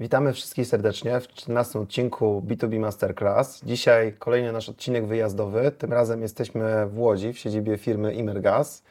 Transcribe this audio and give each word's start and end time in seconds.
Witamy 0.00 0.32
wszystkich 0.32 0.66
serdecznie 0.66 1.20
w 1.20 1.28
14 1.28 1.78
odcinku 1.78 2.42
B2B 2.46 2.78
Masterclass. 2.78 3.60
Dzisiaj 3.64 4.14
kolejny 4.18 4.52
nasz 4.52 4.68
odcinek 4.68 5.06
wyjazdowy. 5.06 5.72
Tym 5.78 5.92
razem 5.92 6.22
jesteśmy 6.22 6.86
w 6.86 6.98
Łodzi, 6.98 7.32
w 7.32 7.38
siedzibie 7.38 7.78
firmy 7.78 8.14
Imergas, 8.14 8.82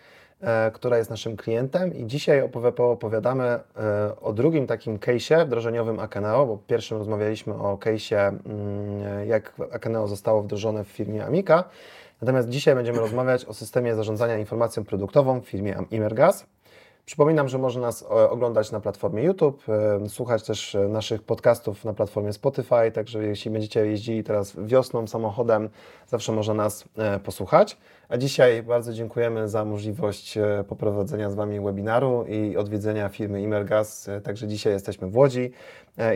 e, 0.42 0.72
która 0.72 0.98
jest 0.98 1.10
naszym 1.10 1.38
klientem 1.38 1.94
i 1.94 2.06
dzisiaj 2.06 2.42
opowiadamy 2.78 3.44
e, 3.44 3.60
o 4.22 4.34
drugim 4.34 4.68
takim 4.68 4.98
case'ie 4.98 5.46
wdrożeniowym 5.46 6.00
Akeneo, 6.00 6.46
bo 6.46 6.58
pierwszym 6.68 6.98
rozmawialiśmy 6.98 7.54
o 7.54 7.78
case'ie, 7.78 8.28
mm, 8.46 9.28
jak 9.28 9.54
Akeneo 9.72 10.08
zostało 10.08 10.44
wdrożone 10.44 10.84
w 10.84 10.88
firmie 10.88 11.26
Amika. 11.26 11.64
Natomiast 12.22 12.50
dzisiaj 12.50 12.76
będziemy 12.76 13.00
rozmawiać 13.00 13.46
o 13.46 13.54
systemie 13.54 13.96
zarządzania 13.96 14.38
informacją 14.38 14.86
produktową 14.86 15.42
w 15.42 15.46
firmie 15.46 15.76
Imergas. 15.92 16.46
Przypominam, 17.08 17.50
że 17.50 17.58
można 17.58 17.82
nas 17.82 18.02
e, 18.02 18.30
oglądać 18.30 18.72
na 18.72 18.80
platformie 18.80 19.24
YouTube, 19.24 19.64
e, 19.70 20.10
słuchać 20.10 20.44
też 20.44 20.76
e, 20.76 20.88
naszych 20.88 21.24
podcastów 21.24 21.86
na 21.86 21.94
platformie 21.94 22.34
Spotify, 22.34 22.92
także 22.94 23.24
jeśli 23.24 23.52
będziecie 23.52 23.86
jeździli 23.86 24.24
teraz 24.24 24.56
wiosną 24.58 25.08
samochodem, 25.08 25.70
zawsze 26.08 26.32
można 26.32 26.54
nas 26.54 26.86
posłuchać. 27.24 27.78
A 28.10 28.18
dzisiaj 28.18 28.64
bardzo 28.64 28.94
dziękujemy 28.94 29.50
za 29.50 29.66
możliwość 29.66 30.38
poprowadzenia 30.68 31.30
z 31.30 31.36
Wami 31.36 31.60
webinaru 31.60 32.26
i 32.30 32.58
odwiedzenia 32.58 33.10
firmy 33.10 33.42
Imergas. 33.42 34.10
Także 34.24 34.48
dzisiaj 34.48 34.74
jesteśmy 34.74 35.08
w 35.08 35.18
Łodzi 35.18 35.52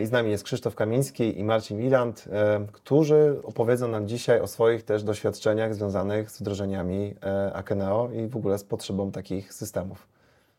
i 0.02 0.06
z 0.06 0.10
nami 0.10 0.30
jest 0.30 0.44
Krzysztof 0.44 0.74
Kamiński 0.74 1.38
i 1.38 1.44
Marcin 1.44 1.78
Wiland, 1.78 2.24
którzy 2.72 3.40
opowiedzą 3.44 3.88
nam 3.88 4.08
dzisiaj 4.08 4.40
o 4.40 4.46
swoich 4.46 4.82
też 4.82 5.02
doświadczeniach 5.02 5.74
związanych 5.74 6.30
z 6.30 6.40
wdrożeniami 6.40 7.14
Akeneo 7.54 8.10
i 8.12 8.26
w 8.28 8.36
ogóle 8.36 8.58
z 8.58 8.64
potrzebą 8.64 9.12
takich 9.12 9.54
systemów. 9.54 10.11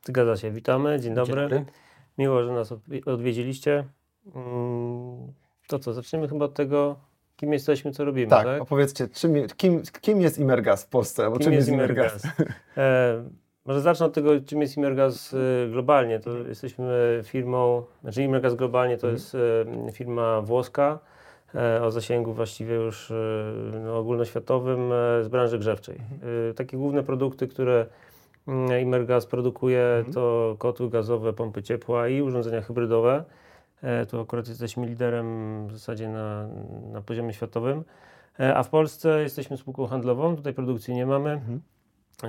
Zgadza 0.05 0.37
się, 0.37 0.51
witamy, 0.51 0.99
dzień 0.99 1.13
dobry. 1.13 1.41
Dzień 1.41 1.49
dobry. 1.49 1.65
Miło, 2.17 2.43
że 2.43 2.51
nas 2.51 2.73
odwiedziliście. 3.05 3.83
Mm, 4.35 5.33
to 5.67 5.79
co, 5.79 5.93
zaczniemy 5.93 6.27
chyba 6.27 6.45
od 6.45 6.53
tego, 6.53 6.95
kim 7.35 7.53
jesteśmy, 7.53 7.91
co 7.91 8.05
robimy, 8.05 8.27
tak? 8.27 8.45
tak? 8.45 8.61
opowiedzcie, 8.61 9.07
czym, 9.07 9.33
kim, 9.57 9.81
kim 10.01 10.21
jest 10.21 10.39
Imergas 10.39 10.83
w 10.83 10.87
Polsce, 10.87 11.31
kim 11.31 11.39
czym 11.39 11.53
jest 11.53 11.69
Imergas? 11.69 12.23
e, 12.77 13.23
może 13.65 13.81
zacznę 13.81 14.05
od 14.05 14.13
tego, 14.13 14.41
czym 14.41 14.61
jest 14.61 14.77
Imergas 14.77 15.33
e, 15.33 15.69
globalnie. 15.69 16.19
To 16.19 16.37
jesteśmy 16.37 17.21
firmą, 17.23 17.83
znaczy 18.01 18.23
Imergas 18.23 18.55
globalnie 18.55 18.97
to 18.97 19.07
mhm. 19.07 19.13
jest 19.13 19.35
e, 19.87 19.91
firma 19.91 20.41
włoska, 20.41 20.99
e, 21.55 21.83
o 21.83 21.91
zasięgu 21.91 22.33
właściwie 22.33 22.75
już 22.75 23.13
no, 23.85 23.97
ogólnoświatowym 23.97 24.89
z 25.21 25.27
branży 25.27 25.59
grzewczej. 25.59 25.95
Mhm. 25.95 26.53
Takie 26.53 26.77
główne 26.77 27.03
produkty, 27.03 27.47
które 27.47 27.85
Imergas 28.81 29.25
produkuje 29.25 29.83
mhm. 29.97 30.13
to 30.13 30.55
kotły 30.59 30.89
gazowe, 30.89 31.33
pompy 31.33 31.63
ciepła 31.63 32.07
i 32.07 32.21
urządzenia 32.21 32.61
hybrydowe. 32.61 33.23
E, 33.81 34.05
tu 34.05 34.21
akurat 34.21 34.47
jesteśmy 34.47 34.87
liderem 34.87 35.67
w 35.67 35.71
zasadzie 35.71 36.09
na, 36.09 36.47
na 36.91 37.01
poziomie 37.01 37.33
światowym. 37.33 37.83
E, 38.39 38.55
a 38.55 38.63
w 38.63 38.69
Polsce 38.69 39.21
jesteśmy 39.21 39.57
spółką 39.57 39.87
handlową, 39.87 40.35
tutaj 40.35 40.53
produkcji 40.53 40.93
nie 40.93 41.05
mamy. 41.05 41.31
Mhm. 41.31 41.61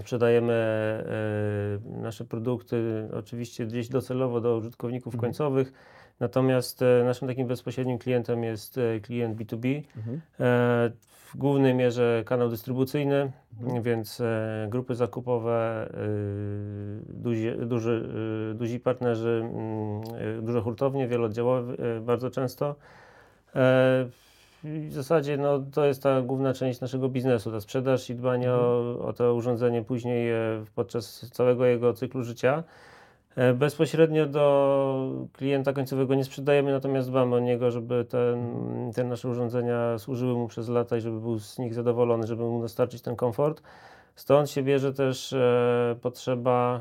Sprzedajemy 0.00 0.52
e, 0.52 2.00
nasze 2.02 2.24
produkty 2.24 3.08
oczywiście 3.14 3.66
gdzieś 3.66 3.88
docelowo 3.88 4.40
do 4.40 4.56
użytkowników 4.56 5.14
mhm. 5.14 5.20
końcowych, 5.20 5.72
natomiast 6.20 6.82
e, 6.82 7.04
naszym 7.04 7.28
takim 7.28 7.46
bezpośrednim 7.46 7.98
klientem 7.98 8.44
jest 8.44 8.78
e, 8.78 9.00
klient 9.00 9.36
B2B. 9.36 9.82
Mhm. 9.96 10.20
E, 10.40 10.90
w 11.10 11.36
głównej 11.36 11.74
mierze 11.74 12.22
kanał 12.26 12.48
dystrybucyjny, 12.48 13.32
mhm. 13.60 13.82
więc 13.82 14.22
grupy 14.68 14.94
zakupowe, 14.94 15.88
duzi, 17.08 17.52
duży, 17.58 18.08
duzi 18.54 18.80
partnerzy, 18.80 19.42
mm, 19.44 20.44
duże 20.44 20.60
hurtownie, 20.60 21.08
wielooddziałowe 21.08 22.00
bardzo 22.00 22.30
często. 22.30 22.74
W 24.64 24.92
zasadzie 24.92 25.36
no, 25.36 25.58
to 25.72 25.84
jest 25.84 26.02
ta 26.02 26.22
główna 26.22 26.54
część 26.54 26.80
naszego 26.80 27.08
biznesu, 27.08 27.50
ta 27.50 27.60
sprzedaż 27.60 28.10
i 28.10 28.14
dbanie 28.14 28.50
mhm. 28.50 28.64
o, 28.64 28.98
o 28.98 29.12
to 29.12 29.34
urządzenie 29.34 29.82
później 29.82 30.32
podczas 30.74 31.30
całego 31.32 31.66
jego 31.66 31.92
cyklu 31.92 32.22
życia. 32.22 32.64
E, 33.36 33.54
bezpośrednio 33.54 34.26
do 34.26 35.26
klienta 35.32 35.72
końcowego 35.72 36.14
nie 36.14 36.24
sprzedajemy, 36.24 36.72
natomiast 36.72 37.10
dbamy 37.10 37.36
o 37.36 37.40
niego, 37.40 37.70
żeby 37.70 38.06
te 38.94 39.04
nasze 39.04 39.28
urządzenia 39.28 39.98
służyły 39.98 40.34
mu 40.34 40.48
przez 40.48 40.68
lata 40.68 40.96
i 40.96 41.00
żeby 41.00 41.20
był 41.20 41.38
z 41.38 41.58
nich 41.58 41.74
zadowolony, 41.74 42.26
żeby 42.26 42.42
mu 42.42 42.60
dostarczyć 42.60 43.02
ten 43.02 43.16
komfort. 43.16 43.62
Stąd 44.14 44.50
się 44.50 44.62
bierze 44.62 44.92
też 44.92 45.32
e, 45.32 45.96
potrzeba 46.00 46.80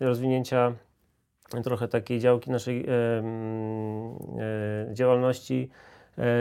rozwinięcia 0.00 0.72
trochę 1.64 1.88
takiej 1.88 2.20
działki 2.20 2.50
naszej 2.50 2.86
e, 2.86 2.90
e, 2.90 4.94
działalności 4.94 5.70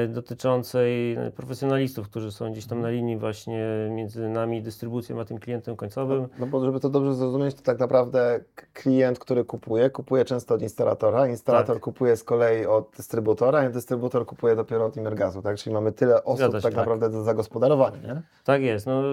dotyczącej 0.07 1.17
profesjonalistów, 1.35 2.09
którzy 2.09 2.31
są 2.31 2.51
gdzieś 2.51 2.65
tam 2.65 2.81
na 2.81 2.89
linii 2.89 3.17
właśnie 3.17 3.67
między 3.89 4.29
nami, 4.29 4.61
dystrybucją, 4.61 5.19
a 5.19 5.25
tym 5.25 5.37
klientem 5.37 5.75
końcowym. 5.75 6.21
No, 6.21 6.27
no 6.39 6.47
bo 6.47 6.65
żeby 6.65 6.79
to 6.79 6.89
dobrze 6.89 7.15
zrozumieć, 7.15 7.55
to 7.55 7.61
tak 7.61 7.79
naprawdę 7.79 8.39
klient, 8.73 9.19
który 9.19 9.45
kupuje, 9.45 9.89
kupuje 9.89 10.25
często 10.25 10.55
od 10.55 10.61
instalatora, 10.61 11.27
instalator 11.27 11.75
tak. 11.75 11.83
kupuje 11.83 12.17
z 12.17 12.23
kolei 12.23 12.65
od 12.65 12.89
dystrybutora, 12.97 13.69
i 13.69 13.73
dystrybutor 13.73 14.25
kupuje 14.25 14.55
dopiero 14.55 14.85
od 14.85 14.97
Imergazu, 14.97 15.41
tak? 15.41 15.57
Czyli 15.57 15.73
mamy 15.73 15.91
tyle 15.91 16.23
osób 16.23 16.51
tak, 16.51 16.61
tak 16.61 16.75
naprawdę 16.75 17.09
do 17.09 17.23
zagospodarowania, 17.23 17.97
nie? 18.01 18.21
Tak 18.43 18.61
jest. 18.61 18.85
No, 18.85 19.03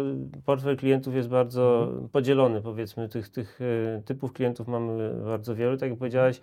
portfel 0.45 0.77
klientów 0.77 1.15
jest 1.15 1.29
bardzo 1.29 1.83
mhm. 1.83 2.09
podzielony, 2.09 2.63
powiedzmy. 2.63 3.09
Tych, 3.09 3.29
tych 3.29 3.61
e, 3.61 4.03
typów 4.03 4.33
klientów 4.33 4.69
mamy 4.69 5.15
bardzo 5.25 5.55
wielu. 5.55 5.77
Tak 5.77 5.91
jak 5.91 5.99
powiedziałeś, 5.99 6.41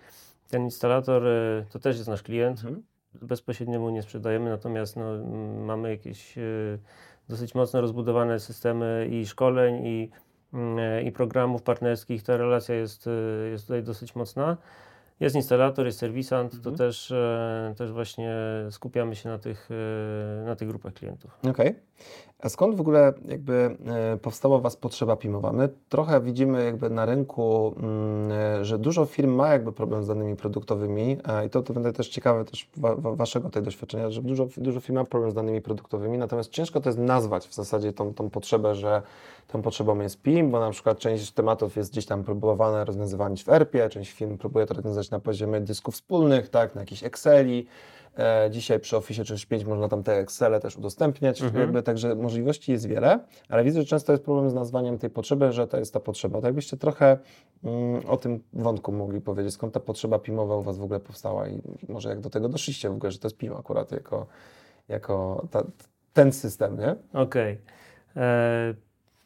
ten 0.50 0.62
instalator 0.62 1.26
e, 1.26 1.64
to 1.70 1.78
też 1.78 1.96
jest 1.96 2.08
nasz 2.08 2.22
klient. 2.22 2.58
Mhm 2.58 2.82
bezpośrednio 3.14 3.80
mu 3.80 3.90
nie 3.90 4.02
sprzedajemy, 4.02 4.50
natomiast 4.50 4.96
no, 4.96 5.24
mamy 5.64 5.90
jakieś 5.90 6.38
y, 6.38 6.78
dosyć 7.28 7.54
mocno 7.54 7.80
rozbudowane 7.80 8.40
systemy 8.40 9.08
i 9.10 9.26
szkoleń, 9.26 9.86
i, 9.86 10.10
y, 10.98 11.02
i 11.02 11.12
programów 11.12 11.62
partnerskich. 11.62 12.22
Ta 12.22 12.36
relacja 12.36 12.74
jest, 12.74 13.06
y, 13.06 13.48
jest 13.50 13.64
tutaj 13.64 13.82
dosyć 13.82 14.14
mocna. 14.14 14.56
Jest 15.20 15.36
instalator, 15.36 15.86
jest 15.86 15.98
serwisant, 15.98 16.54
mhm. 16.54 16.62
to 16.62 16.84
też, 16.84 17.10
e, 17.10 17.74
też 17.76 17.92
właśnie 17.92 18.34
skupiamy 18.70 19.16
się 19.16 19.28
na 19.28 19.38
tych, 19.38 19.68
e, 19.70 20.44
na 20.44 20.56
tych 20.56 20.68
grupach 20.68 20.94
klientów. 20.94 21.38
Okej. 21.38 21.50
Okay. 21.50 21.74
A 22.42 22.48
skąd 22.48 22.76
w 22.76 22.80
ogóle 22.80 23.12
jakby 23.28 23.76
e, 23.86 24.16
powstała 24.16 24.58
Was 24.58 24.76
potrzeba 24.76 25.16
PIMowa? 25.16 25.52
My 25.52 25.68
trochę 25.88 26.20
widzimy 26.20 26.64
jakby 26.64 26.90
na 26.90 27.06
rynku, 27.06 27.74
mm, 27.76 28.64
że 28.64 28.78
dużo 28.78 29.06
firm 29.06 29.34
ma 29.34 29.48
jakby 29.48 29.72
problem 29.72 30.04
z 30.04 30.06
danymi 30.06 30.36
produktowymi 30.36 31.16
i 31.46 31.50
to, 31.50 31.62
to 31.62 31.72
będę 31.72 31.92
też 31.92 32.08
ciekawe 32.08 32.44
też 32.44 32.68
wa, 32.76 32.94
Waszego 32.94 33.50
tej 33.50 33.62
doświadczenia, 33.62 34.10
że 34.10 34.22
dużo, 34.22 34.46
dużo 34.56 34.80
firm 34.80 34.98
ma 34.98 35.04
problem 35.04 35.30
z 35.30 35.34
danymi 35.34 35.62
produktowymi, 35.62 36.18
natomiast 36.18 36.50
ciężko 36.50 36.80
to 36.80 36.88
jest 36.88 36.98
nazwać 36.98 37.46
w 37.46 37.54
zasadzie 37.54 37.92
tą, 37.92 38.14
tą 38.14 38.30
potrzebę, 38.30 38.74
że 38.74 39.02
tą 39.48 39.62
potrzebą 39.62 40.00
jest 40.00 40.22
PIM, 40.22 40.50
bo 40.50 40.60
na 40.60 40.70
przykład 40.70 40.98
część 40.98 41.32
tematów 41.32 41.76
jest 41.76 41.92
gdzieś 41.92 42.06
tam 42.06 42.24
próbowane 42.24 42.84
rozwiązywać 42.84 43.44
w 43.44 43.48
ERP-ie, 43.48 43.88
część 43.88 44.12
firm 44.12 44.38
próbuje 44.38 44.66
to 44.66 44.74
rozwiązać 44.74 45.10
na 45.10 45.20
poziomie 45.20 45.60
dysków 45.60 45.94
wspólnych, 45.94 46.48
tak, 46.48 46.74
na 46.74 46.80
jakichś 46.80 47.04
Exceli. 47.04 47.66
E, 48.18 48.50
dzisiaj 48.50 48.80
przy 48.80 48.96
Office 48.96 49.24
365 49.24 49.64
można 49.64 49.88
tam 49.88 50.02
te 50.02 50.18
Excele 50.18 50.60
też 50.60 50.76
udostępniać, 50.76 51.42
mhm. 51.42 51.60
jakby, 51.60 51.82
także 51.82 52.14
możliwości 52.14 52.72
jest 52.72 52.86
wiele, 52.86 53.18
ale 53.48 53.64
widzę, 53.64 53.80
że 53.80 53.86
często 53.86 54.12
jest 54.12 54.24
problem 54.24 54.50
z 54.50 54.54
nazwaniem 54.54 54.98
tej 54.98 55.10
potrzeby, 55.10 55.52
że 55.52 55.66
to 55.66 55.78
jest 55.78 55.94
ta 55.94 56.00
potrzeba. 56.00 56.38
Tak 56.38 56.44
jakbyście 56.44 56.76
trochę 56.76 57.18
mm, 57.64 58.06
o 58.06 58.16
tym 58.16 58.42
wątku 58.52 58.92
mogli 58.92 59.20
powiedzieć, 59.20 59.54
skąd 59.54 59.74
ta 59.74 59.80
potrzeba 59.80 60.18
PIMowa 60.18 60.56
u 60.56 60.62
Was 60.62 60.78
w 60.78 60.82
ogóle 60.82 61.00
powstała 61.00 61.48
i 61.48 61.62
może 61.88 62.08
jak 62.08 62.20
do 62.20 62.30
tego 62.30 62.48
doszliście 62.48 62.90
w 62.90 62.92
ogóle, 62.92 63.12
że 63.12 63.18
to 63.18 63.26
jest 63.26 63.36
PIM 63.36 63.52
akurat 63.52 63.92
jako, 63.92 64.26
jako 64.88 65.46
ta, 65.50 65.64
ten 66.12 66.32
system, 66.32 66.78
nie? 66.78 66.90
Okej. 67.12 67.58
Okay. 68.12 68.24
E, 68.24 68.74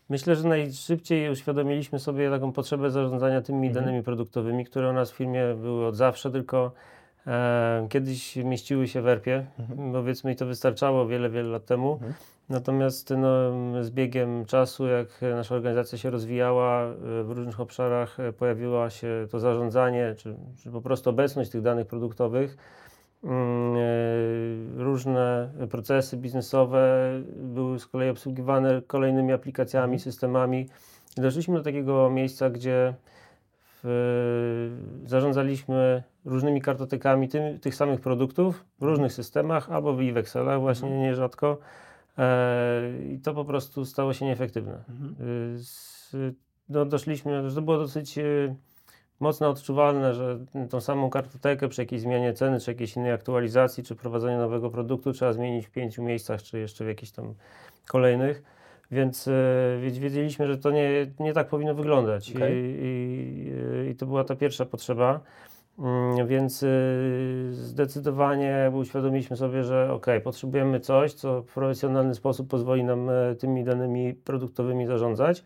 Myślę, 0.08 0.37
że 0.37 0.49
najszybciej 0.49 1.31
uświadomiliśmy 1.31 1.99
sobie 1.99 2.31
taką 2.31 2.53
potrzebę 2.53 2.91
zarządzania 2.91 3.43
tymi 3.43 3.67
mhm. 3.67 3.85
danymi 3.85 4.05
produktowymi, 4.05 4.64
które 4.64 4.91
u 4.91 4.93
nas 4.93 5.12
w 5.12 5.17
firmie 5.17 5.55
były 5.55 5.87
od 5.87 5.97
zawsze, 5.97 6.31
tylko 6.31 6.73
kiedyś 7.88 8.37
mieściły 8.37 8.88
się 8.88 9.03
w 9.03 9.09
ERP-ie, 9.09 9.47
mhm. 9.59 9.93
powiedzmy 9.93 10.32
i 10.32 10.37
to 10.37 10.47
wystarczało 10.47 11.06
wiele, 11.06 11.31
wiele 11.31 11.49
lat 11.49 11.67
temu. 11.67 11.93
Mhm. 11.93 12.15
Natomiast 12.49 13.11
no, 13.11 13.85
z 13.85 13.91
biegiem 13.91 14.44
czasu, 14.44 14.87
jak 14.87 15.09
nasza 15.23 15.55
organizacja 15.55 15.99
się 15.99 16.11
rozwijała 16.11 16.82
e, 16.82 16.94
w 17.23 17.31
różnych 17.31 17.61
obszarach, 17.61 18.21
e, 18.21 18.32
pojawiło 18.32 18.91
się 18.91 19.26
to 19.31 19.41
zarządzanie, 19.41 20.15
czy, 20.19 20.37
czy 20.62 20.71
po 20.71 20.81
prostu 20.81 21.11
obecność 21.11 21.50
tych 21.50 21.62
danych 21.62 21.87
produktowych 21.87 22.56
Mm, 23.25 23.77
e, 23.77 24.85
różne 24.85 25.50
procesy 25.70 26.17
biznesowe 26.17 27.11
były 27.37 27.79
z 27.79 27.87
kolei 27.87 28.11
obsługiwane 28.11 28.82
kolejnymi 28.87 29.32
aplikacjami, 29.32 29.94
mhm. 29.94 30.00
systemami. 30.00 30.69
I 31.19 31.20
doszliśmy 31.20 31.55
do 31.59 31.62
takiego 31.62 32.11
miejsca, 32.11 32.50
gdzie 32.50 32.94
zarządzaliśmy 35.06 36.02
różnymi 36.25 36.60
kartotekami 36.60 37.28
tym, 37.28 37.58
tych 37.58 37.75
samych 37.75 38.00
produktów 38.00 38.64
w 38.81 38.82
różnych 38.82 39.12
systemach 39.12 39.70
albo 39.70 39.94
w 39.94 40.16
Excelach 40.16 40.60
właśnie 40.60 40.88
mhm. 40.88 41.02
nierzadko. 41.02 41.58
E, 42.19 42.82
I 43.12 43.19
to 43.19 43.34
po 43.34 43.44
prostu 43.44 43.84
stało 43.84 44.12
się 44.12 44.25
nieefektywne. 44.25 44.84
Mhm. 44.88 45.14
E, 46.14 46.32
no, 46.69 46.84
doszliśmy, 46.84 47.50
że 47.50 47.56
to 47.56 47.62
było 47.62 47.78
dosyć 47.78 48.19
mocno 49.20 49.48
odczuwalne, 49.48 50.14
że 50.14 50.38
tą 50.70 50.81
samą 50.81 51.10
kartotekę 51.10 51.69
przy 51.69 51.82
jakiejś 51.82 52.02
zmianie 52.02 52.32
ceny, 52.32 52.60
czy 52.60 52.70
jakiejś 52.70 52.96
innej 52.96 53.12
aktualizacji, 53.12 53.84
czy 53.84 53.94
prowadzeniu 53.94 54.38
nowego 54.38 54.70
produktu 54.70 55.12
trzeba 55.12 55.32
zmienić 55.32 55.66
w 55.66 55.70
pięciu 55.70 56.02
miejscach, 56.02 56.42
czy 56.42 56.58
jeszcze 56.58 56.84
w 56.84 56.88
jakichś 56.88 57.12
tam 57.12 57.34
kolejnych. 57.88 58.42
Więc 58.90 59.28
e, 59.28 59.32
wiedzieliśmy, 59.81 60.46
że 60.46 60.58
to 60.58 60.70
nie, 60.70 61.06
nie 61.20 61.32
tak 61.32 61.48
powinno 61.48 61.75
wyglądać. 61.75 62.32
Okay. 62.36 62.50
I, 62.54 62.78
i, 63.86 63.90
I 63.90 63.94
to 63.96 64.06
była 64.06 64.25
ta 64.25 64.36
pierwsza 64.36 64.66
potrzeba. 64.66 65.20
Mm, 65.78 66.26
więc 66.26 66.62
y, 66.62 67.48
zdecydowanie 67.52 68.72
uświadomiliśmy 68.75 69.36
sobie, 69.36 69.64
że 69.64 69.92
ok, 69.92 70.06
potrzebujemy 70.25 70.81
coś, 70.81 71.14
co 71.14 71.42
w 71.42 71.54
profesjonalny 71.54 72.14
sposób 72.14 72.48
pozwoli 72.48 72.84
nam 72.84 73.10
e, 73.10 73.34
tymi 73.34 73.64
danymi 73.64 74.14
produktowymi 74.14 74.86
zarządzać. 74.86 75.44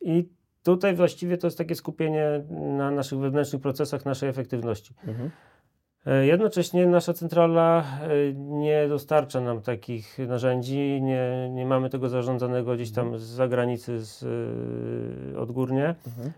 I 0.00 0.28
tutaj 0.62 0.94
właściwie 0.94 1.38
to 1.38 1.46
jest 1.46 1.58
takie 1.58 1.74
skupienie 1.74 2.44
na 2.50 2.90
naszych 2.90 3.18
wewnętrznych 3.18 3.62
procesach, 3.62 4.04
naszej 4.04 4.28
efektywności. 4.28 4.94
Mhm. 5.06 5.30
E, 6.06 6.26
jednocześnie 6.26 6.86
nasza 6.86 7.12
centrala 7.12 7.84
e, 8.02 8.34
nie 8.34 8.88
dostarcza 8.88 9.40
nam 9.40 9.62
takich 9.62 10.18
narzędzi, 10.18 11.02
nie, 11.02 11.50
nie 11.50 11.66
mamy 11.66 11.90
tego 11.90 12.08
zarządzanego 12.08 12.74
gdzieś 12.74 12.92
tam 12.92 13.06
mhm. 13.06 13.22
z 13.22 13.26
zagranicy, 13.26 14.04
z, 14.04 14.22
e, 15.34 15.38
odgórnie. 15.38 15.94
Mhm. 16.06 16.32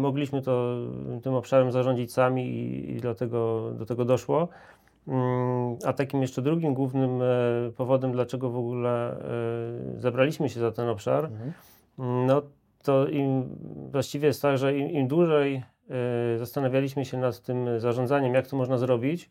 mogliśmy 0.00 0.42
to, 0.42 0.76
tym 1.22 1.34
obszarem 1.34 1.72
zarządzić 1.72 2.12
sami 2.12 2.46
i, 2.46 2.90
i 2.90 3.00
dlatego 3.00 3.70
do 3.78 3.86
tego 3.86 4.04
doszło. 4.04 4.48
Mm, 5.08 5.76
a 5.84 5.92
takim 5.92 6.22
jeszcze 6.22 6.42
drugim 6.42 6.74
głównym 6.74 7.20
powodem, 7.76 8.12
dlaczego 8.12 8.50
w 8.50 8.56
ogóle 8.56 9.16
zabraliśmy 9.96 10.48
się 10.48 10.60
za 10.60 10.72
ten 10.72 10.88
obszar, 10.88 11.24
mhm. 11.24 11.52
no 12.26 12.42
to 12.82 13.06
im 13.06 13.44
właściwie 13.92 14.26
jest 14.26 14.42
tak, 14.42 14.58
że 14.58 14.78
im, 14.78 14.90
im 14.90 15.08
dłużej 15.08 15.62
zastanawialiśmy 16.38 17.04
się 17.04 17.18
nad 17.18 17.40
tym 17.40 17.80
zarządzaniem, 17.80 18.34
jak 18.34 18.46
to 18.46 18.56
można 18.56 18.78
zrobić, 18.78 19.28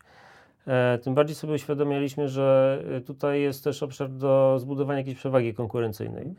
e, 0.66 0.98
tym 0.98 1.14
bardziej 1.14 1.36
sobie 1.36 1.54
uświadamialiśmy, 1.54 2.28
że 2.28 2.78
e, 2.96 3.00
tutaj 3.00 3.40
jest 3.40 3.64
też 3.64 3.82
obszar 3.82 4.10
do 4.10 4.58
zbudowania 4.58 4.98
jakiejś 4.98 5.16
przewagi 5.16 5.54
konkurencyjnej. 5.54 6.34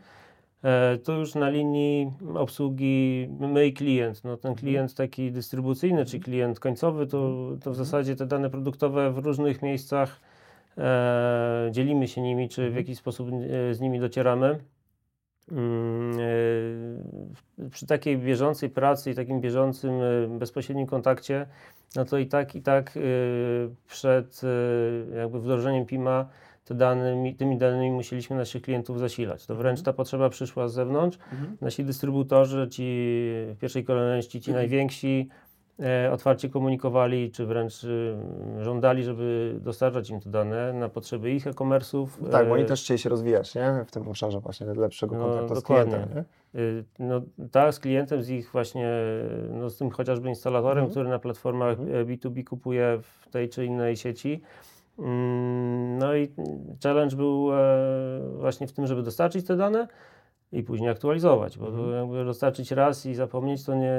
To 1.04 1.12
już 1.12 1.34
na 1.34 1.48
linii 1.48 2.12
obsługi 2.34 3.28
my 3.40 3.66
i 3.66 3.72
klient. 3.72 4.24
No, 4.24 4.36
ten 4.36 4.54
klient 4.54 4.94
taki 4.94 5.32
dystrybucyjny, 5.32 6.04
czy 6.04 6.20
klient 6.20 6.60
końcowy, 6.60 7.06
to, 7.06 7.50
to 7.62 7.70
w 7.70 7.76
zasadzie 7.76 8.16
te 8.16 8.26
dane 8.26 8.50
produktowe 8.50 9.12
w 9.12 9.18
różnych 9.18 9.62
miejscach 9.62 10.20
e, 10.78 11.68
dzielimy 11.70 12.08
się 12.08 12.20
nimi, 12.20 12.48
czy 12.48 12.70
w 12.70 12.76
jakiś 12.76 12.98
sposób 12.98 13.28
z 13.72 13.80
nimi 13.80 14.00
docieramy. 14.00 14.58
Mm, 15.52 16.18
e, 17.60 17.70
przy 17.70 17.86
takiej 17.86 18.18
bieżącej 18.18 18.70
pracy 18.70 19.10
i 19.10 19.14
takim 19.14 19.40
bieżącym, 19.40 19.90
e, 19.90 20.38
bezpośrednim 20.38 20.86
kontakcie, 20.86 21.46
no 21.96 22.04
to 22.04 22.18
i 22.18 22.26
tak, 22.26 22.54
i 22.54 22.62
tak 22.62 22.96
e, 22.96 23.00
przed 23.86 24.40
jakby 25.16 25.40
wdrożeniem 25.40 25.86
PIMA 25.86 26.28
te 26.64 26.74
dane, 26.74 27.32
tymi 27.38 27.58
danymi 27.58 27.90
musieliśmy 27.90 28.36
naszych 28.36 28.62
klientów 28.62 28.98
zasilać. 28.98 29.46
To 29.46 29.54
wręcz 29.54 29.78
mhm. 29.78 29.84
ta 29.84 29.92
potrzeba 29.92 30.30
przyszła 30.30 30.68
z 30.68 30.74
zewnątrz. 30.74 31.18
Mhm. 31.32 31.56
Nasi 31.60 31.84
dystrybutorzy, 31.84 32.68
ci 32.70 32.82
w 33.54 33.56
pierwszej 33.60 33.84
kolejności, 33.84 34.40
ci 34.40 34.50
mhm. 34.50 34.62
najwięksi, 34.62 35.28
otwarcie 36.12 36.48
komunikowali, 36.48 37.30
czy 37.30 37.46
wręcz 37.46 37.84
y, 37.84 38.16
żądali, 38.60 39.04
żeby 39.04 39.56
dostarczać 39.60 40.10
im 40.10 40.20
te 40.20 40.30
dane 40.30 40.72
na 40.72 40.88
potrzeby 40.88 41.30
ich 41.30 41.46
e-commerce'ów. 41.46 42.06
Tak, 42.30 42.48
bo 42.48 42.54
oni 42.54 42.62
e, 42.62 42.66
też 42.66 42.82
chcieli 42.82 42.98
się 42.98 43.08
rozwijać 43.08 43.54
nie? 43.54 43.84
w 43.86 43.90
tym 43.90 44.08
obszarze 44.08 44.40
właśnie 44.40 44.66
lepszego 44.66 45.16
no, 45.16 45.24
kontaktu 45.24 45.54
dokładnie. 45.54 45.92
z 45.92 45.96
klientem. 45.96 46.24
Nie? 46.54 46.60
Y, 46.60 46.84
no, 46.98 47.20
tak, 47.50 47.74
z 47.74 47.80
klientem, 47.80 48.22
z 48.22 48.30
ich 48.30 48.52
właśnie, 48.52 48.90
no, 49.50 49.70
z 49.70 49.76
tym 49.76 49.90
chociażby 49.90 50.28
instalatorem, 50.28 50.78
mhm. 50.78 50.90
który 50.90 51.08
na 51.08 51.18
platformach 51.18 51.80
mhm. 51.80 52.06
B2B 52.06 52.40
e, 52.40 52.44
kupuje 52.44 52.98
w 53.02 53.28
tej 53.28 53.48
czy 53.48 53.64
innej 53.64 53.96
sieci. 53.96 54.42
Mm, 54.98 55.98
no 55.98 56.16
i 56.16 56.28
challenge 56.82 57.16
był 57.16 57.50
właśnie 58.38 58.66
w 58.66 58.72
tym, 58.72 58.86
żeby 58.86 59.02
dostarczyć 59.02 59.46
te 59.46 59.56
dane, 59.56 59.88
i 60.52 60.62
później 60.62 60.90
aktualizować, 60.90 61.58
bo 61.58 61.68
mhm. 61.68 61.92
jakby 61.92 62.24
dostarczyć 62.24 62.70
raz 62.70 63.06
i 63.06 63.14
zapomnieć 63.14 63.64
to 63.64 63.74
nie, 63.74 63.96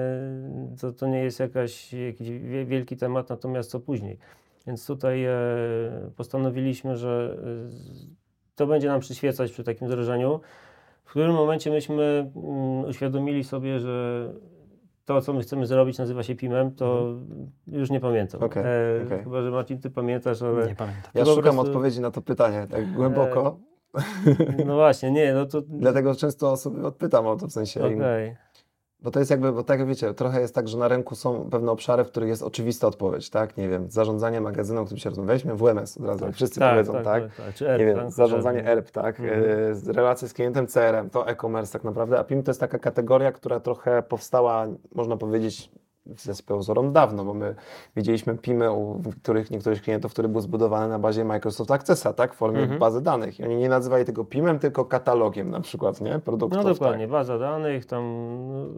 to, 0.82 0.92
to 0.92 1.08
nie 1.08 1.20
jest 1.20 1.40
jakaś, 1.40 1.94
jakiś 1.94 2.30
wielki 2.66 2.98
temat, 2.98 3.30
natomiast 3.30 3.70
co 3.70 3.80
później. 3.80 4.18
Więc 4.68 4.88
tutaj 4.88 5.26
e, 5.26 5.36
postanowiliśmy, 6.16 6.98
że 6.98 7.38
e, 7.44 8.56
to 8.56 8.68
będzie 8.68 8.88
nam 8.88 9.00
przyświecać 9.00 9.52
przy 9.52 9.64
takim 9.64 9.88
wdrożeniu. 9.88 10.40
W 11.04 11.10
którym 11.10 11.36
momencie 11.36 11.72
myśmy 11.72 12.32
mm, 12.36 12.86
uświadomili 12.86 13.44
sobie, 13.44 13.80
że 13.80 14.30
to, 15.06 15.22
co 15.22 15.34
my 15.34 15.42
chcemy 15.42 15.66
zrobić, 15.66 15.98
nazywa 15.98 16.24
się 16.24 16.36
PIM-em, 16.36 16.72
to 16.72 17.00
mhm. 17.00 17.52
już 17.68 17.90
nie 17.90 18.00
pamiętam. 18.00 18.44
Okay, 18.44 18.66
e, 18.66 19.04
okay. 19.06 19.24
Chyba, 19.24 19.42
że 19.42 19.52
Marcin, 19.52 19.80
ty 19.80 19.90
pamiętasz, 19.90 20.42
ale... 20.42 20.68
Nie 20.68 20.76
pamiętam. 20.76 21.12
Ja 21.14 21.26
szukam 21.26 21.44
prostu... 21.44 21.60
odpowiedzi 21.60 22.02
na 22.02 22.12
to 22.12 22.22
pytanie 22.22 22.68
tak 22.72 22.94
głęboko. 22.94 23.60
No 24.66 24.76
właśnie, 24.76 25.12
nie, 25.12 25.34
no 25.34 25.46
to... 25.46 25.62
Dlatego 25.62 26.16
często 26.16 26.52
osoby 26.52 26.88
odpytam 26.88 27.28
o 27.28 27.36
to, 27.36 27.48
w 27.48 27.52
sensie... 27.52 27.80
Okay. 27.80 28.36
Bo 29.06 29.12
to 29.12 29.20
jest 29.20 29.32
jakby, 29.32 29.52
bo 29.52 29.64
tak 29.64 29.88
wiecie, 29.88 30.14
trochę 30.14 30.42
jest 30.42 30.56
tak, 30.56 30.68
że 30.68 30.78
na 30.78 30.88
rynku 30.88 31.16
są 31.16 31.50
pewne 31.50 31.72
obszary, 31.72 32.04
w 32.04 32.08
których 32.08 32.30
jest 32.30 32.44
oczywista 32.44 32.88
odpowiedź, 32.88 33.30
tak? 33.30 33.58
Nie 33.58 33.70
wiem, 33.70 33.92
zarządzanie 33.92 34.42
magazynem, 34.42 34.84
o 34.84 34.86
którym 34.86 35.00
się 35.00 35.10
rozmawia, 35.10 35.28
weźmy 35.28 35.56
WMS 35.56 35.98
od 35.98 36.06
razu, 36.06 36.26
tak, 36.26 36.36
wszyscy 36.36 36.60
tak, 36.60 36.72
powiedzą, 36.72 36.94
tak? 36.94 37.04
tak? 37.04 37.24
tak, 37.24 37.46
tak. 37.46 37.56
Czy 37.56 37.70
ERP, 37.70 37.80
nie 37.80 37.86
wiem, 37.86 38.12
zarządzanie 38.12 38.66
ERP, 38.66 38.92
tak? 38.92 39.20
Mhm. 39.20 39.44
E, 39.90 39.94
relacje 39.94 40.28
z 40.28 40.34
klientem 40.34 40.68
CRM, 40.68 41.10
to 41.10 41.28
e-commerce 41.28 41.74
tak 41.74 41.84
naprawdę, 41.84 42.20
a 42.20 42.24
PIM 42.24 42.44
to 42.44 42.52
jest 42.52 42.60
taka 42.60 42.80
kategoria, 42.80 43.32
która 43.32 43.60
trochę 43.60 44.04
powstała, 44.04 44.68
można 44.96 45.18
powiedzieć, 45.18 45.72
ze 46.06 46.44
pełzorą 46.44 46.92
dawno, 46.92 47.26
bo 47.26 47.34
my 47.34 47.56
widzieliśmy 47.96 48.38
PIMy 48.38 48.72
u 48.72 49.02
których, 49.24 49.52
niektórych 49.52 49.82
klientów, 49.82 50.12
który 50.12 50.28
był 50.28 50.42
zbudowany 50.42 50.90
na 50.90 51.00
bazie 51.00 51.26
Microsoft 51.26 51.72
Accessa, 51.72 52.14
tak, 52.14 52.34
w 52.34 52.38
formie 52.38 52.60
mhm. 52.60 52.80
bazy 52.80 53.02
danych. 53.02 53.40
I 53.40 53.44
oni 53.44 53.56
nie 53.56 53.70
nazywali 53.70 54.06
tego 54.06 54.26
PIMem, 54.26 54.60
tylko 54.60 54.86
katalogiem 54.86 55.50
na 55.50 55.62
przykład, 55.62 56.02
nie, 56.02 56.20
produktów. 56.20 56.64
No 56.64 56.70
dokładnie, 56.74 57.04
tak. 57.04 57.12
baza 57.12 57.40
danych, 57.40 57.86
tam 57.86 58.04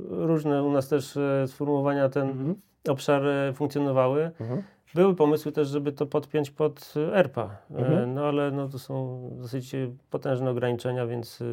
różne 0.09 0.63
u 0.63 0.71
nas 0.71 0.87
też 0.87 1.17
e, 1.17 1.47
sformułowania 1.47 2.09
ten 2.09 2.29
mhm. 2.29 2.55
obszar 2.89 3.27
e, 3.27 3.53
funkcjonowały. 3.53 4.31
Mhm. 4.39 4.63
Były 4.95 5.15
pomysły 5.15 5.51
też, 5.51 5.67
żeby 5.67 5.91
to 5.91 6.05
podpiąć 6.05 6.51
pod 6.51 6.93
ERPA, 7.13 7.57
e, 7.71 7.77
mhm. 7.77 8.13
no 8.13 8.25
ale 8.25 8.51
no, 8.51 8.69
to 8.69 8.79
są 8.79 9.21
dosyć 9.41 9.75
potężne 10.09 10.51
ograniczenia, 10.51 11.07
więc 11.07 11.43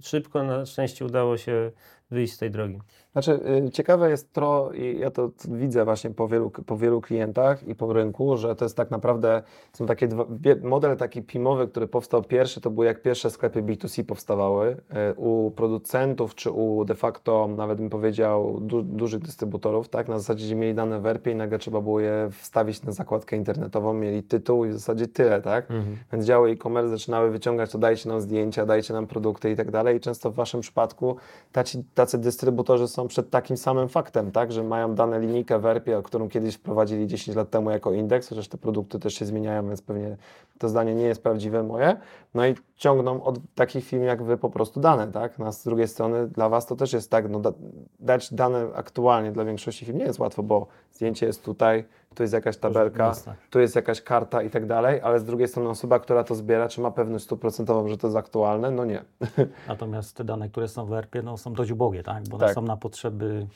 szybko 0.00 0.42
na 0.42 0.66
szczęście 0.66 1.04
udało 1.04 1.36
się 1.36 1.70
wyjść 2.10 2.34
z 2.34 2.38
tej 2.38 2.50
drogi. 2.50 2.80
Znaczy, 3.12 3.40
y, 3.66 3.70
ciekawe 3.70 4.10
jest 4.10 4.32
to, 4.32 4.70
i 4.74 4.98
ja 4.98 5.10
to 5.10 5.30
widzę 5.48 5.84
właśnie 5.84 6.10
po 6.10 6.28
wielu, 6.28 6.50
po 6.50 6.76
wielu 6.76 7.00
klientach 7.00 7.68
i 7.68 7.74
po 7.74 7.92
rynku, 7.92 8.36
że 8.36 8.56
to 8.56 8.64
jest 8.64 8.76
tak 8.76 8.90
naprawdę, 8.90 9.42
są 9.72 9.86
takie 9.86 10.08
dwa, 10.08 10.26
model 10.62 10.96
taki 10.96 11.22
PIMowy, 11.22 11.68
który 11.68 11.88
powstał 11.88 12.22
pierwszy, 12.22 12.60
to 12.60 12.70
był 12.70 12.84
jak 12.84 13.02
pierwsze 13.02 13.30
sklepy 13.30 13.62
B2C 13.62 14.04
powstawały 14.04 14.70
y, 14.70 15.14
u 15.16 15.50
producentów, 15.50 16.34
czy 16.34 16.50
u 16.50 16.84
de 16.84 16.94
facto, 16.94 17.48
nawet 17.56 17.78
bym 17.78 17.90
powiedział, 17.90 18.60
du, 18.60 18.82
dużych 18.82 19.20
dystrybutorów, 19.20 19.88
tak, 19.88 20.08
na 20.08 20.18
zasadzie, 20.18 20.46
że 20.46 20.54
mieli 20.54 20.74
dane 20.74 21.00
w 21.00 21.06
ERP 21.06 21.26
i 21.26 21.34
nagle 21.34 21.58
trzeba 21.58 21.80
było 21.80 22.00
je 22.00 22.28
wstawić 22.32 22.82
na 22.82 22.92
zakładkę 22.92 23.36
internetową, 23.36 23.94
mieli 23.94 24.22
tytuł 24.22 24.64
i 24.64 24.68
w 24.68 24.72
zasadzie 24.72 25.08
tyle, 25.08 25.42
tak, 25.42 25.70
mhm. 25.70 25.96
więc 26.12 26.24
działy 26.24 26.50
e-commerce 26.50 26.88
zaczynały 26.88 27.30
wyciągać, 27.30 27.72
to 27.72 27.78
dajcie 27.78 28.08
nam 28.08 28.20
zdjęcia, 28.20 28.66
dajcie 28.66 28.94
nam 28.94 29.06
produkty 29.06 29.50
i 29.50 29.56
tak 29.56 29.70
dalej 29.70 29.96
i 29.96 30.00
często 30.00 30.30
w 30.30 30.34
Waszym 30.34 30.60
przypadku 30.60 31.16
taci, 31.52 31.84
tacy 32.00 32.18
dystrybutorzy 32.18 32.88
są 32.88 33.08
przed 33.08 33.30
takim 33.30 33.56
samym 33.56 33.88
faktem, 33.88 34.32
tak, 34.32 34.52
że 34.52 34.62
mają 34.62 34.94
dane 34.94 35.20
linijkę 35.20 35.58
w 35.58 35.66
ERP-ie, 35.66 35.98
o 35.98 36.02
którą 36.02 36.28
kiedyś 36.28 36.54
wprowadzili 36.54 37.06
10 37.06 37.36
lat 37.36 37.50
temu 37.50 37.70
jako 37.70 37.92
indeks, 37.92 38.28
chociaż 38.28 38.48
te 38.48 38.58
produkty 38.58 38.98
też 38.98 39.14
się 39.14 39.24
zmieniają, 39.26 39.66
więc 39.66 39.82
pewnie 39.82 40.16
to 40.58 40.68
zdanie 40.68 40.94
nie 40.94 41.04
jest 41.04 41.22
prawdziwe 41.22 41.62
moje. 41.62 41.96
No 42.34 42.46
i 42.46 42.54
ciągną 42.76 43.24
od 43.24 43.38
takich 43.54 43.84
firm 43.84 44.02
jak 44.02 44.22
Wy 44.22 44.36
po 44.36 44.50
prostu 44.50 44.80
dane, 44.80 45.12
tak? 45.12 45.38
No, 45.38 45.52
z 45.52 45.64
drugiej 45.64 45.88
strony 45.88 46.28
dla 46.28 46.48
Was 46.48 46.66
to 46.66 46.76
też 46.76 46.92
jest 46.92 47.10
tak, 47.10 47.30
no 47.30 47.40
da, 47.40 47.52
dać 48.00 48.34
dane 48.34 48.66
aktualnie 48.74 49.32
dla 49.32 49.44
większości 49.44 49.84
firm 49.86 49.98
nie 49.98 50.04
jest 50.04 50.18
łatwo, 50.18 50.42
bo 50.42 50.66
zdjęcie 50.92 51.26
jest 51.26 51.44
tutaj, 51.44 51.84
tu 52.14 52.22
jest 52.22 52.34
jakaś 52.34 52.56
tabelka, 52.56 53.12
tu 53.50 53.60
jest 53.60 53.76
jakaś 53.76 54.02
karta 54.02 54.42
i 54.42 54.50
tak 54.50 54.66
dalej, 54.66 55.00
ale 55.00 55.20
z 55.20 55.24
drugiej 55.24 55.48
strony 55.48 55.68
osoba, 55.68 55.98
która 55.98 56.24
to 56.24 56.34
zbiera, 56.34 56.68
czy 56.68 56.80
ma 56.80 56.90
pewność 56.90 57.24
stuprocentową, 57.24 57.88
że 57.88 57.96
to 57.96 58.06
jest 58.06 58.16
aktualne? 58.16 58.70
No 58.70 58.84
nie. 58.84 59.04
Natomiast 59.68 60.16
te 60.16 60.24
dane, 60.24 60.48
które 60.48 60.68
są 60.68 60.86
w 60.86 60.92
ERP-ie, 60.92 61.22
no, 61.22 61.36
są 61.36 61.52
dość 61.52 61.70
ubogie, 61.70 62.02
tak? 62.02 62.28
Bo 62.28 62.38
tak. 62.38 62.54
są 62.54 62.62
na 62.62 62.76
potrzeby 62.76 63.46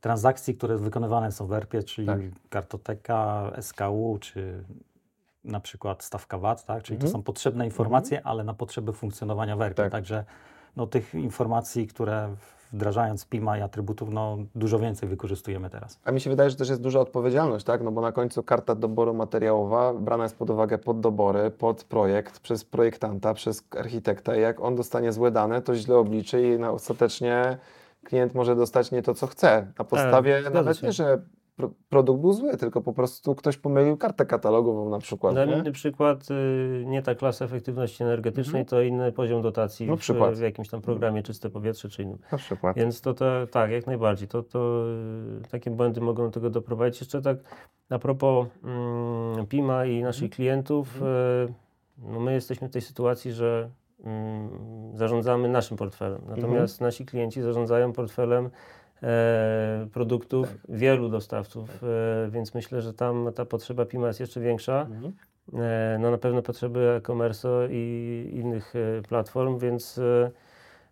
transakcji, 0.00 0.54
które 0.54 0.78
wykonywane 0.78 1.32
są 1.32 1.46
w 1.46 1.52
ERP-ie, 1.52 1.82
czyli 1.82 2.06
tak. 2.06 2.20
kartoteka, 2.50 3.50
SKU, 3.60 4.18
czy 4.20 4.64
na 5.44 5.60
przykład 5.60 6.04
stawka 6.04 6.38
VAT, 6.38 6.64
tak? 6.64 6.82
czyli 6.82 6.96
mhm. 6.96 7.12
to 7.12 7.18
są 7.18 7.22
potrzebne 7.22 7.64
informacje, 7.64 8.16
mhm. 8.16 8.32
ale 8.32 8.44
na 8.44 8.54
potrzeby 8.54 8.92
funkcjonowania 8.92 9.56
w 9.56 9.62
ERP. 9.62 9.76
Tak. 9.76 9.92
Także 9.92 10.24
no, 10.76 10.86
tych 10.86 11.14
informacji, 11.14 11.86
które 11.86 12.34
wdrażając 12.74 13.26
PIMA 13.26 13.58
i 13.58 13.62
atrybutów, 13.62 14.10
no, 14.10 14.38
dużo 14.54 14.78
więcej 14.78 15.08
wykorzystujemy 15.08 15.70
teraz. 15.70 15.98
A 16.04 16.12
mi 16.12 16.20
się 16.20 16.30
wydaje, 16.30 16.50
że 16.50 16.56
też 16.56 16.68
jest 16.68 16.80
duża 16.80 17.00
odpowiedzialność, 17.00 17.64
tak? 17.64 17.82
No 17.82 17.92
bo 17.92 18.00
na 18.00 18.12
końcu 18.12 18.42
karta 18.42 18.74
doboru 18.74 19.14
materiałowa 19.14 19.94
brana 19.94 20.22
jest 20.22 20.36
pod 20.36 20.50
uwagę 20.50 20.78
pod 20.78 21.00
dobory, 21.00 21.50
pod 21.50 21.84
projekt, 21.84 22.40
przez 22.40 22.64
projektanta, 22.64 23.34
przez 23.34 23.64
architekta. 23.78 24.36
I 24.36 24.40
jak 24.40 24.60
on 24.60 24.76
dostanie 24.76 25.12
złe 25.12 25.30
dane, 25.30 25.62
to 25.62 25.74
źle 25.74 25.96
obliczy 25.96 26.42
i 26.42 26.58
no, 26.58 26.72
ostatecznie 26.72 27.58
klient 28.04 28.34
może 28.34 28.56
dostać 28.56 28.90
nie 28.90 29.02
to, 29.02 29.14
co 29.14 29.26
chce. 29.26 29.66
Na 29.78 29.84
podstawie 29.84 30.40
zgadza 30.40 30.58
nawet 30.58 30.76
się. 30.76 30.86
nie, 30.86 30.92
że 30.92 31.22
pro, 31.56 31.70
produkt 31.88 32.20
był 32.20 32.32
zły, 32.32 32.56
tylko 32.56 32.80
po 32.80 32.92
prostu 32.92 33.34
ktoś 33.34 33.56
pomylił 33.56 33.96
kartę 33.96 34.26
katalogową 34.26 34.90
na 34.90 34.98
przykład. 34.98 35.34
Dam 35.34 35.48
nie? 35.48 35.56
inny 35.56 35.72
przykład, 35.72 36.30
y, 36.30 36.84
nie 36.86 37.02
ta 37.02 37.14
klasa 37.14 37.44
efektywności 37.44 38.02
energetycznej, 38.02 38.66
to 38.66 38.82
inny 38.82 39.12
poziom 39.12 39.42
dotacji 39.42 39.86
No 39.86 39.96
w, 39.96 40.36
w 40.36 40.40
jakimś 40.40 40.68
tam 40.68 40.80
programie 40.80 41.22
Czyste 41.22 41.50
Powietrze 41.50 41.88
czy 41.88 42.02
innym. 42.02 42.18
Na 42.32 42.38
przykład. 42.38 42.76
Więc 42.76 43.00
to, 43.00 43.14
to 43.14 43.46
tak, 43.46 43.70
jak 43.70 43.86
najbardziej. 43.86 44.28
To, 44.28 44.42
to 44.42 44.84
y, 45.44 45.48
takie 45.50 45.70
błędy 45.70 46.00
mogą 46.00 46.24
do 46.24 46.30
tego 46.30 46.50
doprowadzić. 46.50 47.00
Jeszcze 47.00 47.22
tak 47.22 47.36
a 47.90 47.98
propos 47.98 48.46
mm, 48.64 49.46
PIMA 49.46 49.86
i 49.86 50.02
naszych 50.02 50.30
klientów, 50.30 51.02
y, 51.02 51.52
no 51.98 52.20
my 52.20 52.32
jesteśmy 52.32 52.68
w 52.68 52.72
tej 52.72 52.82
sytuacji, 52.82 53.32
że 53.32 53.70
mm, 54.04 54.48
zarządzamy 54.94 55.48
naszym 55.48 55.76
portfelem. 55.76 56.22
Natomiast 56.28 56.80
nasi 56.80 57.06
klienci 57.06 57.42
zarządzają 57.42 57.92
portfelem 57.92 58.50
e, 59.02 59.86
produktów 59.92 60.48
wielu 60.68 61.08
dostawców, 61.08 61.84
e, 61.84 62.30
więc 62.30 62.54
myślę, 62.54 62.82
że 62.82 62.94
tam 62.94 63.30
ta 63.34 63.44
potrzeba 63.44 63.84
PIMA 63.84 64.06
jest 64.06 64.20
jeszcze 64.20 64.40
większa. 64.40 64.80
Mhm. 64.90 65.12
E, 65.54 65.98
No 66.00 66.10
na 66.10 66.18
pewno 66.18 66.42
potrzeby 66.42 66.80
e-commerce 66.90 67.48
i 67.70 68.30
innych 68.32 68.74
platform, 69.08 69.58
więc 69.58 70.00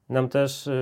nam 0.09 0.29
też 0.29 0.69
e, 0.69 0.73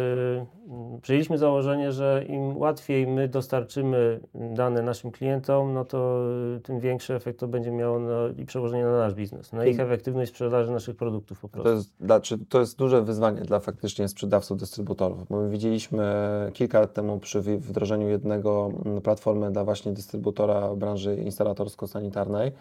m, 0.68 1.00
przyjęliśmy 1.02 1.38
założenie, 1.38 1.92
że 1.92 2.24
im 2.28 2.56
łatwiej 2.56 3.06
my 3.06 3.28
dostarczymy 3.28 4.20
dane 4.34 4.82
naszym 4.82 5.10
klientom, 5.10 5.74
no 5.74 5.84
to 5.84 6.24
e, 6.56 6.60
tym 6.60 6.80
większy 6.80 7.14
efekt 7.14 7.40
to 7.40 7.48
będzie 7.48 7.70
miało 7.70 8.00
i 8.38 8.46
przełożenie 8.46 8.84
na 8.84 8.98
nasz 8.98 9.14
biznes, 9.14 9.52
na 9.52 9.66
ich 9.66 9.80
efektywność 9.80 10.30
sprzedaży 10.30 10.72
naszych 10.72 10.96
produktów 10.96 11.40
po 11.40 11.48
prostu. 11.48 11.68
To 11.70 11.74
jest, 11.74 11.90
znaczy, 12.00 12.38
to 12.48 12.60
jest 12.60 12.78
duże 12.78 13.02
wyzwanie 13.02 13.40
dla 13.40 13.60
faktycznie 13.60 14.08
sprzedawców, 14.08 14.58
dystrybutorów, 14.58 15.28
bo 15.28 15.36
my 15.36 15.50
widzieliśmy 15.50 16.04
kilka 16.52 16.80
lat 16.80 16.92
temu 16.92 17.18
przy 17.18 17.40
wdrożeniu 17.40 18.08
jednego 18.08 18.72
platformy 19.02 19.50
dla 19.50 19.64
właśnie 19.64 19.92
dystrybutora 19.92 20.74
branży 20.74 21.16
instalatorsko-sanitarnej, 21.16 22.52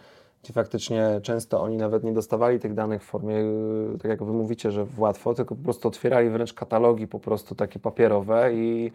gdzie 0.44 0.54
faktycznie 0.54 1.20
często 1.24 1.62
oni 1.62 1.78
nawet 1.78 2.04
nie 2.04 2.14
dostawali 2.14 2.60
tych 2.60 2.74
danych 2.74 3.04
w 3.04 3.06
formie, 3.06 3.36
y, 3.96 3.98
tak 4.02 4.10
jak 4.12 4.24
Wy 4.24 4.34
mówicie, 4.34 4.72
że 4.72 4.86
łatwo, 4.98 5.34
tylko 5.34 5.56
po 5.56 5.64
prostu 5.64 5.88
otwierali 5.88 6.30
wręcz 6.30 6.54
katalogi 6.54 7.08
po 7.08 7.20
prostu 7.20 7.56
takie 7.56 7.80
papierowe 7.80 8.54
i 8.54 8.92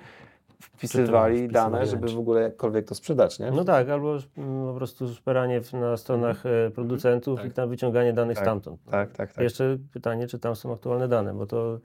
wpisywali 0.60 1.48
dane, 1.48 1.86
żeby 1.86 2.08
w 2.08 2.18
ogóle 2.18 2.42
jakkolwiek 2.42 2.88
to 2.88 2.94
sprzedać, 2.94 3.38
nie? 3.38 3.50
No 3.50 3.64
tak, 3.64 3.88
albo 3.88 4.18
mm, 4.38 4.66
po 4.66 4.74
prostu 4.74 5.08
szperanie 5.08 5.60
na 5.72 5.96
stronach 5.96 6.46
e, 6.46 6.70
producentów 6.70 7.44
i 7.44 7.50
tam 7.50 7.68
wyciąganie 7.68 8.12
danych 8.12 8.36
Tak. 8.36 8.44
stamtąd. 8.44 8.84
Tak, 8.90 9.12
tak, 9.12 9.32
tak. 9.32 9.42
Jeszcze 9.44 9.76
pytanie, 9.92 10.26
czy 10.26 10.38
tam 10.38 10.56
są 10.56 10.72
aktualne 10.72 11.08
dane, 11.08 11.34
bo 11.34 11.46
to, 11.46 11.78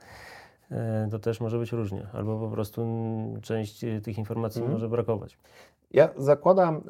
e, 0.70 1.08
to 1.10 1.18
też 1.18 1.40
może 1.40 1.58
być 1.58 1.72
różnie, 1.72 2.06
albo 2.12 2.38
po 2.38 2.48
prostu 2.48 2.82
mm, 2.82 3.40
część 3.40 3.84
e, 3.84 4.00
tych 4.00 4.18
informacji 4.18 4.60
Mhm. 4.60 4.72
może 4.72 4.88
brakować. 4.88 5.38
Ja 5.92 6.08
zakładam, 6.16 6.80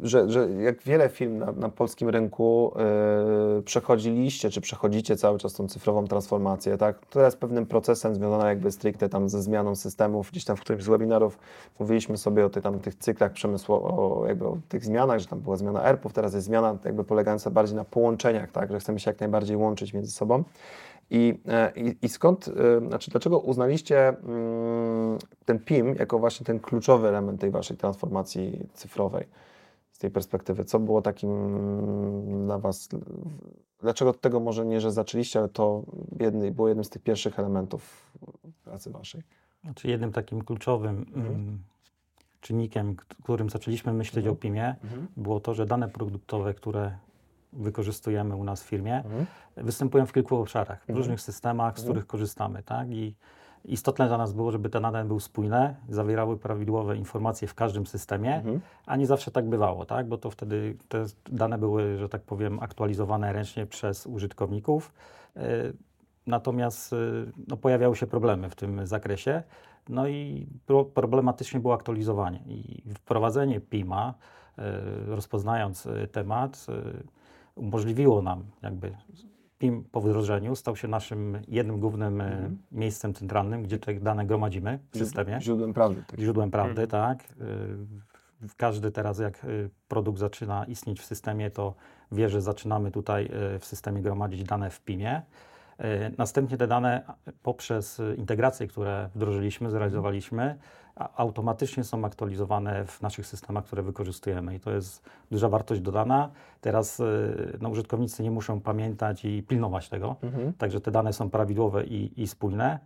że, 0.00 0.30
że 0.30 0.48
jak 0.50 0.82
wiele 0.82 1.08
firm 1.08 1.38
na, 1.38 1.52
na 1.52 1.68
polskim 1.68 2.08
rynku 2.08 2.72
e, 3.58 3.62
przechodziliście, 3.62 4.50
czy 4.50 4.60
przechodzicie 4.60 5.16
cały 5.16 5.38
czas 5.38 5.52
tą 5.52 5.68
cyfrową 5.68 6.06
transformację, 6.06 6.76
tak? 6.76 6.98
Jest 7.14 7.38
pewnym 7.38 7.66
procesem 7.66 8.14
związanym 8.14 8.46
jakby 8.46 8.72
stricte 8.72 9.08
tam 9.08 9.28
ze 9.28 9.42
zmianą 9.42 9.76
systemów. 9.76 10.30
Gdzieś 10.30 10.44
tam 10.44 10.56
w 10.56 10.60
którymś 10.60 10.84
z 10.84 10.88
webinarów 10.88 11.38
mówiliśmy 11.78 12.16
sobie 12.16 12.46
o 12.46 12.50
tych, 12.50 12.62
tam, 12.62 12.78
tych 12.78 12.94
cyklach 12.94 13.32
przemysłowych, 13.32 13.92
o, 13.92 14.24
jakby 14.26 14.46
o 14.46 14.58
tych 14.68 14.84
zmianach, 14.84 15.18
że 15.18 15.26
tam 15.26 15.40
była 15.40 15.56
zmiana 15.56 15.82
ERP-ów, 15.82 16.12
teraz 16.12 16.34
jest 16.34 16.46
zmiana 16.46 16.78
jakby 16.84 17.04
polegająca 17.04 17.50
bardziej 17.50 17.76
na 17.76 17.84
połączeniach, 17.84 18.50
tak? 18.50 18.72
Że 18.72 18.80
chcemy 18.80 19.00
się 19.00 19.10
jak 19.10 19.20
najbardziej 19.20 19.56
łączyć 19.56 19.94
między 19.94 20.12
sobą. 20.12 20.44
I, 21.10 21.40
e, 21.48 21.72
i, 21.76 21.96
I 22.02 22.08
skąd, 22.08 22.48
e, 22.48 22.88
znaczy 22.88 23.10
dlaczego 23.10 23.38
uznaliście 23.38 24.08
mm, 24.08 25.18
ten 25.44 25.58
PIM 25.58 25.94
jako 25.94 26.18
właśnie 26.18 26.46
ten 26.46 26.60
kluczowy 26.60 27.08
element 27.08 27.40
tej 27.40 27.50
waszej 27.50 27.76
transformacji 27.76 28.66
cyfrowej 28.74 29.26
z 29.92 29.98
tej 29.98 30.10
perspektywy? 30.10 30.64
Co 30.64 30.78
było 30.78 31.02
takim 31.02 31.30
mm, 31.30 32.44
dla 32.46 32.58
was, 32.58 32.88
dlaczego 33.80 34.10
od 34.10 34.20
tego 34.20 34.40
może 34.40 34.66
nie, 34.66 34.80
że 34.80 34.92
zaczęliście, 34.92 35.38
ale 35.38 35.48
to 35.48 35.82
jedny, 36.20 36.52
było 36.52 36.68
jednym 36.68 36.84
z 36.84 36.90
tych 36.90 37.02
pierwszych 37.02 37.38
elementów 37.38 38.12
pracy 38.64 38.90
waszej? 38.90 39.22
Znaczy 39.64 39.88
jednym 39.88 40.12
takim 40.12 40.42
kluczowym 40.44 41.06
mm, 41.14 41.58
czynnikiem, 42.40 42.96
k- 42.96 43.04
którym 43.22 43.50
zaczęliśmy 43.50 43.92
myśleć 43.92 44.24
Mhm. 44.26 44.32
o 44.32 44.36
PIM-ie, 44.40 44.76
było 45.16 45.40
to, 45.40 45.54
że 45.54 45.66
dane 45.66 45.88
produktowe, 45.88 46.54
które 46.54 46.96
wykorzystujemy 47.56 48.36
u 48.36 48.44
nas 48.44 48.62
w 48.62 48.66
firmie, 48.66 48.96
Mhm. 48.96 49.26
występują 49.56 50.06
w 50.06 50.12
kilku 50.12 50.36
obszarach, 50.36 50.78
w 50.78 50.82
Mhm. 50.82 50.96
różnych 50.98 51.20
systemach, 51.20 51.74
z 51.74 51.78
Mhm. 51.78 51.92
których 51.92 52.06
korzystamy. 52.06 52.62
Tak? 52.62 52.88
I 52.90 53.14
istotne 53.64 54.08
dla 54.08 54.18
nas 54.18 54.32
było, 54.32 54.50
żeby 54.52 54.70
te 54.70 54.80
dane 54.80 55.04
były 55.04 55.20
spójne, 55.20 55.74
zawierały 55.88 56.36
prawidłowe 56.38 56.96
informacje 56.96 57.48
w 57.48 57.54
każdym 57.54 57.86
systemie, 57.86 58.34
Mhm. 58.36 58.60
a 58.86 58.96
nie 58.96 59.06
zawsze 59.06 59.30
tak 59.30 59.48
bywało, 59.48 59.84
tak? 59.86 60.08
bo 60.08 60.18
to 60.18 60.30
wtedy 60.30 60.76
te 60.88 61.04
dane 61.28 61.58
były, 61.58 61.96
że 61.98 62.08
tak 62.08 62.22
powiem, 62.22 62.58
aktualizowane 62.60 63.32
ręcznie 63.32 63.66
przez 63.66 64.06
użytkowników. 64.06 64.92
E, 65.36 65.42
Natomiast 66.26 66.92
e, 66.92 66.96
no, 67.48 67.56
pojawiały 67.56 67.96
się 67.96 68.06
problemy 68.06 68.50
w 68.50 68.54
tym 68.54 68.86
zakresie. 68.86 69.42
No 69.88 70.08
i 70.08 70.46
pro, 70.66 70.84
problematycznie 70.84 71.60
było 71.60 71.74
aktualizowanie. 71.74 72.40
I 72.46 72.82
wprowadzenie 72.94 73.60
PIMA, 73.60 74.14
e, 74.58 74.62
rozpoznając 75.06 75.88
temat, 76.12 76.66
e, 76.68 76.72
umożliwiło 77.56 78.22
nam 78.22 78.44
jakby 78.62 78.96
PIM 79.58 79.84
po 79.84 80.00
wdrożeniu 80.00 80.56
stał 80.56 80.76
się 80.76 80.88
naszym 80.88 81.38
jednym 81.48 81.80
głównym 81.80 82.20
e, 82.20 82.24
Mhm. 82.32 82.58
miejscem 82.72 83.14
centralnym, 83.14 83.62
gdzie 83.62 83.78
te 83.78 83.94
dane 83.94 84.26
gromadzimy 84.26 84.78
w 84.90 84.98
systemie 84.98 85.38
Źródłem 85.40 85.72
prawdy. 85.74 86.02
Tak. 86.08 86.20
źródłem 86.20 86.50
prawdy, 86.50 86.86
tak. 86.86 87.22
Y, 87.22 87.26
w- 88.40 88.54
Każdy 88.56 88.90
teraz, 88.90 89.18
jak 89.18 89.44
y, 89.44 89.70
produkt 89.88 90.18
zaczyna 90.18 90.64
istnieć 90.64 91.00
w 91.00 91.04
systemie, 91.04 91.50
to 91.50 91.74
wie, 92.12 92.28
że 92.28 92.40
zaczynamy 92.42 92.90
tutaj 92.90 93.30
w 93.60 93.64
systemie 93.64 94.02
gromadzić 94.02 94.44
dane 94.44 94.70
w 94.70 94.80
PIM-ie. 94.80 95.22
Następnie 96.18 96.56
te 96.56 96.66
dane 96.66 97.02
poprzez 97.42 98.02
integracje, 98.16 98.66
które 98.66 99.08
wdrożyliśmy, 99.14 99.70
zrealizowaliśmy, 99.70 100.58
automatycznie 100.96 101.84
są 101.84 102.04
aktualizowane 102.04 102.86
w 102.86 103.02
naszych 103.02 103.26
systemach, 103.26 103.64
które 103.64 103.82
wykorzystujemy. 103.82 104.54
I 104.54 104.60
to 104.60 104.70
jest 104.70 105.10
duża 105.30 105.48
wartość 105.48 105.80
dodana. 105.80 106.30
Teraz 106.60 107.00
y, 107.00 107.58
no, 107.60 107.68
użytkownicy 107.68 108.22
nie 108.22 108.30
muszą 108.30 108.60
pamiętać 108.60 109.24
i 109.24 109.42
pilnować 109.42 109.88
tego. 109.88 110.16
Mhm. 110.22 110.52
Także 110.52 110.80
te 110.80 110.90
dane 110.90 111.12
są 111.12 111.30
prawidłowe 111.30 111.84
i, 111.84 112.22
i 112.22 112.26
spójne. 112.26 112.78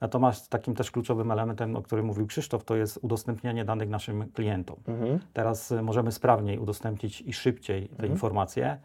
Natomiast 0.00 0.48
takim 0.50 0.74
też 0.74 0.90
kluczowym 0.90 1.30
elementem, 1.30 1.76
o 1.76 1.82
którym 1.82 2.06
mówił 2.06 2.26
Krzysztof, 2.26 2.64
to 2.64 2.76
jest 2.76 2.98
udostępnianie 3.02 3.64
danych 3.64 3.88
naszym 3.88 4.32
klientom. 4.32 4.76
Mhm. 4.88 5.18
Teraz 5.32 5.70
y, 5.72 5.82
możemy 5.82 6.12
sprawniej 6.12 6.58
udostępnić 6.58 7.20
i 7.20 7.32
szybciej 7.32 7.88
te 7.88 7.92
Mhm. 7.94 8.12
informacje. 8.12 8.78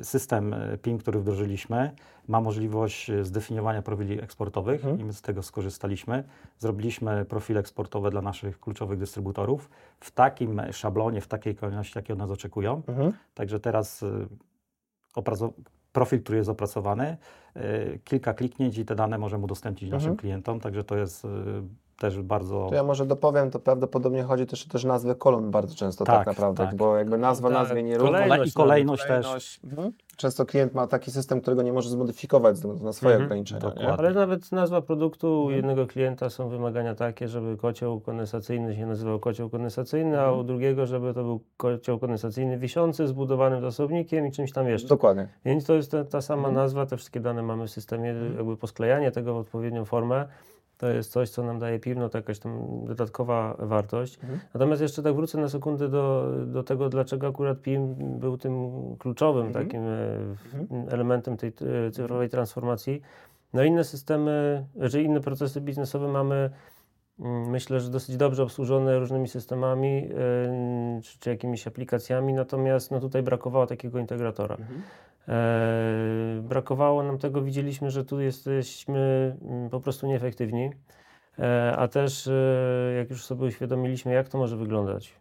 Y, 0.00 0.04
System 0.04 0.52
y, 0.54 0.78
PIM, 0.82 0.98
który 0.98 1.20
wdrożyliśmy, 1.20 1.90
ma 2.28 2.40
możliwość 2.40 3.10
zdefiniowania 3.22 3.82
profili 3.82 4.20
eksportowych 4.22 4.80
Mhm. 4.80 5.00
i 5.00 5.04
my 5.04 5.12
z 5.12 5.22
tego 5.22 5.42
skorzystaliśmy. 5.42 6.24
Zrobiliśmy 6.58 7.24
profile 7.24 7.60
eksportowe 7.60 8.10
dla 8.10 8.22
naszych 8.22 8.60
kluczowych 8.60 8.98
dystrybutorów 8.98 9.70
w 10.00 10.10
takim 10.10 10.62
szablonie, 10.72 11.20
w 11.20 11.26
takiej 11.28 11.54
kolejności, 11.56 11.98
jakiej 11.98 12.12
od 12.12 12.18
nas 12.18 12.30
oczekują. 12.30 12.82
Mhm. 12.88 13.12
Także 13.34 13.60
teraz 13.60 14.04
profil, 15.96 16.22
który 16.22 16.38
jest 16.38 16.50
opracowany, 16.50 17.16
y, 17.56 18.00
kilka 18.04 18.34
kliknięć 18.34 18.78
i 18.78 18.84
te 18.84 18.94
dane 18.94 19.18
możemy 19.18 19.44
udostępnić 19.44 19.90
naszym 19.90 20.10
Mhm. 20.10 20.16
klientom, 20.16 20.60
także 20.60 20.84
to 20.84 20.96
jest 20.96 21.24
y, 21.24 21.28
też 21.98 22.22
bardzo... 22.22 22.66
To 22.68 22.74
ja 22.74 22.82
może 22.82 23.06
dopowiem, 23.06 23.50
to 23.50 23.58
prawdopodobnie 23.60 24.22
chodzi 24.22 24.46
też 24.46 24.66
o 24.66 24.68
też 24.68 24.84
nazwę 24.84 25.14
kolumn 25.14 25.50
bardzo 25.50 25.74
często 25.74 26.04
tak, 26.04 26.16
Tak, 26.18 26.26
naprawdę, 26.26 26.66
tak. 26.66 26.76
bo 26.76 26.96
jakby 26.96 27.18
nazwa 27.18 27.48
Tak, 27.48 27.58
nazwie 27.58 27.82
nie 27.82 27.96
kolejność 27.96 28.30
równa. 28.30 28.44
I 28.44 28.52
kolejność 28.52 29.02
też. 29.02 29.10
Kolejność. 29.26 29.60
Mhm. 29.64 29.92
Często 30.16 30.46
klient 30.46 30.74
ma 30.74 30.86
taki 30.86 31.10
system, 31.10 31.40
którego 31.40 31.62
nie 31.62 31.72
może 31.72 31.90
zmodyfikować 31.90 32.56
ze 32.56 32.60
względu 32.60 32.84
na 32.84 32.92
swoje 32.92 33.14
Mhm. 33.14 33.26
ograniczenia. 33.26 33.96
Ale 33.98 34.10
nawet 34.10 34.52
nazwa 34.52 34.82
produktu 34.82 35.28
u 35.28 35.40
Mhm. 35.40 35.56
jednego 35.56 35.86
klienta 35.86 36.30
są 36.30 36.48
wymagania 36.48 36.94
takie, 36.94 37.28
żeby 37.28 37.56
kocioł 37.56 38.00
kondensacyjny 38.00 38.76
się 38.76 38.86
nazywał 38.86 39.18
kocioł 39.18 39.50
kondensacyjny, 39.50 40.18
a 40.20 40.22
Mhm. 40.22 40.40
u 40.40 40.44
drugiego, 40.44 40.86
żeby 40.86 41.14
to 41.14 41.22
był 41.22 41.40
kocioł 41.56 41.98
kondensacyjny 41.98 42.58
wiszący, 42.58 43.06
zbudowanym 43.08 43.60
zasobnikiem 43.60 44.26
i 44.26 44.32
czymś 44.32 44.52
tam 44.52 44.68
jeszcze. 44.68 44.88
Dokładnie. 44.88 45.28
Więc 45.44 45.64
to 45.66 45.74
jest 45.74 45.90
ta, 45.90 46.04
ta 46.04 46.20
sama 46.20 46.48
Mhm. 46.48 46.54
nazwa, 46.54 46.86
te 46.86 46.96
wszystkie 46.96 47.20
dane 47.20 47.42
mamy 47.42 47.66
w 47.66 47.70
systemie, 47.70 48.14
jakby 48.36 48.56
posklejanie 48.56 49.10
tego 49.10 49.34
w 49.34 49.36
odpowiednią 49.36 49.84
formę. 49.84 50.26
To 50.78 50.88
jest 50.88 51.12
coś, 51.12 51.30
co 51.30 51.42
nam 51.42 51.58
daje 51.58 51.78
PIM, 51.78 51.98
no 51.98 52.08
to 52.08 52.18
jakaś 52.18 52.38
tam 52.38 52.60
dodatkowa 52.84 53.56
wartość. 53.58 54.18
Mhm. 54.22 54.40
Natomiast 54.54 54.82
jeszcze 54.82 55.02
tak 55.02 55.14
wrócę 55.14 55.38
na 55.38 55.48
sekundę 55.48 55.88
do, 55.88 56.32
do 56.46 56.62
tego, 56.62 56.88
dlaczego 56.88 57.26
akurat 57.26 57.60
PIM 57.60 57.94
był 57.98 58.38
tym 58.38 58.70
kluczowym 58.98 59.46
Mhm. 59.46 59.64
takim 59.66 59.80
e, 59.80 59.86
w- 59.88 60.92
elementem 60.92 61.36
tej 61.36 61.52
e, 61.86 61.90
cyfrowej 61.90 62.28
transformacji. 62.28 63.02
No 63.52 63.64
inne 63.64 63.84
systemy, 63.84 64.64
czy 64.90 65.02
inne 65.02 65.20
procesy 65.20 65.60
biznesowe 65.60 66.08
mamy 66.08 66.50
myślę, 67.18 67.80
że 67.80 67.90
dosyć 67.90 68.16
dobrze 68.16 68.42
obsłużone 68.42 68.98
różnymi 68.98 69.28
systemami 69.28 69.88
e, 69.88 71.00
czy, 71.02 71.18
czy 71.18 71.30
jakimiś 71.30 71.66
aplikacjami, 71.66 72.32
natomiast 72.32 72.90
no 72.90 73.00
tutaj 73.00 73.22
brakowało 73.22 73.66
takiego 73.66 73.98
integratora. 73.98 74.56
E, 75.28 76.40
brakowało 76.42 77.02
nam 77.02 77.18
tego, 77.18 77.42
widzieliśmy, 77.42 77.90
że 77.90 78.04
tu 78.04 78.20
jesteśmy 78.20 79.36
mm, 79.42 79.70
po 79.70 79.80
prostu 79.80 80.06
nieefektywni. 80.06 80.70
a 81.76 81.88
też 81.88 82.30
jak 82.98 83.10
już 83.10 83.24
sobie 83.24 83.46
uświadomiliśmy, 83.46 84.12
jak 84.12 84.28
to 84.28 84.38
może 84.38 84.56
wyglądać, 84.56 85.14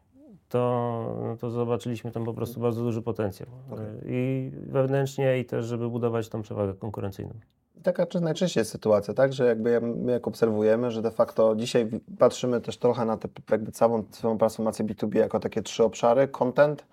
to, 0.49 1.19
no 1.23 1.37
to 1.37 1.49
zobaczyliśmy 1.49 2.11
tam 2.11 2.25
po 2.25 2.33
prostu 2.33 2.59
bardzo 2.59 2.83
duży 2.83 3.01
potencjał. 3.01 3.49
Okay. 3.71 4.01
I 4.05 4.51
wewnętrznie, 4.67 5.39
i 5.39 5.45
też, 5.45 5.65
żeby 5.65 5.89
budować 5.89 6.29
tą 6.29 6.41
przewagę 6.41 6.73
konkurencyjną. 6.73 7.33
Taka 7.85 8.05
najczęściej 8.21 8.61
jest 8.61 8.71
sytuacja, 8.71 9.13
tak, 9.13 9.33
że 9.33 9.45
jakby 9.45 9.81
my 9.81 10.11
jak 10.11 10.27
obserwujemy, 10.27 10.91
że 10.91 11.01
de 11.01 11.11
facto 11.11 11.55
dzisiaj 11.55 11.89
patrzymy 12.19 12.61
też 12.61 12.77
trochę 12.77 13.05
na 13.05 13.17
tę 13.17 13.27
jakby 13.51 13.71
całą, 13.71 14.03
całą 14.03 14.37
transformację 14.37 14.85
B2B 14.85 15.15
jako 15.17 15.39
takie 15.39 15.61
trzy 15.61 15.83
obszary, 15.83 16.27
content, 16.27 16.85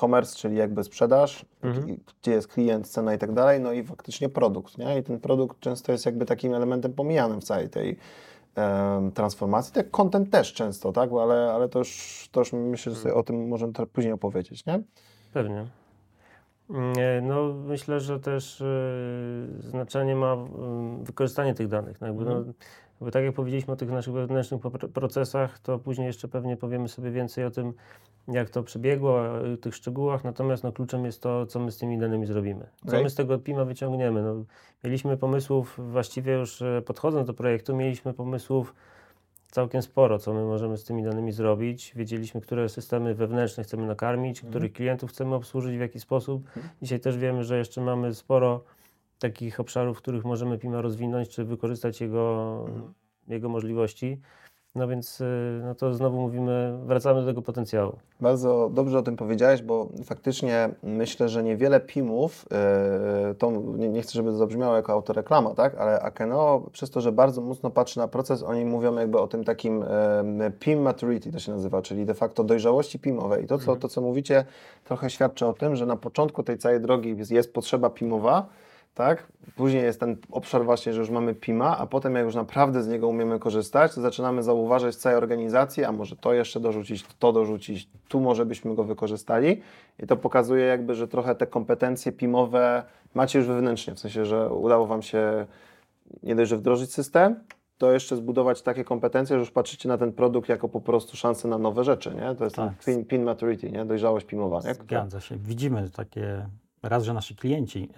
commerce, 0.00 0.36
czyli 0.36 0.56
jakby 0.56 0.84
sprzedaż, 0.84 1.46
mhm. 1.62 1.96
gdzie 2.22 2.32
jest 2.32 2.48
klient, 2.48 2.88
cena 2.88 3.14
i 3.14 3.18
tak 3.18 3.32
dalej, 3.32 3.60
no 3.60 3.72
i 3.72 3.84
faktycznie 3.84 4.28
produkt, 4.28 4.78
nie? 4.78 4.98
I 4.98 5.02
ten 5.02 5.20
produkt 5.20 5.60
często 5.60 5.92
jest 5.92 6.06
jakby 6.06 6.26
takim 6.26 6.54
elementem 6.54 6.92
pomijanym 6.92 7.40
w 7.40 7.44
całej 7.44 7.68
tej 7.68 7.96
transformacji. 9.14 9.74
Tak 9.74 9.90
content 9.90 10.30
też 10.30 10.52
często, 10.52 10.92
tak? 10.92 11.10
Ale, 11.22 11.52
ale 11.52 11.68
to, 11.68 11.78
już, 11.78 12.28
to 12.32 12.40
już 12.40 12.52
myślę, 12.52 12.92
że 12.92 12.98
sobie 13.00 13.14
o 13.14 13.22
tym 13.22 13.48
możemy 13.48 13.72
trochę 13.72 13.90
później 13.92 14.12
opowiedzieć, 14.12 14.66
nie? 14.66 14.82
Pewnie. 15.32 15.66
No, 17.22 17.54
myślę, 17.54 18.00
że 18.00 18.20
też 18.20 18.60
y, 18.60 18.64
znaczenie 19.58 20.16
ma 20.16 20.34
y, 20.34 21.04
wykorzystanie 21.04 21.54
tych 21.54 21.68
danych. 21.68 22.00
No, 22.00 22.06
jakby, 22.06 22.24
no, 22.24 22.36
mhm. 22.36 22.54
bo 23.00 23.10
tak 23.10 23.24
jak 23.24 23.34
powiedzieliśmy 23.34 23.72
o 23.72 23.76
tych 23.76 23.90
naszych 23.90 24.14
wewnętrznych 24.14 24.60
procesach, 24.94 25.58
to 25.58 25.78
później 25.78 26.06
jeszcze 26.06 26.28
pewnie 26.28 26.56
powiemy 26.56 26.88
sobie 26.88 27.10
więcej 27.10 27.44
o 27.44 27.50
tym, 27.50 27.72
jak 28.28 28.50
to 28.50 28.62
przebiegło, 28.62 29.20
o 29.54 29.56
tych 29.60 29.74
szczegółach, 29.74 30.24
natomiast 30.24 30.64
no, 30.64 30.72
kluczem 30.72 31.04
jest 31.04 31.22
to, 31.22 31.46
co 31.46 31.60
my 31.60 31.72
z 31.72 31.78
tymi 31.78 31.98
danymi 31.98 32.26
zrobimy. 32.26 32.66
Co 32.82 32.88
okay. 32.88 33.02
my 33.02 33.10
z 33.10 33.14
tego 33.14 33.38
PIMA 33.38 33.64
wyciągniemy. 33.64 34.22
No, 34.22 34.44
mieliśmy 34.84 35.16
pomysłów, 35.16 35.80
właściwie 35.92 36.32
już 36.32 36.62
e, 36.62 36.82
podchodząc 36.86 37.26
do 37.26 37.34
projektu, 37.34 37.76
mieliśmy 37.76 38.14
pomysłów 38.14 38.74
całkiem 39.54 39.82
sporo, 39.82 40.18
co 40.18 40.34
my 40.34 40.44
możemy 40.44 40.78
z 40.78 40.84
tymi 40.84 41.02
danymi 41.02 41.32
zrobić. 41.32 41.92
Wiedzieliśmy, 41.96 42.40
które 42.40 42.68
systemy 42.68 43.14
wewnętrzne 43.14 43.64
chcemy 43.64 43.86
nakarmić, 43.86 44.40
mm. 44.40 44.50
których 44.50 44.72
klientów 44.72 45.10
chcemy 45.10 45.34
obsłużyć, 45.34 45.76
w 45.76 45.80
jaki 45.80 46.00
sposób. 46.00 46.48
Mm. 46.56 46.68
Dzisiaj 46.82 47.00
też 47.00 47.16
wiemy, 47.16 47.44
że 47.44 47.58
jeszcze 47.58 47.80
mamy 47.80 48.14
sporo 48.14 48.64
takich 49.18 49.60
obszarów, 49.60 49.98
w 49.98 50.00
których 50.00 50.24
możemy 50.24 50.58
PIMA 50.58 50.80
rozwinąć, 50.80 51.28
czy 51.28 51.44
wykorzystać 51.44 52.00
jego, 52.00 52.64
mm. 52.68 52.94
jego 53.28 53.48
możliwości. 53.48 54.20
No 54.74 54.88
więc 54.88 55.20
y, 55.20 55.60
no 55.64 55.74
to 55.74 55.94
znowu 55.94 56.20
mówimy, 56.20 56.78
wracamy 56.84 57.20
do 57.20 57.26
tego 57.26 57.42
potencjału. 57.42 57.96
Bardzo 58.20 58.70
dobrze 58.72 58.98
o 58.98 59.02
tym 59.02 59.16
powiedziałeś, 59.16 59.62
bo 59.62 59.88
faktycznie 60.04 60.68
myślę, 60.82 61.28
że 61.28 61.42
niewiele 61.42 61.80
PIM-ów, 61.80 62.46
yy, 63.28 63.34
to 63.34 63.50
nie, 63.50 63.88
nie, 63.88 64.02
chcę, 64.02 64.12
żeby 64.12 64.30
to 64.30 64.36
zabrzmiało 64.36 64.76
jako 64.76 64.92
autoreklama, 64.92 65.54
tak, 65.54 65.74
ale 65.74 66.00
Akeneo 66.00 66.62
przez 66.72 66.90
to, 66.90 67.00
że 67.00 67.12
bardzo 67.12 67.40
mocno 67.40 67.70
patrzy 67.70 67.98
na 67.98 68.08
proces, 68.08 68.42
oni 68.42 68.64
mówią 68.64 68.96
jakby 68.96 69.18
o 69.18 69.26
tym 69.26 69.44
takim 69.44 69.84
yy, 70.38 70.50
PIM 70.50 70.82
maturity 70.82 71.32
to 71.32 71.38
się 71.38 71.52
nazywa, 71.52 71.82
czyli 71.82 72.06
de 72.06 72.14
facto 72.14 72.44
dojrzałości 72.44 72.98
PIM-owej. 72.98 73.44
I 73.44 73.46
to 73.46 73.58
co, 73.58 73.62
mhm. 73.62 73.80
to, 73.80 73.88
co 73.88 74.00
mówicie, 74.00 74.44
trochę 74.84 75.10
świadczy 75.10 75.46
o 75.46 75.52
tym, 75.52 75.76
że 75.76 75.86
na 75.86 75.96
początku 75.96 76.42
tej 76.42 76.58
całej 76.58 76.80
drogi 76.80 77.16
jest, 77.16 77.30
jest 77.30 77.52
potrzeba 77.52 77.90
PIM-owa, 77.90 78.46
tak? 78.94 79.26
Później 79.56 79.82
jest 79.82 80.00
ten 80.00 80.16
obszar 80.30 80.64
właśnie, 80.64 80.92
że 80.92 81.00
już 81.00 81.10
mamy 81.10 81.34
PIMA, 81.34 81.78
a 81.78 81.86
potem 81.86 82.14
jak 82.14 82.24
już 82.24 82.34
naprawdę 82.34 82.82
z 82.82 82.88
niego 82.88 83.08
umiemy 83.08 83.38
korzystać, 83.38 83.94
to 83.94 84.00
zaczynamy 84.00 84.42
zauważać 84.42 84.94
w 84.94 84.98
całej 84.98 85.18
organizacji, 85.18 85.84
a 85.84 85.92
może 85.92 86.16
to 86.16 86.32
jeszcze 86.32 86.60
dorzucić, 86.60 87.04
to 87.18 87.32
dorzucić, 87.32 87.88
tu 88.08 88.20
może 88.20 88.46
byśmy 88.46 88.74
go 88.74 88.84
wykorzystali 88.84 89.62
i 90.02 90.06
to 90.06 90.16
pokazuje 90.16 90.64
jakby, 90.64 90.94
że 90.94 91.08
trochę 91.08 91.34
te 91.34 91.46
kompetencje 91.46 92.12
PIMowe 92.12 92.82
macie 93.14 93.38
już 93.38 93.48
wewnętrznie, 93.48 93.94
w 93.94 93.98
sensie, 93.98 94.24
że 94.24 94.50
udało 94.50 94.86
Wam 94.86 95.02
się 95.02 95.46
nie 96.22 96.34
dość, 96.34 96.50
że 96.50 96.56
wdrożyć 96.56 96.92
system, 96.92 97.36
to 97.78 97.92
jeszcze 97.92 98.16
zbudować 98.16 98.62
takie 98.62 98.84
kompetencje, 98.84 99.36
że 99.36 99.40
już 99.40 99.50
patrzycie 99.50 99.88
na 99.88 99.98
ten 99.98 100.12
produkt 100.12 100.48
jako 100.48 100.68
po 100.68 100.80
prostu 100.80 101.16
szansę 101.16 101.48
na 101.48 101.58
nowe 101.58 101.84
rzeczy, 101.84 102.14
nie? 102.14 102.34
To 102.34 102.44
jest 102.44 102.56
tak. 102.56 102.84
pin, 102.84 103.04
pin 103.04 103.22
maturity, 103.22 103.70
nie? 103.70 103.84
Dojrzałość 103.84 104.26
PIMowa, 104.26 104.60
nie? 104.64 104.74
Zgadza 104.74 105.20
się. 105.20 105.36
Widzimy 105.36 105.90
takie 105.90 106.46
raz, 106.88 107.04
że 107.04 107.14
nasi 107.14 107.36
klienci 107.36 107.88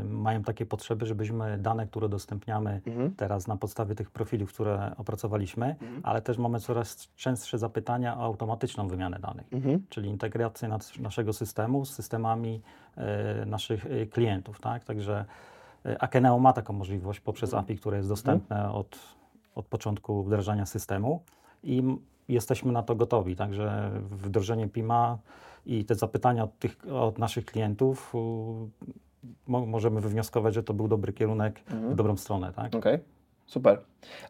y, 0.00 0.04
mają 0.04 0.42
takie 0.42 0.66
potrzeby, 0.66 1.06
żebyśmy 1.06 1.58
dane, 1.58 1.86
które 1.86 2.06
udostępniamy 2.06 2.80
mhm. 2.86 3.14
teraz 3.16 3.46
na 3.46 3.56
podstawie 3.56 3.94
tych 3.94 4.10
profili, 4.10 4.46
które 4.46 4.92
opracowaliśmy, 4.96 5.66
mhm. 5.66 6.00
ale 6.02 6.22
też 6.22 6.38
mamy 6.38 6.60
coraz 6.60 7.08
częstsze 7.16 7.58
zapytania 7.58 8.18
o 8.18 8.22
automatyczną 8.22 8.88
wymianę 8.88 9.18
danych, 9.18 9.52
mhm. 9.52 9.82
czyli 9.88 10.08
integrację 10.08 10.68
nas, 10.68 10.98
naszego 10.98 11.32
systemu 11.32 11.84
z 11.84 11.94
systemami 11.94 12.62
y, 13.42 13.46
naszych 13.46 13.86
y, 13.86 14.06
klientów. 14.06 14.60
Tak? 14.60 14.84
Także 14.84 15.24
Akeneo 15.98 16.38
ma 16.38 16.52
taką 16.52 16.72
możliwość 16.72 17.20
poprzez 17.20 17.50
mhm. 17.50 17.64
API, 17.64 17.76
które 17.76 17.96
jest 17.96 18.08
dostępne 18.08 18.56
mhm. 18.56 18.74
od, 18.74 18.98
od 19.54 19.66
początku 19.66 20.22
wdrażania 20.22 20.66
systemu 20.66 21.22
i 21.62 21.82
jesteśmy 22.28 22.72
na 22.72 22.82
to 22.82 22.94
gotowi. 22.94 23.36
Także 23.36 23.90
wdrożenie 24.10 24.68
PIMA 24.68 25.18
i 25.66 25.84
te 25.84 25.94
zapytania 25.94 26.44
od, 26.44 26.58
tych, 26.58 26.76
od 26.92 27.18
naszych 27.18 27.44
klientów 27.44 28.12
mo 29.46 29.66
możemy 29.66 30.00
wywnioskować, 30.00 30.54
że 30.54 30.62
to 30.62 30.74
był 30.74 30.88
dobry 30.88 31.12
kierunek 31.12 31.60
mhm. 31.70 31.92
w 31.92 31.94
dobrą 31.94 32.16
stronę. 32.16 32.52
Tak? 32.56 32.66
Okej, 32.66 32.94
okay. 32.94 33.00
super. 33.46 33.78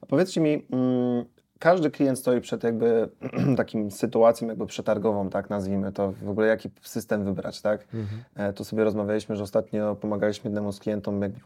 A 0.01 0.07
powiedzcie 0.07 0.41
mi, 0.41 0.67
mm, 0.71 1.25
każdy 1.59 1.91
klient 1.91 2.19
stoi 2.19 2.41
przed 2.41 2.65
jakby 2.65 3.09
takim 3.57 3.91
sytuacją 3.91 4.49
jakby 4.49 4.67
przetargową, 4.67 5.31
tak 5.31 5.51
nazwijmy 5.51 5.93
to, 5.93 6.13
w 6.13 6.31
ogóle 6.31 6.47
jaki 6.47 6.71
system 6.81 7.25
wybrać, 7.25 7.61
tak? 7.61 7.87
Mhm. 7.95 8.23
E, 8.35 8.53
tu 8.53 8.65
sobie 8.65 8.85
rozmawialiśmy, 8.85 9.37
że 9.37 9.43
ostatnio 9.43 9.97
pomagaliśmy 9.97 10.49
jednemu 10.49 10.73
z 10.73 10.81
klientom 10.81 11.23
jakby 11.23 11.41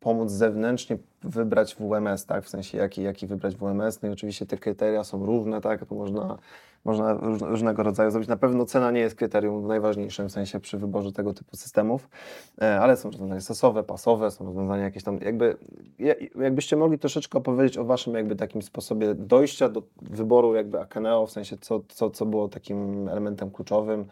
pomóc 0.00 0.30
zewnętrznie 0.30 0.98
wybrać 1.22 1.76
WMS, 1.76 2.26
tak? 2.26 2.44
W 2.44 2.48
sensie 2.48 2.78
jaki, 2.78 3.02
jaki 3.02 3.26
wybrać 3.26 3.56
WMS. 3.56 4.02
No 4.02 4.08
i 4.08 4.12
oczywiście 4.12 4.46
te 4.46 4.56
kryteria 4.56 5.04
są 5.04 5.26
różne, 5.26 5.60
tak? 5.60 5.86
To 5.86 5.94
można, 5.94 6.38
można 6.84 7.14
różnego 7.40 7.82
rodzaju 7.82 8.10
zrobić. 8.10 8.28
Na 8.28 8.36
pewno 8.36 8.64
cena 8.64 8.90
nie 8.90 9.00
jest 9.00 9.16
kryterium 9.16 9.66
najważniejszym 9.66 10.28
w 10.28 10.32
sensie 10.32 10.60
przy 10.60 10.78
wyborze 10.78 11.12
tego 11.12 11.34
typu 11.34 11.56
systemów, 11.56 12.08
e, 12.62 12.80
ale 12.80 12.96
są 12.96 13.10
rozwiązania 13.10 13.40
stosowe, 13.40 13.82
pasowe, 13.82 14.30
są 14.30 14.44
rozwiązania 14.44 14.84
jakieś 14.84 15.02
tam, 15.02 15.18
jakby, 15.18 15.56
jakbyście 16.38 16.76
mogli 16.76 16.98
troszeczkę 16.98 17.38
opowiedzieć 17.38 17.78
o 17.78 17.84
waszym 17.84 18.14
jakby 18.14 18.36
takim 18.36 18.62
sposobie 18.62 19.14
dojścia 19.14 19.68
do 19.68 19.82
wyboru 20.02 20.54
jakby 20.54 20.80
Akeneo, 20.80 21.26
w 21.26 21.30
sensie 21.30 21.56
co, 21.56 21.80
co, 21.88 22.10
co 22.10 22.26
było 22.26 22.48
takim 22.48 23.08
elementem 23.08 23.50
kluczowym, 23.50 24.06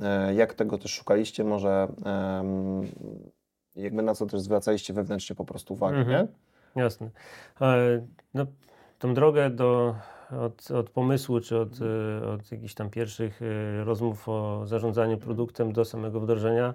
e, 0.00 0.34
jak 0.34 0.54
tego 0.54 0.78
też 0.78 0.90
szukaliście, 0.90 1.44
może 1.44 1.88
jakby 3.76 4.02
na 4.02 4.14
co 4.14 4.26
też 4.26 4.40
zwracaliście 4.40 4.94
wewnętrznie 4.94 5.36
po 5.36 5.44
prostu 5.44 5.74
uwagę, 5.74 5.96
mhm. 5.98 6.28
nie? 6.74 6.82
Jasne. 6.82 7.10
E, 7.60 8.06
no, 8.34 8.46
tą 8.98 9.14
drogę 9.14 9.50
do, 9.50 9.94
od, 10.40 10.70
od 10.70 10.90
pomysłu, 10.90 11.40
czy 11.40 11.58
od, 11.58 11.68
e, 12.22 12.26
od 12.26 12.52
jakichś 12.52 12.74
tam 12.74 12.90
pierwszych 12.90 13.40
e, 13.42 13.84
rozmów 13.84 14.28
o 14.28 14.62
zarządzaniu 14.66 15.18
produktem 15.18 15.72
do 15.72 15.84
samego 15.84 16.20
wdrożenia, 16.20 16.74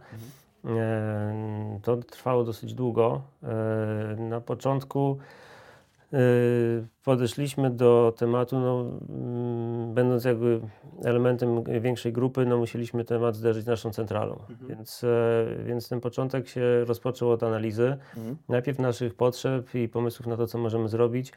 mhm. 0.64 1.80
to 1.82 1.98
trwało 1.98 2.44
dosyć 2.44 2.74
długo. 2.74 3.22
Na 4.18 4.42
początku 4.42 5.18
podeszliśmy 7.04 7.70
do 7.70 8.14
tematu, 8.18 8.60
no, 8.60 8.86
mm, 9.10 9.94
będąc 9.94 10.26
jakby 10.26 10.60
elementem 11.04 11.64
większej 11.82 12.14
grupy, 12.14 12.46
no, 12.46 12.58
musieliśmy 12.58 13.06
temat 13.06 13.36
zderzyć 13.36 13.64
z 13.64 13.68
naszą 13.68 13.92
centralą. 13.92 14.40
Mhm. 14.50 14.68
Więc, 14.70 15.04
e, 15.04 15.46
więc 15.64 15.90
ten 15.90 16.02
początek 16.02 16.48
się 16.48 16.86
rozpoczął 16.86 17.32
od 17.32 17.44
analizy. 17.44 17.98
Mhm. 18.18 18.38
Najpierw 18.50 18.80
naszych 18.80 19.16
potrzeb 19.16 19.76
i 19.76 19.90
pomysłów 19.90 20.28
na 20.28 20.38
to, 20.38 20.48
co 20.48 20.58
możemy 20.58 20.90
zrobić. 20.90 21.34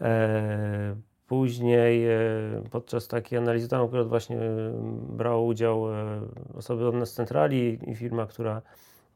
E, 0.00 0.96
później 1.26 2.06
e, 2.06 2.18
podczas 2.70 3.08
takiej 3.08 3.38
analizy, 3.38 3.68
tam 3.68 3.84
akurat 3.84 4.08
właśnie 4.08 4.38
brało 5.08 5.44
udział 5.44 5.84
osoby 6.54 6.86
od 6.88 6.94
nas 6.94 7.10
z 7.10 7.14
centrali 7.14 7.78
i 7.86 7.94
firma, 7.94 8.26
która 8.26 8.62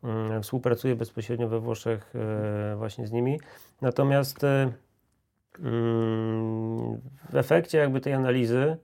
mm, 0.04 0.42
współpracuje 0.42 0.96
bezpośrednio 0.96 1.48
we 1.48 1.60
Włoszech 1.60 2.14
właśnie 2.76 3.06
z 3.06 3.12
nimi. 3.12 3.40
Natomiast 3.80 4.44
w 7.30 7.34
efekcie 7.34 7.78
jakby 7.78 8.00
tej 8.00 8.12
analizy 8.12 8.76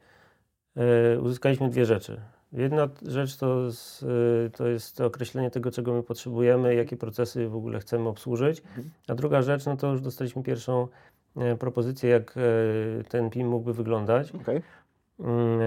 e, 0.77 1.21
uzyskaliśmy 1.21 1.71
dwie 1.71 1.87
rzeczy. 1.87 2.21
Jedna 2.53 2.89
rzecz 3.07 3.37
to, 3.37 3.69
e, 4.47 4.51
to 4.51 4.67
jest 4.67 5.01
określenie 5.01 5.51
tego, 5.51 5.71
czego 5.71 5.95
my 5.95 6.03
potrzebujemy, 6.03 6.75
jakie 6.75 6.97
procesy 6.97 7.49
w 7.49 7.57
ogóle 7.57 7.81
chcemy 7.81 8.09
obsłużyć. 8.09 8.61
Mhm. 8.61 8.91
A 9.09 9.15
druga 9.15 9.43
rzecz, 9.43 9.67
no 9.67 9.77
to 9.77 9.93
już 9.93 10.01
dostaliśmy 10.01 10.43
pierwszą 10.43 10.89
e, 11.37 11.57
propozycję, 11.57 12.11
jak 12.11 12.35
ten 13.09 13.31
PIM 13.31 13.49
mógłby 13.49 13.75
wyglądać. 13.75 14.33
Okay. 14.33 14.63
Mm, 15.21 15.61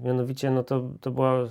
mianowicie 0.00 0.50
no 0.50 0.62
to, 0.62 0.90
to 1.00 1.10
była 1.10 1.48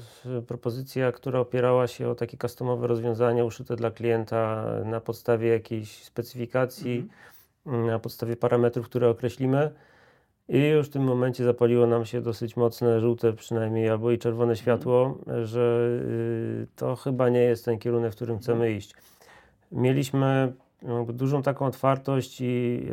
propozycja, 0.48 1.12
która 1.12 1.40
opierała 1.40 1.88
się 1.88 2.10
o 2.10 2.16
takie 2.16 2.38
customowe 2.38 2.88
rozwiązania 2.88 3.46
uszyte 3.46 3.76
dla 3.76 3.92
klienta 3.92 4.66
na 4.86 5.02
podstawie 5.02 5.48
jakiejś 5.48 6.04
specyfikacji. 6.04 6.96
Mhm 6.96 7.10
na 7.68 8.00
podstawie 8.00 8.36
parametrów, 8.36 8.86
które 8.86 9.10
określimy. 9.10 9.72
I 10.50 10.60
już 10.60 10.88
w 10.88 10.90
tym 10.90 11.04
momencie 11.04 11.44
zapaliło 11.44 11.88
nam 11.88 12.06
się 12.06 12.22
dosyć 12.22 12.58
mocne, 12.58 13.00
żółte 13.00 13.34
przynajmniej, 13.34 13.90
albo 13.90 14.12
i 14.12 14.18
czerwone 14.18 14.52
mhm. 14.52 14.58
światło, 14.58 15.18
że 15.44 15.90
y, 16.64 16.68
to 16.76 16.96
chyba 16.96 17.30
nie 17.30 17.40
jest 17.40 17.66
ten 17.66 17.80
kierunek, 17.80 18.12
w 18.12 18.16
którym 18.16 18.40
chcemy 18.40 18.66
mhm. 18.66 18.78
iść. 18.78 18.94
Mieliśmy 19.72 20.54
dużą 21.14 21.42
taką 21.42 21.66
otwartość 21.66 22.42
i, 22.42 22.88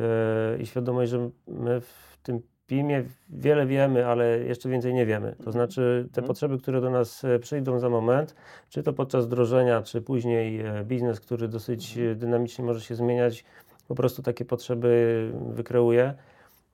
i 0.61 0.67
świadomość, 0.67 1.11
że 1.11 1.31
my 1.47 1.81
w 1.81 2.19
tym 2.23 2.41
PIM-ie 2.67 3.05
wiele 3.29 3.67
wiemy, 3.67 4.07
ale 4.07 4.39
jeszcze 4.39 4.69
więcej 4.69 4.95
nie 4.95 5.07
wiemy. 5.07 5.37
To 5.45 5.53
znaczy 5.53 6.09
te 6.13 6.21
mhm. 6.21 6.27
potrzeby, 6.27 6.59
które 6.59 6.81
do 6.81 6.91
nas 6.91 7.23
przyjdą 7.41 7.79
za 7.79 7.89
moment, 7.89 8.35
czy 8.69 8.83
to 8.83 8.93
podczas 8.93 9.27
wdrożenia, 9.27 9.83
czy 9.83 10.03
później 10.03 10.65
biznes, 10.85 11.21
który 11.21 11.49
dosyć 11.49 11.99
mhm. 11.99 12.19
dynamicznie 12.19 12.65
może 12.65 12.81
się 12.81 12.95
zmieniać, 12.95 13.45
po 13.89 13.95
prostu 13.95 14.23
takie 14.23 14.45
potrzeby 14.45 15.33
wykreuje 15.49 16.15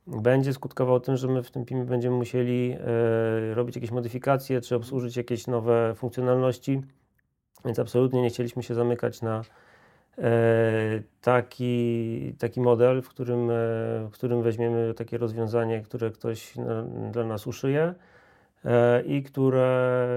będzie 0.06 0.52
skutkował 0.52 1.00
tym, 1.00 1.16
że 1.16 1.28
my 1.28 1.42
w 1.42 1.50
tym 1.50 1.64
PIM 1.64 1.86
będziemy 1.86 2.16
musieli 2.16 2.76
e, 2.80 3.54
robić 3.54 3.76
jakieś 3.76 3.90
modyfikacje, 3.90 4.60
czy 4.60 4.76
obsłużyć 4.76 5.16
jakieś 5.16 5.46
nowe 5.46 5.94
funkcjonalności, 5.94 6.82
więc 7.64 7.78
absolutnie 7.78 8.22
nie 8.22 8.30
chcieliśmy 8.30 8.62
się 8.62 8.74
zamykać 8.74 9.22
na 9.22 9.40
e, 9.40 9.44
taki, 11.20 12.34
taki 12.38 12.60
model, 12.60 13.02
w 13.02 13.08
którym, 13.08 13.50
e, 13.50 13.54
w 14.06 14.10
którym 14.10 14.42
weźmiemy 14.42 14.94
takie 14.94 15.18
rozwiązanie, 15.18 15.80
które 15.80 16.10
ktoś 16.10 16.56
na, 16.56 16.82
dla 17.12 17.24
nas 17.24 17.46
uszyje 17.46 17.80
E, 17.80 18.09
i 19.06 19.22
które 19.22 20.08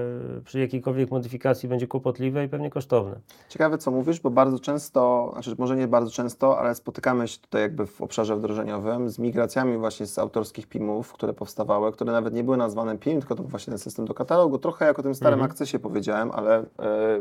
przy 0.44 0.60
jakiejkolwiek 0.60 1.10
modyfikacji 1.10 1.68
będzie 1.68 1.86
kłopotliwe 1.86 2.44
i 2.44 2.48
pewnie 2.48 2.70
kosztowne. 2.70 3.20
Ciekawe, 3.48 3.78
co 3.78 3.90
mówisz, 3.90 4.20
bo 4.20 4.30
bardzo 4.30 4.58
często, 4.58 5.30
znaczy 5.32 5.54
może 5.58 5.76
nie 5.76 5.88
bardzo 5.88 6.10
często, 6.10 6.58
ale 6.58 6.74
spotykamy 6.74 7.28
się 7.28 7.38
tutaj 7.38 7.62
jakby 7.62 7.86
w 7.86 8.00
obszarze 8.00 8.36
wdrożeniowym 8.36 9.08
z 9.10 9.18
migracjami 9.18 9.78
właśnie 9.78 10.06
z 10.06 10.18
autorskich 10.18 10.66
PIM-ów, 10.66 11.12
które 11.12 11.32
powstawały, 11.32 11.92
które 11.92 12.12
nawet 12.12 12.34
nie 12.34 12.44
były 12.44 12.56
nazwane 12.56 12.98
PIM, 12.98 13.18
tylko 13.20 13.34
to 13.34 13.42
był 13.42 13.50
właśnie 13.50 13.70
ten 13.70 13.78
system 13.78 14.04
do 14.04 14.14
katalogu. 14.14 14.58
Trochę 14.58 14.86
jak 14.86 14.98
o 14.98 15.02
tym 15.02 15.14
starym 15.14 15.40
mhm. 15.40 15.50
akcesie 15.50 15.78
powiedziałem, 15.78 16.30
ale 16.30 16.62
y, 16.62 16.64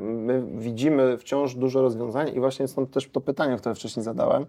my 0.02 0.44
widzimy 0.56 1.18
wciąż 1.18 1.56
dużo 1.56 1.82
rozwiązań 1.82 2.36
i 2.36 2.40
właśnie 2.40 2.68
stąd 2.68 2.92
też 2.92 3.10
to 3.10 3.22
pytanie, 3.22 3.58
które 3.58 3.76
wcześniej 3.76 4.04
zadałem, 4.04 4.46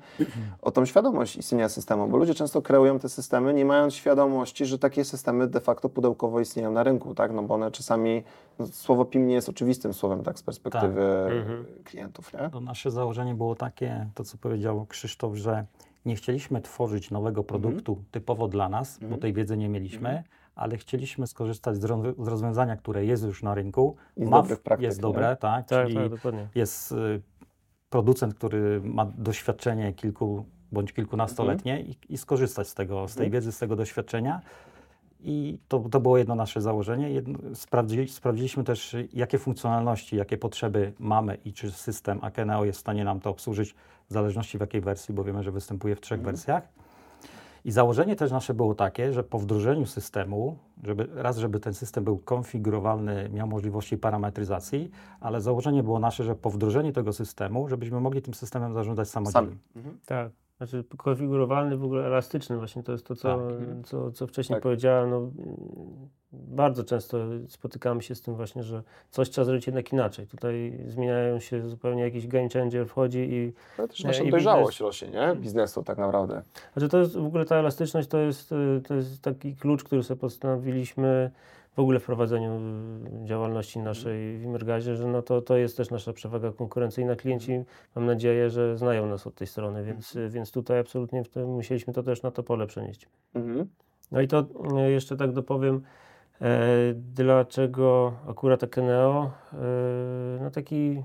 o 0.63 0.71
tą 0.71 0.85
świadomość 0.85 1.37
istnienia 1.37 1.69
systemu, 1.69 2.09
bo 2.09 2.17
ludzie 2.17 2.35
często 2.35 2.63
kreują 2.63 2.99
te 2.99 3.09
systemy, 3.09 3.55
nie 3.55 3.65
mając 3.65 3.95
świadomości, 3.95 4.67
że 4.67 4.79
takie 4.79 5.05
systemy 5.05 5.47
de 5.47 5.61
facto 5.61 5.89
pudełkowo 5.89 6.41
istnieją 6.41 6.64
istnieją 6.65 6.73
na 6.73 6.83
rynku, 6.83 7.15
tak? 7.15 7.33
No 7.33 7.43
bo 7.43 7.55
one 7.55 7.71
czasami, 7.71 8.23
no, 8.59 8.67
słowo 8.67 9.05
PIM 9.05 9.27
nie 9.27 9.35
jest 9.35 9.49
oczywistym 9.49 9.95
słowem, 9.95 10.23
tak, 10.23 10.39
z 10.39 10.43
perspektywy 10.43 11.25
tak. 11.27 11.33
Mhm. 11.33 11.65
klientów, 11.85 12.33
nie? 12.33 12.51
To 12.51 12.61
nasze 12.61 12.91
założenie 12.91 13.35
było 13.35 13.55
takie, 13.55 14.09
to 14.15 14.25
co 14.25 14.39
powiedział 14.39 14.87
Krzysztof, 14.87 15.37
że 15.37 15.67
nie 16.05 16.17
chcieliśmy 16.17 16.61
tworzyć 16.61 17.11
nowego 17.11 17.41
mhm. 17.41 17.47
produktu 17.47 17.93
mhm. 17.93 18.09
typowo 18.11 18.49
dla 18.49 18.69
nas, 18.69 18.99
bo 18.99 19.05
mhm. 19.05 19.21
tej 19.21 19.33
wiedzy 19.33 19.57
nie 19.57 19.69
mieliśmy, 19.69 20.23
ale 20.55 20.77
chcieliśmy 20.77 21.27
skorzystać 21.27 21.77
z, 21.77 21.85
rozwiązania, 22.19 22.77
które 22.77 23.05
jest 23.05 23.25
już 23.25 23.43
na 23.43 23.55
rynku. 23.55 23.97
Jest, 24.17 24.31
Ma, 24.31 24.43
praktyk, 24.43 24.81
jest 24.81 25.01
dobre, 25.01 25.31
nie? 25.31 25.37
tak? 25.37 25.69
tak, 25.69 25.87
czyli 25.87 26.11
tak, 26.23 26.35
jest 26.55 26.93
y, 26.93 27.23
producent, 27.91 28.35
który 28.35 28.81
ma 28.85 29.07
doświadczenie 29.07 29.93
kilku 29.93 30.45
bądź 30.73 30.93
kilkunastoletnie 30.93 31.81
i, 31.81 31.97
i, 32.09 32.19
skorzystać 32.19 32.69
z 32.69 32.75
tego, 32.75 33.09
z 33.09 33.15
tej 33.15 33.31
wiedzy, 33.31 33.53
z 33.53 33.59
tego 33.59 33.77
doświadczenia. 33.77 34.41
I 35.27 35.59
to, 35.69 35.79
to 35.79 36.01
było 36.01 36.19
jedno 36.19 36.35
nasze 36.35 36.61
założenie. 36.61 37.11
Jedno, 37.11 37.39
sprawdzili, 37.55 38.09
sprawdziliśmy 38.09 38.65
też, 38.65 38.97
jakie 39.13 39.39
funkcjonalności, 39.39 40.17
jakie 40.17 40.37
potrzeby 40.37 40.93
mamy 40.99 41.39
i 41.45 41.53
czy 41.53 41.71
system 41.71 42.19
Akeneo 42.23 42.65
jest 42.65 42.79
w 42.79 42.81
stanie 42.81 43.05
nam 43.05 43.21
to 43.21 43.31
obsłużyć 43.31 43.75
w 44.09 44.13
zależności 44.13 44.59
w 44.59 44.61
jakiej 44.61 44.81
wersji, 44.81 45.15
bo 45.15 45.25
wiemy, 45.25 45.43
że 45.43 45.53
występuje 45.53 45.97
w 45.97 46.01
trzech 46.01 46.19
mhm. 46.19 46.35
wersjach. 46.35 46.69
I 47.65 47.71
założenie 47.71 48.17
też 48.17 48.31
nasze 48.31 48.55
było 48.55 48.75
takie, 48.75 49.13
że 49.13 49.25
po 49.25 49.39
wdrożeniu 49.39 49.87
systemu, 49.87 50.59
żeby, 50.83 51.09
raz, 51.15 51.39
żeby 51.39 51.61
ten 51.61 51.75
system 51.75 52.05
był 52.05 52.19
konfigurowalny, 52.19 53.31
miał 53.33 53.47
możliwości 53.47 53.99
parametryzacji, 53.99 54.91
ale 55.21 55.41
założenie 55.41 55.83
było 55.83 55.99
nasze, 55.99 56.25
że 56.25 56.35
po 56.35 56.51
wdrożeniu 56.51 56.93
tego 56.93 57.13
systemu, 57.13 57.69
żebyśmy 57.69 58.01
mogli 58.01 58.23
tym 58.23 58.35
systemem 58.35 58.75
zarządzać 58.75 59.09
samodzielnie. 59.09 59.57
Mhm. 59.77 59.99
Tak. 60.07 60.33
Znaczy 60.57 60.85
konfigurowalny, 60.97 61.77
w 61.77 61.85
ogóle 61.85 62.07
elastyczny 62.07 62.57
właśnie, 62.57 62.83
to 62.83 62.93
jest 62.93 63.07
to, 63.07 63.17
co, 63.17 63.39
tak. 63.39 63.87
co, 63.87 64.13
co 64.13 64.27
wcześniej 64.27 64.57
tak. 64.57 64.63
powiedziałem. 64.63 65.11
No, 65.11 65.31
bardzo 66.33 66.85
często 66.85 67.19
spotykamy 67.49 68.03
się 68.03 68.15
z 68.15 68.23
tym 68.23 68.35
właśnie, 68.35 68.63
że 68.63 68.83
coś 69.11 69.31
trzeba 69.31 69.45
zrobić 69.45 69.67
jednak 69.67 69.93
inaczej. 69.93 70.27
Tutaj 70.27 70.79
zmieniają 70.87 71.41
się 71.41 71.69
zupełnie 71.69 72.03
jakiś 72.03 72.27
game 72.27 72.49
changer 72.49 72.87
wchodzi 72.89 73.19
i... 73.19 73.53
Ale 73.79 73.89
też 73.89 74.05
nasza 74.05 74.25
dojrzałość 74.25 74.81
rośnie, 74.81 75.09
nie? 75.09 75.37
Biznesu 75.37 75.83
tak 75.83 75.99
naprawdę. 75.99 76.43
Znaczy 76.73 76.89
to 76.89 76.99
jest, 76.99 77.17
w 77.19 77.27
ogóle 77.27 77.45
ta 77.45 77.57
elastyczność 77.57 78.09
to 78.09 78.19
jest, 78.19 78.55
to 78.89 78.95
jest 78.95 79.23
taki 79.23 79.57
klucz, 79.57 79.85
który 79.85 80.03
sobie 80.03 80.21
postanowiliśmy 80.21 81.31
w 81.75 81.79
ogóle 81.79 82.01
w 82.01 82.05
prowadzeniu 82.05 82.61
działalności 83.25 83.79
naszej 83.79 84.39
w 84.39 84.43
Imergazie, 84.43 84.97
że 84.97 85.07
no 85.07 85.23
to, 85.23 85.43
to 85.43 85.57
jest 85.57 85.77
też 85.77 85.91
nasza 85.91 86.13
przewaga 86.13 86.53
konkurencyjna. 86.53 87.17
Klienci 87.17 87.65
mam 87.95 88.07
nadzieję, 88.07 88.51
że 88.51 88.79
znają 88.79 89.07
nas 89.07 89.27
od 89.27 89.35
tej 89.35 89.47
strony, 89.47 89.85
więc, 89.85 90.17
mhm. 90.17 90.33
więc 90.33 90.53
tutaj 90.53 90.79
absolutnie 90.79 91.25
w 91.25 91.29
tym 91.29 91.49
musieliśmy 91.49 91.93
to 91.93 92.03
też 92.03 92.23
na 92.23 92.31
to 92.31 92.43
pole 92.43 92.67
przenieść. 92.67 93.09
Mhm. 93.35 93.69
No 94.13 94.21
i 94.21 94.29
to 94.29 94.47
y, 94.87 94.91
jeszcze 94.91 95.17
tak 95.17 95.33
dopowiem, 95.33 95.83
e, 96.41 96.69
dlaczego 96.95 98.13
akurat 98.29 98.65
Akeneo, 98.65 99.31
e, 99.53 99.57
no 100.41 100.51
taki 100.51 101.03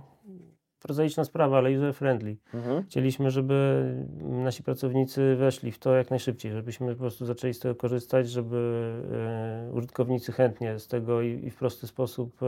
prozaiczna 0.80 1.26
sprawa, 1.26 1.58
ale 1.58 1.70
user-friendly. 1.70 2.36
Mhm. 2.54 2.84
Chcieliśmy, 2.84 3.32
żeby 3.32 3.86
nasi 4.22 4.64
pracownicy 4.64 5.36
weszli 5.36 5.72
w 5.72 5.80
to 5.80 5.96
jak 5.96 6.10
najszybciej, 6.10 6.52
żebyśmy 6.52 6.94
po 6.94 7.00
prostu 7.00 7.26
zaczęli 7.26 7.54
z 7.54 7.60
tego 7.60 7.76
korzystać, 7.76 8.30
żeby 8.30 8.92
e, 9.12 9.72
użytkownicy 9.74 10.32
chętnie 10.32 10.80
z 10.80 10.88
tego 10.88 11.22
i, 11.22 11.46
i 11.46 11.50
w 11.50 11.56
prosty 11.56 11.88
sposób 11.88 12.44
e, 12.44 12.46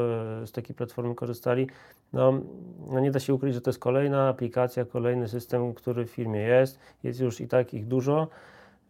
z 0.48 0.52
takiej 0.52 0.76
platformy 0.76 1.16
korzystali. 1.16 1.68
No, 2.14 2.42
no, 2.92 3.00
nie 3.00 3.12
da 3.12 3.20
się 3.20 3.34
ukryć, 3.34 3.54
że 3.54 3.62
to 3.62 3.70
jest 3.70 3.80
kolejna 3.80 4.28
aplikacja, 4.28 4.86
kolejny 4.86 5.28
system, 5.28 5.74
który 5.74 6.06
w 6.06 6.10
firmie 6.10 6.40
jest. 6.40 6.80
Jest 7.04 7.20
już 7.20 7.42
i 7.42 7.48
tak 7.48 7.74
ich 7.74 7.88
dużo. 7.88 8.28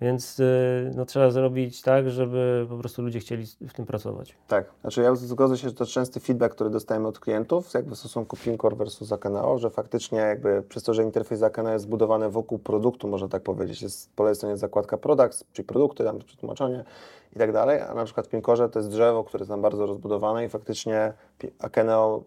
Więc 0.02 0.40
y, 0.40 0.92
no, 0.96 1.06
trzeba 1.06 1.32
zrobić 1.32 1.82
tak, 1.82 2.10
żeby 2.10 2.66
po 2.70 2.78
prostu 2.78 3.02
ludzie 3.02 3.20
chcieli 3.20 3.46
w 3.46 3.74
tym 3.74 3.86
pracować. 3.86 4.36
Tak, 4.48 4.66
znaczy 4.82 5.02
ja 5.02 5.16
zgodzę 5.16 5.58
się, 5.58 5.70
że 5.70 5.76
to 5.76 5.86
częsty 5.86 6.20
feedback, 6.20 6.56
który 6.56 6.70
dostajemy 6.70 7.08
od 7.08 7.20
klientów, 7.20 7.74
jakby 7.74 7.96
w 7.96 8.00
stosunku 8.00 8.38
Pimcore 8.38 8.76
versus 8.76 9.12
Akeneo, 9.12 9.58
że 9.58 9.70
faktycznie 9.70 10.20
jakby 10.20 10.64
przez 10.70 10.84
to, 10.84 10.94
że 10.94 11.04
interfejs 11.04 11.44
Akeneo 11.44 11.74
jest 11.74 11.86
zbudowany 11.86 12.30
wokół 12.30 12.60
produktu, 12.60 13.08
można 13.08 13.28
tak 13.28 13.44
powiedzieć, 13.44 13.82
jest 13.82 14.16
po 14.16 14.24
lewej 14.24 14.36
stronie 14.36 14.58
zakładka 14.58 14.98
products, 14.98 15.44
czyli 15.54 15.66
produkty, 15.66 16.04
tam 16.04 16.20
przetłumaczenie 16.20 16.84
i 17.36 17.40
tak 17.40 17.52
dalej, 17.52 17.82
a 17.82 17.94
na 17.94 18.06
przykład 18.06 18.28
w 18.28 18.30
Pimcore 18.30 18.70
to 18.70 18.80
jest 18.80 18.90
drzewo, 18.90 19.24
które 19.24 19.42
jest 19.42 19.52
tam 19.52 19.62
bardzo 19.62 19.86
rozbudowane 19.86 20.46
i 20.46 20.50
faktycznie 20.50 21.14
Akeneo 21.60 22.24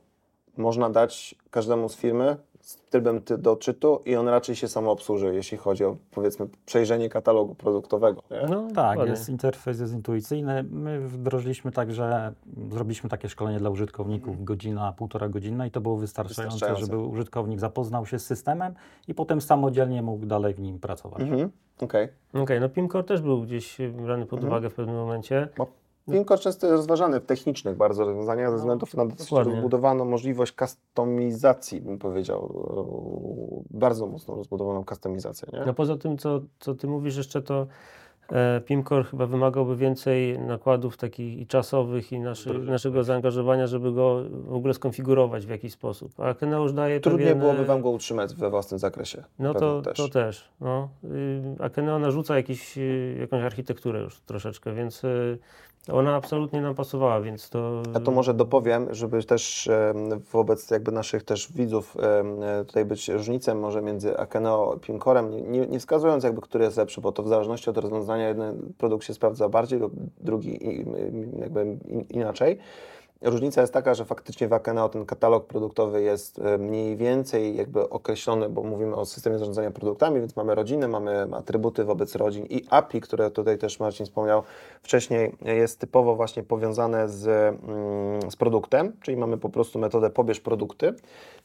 można 0.57 0.91
dać 0.91 1.35
każdemu 1.51 1.89
z 1.89 1.97
firmy 1.97 2.37
z 2.65 2.77
trybem 2.77 3.21
do 3.39 3.53
odczytu 3.53 4.01
i 4.05 4.17
on 4.17 4.29
raczej 4.29 4.57
się 4.57 4.69
samo 4.69 4.91
obsłuży, 4.91 5.35
jeśli 5.35 5.59
chodzi 5.59 5.85
o 5.85 5.97
powiedzmy 6.11 6.47
przejrzenie 6.67 7.09
katalogu 7.09 7.55
produktowego. 7.55 8.23
Nie? 8.31 8.47
No 8.49 8.69
tak, 8.75 9.07
jest 9.07 9.29
interfejs 9.29 9.81
jest 9.81 9.93
intuicyjny. 9.93 10.63
My 10.71 11.01
wdrożyliśmy 11.01 11.73
także, 11.73 12.33
zrobiliśmy 12.71 13.11
takie 13.11 13.29
szkolenie 13.29 13.59
dla 13.59 13.71
użytkowników, 13.71 14.29
mhm. 14.29 14.45
godzina, 14.45 14.93
półtora 14.93 15.29
godzina 15.29 15.67
i 15.67 15.71
to 15.71 15.81
było 15.81 15.97
wystarczające, 15.97 16.55
wystarczające, 16.55 16.87
żeby 16.87 16.99
użytkownik 16.99 17.61
zapoznał 17.61 18.07
się 18.07 18.19
z 18.19 18.27
systemem 18.27 18.75
i 19.09 19.15
potem 19.15 19.41
samodzielnie 19.41 20.03
mógł 20.03 20.27
dalej 20.27 20.55
w 20.55 20.61
nim 20.61 20.79
pracować. 20.79 21.21
Mhm. 21.21 21.51
Okej. 21.81 22.09
Okay. 22.33 22.43
okay. 22.43 22.61
no 22.61 22.69
PIMCore 22.69 23.05
też 23.05 23.23
był 23.23 23.43
gdzieś 23.43 23.79
brany 24.05 24.27
pod 24.27 24.39
mhm. 24.39 24.53
uwagę 24.53 24.71
w 24.71 24.75
pewnym 24.75 24.97
momencie. 24.97 25.49
Bo 25.57 25.67
Pinkor 26.13 26.41
często 26.41 26.67
jest 26.67 26.77
rozważany 26.77 27.21
w 27.21 27.27
technicznych 27.27 27.77
bardzo 27.77 28.05
rozwiązaniach 28.05 28.51
ze 28.51 28.57
względu 28.57 28.87
na 28.97 29.07
dosyć 29.07 29.31
rozbudowaną 29.31 30.05
możliwość 30.05 30.53
kustomizacji, 30.53 31.81
bym 31.81 31.99
powiedział. 31.99 32.55
Bardzo 33.71 34.07
mocno 34.07 34.35
rozbudowaną 34.35 34.85
kustomizację. 34.85 35.49
Nie? 35.53 35.65
No 35.67 35.75
poza 35.75 35.97
tym, 35.97 36.19
co, 36.19 36.41
co 36.61 36.75
ty 36.75 36.87
mówisz 36.87 37.17
jeszcze, 37.17 37.43
to 37.43 37.67
e, 38.33 38.61
Pimcore 38.61 39.05
chyba 39.05 39.27
wymagałby 39.27 39.77
więcej 39.77 40.39
nakładów 40.39 40.97
takich 40.97 41.39
i 41.39 41.47
czasowych 41.47 42.13
i 42.13 42.21
naszy, 42.21 42.59
naszego 42.59 43.05
zaangażowania, 43.05 43.67
żeby 43.67 43.93
go 43.93 44.23
w 44.31 44.55
ogóle 44.55 44.75
skonfigurować 44.75 45.47
w 45.47 45.51
jakiś 45.51 45.73
sposób. 45.73 46.13
A 46.21 46.23
Akeneo 46.23 46.63
już 46.63 46.73
daje 46.73 47.01
Trudniej 47.01 47.29
pewien... 47.29 47.41
byłoby 47.41 47.65
Wam 47.65 47.83
go 47.83 47.91
utrzymać 47.91 48.35
we 48.35 48.51
własnym 48.51 48.79
zakresie. 48.79 49.25
No 49.39 49.55
to 49.55 49.83
też. 49.83 49.97
to 49.97 50.09
też. 50.09 50.49
No. 50.61 50.89
Y, 51.05 51.43
Akeneo 51.59 51.99
narzuca 51.99 52.37
jakiś, 52.37 52.79
y, 52.79 53.17
jakąś 53.21 53.43
architekturę 53.43 54.01
już 54.01 54.21
troszeczkę, 54.21 54.75
więc 54.75 55.05
y, 55.05 55.39
ona 55.93 56.17
absolutnie 56.17 56.61
nam 56.61 56.75
pasowała, 56.75 57.21
więc 57.21 57.51
to... 57.51 57.83
Ja 57.95 58.01
to 58.01 58.11
może 58.11 58.35
dopowiem, 58.35 58.95
żeby 58.95 59.25
też 59.25 59.69
wobec 60.33 60.71
jakby 60.71 60.93
naszych 60.93 61.23
też 61.23 61.53
widzów 61.53 61.97
tutaj 62.67 62.85
być 62.85 63.09
różnicą 63.09 63.55
może 63.55 63.83
między 63.83 64.19
Akeneo 64.19 64.75
a 64.77 64.79
Pimcorem, 64.79 65.53
nie, 65.53 65.67
nie 65.67 65.79
wskazując 65.79 66.25
jakby, 66.25 66.41
który 66.41 66.65
jest 66.65 66.77
lepszy, 66.77 67.01
bo 67.01 67.13
to 67.13 67.23
w 67.23 67.29
zależności 67.29 67.71
od 67.71 67.79
rozwiązania 67.79 68.29
jeden 68.29 68.73
produkt 68.79 69.07
się 69.07 69.15
sprawdza 69.15 69.49
bardziej 69.49 69.79
lub 69.79 69.93
drugi 70.21 70.85
jakby 71.39 71.79
inaczej. 72.11 72.59
Różnica 73.25 73.61
jest 73.61 73.73
taka, 73.73 73.95
że 73.95 74.05
faktycznie 74.05 74.49
w 74.49 74.53
Akeneo 74.53 74.89
ten 74.89 75.07
katalog 75.07 75.47
produktowy 75.47 76.03
jest 76.03 76.39
e, 76.39 76.59
mniej 76.59 76.97
więcej 76.97 77.57
jakby 77.57 77.89
określony, 77.89 78.49
bo 78.49 78.63
mówimy 78.63 78.97
o 78.97 79.07
systemie 79.07 79.39
zarządzania 79.39 79.71
produktami, 79.71 80.21
więc 80.21 80.37
mamy 80.37 80.55
rodziny, 80.55 80.89
mamy 80.89 81.27
atrybuty 81.33 81.85
wobec 81.85 82.15
rodzin 82.15 82.47
i 82.47 82.65
API, 82.71 83.01
które 83.01 83.31
tutaj 83.31 83.59
też 83.59 83.81
Marcin 83.81 84.07
wspomniał 84.07 84.43
wcześniej, 84.83 85.37
jest 85.43 85.81
typowo 85.81 86.17
właśnie 86.17 86.43
powiązane 86.43 87.09
z, 87.09 87.27
mm, 87.27 88.31
z 88.31 88.37
produktem, 88.37 88.93
czyli 89.01 89.17
mamy 89.17 89.39
po 89.39 89.49
prostu 89.49 89.79
metodę 89.79 90.11
pobierz 90.11 90.41
produkty. 90.41 90.95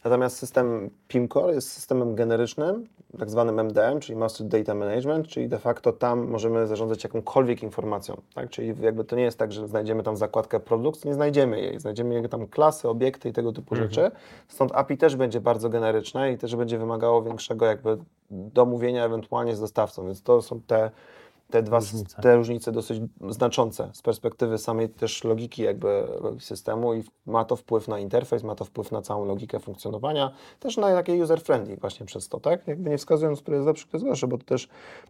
Natomiast 0.03 0.37
system 0.37 0.89
PIMCore 1.07 1.53
jest 1.53 1.71
systemem 1.71 2.15
generycznym, 2.15 2.87
tak 3.19 3.29
zwanym 3.29 3.59
MDM, 3.59 3.99
czyli 3.99 4.15
Master 4.15 4.47
Data 4.47 4.75
Management, 4.75 5.27
czyli 5.27 5.47
de 5.47 5.59
facto 5.59 5.93
tam 5.93 6.27
możemy 6.27 6.67
zarządzać 6.67 7.03
jakąkolwiek 7.03 7.63
informacją, 7.63 8.21
tak? 8.35 8.49
Czyli 8.49 8.73
jakby 8.81 9.03
to 9.03 9.15
nie 9.15 9.23
jest 9.23 9.37
tak, 9.37 9.51
że 9.51 9.67
znajdziemy 9.67 10.03
tam 10.03 10.17
zakładkę 10.17 10.59
produkt, 10.59 11.05
nie 11.05 11.13
znajdziemy 11.13 11.58
jej, 11.61 11.79
znajdziemy 11.79 12.29
tam 12.29 12.47
klasy, 12.47 12.89
obiekty 12.89 13.29
i 13.29 13.33
tego 13.33 13.51
typu 13.51 13.75
mhm. 13.75 13.89
rzeczy. 13.91 14.11
Stąd 14.47 14.71
API 14.75 14.97
też 14.97 15.15
będzie 15.15 15.41
bardzo 15.41 15.69
generyczne 15.69 16.31
i 16.31 16.37
też 16.37 16.55
będzie 16.55 16.77
wymagało 16.77 17.23
większego 17.23 17.65
jakby 17.65 17.97
domówienia 18.31 19.05
ewentualnie 19.05 19.55
z 19.55 19.59
dostawcą, 19.59 20.05
więc 20.05 20.23
to 20.23 20.41
są 20.41 20.61
te 20.61 20.91
te 21.51 21.63
dwa 21.63 21.79
różnice. 21.79 22.21
te 22.21 22.35
różnice 22.35 22.71
dosyć 22.71 23.01
znaczące 23.29 23.89
z 23.93 24.01
perspektywy 24.01 24.57
samej 24.57 24.89
też 24.89 25.23
logiki 25.23 25.63
jakby 25.63 26.07
systemu 26.39 26.93
i 26.93 27.03
ma 27.25 27.45
to 27.45 27.55
wpływ 27.55 27.87
na 27.87 27.99
interfejs, 27.99 28.43
ma 28.43 28.55
to 28.55 28.65
wpływ 28.65 28.91
na 28.91 29.01
całą 29.01 29.25
logikę 29.25 29.59
funkcjonowania, 29.59 30.31
też 30.59 30.77
na 30.77 30.93
takie 30.93 31.13
user-friendly 31.13 31.79
właśnie 31.79 32.05
przez 32.05 32.29
to, 32.29 32.39
tak? 32.39 32.67
Jakby 32.67 32.89
nie 32.89 32.97
wskazując, 32.97 33.41
które 33.41 33.57
jest 33.57 33.67
lepsze, 33.67 33.87
które 33.87 33.97
jest 33.97 34.05
gorsze, 34.05 34.27
bo 34.27 34.37
to 34.37 34.45
też 34.45 34.69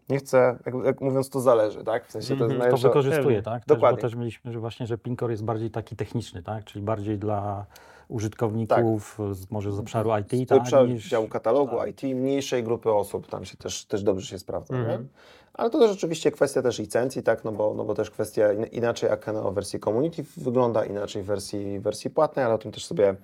nie 0.10 0.18
chcę, 0.18 0.58
jak, 0.66 0.76
jak 0.86 1.02
mówiąc, 1.02 1.30
to 1.30 1.40
zależy, 1.40 1.84
tak? 1.84 2.08
W 2.08 2.12
sensie 2.12 2.38
to, 2.38 2.44
jest 2.44 2.56
mm 2.56 2.68
-hmm. 2.68 2.72
to 2.72 2.78
wykorzystuje, 2.78 3.42
tak? 3.42 3.64
Dokładnie. 3.68 4.02
Też, 4.02 4.12
bo 4.12 4.16
też 4.16 4.20
mieliśmy, 4.20 4.52
że 4.52 4.60
właśnie, 4.60 4.88
że 4.88 4.98
Pinkor 4.98 5.32
jest 5.32 5.44
bardziej 5.44 5.72
taki 5.72 5.96
techniczny, 5.96 6.44
tak? 6.44 6.64
Czyli 6.64 6.86
bardziej 6.86 7.18
dla 7.18 7.66
użytkowników, 8.10 9.16
tak. 9.18 9.36
z, 9.36 9.52
może 9.52 9.72
z 9.72 9.80
obszaru 9.80 10.10
IT, 10.18 10.46
z 10.46 10.50
tak? 10.50 10.62
Obszar 10.62 10.90
niż... 10.90 11.10
działu 11.10 11.28
katalogu, 11.28 11.78
tak. 11.78 11.90
IT, 11.90 12.04
mniejszej 12.04 12.64
grupy 12.64 12.92
osób, 12.92 13.28
tam 13.28 13.46
się 13.46 13.58
też, 13.58 13.86
też 13.86 14.04
dobrze 14.04 14.28
się 14.28 14.40
sprawdza, 14.40 14.76
mm. 14.76 15.08
Ale 15.54 15.70
to 15.70 15.80
też 15.80 15.92
oczywiście 15.92 16.32
kwestia 16.32 16.62
też 16.62 16.80
licencji, 16.80 17.24
tak, 17.24 17.44
no 17.44 17.52
bo, 17.52 17.74
no 17.74 17.86
bo 17.86 17.96
też 17.96 18.12
kwestia 18.12 18.54
inaczej 18.72 19.10
jak 19.10 19.26
w 19.26 19.54
wersji 19.54 19.80
community 19.80 20.24
wygląda, 20.38 20.86
inaczej 20.86 21.24
w 21.24 21.26
wersji, 21.26 21.80
wersji 21.80 22.10
płatnej, 22.10 22.46
ale 22.46 22.54
o 22.54 22.58
tym 22.58 22.72
też 22.72 22.86
sobie 22.86 23.16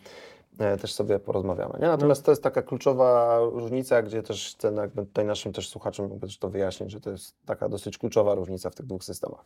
też 0.57 0.93
sobie 0.93 1.19
porozmawiamy. 1.19 1.73
Nie? 1.79 1.87
Natomiast 1.87 2.21
no. 2.21 2.25
to 2.25 2.31
jest 2.31 2.43
taka 2.43 2.61
kluczowa 2.61 3.39
różnica, 3.39 4.01
gdzie 4.01 4.23
też 4.23 4.55
chcę 4.55 4.73
jakby 4.73 5.05
tutaj 5.05 5.25
naszym 5.25 5.53
też 5.53 5.69
słuchaczom 5.69 6.09
jakby 6.09 6.27
też 6.27 6.37
to 6.37 6.49
wyjaśnić, 6.49 6.91
że 6.91 7.01
to 7.01 7.09
jest 7.09 7.35
taka 7.45 7.69
dosyć 7.69 7.97
kluczowa 7.97 8.35
różnica 8.35 8.69
w 8.69 8.75
tych 8.75 8.85
dwóch 8.85 9.03
systemach. 9.03 9.45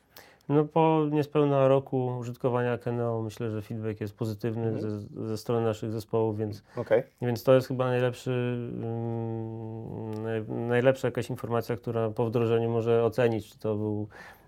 No 0.49 0.65
po 0.65 1.05
niespełna 1.11 1.67
roku 1.67 2.17
użytkowania 2.19 2.77
Keneo 2.77 3.21
myślę, 3.21 3.51
że 3.51 3.61
feedback 3.61 4.01
jest 4.01 4.13
pozytywny 4.13 4.67
mm. 4.67 4.81
ze, 4.81 5.27
ze, 5.27 5.37
strony 5.37 5.65
naszych 5.65 5.91
zespołów, 5.91 6.37
więc, 6.37 6.63
okay. 6.75 7.03
więc 7.21 7.43
to 7.43 7.55
jest 7.55 7.67
chyba 7.67 7.85
najlepszy, 7.85 8.57
um, 8.83 10.67
najlepsza 10.67 11.07
jakaś 11.07 11.29
informacja, 11.29 11.75
która 11.75 12.09
po 12.09 12.25
wdrożeniu 12.25 12.69
może 12.69 13.03
ocenić, 13.03 13.51
czy 13.51 13.59
to 13.59 13.75
był 13.75 14.07
E, 14.07 14.38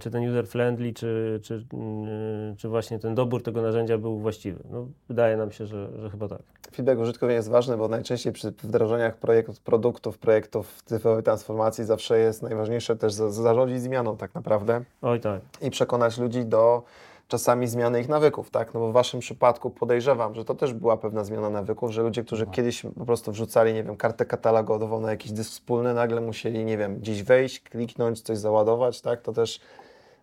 czy 0.00 0.10
ten 0.10 0.28
user 0.28 0.46
friendly, 0.46 0.92
czy, 0.92 1.40
czy, 1.42 1.64
mm, 1.72 2.56
czy 2.56 2.68
właśnie 2.68 2.98
ten 2.98 3.14
dobór 3.14 3.42
tego 3.42 3.62
narzędzia 3.62 3.98
był 3.98 4.18
właściwy. 4.18 4.60
No, 4.70 4.86
wydaje 5.08 5.36
nam 5.36 5.52
się, 5.52 5.66
że, 5.66 5.88
że 6.02 6.10
chyba 6.10 6.28
tak. 6.28 6.42
Feedback 6.74 7.00
użytkownika 7.00 7.36
jest 7.36 7.48
ważny, 7.48 7.76
bo 7.76 7.88
najczęściej 7.88 8.32
przy 8.32 8.50
wdrażaniach 8.50 9.16
projektów, 9.16 9.60
produktów, 9.60 10.18
projektów 10.18 10.82
cyfrowej 10.84 11.22
transformacji 11.22 11.84
zawsze 11.84 12.18
jest 12.18 12.42
najważniejsze 12.42 12.96
też 12.96 13.12
zarządzić 13.12 13.80
zmianą 13.80 14.16
tak 14.16 14.34
naprawdę. 14.34 14.84
Oj 15.02 15.20
tak. 15.20 15.40
I 15.62 15.70
przekonać 15.70 16.18
ludzi 16.18 16.44
do 16.44 16.82
czasami 17.28 17.66
zmiany 17.66 18.00
ich 18.00 18.08
nawyków, 18.08 18.50
tak? 18.50 18.74
No 18.74 18.80
bo 18.80 18.88
w 18.88 18.92
Waszym 18.92 19.20
przypadku 19.20 19.70
podejrzewam, 19.70 20.34
że 20.34 20.44
to 20.44 20.54
też 20.54 20.74
była 20.74 20.96
pewna 20.96 21.24
zmiana 21.24 21.50
nawyków, 21.50 21.90
że 21.90 22.02
ludzie, 22.02 22.24
którzy 22.24 22.46
no. 22.46 22.52
kiedyś 22.52 22.82
po 22.98 23.06
prostu 23.06 23.32
wrzucali, 23.32 23.74
nie 23.74 23.84
wiem, 23.84 23.96
kartę 23.96 24.26
katalogową 24.26 25.00
na 25.00 25.10
jakiś 25.10 25.32
dysk 25.32 25.50
wspólny, 25.50 25.94
nagle 25.94 26.20
musieli, 26.20 26.64
nie 26.64 26.78
wiem, 26.78 26.98
gdzieś 26.98 27.22
wejść, 27.22 27.60
kliknąć, 27.60 28.20
coś 28.20 28.38
załadować, 28.38 29.00
tak? 29.00 29.22
To 29.22 29.32
też 29.32 29.60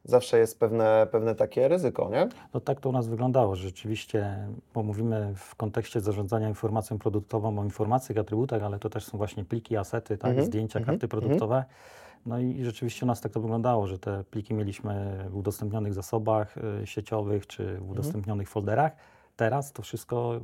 zawsze 0.03 0.39
jest 0.39 0.59
pewne, 0.59 1.07
pewne 1.11 1.35
takie 1.35 1.67
ryzyko, 1.67 2.09
nie? 2.09 2.29
No 2.53 2.59
tak 2.59 2.79
to 2.79 2.89
u 2.89 2.91
nas 2.91 3.07
wyglądało, 3.07 3.55
rzeczywiście, 3.55 4.47
bo 4.73 4.83
mówimy 4.83 5.33
w 5.35 5.55
kontekście 5.55 6.01
zarządzania 6.01 6.49
informacją 6.49 6.99
produktową 6.99 7.59
o 7.59 7.63
informacjach, 7.63 8.17
atrybutach, 8.17 8.63
ale 8.63 8.79
to 8.79 8.89
też 8.89 9.05
są 9.05 9.17
właśnie 9.17 9.45
pliki, 9.45 9.77
asety, 9.77 10.17
tak? 10.17 10.31
Mm 10.31 10.43
-hmm. 10.43 10.47
zdjęcia, 10.47 10.79
mm 10.79 10.83
-hmm. 10.87 10.91
karty 10.91 11.07
produktowe. 11.07 11.55
Mm 11.55 11.65
-hmm 11.65 11.98
no 12.25 12.39
i 12.39 12.63
rzeczywiście 12.63 13.05
u 13.05 13.07
nas 13.07 13.21
tak 13.21 13.31
to 13.31 13.41
wyglądało, 13.41 13.87
że 13.87 13.99
te 13.99 14.23
pliki 14.23 14.53
mieliśmy 14.53 15.25
w 15.29 15.35
udostępnionych 15.35 15.93
zasobach 15.93 16.55
y, 16.57 16.87
sieciowych 16.87 17.47
czy 17.47 17.63
w 17.65 17.69
mhm. 17.69 17.89
udostępnionych 17.89 18.47
mhm. 18.47 18.53
folderach. 18.53 18.91
Teraz 19.35 19.73
to 19.73 19.81
wszystko, 19.81 20.39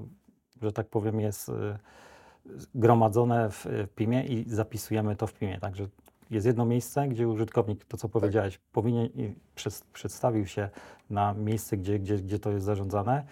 że 0.61 0.71
tak 0.71 0.87
powiem, 0.87 1.19
jest 1.19 1.49
y, 1.49 1.53
gromadzone 2.75 3.49
w, 3.49 3.65
w 3.65 3.87
PIMie 3.95 4.23
i 4.23 4.49
zapisujemy 4.49 5.15
to 5.15 5.27
w 5.27 5.33
PIMie. 5.33 5.59
Także 5.59 5.87
jest 6.31 6.45
jedno 6.45 6.65
miejsce, 6.65 7.07
gdzie 7.07 7.27
użytkownik, 7.27 7.85
to 7.85 7.97
co 7.97 8.07
tak. 8.07 8.13
powiedziałeś, 8.13 8.59
powinien 8.71 9.09
przez, 9.55 9.81
przedstawił 9.93 10.45
się 10.45 10.69
na 11.09 11.33
miejsce, 11.33 11.77
gdzie, 11.77 11.99
gdzie, 11.99 12.17
gdzie 12.17 12.39
to 12.39 12.51
jest 12.51 12.65
zarządzane. 12.65 13.23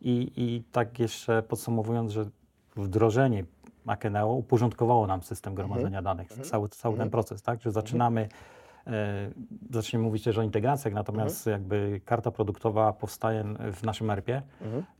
I, 0.00 0.32
I 0.36 0.62
tak 0.72 0.98
jeszcze 0.98 1.42
podsumowując, 1.42 2.12
że 2.12 2.30
wdrożenie 2.76 3.44
Akeneo 3.90 4.32
uporządkowało 4.32 5.06
nam 5.06 5.22
system 5.22 5.54
gromadzenia 5.54 5.98
mhm. 5.98 6.04
danych, 6.04 6.30
mhm. 6.30 6.48
cały, 6.48 6.68
cały 6.68 6.94
ten 6.94 7.02
mhm. 7.02 7.10
proces, 7.10 7.42
tak? 7.42 7.62
Że 7.62 7.72
zaczynamy, 7.72 8.28
e, 8.86 9.30
zaczniemy 9.70 10.04
mówić 10.04 10.24
też 10.24 10.38
o 10.38 10.42
integracjach, 10.42 10.94
natomiast 10.94 11.46
jakby 11.46 12.00
karta 12.04 12.30
produktowa 12.30 12.92
powstaje 12.92 13.44
w 13.72 13.82
naszym 13.82 14.10
ERP-ie 14.10 14.42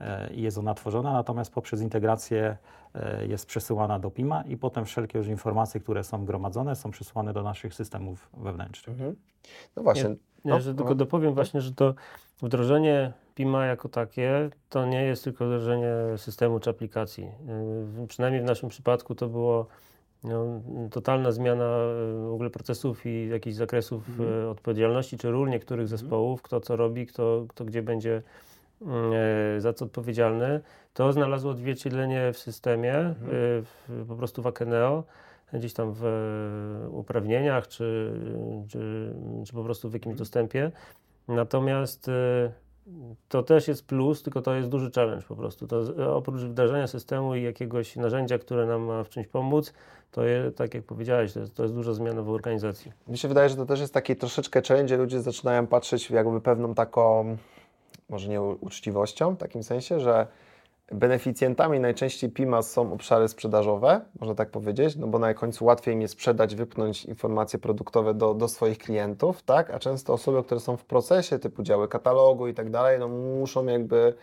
e, 0.01 0.35
i 0.35 0.43
jest 0.43 0.59
ona 0.59 0.75
tworzona, 0.75 1.13
natomiast 1.13 1.53
poprzez 1.53 1.81
integrację 1.83 2.57
e, 2.95 3.27
jest 3.27 3.47
przesyłana 3.47 3.99
do 3.99 4.11
PIMA 4.11 4.43
i 4.43 4.57
potem 4.57 4.85
wszelkie 4.85 5.19
już 5.19 5.29
informacje, 5.29 5.81
które 5.81 6.05
są 6.05 6.25
gromadzone, 6.25 6.77
są 6.77 6.91
przesyłane 6.91 7.33
do 7.33 7.43
naszych 7.43 7.75
systemów 7.75 8.29
wewnętrznych. 8.37 8.97
No 9.77 9.83
właśnie. 9.83 10.09
Nie, 10.45 10.53
nie, 10.53 10.61
że 10.61 10.75
tylko 10.75 10.95
dopowiem 10.95 11.35
właśnie, 11.35 11.61
że 11.61 11.73
to 11.75 11.95
wdrożenie 12.43 13.13
PIMA 13.35 13.67
jako 13.67 13.89
takie 13.89 14.51
to 14.69 14.87
nie 14.87 15.03
jest 15.05 15.25
tylko 15.25 15.47
wdrożenie 15.47 15.93
systemu 16.17 16.61
czy 16.61 16.71
aplikacji. 16.71 17.25
Y, 18.05 18.07
przynajmniej 18.07 18.43
w 18.43 18.45
naszym 18.45 18.69
przypadku 18.69 19.15
to 19.15 19.29
było 19.29 19.67
no, 20.25 20.61
totalna 20.91 21.33
zmiana 21.33 21.65
y, 21.65 22.29
w 22.29 22.33
ogóle 22.33 22.51
procesów 22.51 23.07
i 23.07 23.29
jakichś 23.29 23.57
zakresów 23.57 24.09
mhm. 24.09 24.49
odpowiedzialności, 24.49 25.19
czy 25.19 25.31
ról 25.31 25.49
niektórych 25.49 25.85
mhm. 25.85 25.99
zespołów, 25.99 26.43
kto 26.43 26.61
co 26.61 26.77
robi, 26.77 27.07
kto, 27.07 27.45
kto 27.49 27.65
gdzie 27.65 27.83
będzie 27.83 28.23
za 29.59 29.73
co 29.73 29.85
odpowiedzialny. 29.85 30.61
To 30.95 31.13
znalazło 31.13 31.51
odzwierciedlenie 31.51 32.33
w 32.33 32.39
systemie, 32.39 32.95
mhm. 32.95 33.29
w, 33.31 34.05
po 34.09 34.17
prostu 34.17 34.43
w 34.43 34.47
Akeneo, 34.47 35.05
gdzieś 35.53 35.73
tam 35.73 35.93
w 35.97 36.05
uprawnieniach, 36.91 37.69
czy, 37.69 38.13
czy, 38.69 39.15
czy 39.47 39.53
po 39.53 39.65
prostu 39.65 39.91
w 39.91 39.93
jakimś 39.93 40.13
mhm. 40.13 40.19
dostępie. 40.19 40.71
Natomiast 41.29 42.11
to 43.29 43.43
też 43.43 43.69
jest 43.69 43.87
plus, 43.87 44.23
tylko 44.23 44.43
to 44.43 44.55
jest 44.55 44.69
duży 44.69 44.91
challenge 44.91 45.27
po 45.29 45.37
prostu. 45.37 45.67
To 45.67 45.83
oprócz 46.17 46.41
wdrażania 46.41 46.87
systemu 46.87 47.35
i 47.35 47.43
jakiegoś 47.43 47.97
narzędzia, 47.97 48.39
które 48.39 48.67
nam 48.67 48.83
ma 48.83 49.05
w 49.05 49.09
czymś 49.09 49.27
pomóc, 49.27 49.73
to 50.11 50.21
tak 50.57 50.75
jak 50.75 50.85
powiedziałeś, 50.85 51.33
to 51.33 51.41
jest, 51.41 51.55
to 51.55 51.63
jest 51.63 51.75
duża 51.75 51.95
zmiana 51.95 52.23
w 52.23 52.31
organizacji. 52.31 52.93
Mi 53.09 53.19
się 53.19 53.29
wydaje, 53.29 53.49
że 53.49 53.57
to 53.57 53.67
też 53.67 53.81
jest 53.81 53.95
taki 53.95 54.17
troszeczkę 54.17 54.63
challenge, 54.63 54.97
ludzie 54.97 55.23
zaczynają 55.23 55.67
patrzeć 55.67 56.11
jakby 56.11 56.41
pewną 56.41 56.75
taką, 56.75 57.37
może 58.09 58.29
nie 58.29 58.43
uczciwością, 58.43 59.35
w 59.35 59.39
takim 59.39 59.63
sensie, 59.63 60.01
że 60.01 60.27
Beneficjentami 60.93 61.81
najczęściej 61.81 62.31
PIMA 62.31 62.63
są 62.63 62.93
obszary 62.93 63.29
sprzedażowe, 63.29 64.01
można 64.21 64.35
tak 64.35 64.51
powiedzieć, 64.51 64.97
no 64.97 65.07
bo 65.07 65.19
na 65.19 65.35
końcu 65.35 65.65
łatwiej 65.65 65.95
im 65.95 66.01
jest 66.01 66.15
sprzedać, 66.15 66.55
wypchnąć 66.55 67.05
informacje 67.05 67.59
produktowe 67.59 68.15
do, 68.15 68.35
do 68.35 68.49
swoich 68.49 68.79
klientów, 68.79 69.43
tak? 69.43 69.71
A 69.71 69.79
często 69.79 70.13
osoby, 70.13 70.43
które 70.43 70.61
są 70.61 70.77
w 70.77 70.85
procesie, 70.85 71.39
typu 71.39 71.63
działy 71.63 71.89
katalogu 71.89 72.47
i 72.47 72.55
tak 72.55 72.71
dalej, 72.71 72.99
no 72.99 73.09
muszą 73.09 73.67
jakby 73.67 74.15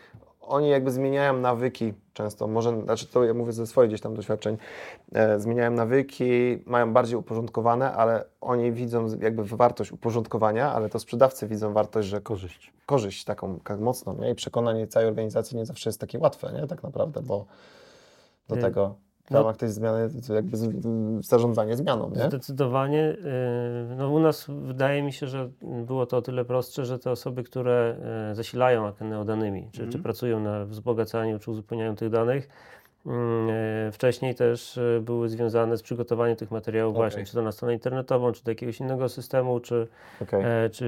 oni 0.47 0.69
jakby 0.69 0.91
zmieniają 0.91 1.37
nawyki 1.37 1.93
często, 2.13 2.47
może, 2.47 2.81
znaczy 2.83 3.07
to 3.07 3.23
ja 3.23 3.33
mówię 3.33 3.53
ze 3.53 3.67
swoich 3.67 3.89
gdzieś 3.89 4.01
tam 4.01 4.15
doświadczeń, 4.15 4.57
e, 5.13 5.39
zmieniają 5.39 5.71
nawyki, 5.71 6.59
mają 6.65 6.93
bardziej 6.93 7.17
uporządkowane, 7.17 7.93
ale 7.93 8.25
oni 8.41 8.71
widzą 8.71 9.07
jakby 9.21 9.43
wartość 9.43 9.91
uporządkowania, 9.91 10.73
ale 10.73 10.89
to 10.89 10.99
sprzedawcy 10.99 11.47
widzą 11.47 11.73
wartość, 11.73 12.07
że 12.07 12.21
korzyść, 12.21 12.73
korzyść 12.85 13.23
taką 13.23 13.59
tak 13.59 13.79
mocną, 13.79 14.15
nie? 14.19 14.31
I 14.31 14.35
przekonanie 14.35 14.87
całej 14.87 15.07
organizacji 15.09 15.57
nie 15.57 15.65
zawsze 15.65 15.89
jest 15.89 16.01
takie 16.01 16.19
łatwe, 16.19 16.53
nie? 16.61 16.67
Tak 16.67 16.83
naprawdę, 16.83 17.21
bo 17.21 17.45
do 18.47 18.55
y, 18.55 18.61
tego 18.61 18.95
w 19.25 19.31
no. 19.31 19.39
ramach 19.39 19.57
tej 19.57 19.69
zmiany 19.69 20.09
to 20.27 20.33
jakby 20.33 20.57
zarządzanie 21.19 21.75
zmianą, 21.75 22.11
nie? 22.15 22.23
Zdecydowanie. 22.27 23.17
Y, 23.91 23.95
no 23.97 24.09
u 24.09 24.19
nas 24.19 24.45
wydaje 24.47 25.03
mi 25.03 25.13
się, 25.13 25.27
że 25.27 25.49
było 25.61 26.05
to 26.05 26.17
o 26.17 26.21
tyle 26.21 26.45
prostsze, 26.45 26.85
że 26.85 26.99
te 26.99 27.11
osoby, 27.11 27.43
które 27.43 27.97
y, 28.31 28.35
zasilają 28.35 28.87
Akeneo 28.87 29.25
danymi, 29.25 29.69
czy, 29.71 29.81
mm. 29.81 29.91
czy 29.91 29.99
pracują 29.99 30.39
na 30.39 30.65
wzbogacaniu, 30.65 31.39
czy 31.39 31.51
uzupełnianiu 31.51 31.95
tych 31.95 32.09
danych, 32.09 32.49
wcześniej 33.91 34.35
też 34.35 34.77
e, 34.77 35.01
były 35.01 35.29
związane 35.29 35.77
z 35.77 35.81
przygotowaniem 35.83 36.35
tych 36.35 36.51
materiałów 36.51 36.95
okay. 36.95 37.03
właśnie, 37.03 37.25
czy 37.25 37.33
to 37.33 37.41
na 37.41 37.51
stronę 37.51 37.73
internetową, 37.73 38.31
czy 38.31 38.43
do 38.43 38.51
jakiegoś 38.51 38.79
innego 38.79 39.09
systemu, 39.09 39.59
czy, 39.59 39.87
okay. 40.21 40.45
e, 40.45 40.69
czy, 40.69 40.85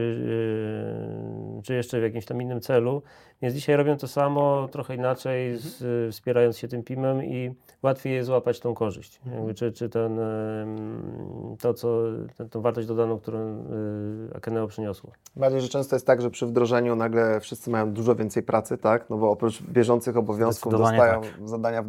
e, 1.57 1.61
czy 1.61 1.73
jeszcze 1.73 1.99
w 1.99 2.03
jakimś 2.03 2.25
tam 2.25 2.41
innym 2.41 2.61
celu. 2.61 3.01
Więc 3.41 3.55
dzisiaj 3.55 3.75
robią 3.75 3.97
to 3.97 4.07
samo, 4.07 4.67
trochę 4.71 4.95
inaczej, 4.95 5.51
mhm. 5.51 5.69
z, 5.71 6.15
wspierając 6.15 6.57
się 6.57 6.67
tym 6.67 6.83
PIM-em 6.83 7.23
i 7.23 7.55
łatwiej 7.83 8.13
jest 8.13 8.27
złapać 8.27 8.59
tą 8.59 8.73
korzyść, 8.73 9.17
mhm. 9.17 9.37
jakby, 9.37 9.53
czy, 9.53 9.71
czy 9.71 9.89
ten, 9.89 10.19
to, 11.59 11.73
co, 11.73 12.01
tę, 12.37 12.49
tą 12.49 12.61
wartość 12.61 12.87
dodaną, 12.87 13.19
którą 13.19 13.39
e, 13.39 14.35
Akeneo 14.35 14.67
przyniosło. 14.67 15.11
Bardziej, 15.35 15.61
że 15.61 15.67
często 15.67 15.95
jest 15.95 16.07
tak, 16.07 16.21
że 16.21 16.29
przy 16.29 16.45
wdrożeniu 16.45 16.95
nagle 16.95 17.39
wszyscy 17.39 17.69
mają 17.69 17.93
dużo 17.93 18.15
więcej 18.15 18.43
pracy, 18.43 18.77
tak? 18.77 19.09
No 19.09 19.17
bo 19.17 19.31
oprócz 19.31 19.63
bieżących 19.63 20.17
obowiązków 20.17 20.71
dostają 20.71 21.21
tak. 21.21 21.31
zadania 21.45 21.83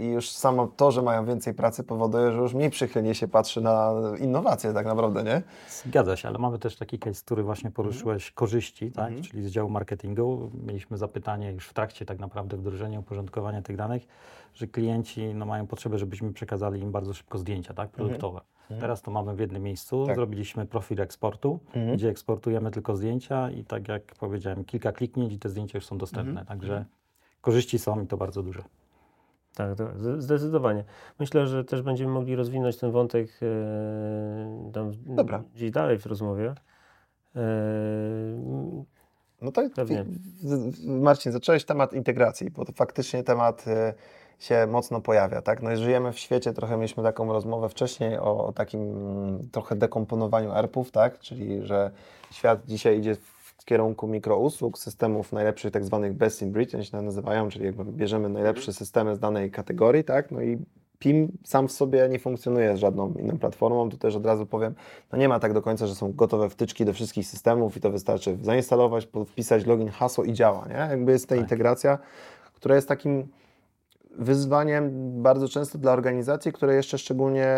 i 0.00 0.06
już 0.06 0.30
samo 0.30 0.66
to, 0.66 0.90
że 0.90 1.02
mają 1.02 1.24
więcej 1.24 1.54
pracy 1.54 1.84
powoduje, 1.84 2.32
że 2.32 2.38
już 2.38 2.54
mniej 2.54 2.70
przychylnie 2.70 3.14
się 3.14 3.28
patrzy 3.28 3.60
na 3.60 3.92
innowacje 4.20 4.72
tak 4.72 4.86
naprawdę, 4.86 5.24
nie? 5.24 5.42
Zgadza 5.84 6.16
się, 6.16 6.28
ale 6.28 6.38
mamy 6.38 6.58
też 6.58 6.76
taki 6.76 6.98
case, 6.98 7.22
który 7.24 7.42
właśnie 7.42 7.70
poruszyłeś, 7.70 8.22
mhm. 8.22 8.34
korzyści, 8.34 8.90
tak? 8.90 9.06
Mhm. 9.06 9.22
Czyli 9.22 9.44
z 9.44 9.50
działu 9.50 9.70
marketingu. 9.70 10.50
Mieliśmy 10.66 10.98
zapytanie 10.98 11.52
już 11.52 11.68
w 11.68 11.72
trakcie 11.72 12.06
tak 12.06 12.18
naprawdę 12.18 12.56
wdrożenia, 12.56 13.00
uporządkowania 13.00 13.62
tych 13.62 13.76
danych, 13.76 14.06
że 14.54 14.66
klienci 14.66 15.34
no, 15.34 15.46
mają 15.46 15.66
potrzebę, 15.66 15.98
żebyśmy 15.98 16.32
przekazali 16.32 16.80
im 16.80 16.92
bardzo 16.92 17.14
szybko 17.14 17.38
zdjęcia, 17.38 17.74
tak? 17.74 17.86
Mhm. 17.86 17.96
Produktowe. 17.96 18.40
Mhm. 18.64 18.80
Teraz 18.80 19.02
to 19.02 19.10
mamy 19.10 19.34
w 19.34 19.38
jednym 19.38 19.62
miejscu. 19.62 20.06
Tak. 20.06 20.16
Zrobiliśmy 20.16 20.66
profil 20.66 21.00
eksportu, 21.00 21.58
mhm. 21.74 21.96
gdzie 21.96 22.08
eksportujemy 22.08 22.70
tylko 22.70 22.96
zdjęcia 22.96 23.50
i 23.50 23.64
tak 23.64 23.88
jak 23.88 24.02
powiedziałem, 24.14 24.64
kilka 24.64 24.92
kliknięć 24.92 25.32
i 25.32 25.38
te 25.38 25.48
zdjęcia 25.48 25.78
już 25.78 25.86
są 25.86 25.98
dostępne. 25.98 26.40
Mhm. 26.40 26.46
Także 26.46 26.84
korzyści 27.40 27.78
są 27.78 28.02
i 28.02 28.06
to 28.06 28.16
bardzo 28.16 28.42
duże. 28.42 28.62
Tak, 29.54 29.78
tak, 29.78 29.88
zdecydowanie. 30.18 30.84
Myślę, 31.20 31.46
że 31.46 31.64
też 31.64 31.82
będziemy 31.82 32.12
mogli 32.12 32.36
rozwinąć 32.36 32.76
ten 32.76 32.90
wątek 32.90 33.28
e, 33.42 34.70
tam 34.72 34.92
Dobra. 35.06 35.42
gdzieś 35.54 35.70
dalej 35.70 35.98
w 35.98 36.06
rozmowie. 36.06 36.54
E, 37.36 37.40
no 39.42 39.52
to 39.52 39.62
Pewnie. 39.74 40.04
Marcin, 40.86 41.32
zacząłeś 41.32 41.64
temat 41.64 41.92
integracji, 41.92 42.50
bo 42.50 42.64
to 42.64 42.72
faktycznie 42.72 43.22
temat 43.22 43.64
e, 43.68 43.94
się 44.38 44.66
mocno 44.66 45.00
pojawia, 45.00 45.42
tak? 45.42 45.62
No 45.62 45.72
i 45.72 45.76
żyjemy 45.76 46.12
w 46.12 46.18
świecie, 46.18 46.52
trochę 46.52 46.76
mieliśmy 46.76 47.02
taką 47.02 47.32
rozmowę 47.32 47.68
wcześniej 47.68 48.18
o, 48.18 48.46
o 48.46 48.52
takim 48.52 48.80
mm, 48.80 49.50
trochę 49.50 49.76
dekomponowaniu 49.76 50.52
ERP-ów, 50.52 50.90
tak? 50.90 51.18
Czyli, 51.18 51.66
że 51.66 51.90
świat 52.30 52.66
dzisiaj 52.66 52.98
idzie 52.98 53.14
w 53.14 53.33
kierunku 53.64 54.06
mikrousług, 54.06 54.78
systemów 54.78 55.32
najlepszych, 55.32 55.72
tak 55.72 55.84
zwanych 55.84 56.12
best 56.12 56.42
in 56.42 56.52
breed, 56.52 56.74
oni 56.74 56.84
się 56.84 57.02
nazywają, 57.02 57.48
czyli 57.48 57.64
jakby 57.64 57.84
bierzemy 57.84 58.28
najlepsze 58.28 58.60
mhm. 58.60 58.74
systemy 58.74 59.14
z 59.14 59.18
danej 59.18 59.50
kategorii, 59.50 60.04
tak? 60.04 60.30
No 60.30 60.42
i 60.42 60.58
PIM 60.98 61.38
sam 61.44 61.68
w 61.68 61.72
sobie 61.72 62.08
nie 62.08 62.18
funkcjonuje 62.18 62.76
z 62.76 62.80
żadną 62.80 63.14
inną 63.14 63.38
platformą. 63.38 63.90
Tu 63.90 63.96
też 63.96 64.16
od 64.16 64.26
razu 64.26 64.46
powiem, 64.46 64.74
no 65.12 65.18
nie 65.18 65.28
ma 65.28 65.40
tak 65.40 65.52
do 65.52 65.62
końca, 65.62 65.86
że 65.86 65.94
są 65.94 66.12
gotowe 66.12 66.50
wtyczki 66.50 66.84
do 66.84 66.92
wszystkich 66.92 67.26
systemów 67.26 67.76
i 67.76 67.80
to 67.80 67.90
wystarczy 67.90 68.38
zainstalować, 68.42 69.08
wpisać 69.26 69.66
login, 69.66 69.88
hasło 69.88 70.24
i 70.24 70.32
działa, 70.32 70.66
nie? 70.68 70.74
Jakby 70.74 71.12
jest 71.12 71.28
ta 71.28 71.34
tak. 71.34 71.42
integracja, 71.42 71.98
która 72.54 72.74
jest 72.74 72.88
takim 72.88 73.28
wyzwaniem 74.18 74.92
bardzo 75.22 75.48
często 75.48 75.78
dla 75.78 75.92
organizacji, 75.92 76.52
które 76.52 76.74
jeszcze 76.74 76.98
szczególnie, 76.98 77.48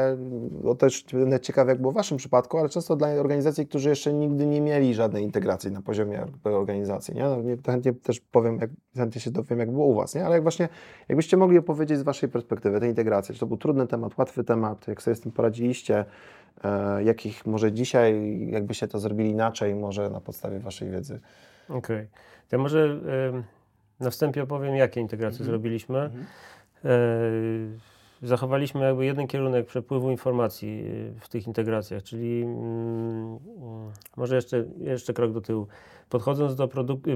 bo 0.63 0.75
też 0.75 1.05
będę 1.13 1.41
ciekaw 1.41 1.69
jak 1.69 1.81
było 1.81 1.93
w 1.93 1.95
Waszym 1.95 2.17
przypadku, 2.17 2.59
ale 2.59 2.69
często 2.69 2.97
dla 2.97 3.09
organizacji, 3.09 3.67
którzy 3.67 3.89
jeszcze 3.89 4.13
nigdy 4.13 4.47
nie 4.47 4.61
mieli 4.61 4.95
żadnej 4.95 5.25
integracji 5.25 5.73
na 5.73 5.83
poziomie 5.83 6.27
organizacji, 6.45 7.15
nie? 7.15 7.23
No, 7.23 7.37
chętnie 7.67 7.93
też 7.93 8.21
powiem, 8.21 8.59
jak, 8.59 8.71
chętnie 8.97 9.21
się 9.21 9.31
dowiem 9.31 9.59
jak 9.59 9.71
było 9.71 9.87
u 9.87 9.95
Was, 9.95 10.15
nie? 10.15 10.27
Ale 10.27 10.35
jak 10.35 10.43
właśnie, 10.43 10.69
jakbyście 11.09 11.37
mogli 11.37 11.59
opowiedzieć 11.59 11.99
z 11.99 12.03
Waszej 12.03 12.29
perspektywy 12.29 12.81
tej 12.81 12.89
integracji, 12.89 13.35
czy 13.35 13.41
to 13.41 13.47
był 13.47 13.57
trudny 13.57 13.87
temat, 13.87 14.19
łatwy 14.19 14.45
temat, 14.45 14.89
jak 14.89 15.03
sobie 15.03 15.15
z 15.15 15.21
tym 15.21 15.33
poradziliście, 15.33 16.05
e, 16.65 17.05
jakich 17.05 17.47
może 17.47 17.73
dzisiaj, 17.73 18.39
jakbyście 18.51 18.89
to 18.89 18.99
zrobili 18.99 19.31
inaczej, 19.31 19.75
może 19.75 20.11
na 20.11 20.21
podstawie 20.21 20.59
Waszej 20.59 20.91
wiedzy? 20.91 21.21
Okej. 21.69 21.79
Okay. 21.79 22.09
Ja 22.53 22.59
może... 22.59 23.01
Y 23.43 23.56
na 24.01 24.11
wstępie 24.11 24.43
opowiem, 24.43 24.77
jakie 24.77 25.01
integracje 25.01 25.41
mhm. 25.41 25.51
zrobiliśmy. 25.51 25.99
Mhm. 25.99 26.27
E, 26.85 28.27
zachowaliśmy 28.27 28.81
jakby 28.81 29.05
jeden 29.05 29.27
kierunek 29.27 29.67
przepływu 29.67 30.11
informacji 30.11 30.85
e, 31.17 31.21
w 31.21 31.29
tych 31.29 31.47
integracjach, 31.47 32.03
czyli 32.03 32.43
mm, 32.43 33.39
może 34.17 34.37
jeszcze, 34.37 34.65
jeszcze 34.79 35.13
krok 35.13 35.33
do 35.33 35.41
tyłu. 35.41 35.67
Podchodząc 36.09 36.55
do 36.55 36.69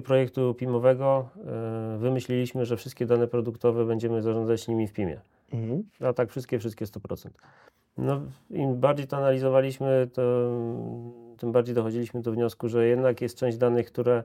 projektu 0.04 0.54
PIM-owego, 0.54 1.28
e, 1.36 1.98
wymyśliliśmy, 1.98 2.66
że 2.66 2.76
wszystkie 2.76 3.06
dane 3.06 3.26
produktowe 3.26 3.84
będziemy 3.84 4.22
zarządzać 4.22 4.68
nimi 4.68 4.86
w 4.86 4.92
PIM-ie. 4.92 5.20
Mhm. 5.52 5.82
A 6.00 6.12
tak 6.12 6.30
wszystkie, 6.30 6.58
wszystkie 6.58 6.84
100%. 6.84 7.30
No, 7.98 8.20
Im 8.50 8.80
bardziej 8.80 9.06
to 9.06 9.16
analizowaliśmy, 9.16 10.08
to 10.12 10.22
tym 11.38 11.52
bardziej 11.52 11.74
dochodziliśmy 11.74 12.22
do 12.22 12.32
wniosku, 12.32 12.68
że 12.68 12.86
jednak 12.86 13.20
jest 13.20 13.36
część 13.36 13.58
danych, 13.58 13.86
które 13.86 14.22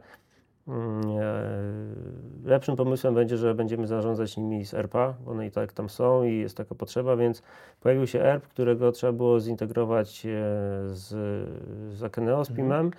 lepszym 2.45 2.75
pomysłem 2.75 3.15
będzie, 3.15 3.37
że 3.37 3.55
będziemy 3.55 3.87
zarządzać 3.87 4.37
nimi 4.37 4.65
z 4.65 4.73
ERPA, 4.73 5.13
bo 5.25 5.31
one 5.31 5.47
i 5.47 5.51
tak 5.51 5.73
tam 5.73 5.89
są 5.89 6.23
i 6.23 6.37
jest 6.37 6.57
taka 6.57 6.75
potrzeba, 6.75 7.15
więc 7.15 7.43
pojawił 7.79 8.07
się 8.07 8.21
ERP, 8.21 8.47
którego 8.47 8.91
trzeba 8.91 9.13
było 9.13 9.39
zintegrować 9.39 10.25
e, 10.25 10.29
z, 10.87 11.07
z 11.97 12.03
Akeneo, 12.03 12.45
z 12.45 12.47
PIM-em. 12.47 12.85
Mhm. 12.85 12.91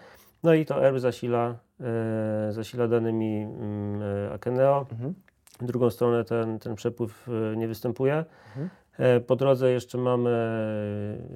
No 0.42 0.54
i 0.54 0.66
to 0.66 0.84
ERP 0.84 0.98
zasila, 1.00 1.54
e, 1.80 2.52
zasila 2.52 2.88
danymi 2.88 3.42
mm, 3.42 4.02
Akeneo. 4.32 4.86
Mhm. 4.92 5.14
W 5.60 5.66
drugą 5.66 5.90
stronę 5.90 6.24
ten, 6.24 6.58
ten 6.58 6.74
przepływ 6.74 7.28
nie 7.56 7.68
występuje. 7.68 8.24
Mhm. 8.46 8.68
Po 9.26 9.36
drodze 9.36 9.70
jeszcze 9.70 9.98
mamy 9.98 10.30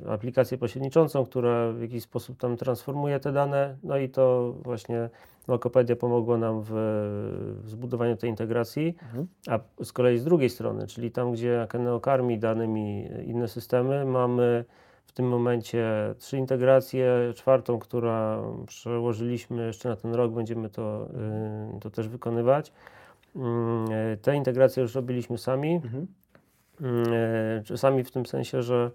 aplikację 0.09 0.59
pośredniczącą, 0.59 1.25
która 1.25 1.73
w 1.73 1.81
jakiś 1.81 2.03
sposób 2.03 2.39
tam 2.39 2.57
transformuje 2.57 3.21
te 3.21 3.33
dane, 3.33 3.77
no 3.83 3.97
i 3.97 4.09
to 4.09 4.55
właśnie 4.63 5.09
Lokopedia 5.51 5.97
pomogła 5.97 6.39
nam 6.39 6.63
w, 6.65 6.73
zbudowaniu 7.65 8.17
tej 8.17 8.31
integracji, 8.31 8.97
mhm. 9.03 9.27
a 9.49 9.85
z 9.85 9.93
kolei 9.93 10.19
z 10.19 10.25
drugiej 10.25 10.51
strony, 10.51 10.87
czyli 10.87 11.11
tam, 11.11 11.33
gdzie 11.33 11.63
Akeneo 11.63 12.01
karmi 12.01 12.39
danymi 12.39 13.09
inne 13.27 13.49
systemy, 13.49 14.05
mamy 14.05 14.65
w 15.05 15.13
tym 15.13 15.29
momencie 15.29 15.85
trzy 16.19 16.39
integracje, 16.39 17.33
czwartą, 17.35 17.79
która 17.79 18.43
przełożyliśmy 18.67 19.67
jeszcze 19.67 19.89
na 19.89 19.97
ten 19.97 20.15
rok, 20.15 20.33
będziemy 20.33 20.71
to, 20.71 21.09
y, 21.77 21.81
to 21.81 21.91
też 21.91 22.09
wykonywać. 22.09 22.73
Mm, 23.37 23.89
te 24.23 24.37
integracje 24.37 24.83
już 24.83 24.95
robiliśmy 24.95 25.39
sami. 25.39 25.75
Mhm. 25.75 26.07
Mm, 26.81 27.05
e, 27.13 27.63
czasami 27.65 28.05
w 28.05 28.11
tym 28.11 28.27
sensie, 28.27 28.63
że 28.63 28.91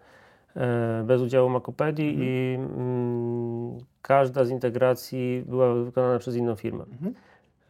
bez 1.04 1.22
udziału 1.22 1.50
Makopedii 1.50 2.10
mhm. 2.10 2.28
i 2.28 2.56
mm, 2.56 3.55
każda 4.02 4.46
z 4.46 4.50
integracji 4.50 5.44
była 5.48 5.74
wykonana 5.74 6.20
przez 6.20 6.36
inną 6.36 6.56
firmę. 6.56 6.84
Mhm. 6.92 7.16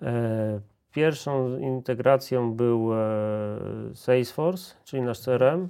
E, 0.01 0.59
pierwszą 0.91 1.57
integracją 1.57 2.53
był 2.53 2.89
Salesforce, 3.93 4.75
czyli 4.83 5.01
nasz 5.01 5.19
CRM. 5.19 5.67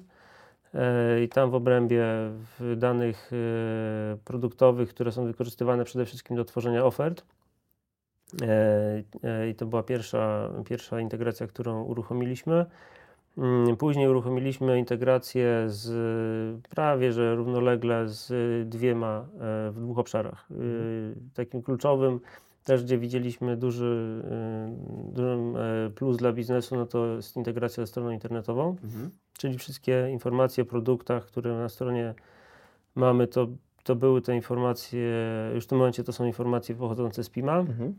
I 1.23 1.29
tam 1.29 1.51
w 1.51 1.55
obrębie 1.55 2.05
danych 2.77 3.31
produktowych, 4.25 4.89
które 4.89 5.11
są 5.11 5.25
wykorzystywane 5.25 5.85
przede 5.85 6.05
wszystkim 6.05 6.35
do 6.37 6.45
tworzenia 6.45 6.85
ofert. 6.85 7.25
I 9.51 9.55
to 9.55 9.65
była 9.65 9.83
pierwsza, 9.83 10.49
pierwsza 10.65 10.99
integracja, 10.99 11.47
którą 11.47 11.83
uruchomiliśmy. 11.83 12.65
Mm, 13.37 13.77
później 13.77 14.07
uruchomiliśmy 14.07 14.79
integrację 14.79 15.63
z 15.67 16.61
prawie 16.69 17.13
że 17.13 17.35
równolegle 17.35 18.09
z 18.09 18.29
dwiema 18.69 19.27
e, 19.33 19.71
w 19.71 19.79
dwóch 19.79 19.99
obszarach. 19.99 20.45
Mhm. 20.51 21.29
Takim 21.33 21.61
kluczowym, 21.61 22.19
też 22.63 22.83
gdzie 22.83 22.97
widzieliśmy 22.97 23.57
duży, 23.57 24.23
e, 24.31 25.13
duży 25.13 25.37
plus 25.95 26.17
dla 26.17 26.33
biznesu, 26.33 26.75
no 26.75 26.85
to 26.85 27.07
jest 27.07 27.37
integracja 27.37 27.83
ze 27.83 27.87
stroną 27.87 28.09
internetową, 28.09 28.69
mhm. 28.83 29.11
czyli 29.37 29.57
wszystkie 29.57 30.09
informacje 30.11 30.63
o 30.63 30.65
produktach, 30.65 31.25
które 31.25 31.57
na 31.57 31.69
stronie 31.69 32.13
mamy, 32.95 33.27
to, 33.27 33.47
to 33.83 33.95
były 33.95 34.21
te 34.21 34.35
informacje, 34.35 35.11
już 35.53 35.63
w 35.63 35.67
tym 35.67 35.77
momencie 35.77 36.03
to 36.03 36.13
są 36.13 36.25
informacje 36.25 36.75
pochodzące 36.75 37.23
z 37.23 37.29
PIMA. 37.29 37.59
Mhm. 37.59 37.95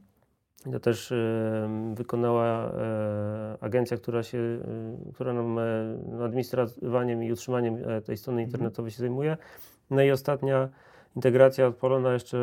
To 0.72 0.80
też 0.80 1.12
wykonała 1.94 2.72
e, 2.72 3.58
agencja, 3.60 3.96
która 3.96 4.22
się, 4.22 4.38
e, 4.38 5.12
która 5.12 5.32
nam 5.32 5.58
e, 5.58 6.24
administrowaniem 6.24 7.24
i 7.24 7.32
utrzymaniem 7.32 7.78
tej 8.04 8.16
strony 8.16 8.42
mhm. 8.42 8.48
internetowej 8.48 8.92
się 8.92 8.98
zajmuje. 8.98 9.36
No 9.90 10.02
i 10.02 10.10
ostatnia 10.10 10.68
integracja 11.16 11.66
odpalona 11.66 12.12
jeszcze 12.12 12.38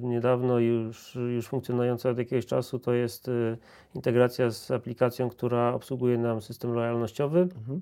niedawno 0.00 0.58
już, 0.58 1.18
już 1.34 1.48
funkcjonująca 1.48 2.10
od 2.10 2.18
jakiegoś 2.18 2.46
czasu 2.46 2.78
to 2.78 2.92
jest 2.92 3.30
integracja 3.94 4.50
z 4.50 4.70
aplikacją, 4.70 5.30
która 5.30 5.74
obsługuje 5.74 6.18
nam 6.18 6.42
system 6.42 6.72
lojalnościowy. 6.72 7.40
Mhm. 7.40 7.80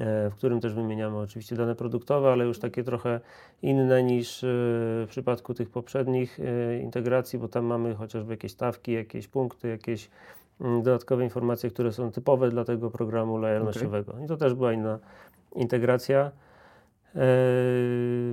E, 0.00 0.30
w 0.30 0.34
którym 0.34 0.60
też 0.60 0.74
wymieniamy 0.74 1.18
oczywiście 1.18 1.56
dane 1.56 1.74
produktowe, 1.74 2.32
ale 2.32 2.44
już 2.44 2.58
takie 2.58 2.84
trochę 2.84 3.20
inne 3.62 4.02
niż 4.02 4.44
e, 4.44 4.46
w 4.46 5.06
przypadku 5.08 5.54
tych 5.54 5.70
poprzednich 5.70 6.40
e, 6.40 6.78
integracji, 6.78 7.38
bo 7.38 7.48
tam 7.48 7.64
mamy 7.64 7.94
chociażby 7.94 8.32
jakieś 8.32 8.52
stawki, 8.52 8.92
jakieś 8.92 9.28
punkty, 9.28 9.68
jakieś 9.68 10.10
mm, 10.60 10.82
dodatkowe 10.82 11.24
informacje, 11.24 11.70
które 11.70 11.92
są 11.92 12.12
typowe 12.12 12.50
dla 12.50 12.64
tego 12.64 12.90
programu 12.90 13.38
lojalnościowego. 13.38 14.12
Okay. 14.12 14.24
I 14.24 14.28
to 14.28 14.36
też 14.36 14.54
była 14.54 14.72
inna 14.72 14.98
integracja. 15.54 16.32
Yy, 17.14 17.20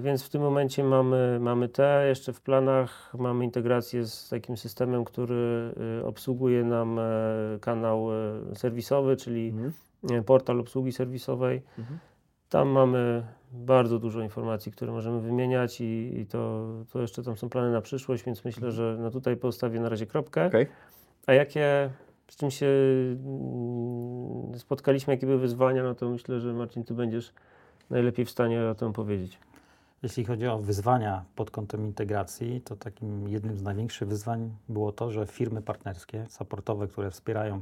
więc 0.01 0.23
w 0.23 0.29
tym 0.29 0.41
momencie 0.41 0.83
mamy, 0.83 1.37
mamy 1.41 1.69
te, 1.69 2.05
jeszcze 2.07 2.33
w 2.33 2.41
planach 2.41 3.13
mamy 3.19 3.45
integrację 3.45 4.05
z 4.05 4.29
takim 4.29 4.57
systemem, 4.57 5.05
który 5.05 5.73
obsługuje 6.05 6.63
nam 6.63 6.99
kanał 7.61 8.07
serwisowy, 8.53 9.15
czyli 9.15 9.49
mhm. 9.49 9.71
Portal 10.25 10.59
obsługi 10.59 10.91
serwisowej. 10.91 11.61
Mhm. 11.79 11.99
Tam 12.49 12.67
mamy 12.67 13.23
bardzo 13.51 13.99
dużo 13.99 14.21
informacji, 14.21 14.71
które 14.71 14.91
możemy 14.91 15.21
wymieniać 15.21 15.81
i, 15.81 16.19
i, 16.19 16.25
to, 16.25 16.67
to 16.91 17.01
jeszcze 17.01 17.23
tam 17.23 17.37
są 17.37 17.49
plany 17.49 17.71
na 17.71 17.81
przyszłość, 17.81 18.23
więc 18.23 18.45
myślę, 18.45 18.67
mhm. 18.67 18.73
że 18.73 18.97
no 19.01 19.11
tutaj 19.11 19.37
postawię 19.37 19.79
na 19.79 19.89
razie 19.89 20.05
kropkę. 20.05 20.45
Okay. 20.45 20.67
A 21.27 21.33
jakie, 21.33 21.89
z 22.27 22.35
czym 22.35 22.51
się 22.51 22.67
mm, 23.25 24.59
spotkaliśmy, 24.59 25.13
jakie 25.13 25.25
były 25.25 25.39
wyzwania, 25.39 25.83
no 25.83 25.95
to 25.95 26.09
myślę, 26.09 26.39
że 26.39 26.53
Marcin, 26.53 26.83
ty 26.83 26.93
będziesz 26.93 27.33
najlepiej 27.89 28.25
w 28.25 28.29
stanie 28.29 28.67
o 28.67 28.75
tym 28.75 28.93
powiedzieć. 28.93 29.39
Jeśli 30.03 30.25
chodzi 30.25 30.47
o 30.47 30.59
wyzwania 30.59 31.25
pod 31.35 31.51
kątem 31.51 31.85
integracji, 31.85 32.61
to 32.61 32.75
takim 32.75 33.27
jednym 33.27 33.57
z 33.57 33.61
największych 33.61 34.07
wyzwań 34.07 34.55
było 34.69 34.91
to, 34.91 35.11
że 35.11 35.27
firmy 35.27 35.61
partnerskie, 35.61 36.25
supportowe, 36.29 36.87
które 36.87 37.11
wspierają 37.11 37.61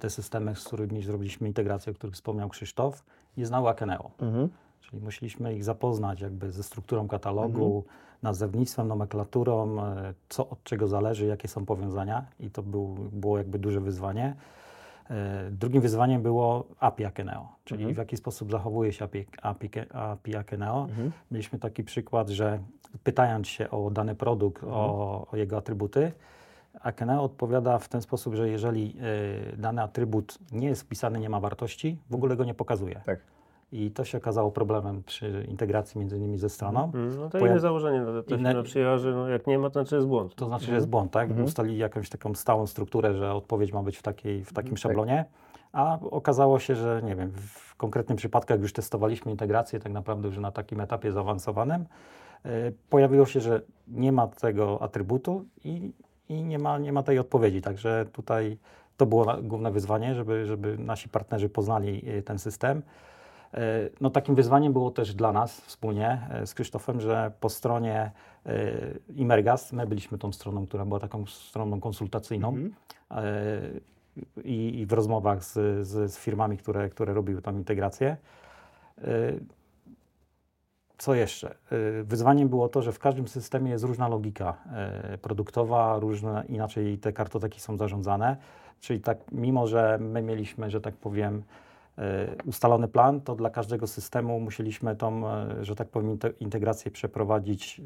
te 0.00 0.10
systemy, 0.10 0.56
z 0.56 0.64
którymi 0.64 1.02
zrobiliśmy 1.02 1.48
integrację, 1.48 1.92
o 1.92 1.94
których 1.94 2.14
wspomniał 2.14 2.48
Krzysztof, 2.48 3.04
nie 3.36 3.46
znały 3.46 3.68
Akeneo. 3.68 4.10
Mhm. 4.18 4.48
Czyli 4.80 5.02
musieliśmy 5.02 5.54
ich 5.54 5.64
zapoznać 5.64 6.20
jakby 6.20 6.52
ze 6.52 6.62
strukturą 6.62 7.08
katalogu, 7.08 7.76
mhm. 7.76 7.94
nazewnictwem, 8.22 8.88
nomenklaturą, 8.88 9.82
e, 9.82 10.14
co 10.28 10.48
od 10.48 10.62
czego 10.62 10.88
zależy, 10.88 11.26
jakie 11.26 11.48
są 11.48 11.66
powiązania 11.66 12.26
i 12.40 12.50
to 12.50 12.62
był, 12.62 12.86
było 13.12 13.38
jakby 13.38 13.58
duże 13.58 13.80
wyzwanie. 13.80 14.36
E, 15.10 15.50
drugim 15.50 15.82
wyzwaniem 15.82 16.22
było 16.22 16.64
API 16.80 17.04
Akeneo, 17.04 17.48
czyli 17.64 17.82
mhm. 17.82 17.94
w 17.94 17.98
jaki 17.98 18.16
sposób 18.16 18.50
zachowuje 18.50 18.92
się 18.92 19.04
API, 19.04 19.26
API, 19.42 19.70
API 19.92 20.36
Akeneo. 20.36 20.86
Mhm. 20.88 21.12
Mieliśmy 21.30 21.58
taki 21.58 21.84
przykład, 21.84 22.28
że 22.28 22.58
pytając 23.04 23.48
się 23.48 23.70
o 23.70 23.90
dany 23.90 24.14
produkt, 24.14 24.62
mhm. 24.62 24.80
o, 24.80 25.26
o, 25.32 25.36
jego 25.36 25.56
atrybuty, 25.56 26.12
Akeneo 26.80 27.22
odpowiada 27.22 27.78
w 27.78 27.88
ten 27.88 28.02
sposób, 28.02 28.34
że 28.34 28.48
jeżeli 28.48 28.94
y, 29.54 29.56
dany 29.56 29.82
atrybut 29.82 30.38
nie 30.52 30.68
jest 30.68 30.82
wpisany, 30.82 31.18
nie 31.18 31.28
ma 31.28 31.40
wartości, 31.40 31.98
w 32.10 32.14
ogóle 32.14 32.36
go 32.36 32.44
nie 32.44 32.54
pokazuje. 32.54 33.00
Tak. 33.06 33.20
I 33.72 33.90
to 33.90 34.04
się 34.04 34.18
okazało 34.18 34.50
problemem 34.50 35.02
przy 35.02 35.46
integracji 35.48 35.98
między 36.00 36.16
innymi 36.16 36.38
ze 36.38 36.48
stroną. 36.48 36.90
Mm, 36.94 37.16
no 37.16 37.30
to 37.30 37.38
inne 37.38 37.60
założenie 37.60 38.00
no, 38.00 38.22
to 38.22 38.34
inne... 38.34 38.62
przyjęła, 38.62 38.98
że 38.98 39.12
no, 39.12 39.28
jak 39.28 39.46
nie 39.46 39.58
ma, 39.58 39.70
to 39.70 39.80
znaczy 39.80 39.94
jest 39.94 40.08
błąd. 40.08 40.34
To 40.34 40.46
znaczy, 40.46 40.66
że 40.66 40.74
jest 40.74 40.88
błąd, 40.88 41.12
tak? 41.12 41.28
Mhm. 41.28 41.46
Ustalili 41.46 41.78
jakąś 41.78 42.08
taką 42.08 42.34
stałą 42.34 42.66
strukturę, 42.66 43.14
że 43.14 43.34
odpowiedź 43.34 43.72
ma 43.72 43.82
być 43.82 43.96
w, 43.96 44.02
takiej, 44.02 44.44
w 44.44 44.52
takim 44.52 44.72
mhm. 44.72 44.76
szablonie, 44.76 45.24
a 45.72 45.98
okazało 46.00 46.58
się, 46.58 46.74
że 46.74 47.02
nie 47.04 47.16
wiem, 47.16 47.32
w 47.32 47.76
konkretnym 47.76 48.16
przypadku, 48.16 48.52
jak 48.52 48.62
już 48.62 48.72
testowaliśmy 48.72 49.30
integrację, 49.30 49.80
tak 49.80 49.92
naprawdę 49.92 50.28
już 50.28 50.38
na 50.38 50.52
takim 50.52 50.80
etapie 50.80 51.12
zaawansowanym, 51.12 51.86
yy, 52.44 52.50
pojawiło 52.90 53.26
się, 53.26 53.40
że 53.40 53.62
nie 53.88 54.12
ma 54.12 54.26
tego 54.26 54.82
atrybutu 54.82 55.44
i, 55.64 55.92
i 56.28 56.44
nie, 56.44 56.58
ma, 56.58 56.78
nie 56.78 56.92
ma 56.92 57.02
tej 57.02 57.18
odpowiedzi. 57.18 57.62
Także 57.62 58.06
tutaj 58.12 58.58
to 58.96 59.06
było 59.06 59.36
główne 59.42 59.70
wyzwanie, 59.70 60.14
żeby, 60.14 60.46
żeby 60.46 60.78
nasi 60.78 61.08
partnerzy 61.08 61.48
poznali 61.48 62.02
e, 62.08 62.22
ten 62.22 62.38
system. 62.38 62.82
E, 63.54 63.60
no, 64.00 64.10
takim 64.10 64.34
wyzwaniem 64.34 64.72
było 64.72 64.90
też 64.90 65.14
dla 65.14 65.32
nas 65.32 65.60
wspólnie 65.60 66.28
e, 66.30 66.46
z 66.46 66.54
Krzysztofem, 66.54 67.00
że 67.00 67.32
po 67.40 67.48
stronie 67.48 68.10
Imergas, 69.16 69.72
my 69.72 69.86
byliśmy 69.86 70.18
tą 70.18 70.32
stroną, 70.32 70.66
która 70.66 70.84
była 70.84 71.00
taką 71.00 71.26
stroną 71.26 71.80
konsultacyjną 71.80 72.48
mm 72.48 72.72
-hmm. 73.10 73.80
i, 74.44 74.80
i, 74.80 74.86
w 74.86 74.92
rozmowach 74.92 75.44
z, 75.44 75.52
z, 75.86 76.12
z, 76.12 76.18
firmami, 76.18 76.58
które, 76.58 76.88
które 76.88 77.14
robiły 77.14 77.42
tam 77.42 77.56
integrację. 77.56 78.16
Co 80.98 81.14
jeszcze? 81.14 81.54
Wyzwaniem 82.04 82.48
było 82.48 82.68
to, 82.68 82.82
że 82.82 82.92
w 82.92 82.98
każdym 82.98 83.28
systemie 83.28 83.70
jest 83.70 83.84
różna 83.84 84.08
logika 84.08 84.56
produktowa, 85.22 85.98
różne, 85.98 86.44
inaczej 86.48 86.98
te 86.98 87.12
kartoteki 87.12 87.60
są 87.60 87.76
zarządzane. 87.76 88.36
Czyli 88.80 89.00
tak, 89.00 89.18
mimo 89.32 89.66
że 89.66 89.98
my 90.00 90.22
mieliśmy, 90.22 90.70
że 90.70 90.80
tak 90.80 90.96
powiem, 90.96 91.42
E, 91.98 92.36
ustalony 92.46 92.88
plan, 92.88 93.20
to 93.20 93.34
dla 93.34 93.50
każdego 93.50 93.86
systemu 93.86 94.40
musieliśmy 94.40 94.96
tą, 94.96 95.22
że 95.60 95.74
tak 95.74 95.88
powiem, 95.88 96.18
integrację 96.40 96.90
przeprowadzić. 96.90 97.80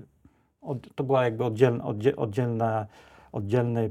To 0.95 1.05
była 1.05 1.25
jakby 1.25 1.45
oddzielna, 1.45 1.85
oddzielna, 2.17 2.87
oddzielny, 3.33 3.91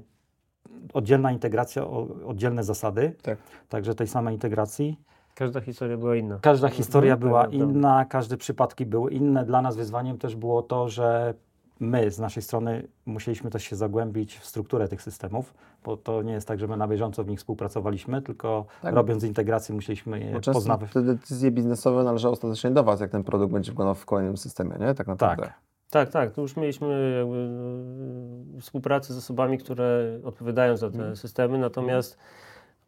oddzielna 0.93 1.31
integracja, 1.31 1.87
oddzielne 2.25 2.63
zasady, 2.63 3.15
tak. 3.21 3.37
także 3.69 3.95
tej 3.95 4.07
samej 4.07 4.33
integracji. 4.35 4.99
Każda 5.41 5.61
historia 5.61 5.97
była 5.97 6.15
inna. 6.15 6.39
Każda 6.41 6.69
historia 6.69 7.17
była 7.17 7.45
inna, 7.45 8.05
każde 8.05 8.37
przypadki 8.37 8.85
były 8.85 9.11
inne. 9.11 9.45
Dla 9.45 9.61
nas 9.61 9.75
wyzwaniem 9.75 10.17
też 10.17 10.35
było 10.35 10.61
to, 10.61 10.89
że 10.89 11.33
my 11.79 12.11
z 12.11 12.19
naszej 12.19 12.43
strony 12.43 12.87
musieliśmy 13.05 13.49
też 13.49 13.63
się 13.63 13.75
zagłębić 13.75 14.37
w 14.37 14.45
strukturę 14.45 14.87
tych 14.87 15.01
systemów, 15.01 15.53
bo 15.83 15.97
to 15.97 16.21
nie 16.21 16.33
jest 16.33 16.47
tak, 16.47 16.59
że 16.59 16.67
my 16.67 16.77
na 16.77 16.87
bieżąco 16.87 17.23
w 17.23 17.27
nich 17.27 17.39
współpracowaliśmy, 17.39 18.21
tylko 18.21 18.65
tak. 18.81 18.95
robiąc 18.95 19.23
integrację 19.23 19.75
musieliśmy 19.75 20.19
je 20.19 20.31
bo 20.31 20.53
poznawać. 20.53 20.91
te 20.91 21.01
decyzje 21.01 21.51
biznesowe 21.51 22.03
należały 22.03 22.33
ostatecznie 22.33 22.71
do 22.71 22.83
Was, 22.83 22.99
jak 23.01 23.11
ten 23.11 23.23
produkt 23.23 23.53
będzie 23.53 23.71
wyglądał 23.71 23.95
w 23.95 24.05
kolejnym 24.05 24.37
systemie, 24.37 24.75
nie? 24.79 24.93
Tak 24.93 25.07
naprawdę. 25.07 25.43
Tak. 25.43 25.53
Tak, 25.89 26.09
tak. 26.09 26.31
To 26.31 26.41
już 26.41 26.57
mieliśmy 26.57 27.15
jakby 27.17 27.49
no, 27.51 28.61
współpracę 28.61 29.13
z 29.13 29.17
osobami, 29.17 29.57
które 29.57 30.19
odpowiadają 30.23 30.77
za 30.77 30.89
te 30.89 30.97
hmm. 30.97 31.15
systemy, 31.15 31.57
natomiast 31.57 32.17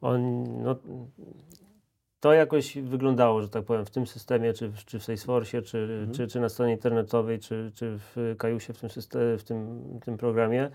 on, 0.01 0.43
no, 0.63 0.75
to 2.23 2.33
jakoś 2.33 2.77
wyglądało, 2.77 3.41
że 3.41 3.49
tak 3.49 3.63
powiem, 3.63 3.85
w 3.85 3.89
tym 3.89 4.07
systemie, 4.07 4.53
czy, 4.53 4.69
w, 4.69 4.85
czy 4.85 4.99
w 4.99 5.03
Salesforce, 5.03 5.61
czy, 5.61 5.77
mhm. 5.77 6.11
czy, 6.11 6.27
czy 6.27 6.39
na 6.39 6.49
stronie 6.49 6.73
internetowej, 6.73 7.39
czy, 7.39 7.71
czy 7.75 7.97
w 7.97 8.35
Kajusie, 8.37 8.73
w 8.73 8.77
tym, 8.77 8.89
systemie, 8.89 9.37
w 9.37 9.43
tym, 9.43 9.83
tym 10.05 10.17
programie. 10.17 10.69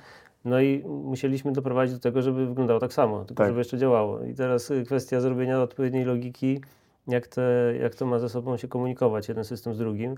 No 0.45 0.61
i 0.61 0.85
musieliśmy 0.85 1.53
doprowadzić 1.53 1.95
do 1.95 2.01
tego, 2.01 2.23
żeby 2.23 2.47
wyglądało 2.47 2.81
tak 2.81 2.93
samo, 2.93 3.25
tylko 3.25 3.43
tak. 3.43 3.49
żeby 3.49 3.61
jeszcze 3.61 3.79
działało. 3.79 4.25
I 4.25 4.35
teraz 4.35 4.73
kwestia 4.87 5.21
zrobienia 5.21 5.63
odpowiedniej 5.63 6.05
logiki, 6.05 6.61
jak, 7.07 7.27
te, 7.27 7.75
jak 7.81 7.95
to 7.95 8.07
ma 8.07 8.19
ze 8.19 8.29
sobą 8.29 8.57
się 8.57 8.69
komunikować, 8.69 9.29
jeden 9.29 9.45
system 9.45 9.75
z 9.75 9.79
drugim. 9.79 10.15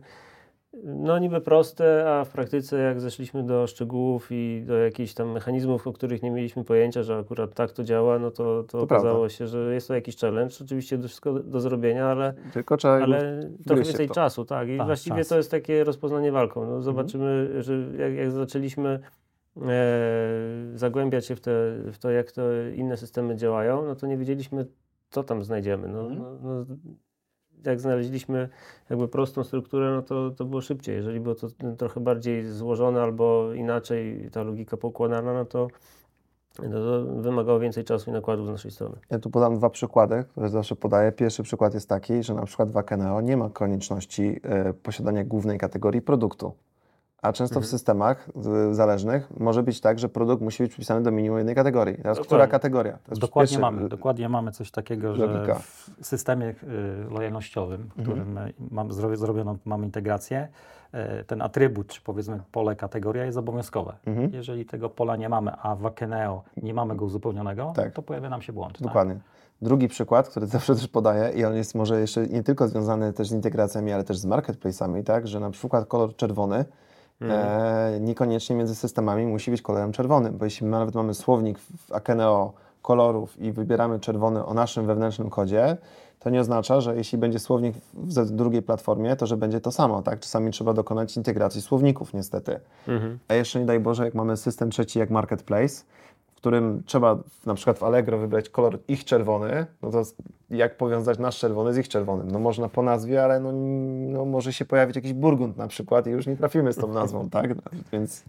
No 0.72 1.18
niby 1.18 1.40
proste, 1.40 2.14
a 2.14 2.24
w 2.24 2.28
praktyce 2.28 2.78
jak 2.78 3.00
zeszliśmy 3.00 3.42
do 3.42 3.66
szczegółów 3.66 4.28
i 4.30 4.62
do 4.66 4.74
jakichś 4.74 5.14
tam 5.14 5.32
mechanizmów, 5.32 5.86
o 5.86 5.92
których 5.92 6.22
nie 6.22 6.30
mieliśmy 6.30 6.64
pojęcia, 6.64 7.02
że 7.02 7.18
akurat 7.18 7.54
tak 7.54 7.72
to 7.72 7.84
działa, 7.84 8.18
no 8.18 8.30
to, 8.30 8.62
to, 8.62 8.68
to 8.68 8.80
okazało 8.80 9.18
prawda. 9.18 9.28
się, 9.28 9.46
że 9.46 9.74
jest 9.74 9.88
to 9.88 9.94
jakiś 9.94 10.16
challenge. 10.16 10.54
Oczywiście 10.64 10.98
to 10.98 11.08
wszystko 11.08 11.32
do 11.32 11.60
zrobienia, 11.60 12.06
ale, 12.06 12.34
Tylko 12.52 12.76
trzeba 12.76 12.94
ale 12.94 13.50
trochę 13.66 13.82
więcej 13.82 14.08
czasu, 14.08 14.44
tak. 14.44 14.68
I 14.68 14.76
tak, 14.76 14.86
właściwie 14.86 15.16
czas. 15.16 15.28
to 15.28 15.36
jest 15.36 15.50
takie 15.50 15.84
rozpoznanie 15.84 16.32
walką. 16.32 16.66
No, 16.66 16.82
zobaczymy, 16.82 17.40
mhm. 17.40 17.62
że 17.62 17.74
jak, 17.98 18.14
jak 18.14 18.30
zaczęliśmy 18.30 19.00
e, 19.62 19.68
zagłębiać 20.74 21.26
się 21.26 21.36
w, 21.36 21.40
te, 21.40 21.50
w 21.92 21.98
to, 21.98 22.10
jak 22.10 22.32
to 22.32 22.42
inne 22.74 22.96
systemy 22.96 23.36
działają, 23.36 23.86
no 23.86 23.94
to 23.94 24.06
nie 24.06 24.16
wiedzieliśmy, 24.16 24.66
co 25.10 25.24
tam 25.24 25.44
znajdziemy. 25.44 25.88
No, 25.88 26.00
mhm. 26.00 26.18
no, 26.20 26.38
no 26.42 26.76
jak 27.64 27.80
znaleźliśmy 27.80 28.48
jakby 28.90 29.08
prostą 29.08 29.44
strukturę, 29.44 29.90
no 29.90 30.02
to, 30.02 30.30
to 30.30 30.44
było 30.44 30.61
szybciej. 30.61 30.96
Jeżeli 30.96 31.20
było 31.20 31.34
to 31.34 31.48
trochę 31.78 32.00
bardziej 32.00 32.52
złożone 32.52 33.02
albo 33.02 33.52
inaczej 33.54 34.30
ta 34.32 34.42
logika 34.42 34.76
poukładana, 34.76 35.32
no 35.32 35.44
to, 35.44 35.68
no 36.62 36.70
to 36.70 37.04
wymagało 37.04 37.61
więcej 37.61 37.84
czasu 37.84 38.11
i 38.11 38.12
nakładów 38.12 38.46
z 38.46 38.50
naszej 38.50 38.70
strony. 38.70 38.96
Ja 39.11 39.18
tu 39.18 39.30
podam 39.30 39.56
dwa 39.56 39.70
przykłady, 39.70 40.24
które 40.30 40.48
zawsze 40.48 40.76
podaję. 40.76 41.12
Pierwszy 41.12 41.42
przykład 41.42 41.74
jest 41.74 41.88
taki, 41.88 42.22
że 42.22 42.34
na 42.34 42.46
przykład 42.46 42.70
w 42.70 42.76
Akeneo 42.76 43.20
nie 43.20 43.36
ma 43.36 43.50
konieczności 43.50 44.40
y, 44.68 44.74
posiadania 44.74 45.24
głównej 45.24 45.58
kategorii 45.58 46.02
produktu. 46.02 46.52
A 47.22 47.32
często 47.32 47.54
mhm. 47.54 47.66
w 47.66 47.70
systemach 47.70 48.28
zależnych 48.72 49.40
może 49.40 49.62
być 49.62 49.80
tak, 49.80 49.98
że 49.98 50.08
produkt 50.08 50.42
musi 50.42 50.62
być 50.62 50.72
przypisany 50.72 51.02
do 51.02 51.10
minimum 51.10 51.38
jednej 51.38 51.54
kategorii. 51.54 51.96
Teraz 51.96 52.16
dokładnie. 52.16 52.26
która 52.26 52.46
kategoria? 52.46 52.98
Dokładnie 53.08 53.58
mamy, 53.58 53.88
dokładnie 53.88 54.28
mamy 54.28 54.52
coś 54.52 54.70
takiego, 54.70 55.12
logika. 55.12 55.54
że 55.54 55.60
w 56.00 56.06
systemie 56.06 56.46
y, 56.46 56.54
lojalnościowym, 57.10 57.90
w 57.96 58.02
którym 58.02 58.28
mhm. 58.28 58.52
mam, 58.70 58.92
zrobioną 58.92 59.58
mamy 59.64 59.86
integrację, 59.86 60.48
y, 61.20 61.24
ten 61.24 61.42
atrybut, 61.42 61.86
czy 61.86 62.00
powiedzmy 62.00 62.40
pole 62.52 62.76
kategoria 62.76 63.24
jest 63.24 63.38
obowiązkowe. 63.38 63.96
Mhm. 64.06 64.34
Jeżeli 64.34 64.66
tego 64.66 64.90
pola 64.90 65.16
nie 65.16 65.28
mamy, 65.28 65.52
a 65.62 65.76
w 65.76 65.86
Akeneo 65.86 66.42
nie 66.62 66.74
mamy 66.74 66.96
go 66.96 67.04
uzupełnionego, 67.04 67.72
tak. 67.76 67.92
to 67.92 68.02
pojawia 68.02 68.30
nam 68.30 68.42
się 68.42 68.52
błąd. 68.52 68.72
Tak? 68.72 68.82
Dokładnie. 68.82 69.14
Tak? 69.14 69.22
Drugi 69.62 69.88
przykład, 69.88 70.28
który 70.28 70.46
zawsze 70.56 70.74
też 70.74 70.88
podaję 70.88 71.32
i 71.32 71.44
on 71.44 71.54
jest 71.54 71.74
może 71.74 72.00
jeszcze 72.00 72.26
nie 72.26 72.42
tylko 72.42 72.68
związany 72.68 73.12
też 73.12 73.28
z 73.28 73.32
integracjami, 73.32 73.92
ale 73.92 74.04
też 74.04 74.18
z 74.18 74.26
marketplace'ami, 74.26 75.02
tak, 75.02 75.28
że 75.28 75.40
na 75.40 75.50
przykład 75.50 75.86
kolor 75.86 76.16
czerwony 76.16 76.64
E, 77.22 77.98
niekoniecznie 78.00 78.56
między 78.56 78.74
systemami 78.74 79.26
musi 79.26 79.50
być 79.50 79.62
kolorem 79.62 79.92
czerwonym, 79.92 80.38
bo 80.38 80.44
jeśli 80.44 80.66
my 80.66 80.70
nawet 80.70 80.94
mamy 80.94 81.14
słownik 81.14 81.58
w 81.58 81.92
Akeneo 81.92 82.52
kolorów 82.82 83.40
i 83.40 83.52
wybieramy 83.52 84.00
czerwony 84.00 84.44
o 84.44 84.54
naszym 84.54 84.86
wewnętrznym 84.86 85.30
kodzie, 85.30 85.76
to 86.20 86.30
nie 86.30 86.40
oznacza, 86.40 86.80
że 86.80 86.96
jeśli 86.96 87.18
będzie 87.18 87.38
słownik 87.38 87.76
w 87.94 88.30
drugiej 88.30 88.62
platformie, 88.62 89.16
to 89.16 89.26
że 89.26 89.36
będzie 89.36 89.60
to 89.60 89.72
samo, 89.72 90.02
tak? 90.02 90.20
Czasami 90.20 90.50
trzeba 90.50 90.72
dokonać 90.72 91.16
integracji 91.16 91.62
słowników 91.62 92.14
niestety. 92.14 92.60
Mhm. 92.88 93.18
A 93.28 93.34
jeszcze 93.34 93.60
nie 93.60 93.66
daj 93.66 93.80
Boże, 93.80 94.04
jak 94.04 94.14
mamy 94.14 94.36
system 94.36 94.70
trzeci 94.70 94.98
jak 94.98 95.10
Marketplace, 95.10 95.84
którym 96.41 96.82
trzeba 96.86 97.18
na 97.47 97.55
przykład 97.55 97.78
w 97.78 97.82
Allegro 97.82 98.18
wybrać 98.18 98.49
kolor 98.49 98.78
ich 98.88 99.05
czerwony, 99.05 99.66
no 99.82 99.91
to 99.91 100.03
jak 100.51 100.76
powiązać 100.76 101.18
nasz 101.18 101.38
czerwony 101.38 101.74
z 101.74 101.78
ich 101.78 101.88
czerwonym? 101.88 102.30
No 102.30 102.38
można 102.38 102.68
po 102.68 102.82
nazwie, 102.82 103.24
ale 103.24 103.41
no, 103.41 103.53
no 104.12 104.24
może 104.24 104.53
się 104.53 104.64
pojawić 104.64 104.97
jakiś 104.97 105.12
burgund 105.12 105.57
na 105.57 105.68
przykład 105.68 106.07
i 106.07 106.11
już 106.11 106.26
nie 106.26 106.36
trafimy 106.36 106.72
z 106.72 106.76
tą 106.76 106.93
nazwą, 106.93 107.30
tak? 107.30 107.55
Więc, 107.93 108.24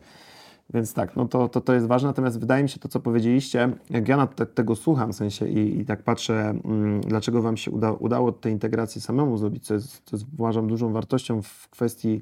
więc 0.73 0.93
tak, 0.93 1.15
no 1.15 1.27
to, 1.27 1.49
to, 1.49 1.61
to 1.61 1.73
jest 1.73 1.87
ważne, 1.87 2.07
natomiast 2.07 2.39
wydaje 2.39 2.63
mi 2.63 2.69
się 2.69 2.79
to, 2.79 2.87
co 2.87 2.99
powiedzieliście, 2.99 3.69
jak 3.89 4.07
ja 4.07 4.27
te, 4.27 4.45
tego 4.45 4.75
słucham 4.75 5.13
w 5.13 5.15
sensie 5.15 5.47
i, 5.47 5.79
i 5.79 5.85
tak 5.85 6.03
patrzę, 6.03 6.53
mm, 6.65 7.01
dlaczego 7.01 7.41
Wam 7.41 7.57
się 7.57 7.71
uda, 7.71 7.91
udało 7.91 8.31
tej 8.31 8.53
integracji 8.53 9.01
samemu 9.01 9.37
zrobić, 9.37 9.65
co 9.65 9.73
jest, 9.73 10.01
co 10.05 10.15
jest 10.15 10.25
uważam 10.39 10.67
dużą 10.67 10.93
wartością 10.93 11.41
w 11.41 11.69
kwestii 11.69 12.21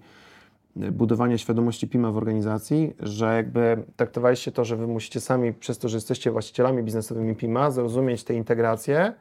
budowania 0.75 1.37
świadomości 1.37 1.87
PIMA 1.87 2.11
w 2.11 2.17
organizacji, 2.17 2.93
że 2.99 3.35
jakby 3.35 3.83
traktowaliście 3.95 4.51
to, 4.51 4.65
że 4.65 4.75
wy 4.75 4.87
musicie 4.87 5.19
sami, 5.19 5.53
przez 5.53 5.77
to, 5.77 5.89
że 5.89 5.97
jesteście 5.97 6.31
właścicielami 6.31 6.83
biznesowymi 6.83 7.35
PIMA, 7.35 7.71
zrozumieć 7.71 8.23
te 8.23 8.33
integracje, 8.33 9.13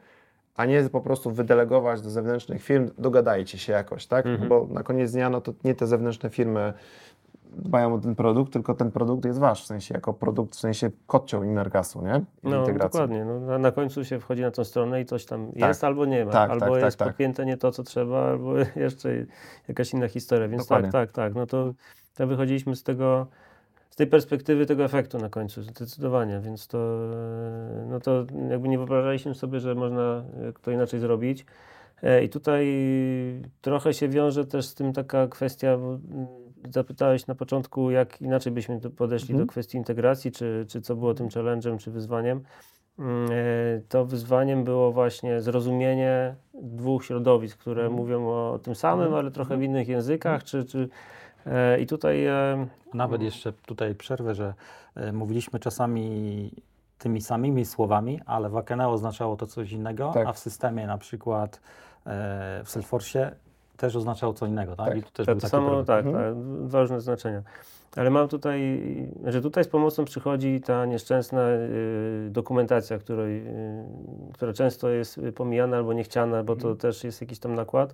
a 0.55 0.65
nie 0.65 0.89
po 0.89 1.01
prostu 1.01 1.31
wydelegować 1.31 2.01
do 2.01 2.09
zewnętrznych 2.09 2.63
firm, 2.63 2.89
dogadajcie 2.97 3.57
się 3.57 3.73
jakoś, 3.73 4.07
tak? 4.07 4.25
Mhm. 4.25 4.49
Bo 4.49 4.67
na 4.71 4.83
koniec 4.83 5.11
dnia, 5.11 5.29
no 5.29 5.41
to 5.41 5.53
nie 5.63 5.75
te 5.75 5.87
zewnętrzne 5.87 6.29
firmy 6.29 6.73
dbają 7.57 7.93
o 7.93 7.99
ten 7.99 8.15
produkt, 8.15 8.53
tylko 8.53 8.73
ten 8.73 8.91
produkt 8.91 9.25
jest 9.25 9.39
wasz, 9.39 9.63
w 9.63 9.65
sensie 9.65 9.93
jako 9.93 10.13
produkt, 10.13 10.55
w 10.55 10.59
sensie 10.59 10.91
kocioł 11.07 11.43
Inergasu, 11.43 12.01
nie? 12.01 12.21
I 12.43 12.49
no 12.49 12.65
dokładnie, 12.73 13.25
no, 13.25 13.59
na, 13.59 13.71
końcu 13.71 14.05
się 14.05 14.19
wchodzi 14.19 14.41
na 14.41 14.51
tą 14.51 14.63
stronę 14.63 15.01
i 15.01 15.05
coś 15.05 15.25
tam 15.25 15.51
tak. 15.51 15.67
jest 15.67 15.83
albo 15.83 16.05
nie 16.05 16.25
ma, 16.25 16.31
tak, 16.31 16.51
albo 16.51 16.65
tak, 16.65 16.83
jest 16.83 16.97
tak, 16.97 17.07
tak. 17.07 17.07
podpięte 17.07 17.45
nie 17.45 17.57
to, 17.57 17.71
co 17.71 17.83
trzeba, 17.83 18.25
albo 18.25 18.53
jeszcze 18.75 19.09
jakaś 19.67 19.93
inna 19.93 20.07
historia, 20.07 20.47
więc 20.47 20.63
dokładnie. 20.63 20.91
tak, 20.91 21.11
tak, 21.11 21.15
tak, 21.15 21.35
no 21.35 21.45
to, 21.45 21.73
to 22.15 22.27
wychodziliśmy 22.27 22.75
z 22.75 22.83
tego, 22.83 23.27
z 23.89 23.95
tej 23.95 24.07
perspektywy 24.07 24.65
tego 24.65 24.83
efektu 24.83 25.17
na 25.17 25.29
końcu, 25.29 25.61
zdecydowanie, 25.61 26.39
więc 26.39 26.67
to, 26.67 26.77
no 27.89 27.99
to 27.99 28.25
jakby 28.49 28.69
nie 28.69 28.77
wyobrażaliśmy 28.77 29.35
sobie, 29.35 29.59
że 29.59 29.75
można 29.75 30.23
to 30.61 30.71
inaczej 30.71 30.99
zrobić. 30.99 31.45
E, 32.03 32.23
I 32.23 32.29
tutaj 32.29 32.67
trochę 33.61 33.93
się 33.93 34.09
wiąże 34.09 34.45
też 34.45 34.65
z 34.65 34.75
tym 34.75 34.93
taka 34.93 35.27
kwestia, 35.27 35.77
zapytałeś 36.69 37.27
na 37.27 37.35
początku, 37.35 37.91
jak 37.91 38.21
inaczej 38.21 38.51
byśmy 38.51 38.79
podeszli 38.79 39.31
mhm. 39.31 39.47
do 39.47 39.51
kwestii 39.51 39.77
integracji, 39.77 40.31
czy, 40.31 40.65
czy 40.67 40.81
co 40.81 40.95
było 40.95 41.13
tym 41.13 41.27
challenge'em, 41.27 41.77
czy 41.77 41.91
wyzwaniem. 41.91 42.41
Mm, 42.99 43.31
e, 43.31 43.35
to 43.89 44.05
wyzwaniem 44.05 44.63
było 44.63 44.91
właśnie 44.91 45.41
zrozumienie 45.41 46.35
dwóch 46.53 47.05
środowisk, 47.05 47.57
które 47.57 47.81
mhm. 47.81 48.01
mówią 48.01 48.27
o 48.27 48.59
tym 48.63 48.75
samym, 48.75 49.05
mhm. 49.05 49.19
ale 49.19 49.31
trochę 49.31 49.57
w 49.57 49.63
innych 49.63 49.87
językach, 49.87 50.43
czy, 50.43 50.65
czy 50.65 50.89
e, 51.45 51.79
i 51.79 51.87
tutaj... 51.87 52.25
E, 52.25 52.67
Nawet 52.93 53.21
jeszcze 53.21 53.53
tutaj 53.53 53.95
przerwę, 53.95 54.35
że 54.35 54.53
mówiliśmy 55.13 55.59
czasami 55.59 56.51
tymi 56.97 57.21
samymi 57.21 57.65
słowami, 57.65 58.19
ale 58.25 58.49
w 58.49 58.57
Akeneo 58.57 58.91
oznaczało 58.91 59.35
to 59.35 59.47
coś 59.47 59.71
innego, 59.71 60.11
tak. 60.13 60.27
a 60.27 60.33
w 60.33 60.39
systemie 60.39 60.87
na 60.87 60.97
przykład 60.97 61.61
w 62.63 62.69
Salesforce 62.69 63.35
też 63.79 63.95
oznaczało 63.95 64.33
co 64.33 64.45
innego, 64.45 64.75
tak? 64.75 64.87
tak. 64.87 64.97
I 64.97 65.03
tu 65.03 65.11
też 65.11 65.41
to 65.41 65.49
samo, 65.49 65.83
tak, 65.83 66.05
mhm. 66.05 66.35
tak, 66.35 66.67
ważne 66.67 67.01
znaczenia. 67.01 67.41
Ale 67.95 68.09
mam 68.09 68.27
tutaj, 68.27 68.81
że 69.25 69.41
tutaj 69.41 69.63
z 69.63 69.67
pomocą 69.67 70.05
przychodzi 70.05 70.61
ta 70.61 70.85
nieszczęsna 70.85 71.49
y, 71.49 72.29
dokumentacja, 72.29 72.97
której, 72.97 73.47
y, 73.47 73.83
która 74.33 74.53
często 74.53 74.89
jest 74.89 75.19
pomijana 75.35 75.77
albo 75.77 75.93
niechciana, 75.93 76.43
bo 76.43 76.55
to 76.55 76.61
mhm. 76.61 76.77
też 76.77 77.03
jest 77.03 77.21
jakiś 77.21 77.39
tam 77.39 77.55
nakład. 77.55 77.93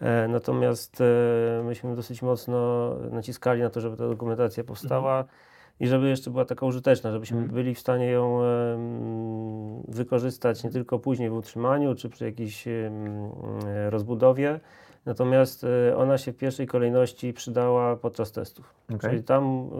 E, 0.00 0.28
natomiast 0.28 1.00
e, 1.00 1.62
myśmy 1.64 1.96
dosyć 1.96 2.22
mocno 2.22 2.90
naciskali 3.10 3.62
na 3.62 3.70
to, 3.70 3.80
żeby 3.80 3.96
ta 3.96 4.08
dokumentacja 4.08 4.64
powstała 4.64 5.20
mhm. 5.20 5.38
i 5.80 5.86
żeby 5.86 6.08
jeszcze 6.08 6.30
była 6.30 6.44
taka 6.44 6.66
użyteczna, 6.66 7.12
żebyśmy 7.12 7.38
mhm. 7.38 7.54
byli 7.54 7.74
w 7.74 7.78
stanie 7.78 8.06
ją 8.06 8.40
wykorzystać 9.88 10.64
nie 10.64 10.70
tylko 10.70 10.98
później 10.98 11.30
w 11.30 11.34
utrzymaniu 11.34 11.94
czy 11.94 12.08
przy 12.08 12.24
jakiejś 12.24 12.64
rozbudowie, 13.88 14.60
Natomiast 15.06 15.64
y, 15.64 15.96
ona 15.96 16.18
się 16.18 16.32
w 16.32 16.36
pierwszej 16.36 16.66
kolejności 16.66 17.32
przydała 17.32 17.96
podczas 17.96 18.32
testów. 18.32 18.74
Okay. 18.94 19.10
Czyli 19.10 19.22
tam 19.22 19.70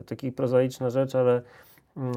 y, 0.00 0.02
taka 0.02 0.26
prozaiczna 0.36 0.90
rzecz, 0.90 1.14
ale 1.14 1.42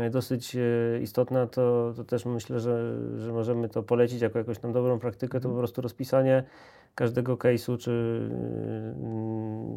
y, 0.06 0.10
dosyć 0.10 0.56
y, 0.56 1.00
istotna, 1.04 1.48
to, 1.48 1.94
to 1.96 2.04
też 2.04 2.26
myślę, 2.26 2.60
że, 2.60 2.96
że 3.18 3.32
możemy 3.34 3.70
to 3.70 3.84
polecić 3.84 4.22
jako 4.22 4.38
jakąś 4.40 4.60
tam 4.60 4.74
dobrą 4.74 5.00
praktykę, 5.00 5.40
to 5.40 5.44
po 5.44 5.48
mhm. 5.50 5.60
prostu 5.60 5.82
rozpisanie 5.82 6.44
każdego 6.96 7.36
case'u, 7.36 7.78
czy 7.78 8.22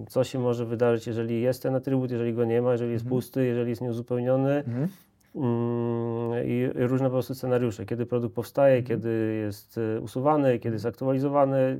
co 0.08 0.24
się 0.24 0.38
może 0.38 0.66
wydarzyć, 0.66 1.06
jeżeli 1.06 1.42
jest 1.42 1.62
ten 1.62 1.74
atrybut, 1.74 2.10
jeżeli 2.10 2.34
go 2.34 2.44
nie 2.44 2.62
ma, 2.62 2.72
jeżeli 2.72 2.92
jest 2.92 3.04
mhm. 3.04 3.20
pusty, 3.20 3.44
jeżeli 3.44 3.70
jest 3.70 3.82
nieuzupełniony. 3.82 4.52
Mhm. 4.54 4.88
Mm, 5.34 6.46
i 6.46 6.70
różne 6.74 7.06
po 7.06 7.12
prostu 7.12 7.34
scenariusze, 7.34 7.86
kiedy 7.86 8.06
produkt 8.06 8.34
powstaje, 8.34 8.76
mhm. 8.76 8.86
kiedy 8.86 9.34
jest 9.44 9.78
e, 9.96 10.00
usuwany, 10.00 10.58
kiedy 10.58 10.74
jest 10.74 10.86
aktualizowany, 10.86 11.78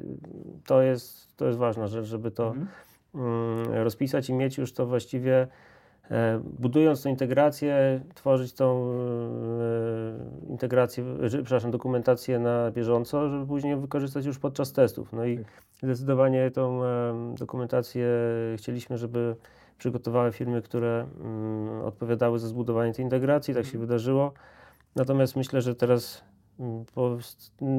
to 0.67 0.83
jest, 0.83 1.37
to 1.37 1.47
jest 1.47 1.59
ważna 1.59 1.87
rzecz, 1.87 2.07
żeby 2.07 2.31
to 2.31 2.47
mhm. 2.47 2.67
Mm, 3.15 3.73
rozpisać 3.85 4.29
i 4.29 4.33
mieć 4.33 4.59
już 4.59 4.73
to 4.73 4.87
właściwie, 4.87 5.47
e, 6.11 6.41
budując 6.59 7.03
tę 7.03 7.11
integrację, 7.11 8.01
tworzyć 8.15 8.53
tą 8.53 8.91
e, 8.93 10.51
integrację, 10.51 11.05
przepraszam, 11.29 11.71
dokumentację 11.71 12.39
na 12.39 12.71
bieżąco, 12.71 13.29
żeby 13.29 13.47
później 13.47 13.77
wykorzystać 13.77 14.27
już 14.27 14.39
podczas 14.39 14.73
testów. 14.73 15.13
No 15.13 15.25
i 15.25 15.39
tak. 15.39 15.47
zdecydowanie 15.83 16.51
tą 16.51 16.81
dokumentację 17.39 18.09
chcieliśmy, 18.57 18.99
żeby 18.99 19.37
przygotowały 19.79 20.33
firmy, 20.33 20.63
które 20.63 21.07
mm, 21.21 21.83
odpowiadały 21.83 22.39
za 22.39 22.49
zbudowanie 22.49 22.93
tej 22.93 23.05
integracji, 23.05 23.55
tak 23.55 23.65
się 23.65 23.69
mhm. 23.69 23.81
wydarzyło. 23.81 24.33
Natomiast 24.97 25.37
myślę, 25.37 25.63
że 25.63 25.75
teraz 25.75 26.25
mm, 26.61 26.85
po, 26.95 27.19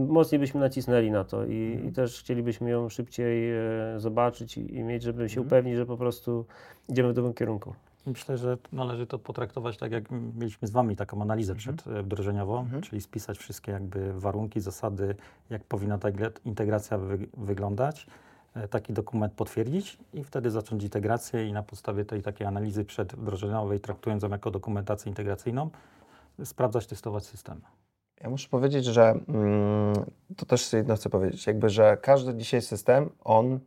mocniej 0.08 0.40
byśmy 0.40 0.60
nacisnęli 0.60 1.12
na 1.12 1.24
to 1.24 1.46
i, 1.46 1.72
mhm. 1.74 1.90
i 1.90 1.92
też 1.92 2.20
chcielibyśmy 2.20 2.70
ją 2.70 2.90
szybciej 2.90 3.52
e, 3.52 3.60
zobaczyć 3.98 4.58
i, 4.58 4.76
i, 4.76 4.84
mieć, 4.84 5.04
żeby 5.04 5.30
się 5.30 5.42
mhm. 5.42 5.48
upewnić, 5.48 5.76
że 5.76 5.86
po 5.86 5.98
prostu 5.98 6.46
idziemy 6.90 7.10
w 7.10 7.14
dobrym 7.14 7.34
kierunku. 7.34 7.74
Myślę, 8.06 8.38
że 8.38 8.58
należy 8.72 9.08
to 9.08 9.20
potraktować 9.20 9.78
tak, 9.78 9.92
jak 9.92 10.04
mieliśmy 10.12 10.68
z 10.68 10.72
Wami 10.72 10.96
taką 10.96 11.22
analizę 11.22 11.54
mhm. 11.54 11.78
przedwdrożeniową, 11.78 12.60
mhm. 12.60 12.82
czyli 12.82 13.02
spisać 13.02 13.38
wszystkie 13.38 13.72
jakby 13.72 14.20
warunki, 14.20 14.60
zasady, 14.60 15.16
jak 15.50 15.64
powinna 15.64 15.98
ta 15.98 16.10
integracja 16.46 16.98
wy 16.98 17.28
wyglądać 17.38 18.08
E, 18.08 18.25
taki 18.70 18.94
dokument 18.94 19.34
potwierdzić 19.34 19.98
i 20.14 20.24
wtedy 20.24 20.52
zacząć 20.52 20.84
integrację 20.84 21.48
i 21.48 21.54
na 21.54 21.64
podstawie 21.64 22.06
tej 22.06 22.22
takiej 22.22 22.48
analizy 22.48 22.86
przedwdrożeniowej, 22.86 23.80
traktując 23.80 24.24
ją 24.24 24.30
jako 24.30 24.52
dokumentację 24.52 25.10
integracyjną, 25.10 25.70
sprawdzać, 26.44 26.88
testować 26.88 27.26
system. 27.26 27.62
Ja 28.22 28.30
muszę 28.30 28.50
powiedzieć, 28.50 28.86
że 28.86 29.20
mm, 29.28 29.94
to 30.38 30.46
też 30.46 30.74
jedno 30.74 30.96
chcę 30.96 31.10
powiedzieć, 31.10 31.48
jakby, 31.48 31.70
że 31.70 31.98
każdy 32.02 32.36
dzisiaj 32.36 32.62
system, 32.62 33.10
on 33.24 33.60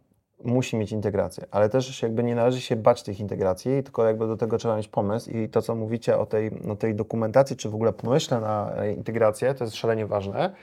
musi 0.45 0.77
mieć 0.77 0.93
integrację, 0.93 1.47
ale 1.51 1.69
też 1.69 2.03
jakby 2.03 2.23
nie 2.23 2.35
należy 2.35 2.61
się 2.61 2.77
bać 2.77 3.03
tych 3.03 3.21
integracji, 3.21 3.83
tylko 3.83 4.07
jakby 4.07 4.27
do 4.27 4.37
tego 4.37 4.59
trzeba 4.59 4.77
mieć 4.77 4.89
pomysł 4.89 5.31
i 5.31 5.49
to, 5.49 5.63
co 5.63 5.75
mówicie 5.75 6.19
o 6.19 6.27
tej, 6.27 6.51
o 6.71 6.77
tej 6.77 6.95
dokumentacji, 6.95 7.57
czy 7.57 7.69
w 7.69 7.75
ogóle 7.75 7.93
pomyśle 7.93 8.41
na 8.41 8.73
integrację, 8.97 9.55
to 9.55 9.65
jest 9.65 9.77
szalenie 9.77 10.07
ważne. 10.07 10.55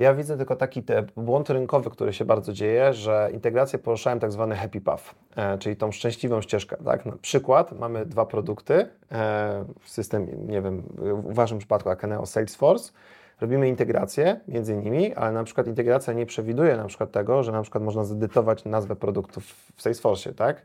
Ja 0.00 0.14
widzę 0.14 0.36
tylko 0.36 0.56
taki 0.56 0.82
błąd 1.16 1.50
rynkowy, 1.50 1.90
który 1.90 2.12
się 2.12 2.24
bardzo 2.24 2.52
dzieje, 2.52 2.92
że 2.92 3.30
integrację 3.32 3.78
poruszałem 3.78 4.20
tak 4.20 4.32
zwany 4.32 4.56
happy 4.56 4.80
path, 4.80 5.14
e, 5.36 5.58
czyli 5.58 5.76
tą 5.76 5.92
szczęśliwą 5.92 6.42
ścieżkę. 6.42 6.76
Tak? 6.84 7.06
Na 7.06 7.12
przykład 7.22 7.78
mamy 7.78 8.06
dwa 8.06 8.26
produkty, 8.26 8.86
e, 9.12 9.64
system, 9.84 10.46
nie 10.46 10.62
wiem, 10.62 10.82
w 10.98 11.34
Waszym 11.34 11.58
przypadku 11.58 11.90
Akeneo 11.90 12.26
Salesforce, 12.26 12.92
robimy 13.40 13.68
integrację 13.68 14.40
między 14.48 14.76
nimi, 14.76 15.14
ale 15.14 15.32
na 15.32 15.44
przykład 15.44 15.66
integracja 15.66 16.12
nie 16.12 16.26
przewiduje 16.26 16.76
na 16.76 16.84
przykład 16.84 17.12
tego, 17.12 17.42
że 17.42 17.52
na 17.52 17.62
przykład 17.62 17.84
można 17.84 18.04
zedytować 18.04 18.64
nazwę 18.64 18.96
produktów 18.96 19.44
w 19.76 19.82
Salesforce, 19.82 20.34
tak? 20.34 20.62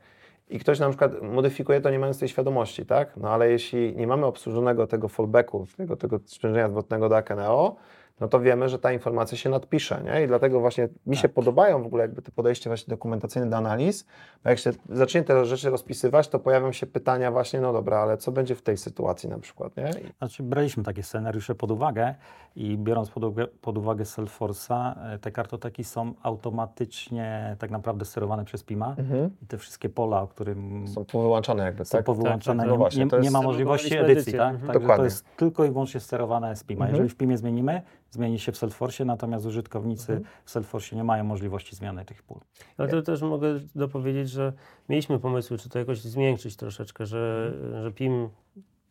I 0.50 0.60
ktoś 0.60 0.80
na 0.80 0.90
przykład 0.90 1.22
modyfikuje 1.22 1.82
to 1.82 1.90
nie 1.90 2.00
mając 2.00 2.20
tej 2.20 2.30
świadomości, 2.30 2.86
tak? 2.86 3.18
No 3.18 3.30
ale 3.30 3.52
jeśli 3.52 3.96
nie 3.96 4.08
mamy 4.08 4.26
obsłużonego 4.26 4.88
tego 4.88 5.08
fallbacku, 5.08 5.68
tego, 5.78 5.96
tego 5.96 6.20
sprzężenia 6.26 6.70
zwrotnego 6.70 7.10
do 7.10 7.18
Akeneo, 7.18 7.76
no 8.20 8.28
to 8.28 8.40
wiemy, 8.40 8.70
że 8.70 8.80
ta 8.80 8.92
informacja 8.92 9.38
się 9.38 9.50
nadpisze, 9.50 10.02
nie? 10.04 10.24
I 10.24 10.28
dlatego 10.28 10.60
właśnie 10.60 10.90
mi 11.06 11.16
tak. 11.16 11.22
się 11.22 11.30
podobają 11.30 11.84
w 11.84 11.86
ogóle 11.86 12.02
jakby 12.02 12.22
te 12.22 12.32
podejście 12.32 12.70
właśnie 12.70 12.92
dokuentacyjne 12.92 13.50
do 13.50 13.58
analiz, 13.58 14.06
bo 14.44 14.50
jak 14.50 14.60
się 14.60 14.72
zacznie 14.90 15.24
te 15.24 15.46
rzeczy 15.46 15.70
rozpisywać, 15.70 16.28
to 16.28 16.40
pojawią 16.40 16.72
się 16.72 16.88
pytania 16.88 17.32
właśnie, 17.32 17.62
no 17.62 17.74
dobra, 17.74 18.00
ale 18.00 18.18
co 18.18 18.32
będzie 18.32 18.56
w 18.56 18.62
tej 18.62 18.78
sytuacji 18.78 19.30
na 19.30 19.40
przykład, 19.40 19.78
nie? 19.78 19.92
Znaczy 20.18 20.44
braliśmy 20.44 20.84
takie 20.84 21.04
scenariusze 21.04 21.56
pod 21.56 21.72
uwagę 21.72 22.16
i 22.56 22.78
biorąc 22.78 23.10
pod, 23.10 23.24
uwagę, 23.24 23.48
pod 23.48 23.78
uwagę 23.78 24.04
Salesforce'a, 24.04 24.94
e, 25.14 25.20
te 25.20 25.32
kartoteki 25.32 25.84
są 25.84 26.14
automatycznie 26.24 27.56
tak 27.60 27.72
naprawdę 27.72 28.06
sterowane 28.06 28.46
przez 28.46 28.64
PIMA 28.64 28.96
mhm. 28.98 29.30
i 29.42 29.46
te 29.46 29.58
wszystkie 29.58 29.90
pola, 29.90 30.22
o 30.22 30.28
którym... 30.28 30.88
Są 30.88 31.06
powyłączane 31.06 31.64
jakby, 31.64 31.86
Są 31.86 31.98
tak? 31.98 32.06
powyłączane, 32.06 32.64
tak, 32.64 32.70
tak, 32.70 32.74
no 32.74 32.78
właśnie, 32.78 33.06
nie, 33.06 33.20
nie 33.20 33.32
ma 33.32 33.42
możliwości 33.42 33.98
edycji, 33.98 34.34
tak? 34.34 34.58
tak 34.58 34.74
Dokładnie. 34.74 34.96
To 34.96 35.04
jest 35.04 35.26
tylko 35.38 35.66
i 35.66 35.72
wyłącznie 35.72 36.00
sterowane 36.00 36.56
z 36.56 36.64
PIMA. 36.64 36.86
Mhm. 36.86 36.92
Jeżeli 36.92 37.10
w 37.10 37.18
PIMie 37.18 37.38
zmienimy, 37.38 37.82
zmieni 38.12 38.40
się 38.40 38.52
w 38.52 38.58
Salesforce, 38.58 39.06
natomiast 39.06 39.46
użytkownicy 39.46 40.14
mhm. 40.14 40.32
w 40.46 40.52
Salesforce 40.52 40.96
nie 40.96 41.04
mają 41.04 41.24
możliwości 41.24 41.76
zmiany 41.76 42.06
tych 42.06 42.24
pól. 42.24 42.40
Ale 42.78 42.90
to 42.90 43.02
też 43.02 43.22
mogę 43.22 43.60
dopowiedzieć, 43.76 44.30
że 44.30 44.54
mieliśmy 44.90 45.20
pomysły, 45.20 45.58
czy 45.58 45.70
to 45.70 45.80
jakoś 45.80 46.00
zmiękczyć 46.00 46.56
troszeczkę, 46.56 47.06
że, 47.06 47.52
mhm. 47.56 47.84
że 47.84 47.92
PIM 47.92 48.30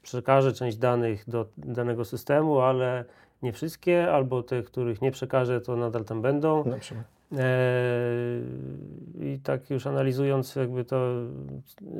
przekaże 0.03 0.53
część 0.53 0.77
danych 0.77 1.31
do 1.31 1.47
danego 1.57 2.05
systemu, 2.05 2.61
ale 2.61 3.05
nie 3.43 3.53
wszystkie, 3.53 4.13
albo 4.13 4.43
te, 4.43 4.63
których 4.63 5.03
nie 5.03 5.11
przekaże, 5.11 5.61
to 5.61 5.77
nadal 5.77 6.05
tam 6.05 6.23
będą. 6.23 6.65
Na 6.65 6.79
przykład. 6.79 7.07
Eee, 7.39 9.35
I 9.35 9.39
tak 9.39 9.71
już 9.71 9.87
analizując 9.87 10.57
jakby 10.57 10.85
to 10.85 11.11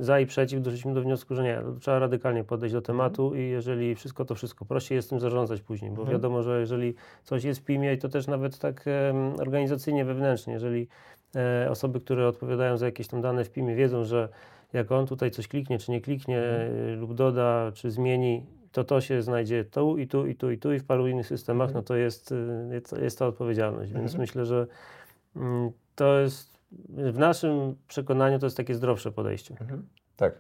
za 0.01 0.21
i 0.21 0.27
przeciw, 0.27 0.63
doszliśmy 0.63 0.95
do 0.95 1.03
wniosku, 1.03 1.35
że 1.35 1.43
nie, 1.43 1.59
trzeba 1.81 1.99
radykalnie 1.99 2.45
podejść 2.45 2.73
do 2.73 2.83
tematu 2.83 3.35
i 3.35 3.41
jeżeli 3.49 3.95
wszystko 3.95 4.25
to 4.25 4.35
wszystko 4.35 4.65
prościej 4.65 4.97
jest 4.97 5.11
tym 5.11 5.21
zarządzać 5.21 5.61
później, 5.61 5.91
bo 5.91 6.01
Mhm. 6.03 6.13
wiadomo, 6.19 6.43
że 6.43 6.61
jeżeli 6.61 6.95
coś 7.25 7.45
jest 7.45 7.61
w 7.61 7.65
PIM-ie 7.65 7.97
to 7.97 8.09
też 8.09 8.27
nawet 8.27 8.59
tak 8.59 8.85
organizacyjnie, 9.39 10.05
wewnętrznie, 10.05 10.53
jeżeli 10.53 10.89
e, 11.37 11.71
osoby, 11.71 12.01
które 12.01 12.29
odpowiadają 12.29 12.77
za 12.77 12.87
jakieś 12.87 13.09
tam 13.09 13.21
dane 13.23 13.45
w 13.45 13.51
PIM-ie 13.51 13.77
wiedzą, 13.77 14.05
że 14.05 14.29
jak 14.73 14.93
on 14.93 15.07
tutaj 15.07 15.31
coś 15.31 15.49
kliknie, 15.49 15.79
czy 15.79 15.91
nie 15.91 16.01
kliknie 16.01 16.39
Mhm. 16.39 16.89
e, 16.93 16.97
lub 16.97 17.15
doda, 17.15 17.73
czy 17.75 17.91
zmieni, 17.91 18.43
to 18.73 18.85
to 18.85 19.01
się 19.01 19.23
znajdzie 19.23 19.65
tu 19.65 19.99
i 19.99 20.07
tu 20.07 20.27
i 20.27 20.35
tu 20.35 20.51
i 20.51 20.59
tu 20.59 20.73
i 20.73 20.79
w 20.79 20.85
paru 20.85 21.07
innych 21.09 21.27
systemach, 21.27 21.69
Mhm. 21.69 21.75
no 21.83 21.87
to 21.87 21.97
jest, 21.97 22.33
y, 22.33 22.37
jest, 22.73 22.95
jest 23.03 23.19
ta 23.19 23.27
odpowiedzialność, 23.27 23.93
więc 23.93 24.05
Mhm. 24.05 24.21
myślę, 24.21 24.45
że 24.47 24.67
To 25.95 26.19
jest, 26.19 26.59
w 26.89 27.19
naszym 27.19 27.77
przekonaniu, 27.89 28.39
to 28.39 28.47
jest 28.47 28.57
takie 28.57 28.75
zdrowsze 28.75 29.13
podejście. 29.13 29.55
Tak. 30.17 30.33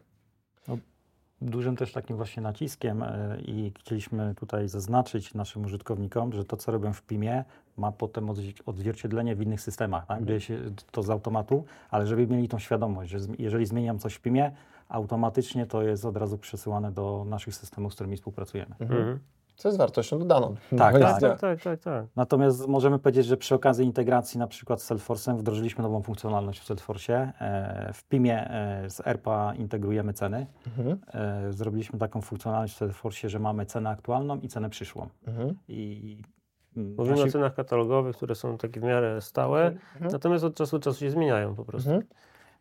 Dużym 1.43 1.77
też 1.77 1.93
takim 1.93 2.17
właśnie 2.17 2.43
naciskiem 2.43 3.03
e, 3.03 3.39
i 3.41 3.73
chcieliśmy 3.79 4.35
tutaj 4.35 4.69
zaznaczyć 4.69 5.35
naszym 5.35 5.65
użytkownikom, 5.65 6.33
że 6.33 6.45
to, 6.45 6.57
co 6.57 6.73
robią 6.73 6.93
w 6.93 7.03
PIM-ie, 7.03 7.45
ma 7.77 7.93
potem 7.93 8.27
odzwi- 8.27 8.63
odzwierciedlenie 8.67 9.37
w 9.37 9.43
innych 9.43 9.61
systemach, 9.61 10.07
tak? 10.07 10.25
dzieje 10.25 10.41
się 10.41 10.61
to 10.91 11.03
z 11.03 11.11
automatu, 11.11 11.65
ale 11.91 12.07
żeby 12.07 12.27
mieli 12.27 12.49
tą 12.49 12.59
świadomość, 12.59 13.11
że 13.11 13.19
jeżeli 13.39 13.67
zmieniam 13.67 13.99
coś 13.99 14.15
w 14.15 14.21
PIM-ie, 14.21 14.53
automatycznie 14.89 15.67
to 15.67 15.83
jest 15.83 16.05
od 16.05 16.17
razu 16.17 16.39
przesyłane 16.39 16.93
do 16.93 17.25
naszych 17.29 17.55
systemów, 17.55 17.93
z 17.93 17.95
którymi 17.95 18.17
współpracujemy. 18.17 18.75
Mhm. 18.79 19.19
Co 19.57 19.69
jest 19.69 19.79
wartością 19.79 20.19
dodaną. 20.19 20.55
Tak, 20.79 20.95
No, 20.95 21.01
tak. 21.01 21.21
Tak, 21.21 21.41
tak, 21.41 21.63
tak, 21.63 21.81
tak. 21.81 22.07
Natomiast 22.17 22.69
możemy 22.69 22.99
powiedzieć, 22.99 23.27
że 23.27 23.37
przy 23.37 23.55
okazji 23.55 23.85
integracji 23.87 24.39
na 24.39 24.47
przykład 24.47 24.83
z 24.83 24.91
Salesforce'em 24.91 25.37
wdrożyliśmy 25.37 25.83
nową 25.83 26.03
funkcjonalność 26.03 26.61
w 26.61 26.69
Salesforce'ie. 26.69 27.31
E, 27.41 27.91
W 27.95 28.05
PIM-ie 28.05 28.51
e, 28.51 28.91
z 28.91 29.07
ERPA 29.07 29.55
integrujemy 29.55 30.13
ceny. 30.13 30.47
Mhm. 30.67 30.99
E, 31.49 31.53
Zrobiliśmy 31.53 31.99
taką 31.99 32.21
funkcjonalność 32.21 32.75
w 32.77 32.81
Salesforce'ie, 32.81 33.29
że 33.29 33.39
mamy 33.39 33.67
cenę 33.67 33.91
aktualną 33.91 34.39
i 34.41 34.49
cenę 34.49 34.71
przyszłą. 34.71 35.09
Mhm. 35.27 35.55
I 35.69 36.23
Mówimy 36.77 37.17
nasi- 37.17 37.29
o 37.29 37.33
cenach 37.33 37.55
katalogowych, 37.55 38.17
które 38.17 38.35
są 38.35 38.59
takie 38.59 38.81
w 38.81 38.83
miarę 38.83 39.21
stałe, 39.21 39.67
Mhm. 39.67 40.13
natomiast 40.13 40.45
od 40.45 40.55
czasu 40.55 40.79
do 40.79 40.83
czasu 40.85 41.01
się 41.01 41.11
zmieniają 41.11 41.55
po 41.55 41.65
prostu. 41.65 41.91
Mhm. 41.91 42.09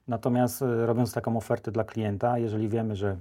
Natomiast 0.08 0.64
robiąc 0.86 1.14
taką 1.14 1.38
ofertę 1.38 1.72
dla 1.72 1.84
klienta, 1.84 2.38
jeżeli 2.38 2.70
wiemy, 2.70 2.96
że 2.96 3.18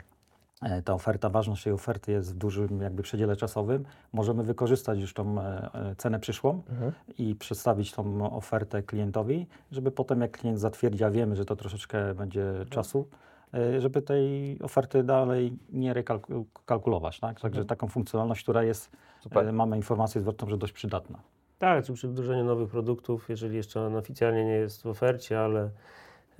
ta 0.84 0.94
oferta, 0.94 1.28
ważność 1.30 1.64
tej 1.64 1.72
oferty 1.72 2.12
jest 2.12 2.34
w 2.34 2.38
dużym 2.38 2.80
jakby 2.80 3.02
przedziale 3.02 3.36
czasowym, 3.36 3.84
możemy 4.12 4.42
wykorzystać 4.42 5.00
już 5.00 5.14
tą 5.14 5.40
e, 5.40 5.70
e, 5.74 5.94
cenę 5.96 6.20
przyszłą 6.20 6.62
Mhm. 6.70 6.92
i 7.18 7.34
przedstawić 7.34 7.92
tą 7.92 8.32
ofertę 8.36 8.82
klientowi, 8.82 9.46
żeby 9.72 9.90
potem 9.90 10.20
jak 10.20 10.38
klient 10.38 10.58
zatwierdzi, 10.60 11.04
a 11.04 11.10
wiemy, 11.10 11.36
że 11.36 11.44
to 11.44 11.56
troszeczkę 11.56 12.14
będzie 12.14 12.52
czasu, 12.70 13.08
e, 13.54 13.80
żeby 13.80 14.02
tej 14.02 14.58
oferty 14.62 15.02
dalej 15.04 15.58
nie 15.72 15.94
rekalkulować. 15.94 17.20
Tak? 17.20 17.40
Także 17.40 17.60
Mhm. 17.60 17.66
taką 17.66 17.88
funkcjonalność, 17.88 18.42
która 18.42 18.62
jest, 18.62 18.90
Super. 19.20 19.48
e, 19.48 19.52
mamy 19.52 19.76
informację 19.76 20.20
zwrotną, 20.20 20.48
że 20.48 20.56
dość 20.56 20.72
przydatna. 20.72 21.18
Tak, 21.58 21.84
czy 21.84 21.92
przy 21.92 22.08
wdrożeniu 22.08 22.44
nowych 22.44 22.68
produktów, 22.68 23.28
jeżeli 23.28 23.56
jeszcze 23.56 23.80
on 23.80 23.96
oficjalnie 23.96 24.44
nie 24.44 24.54
jest 24.54 24.82
w 24.82 24.86
ofercie, 24.86 25.40
ale, 25.40 25.70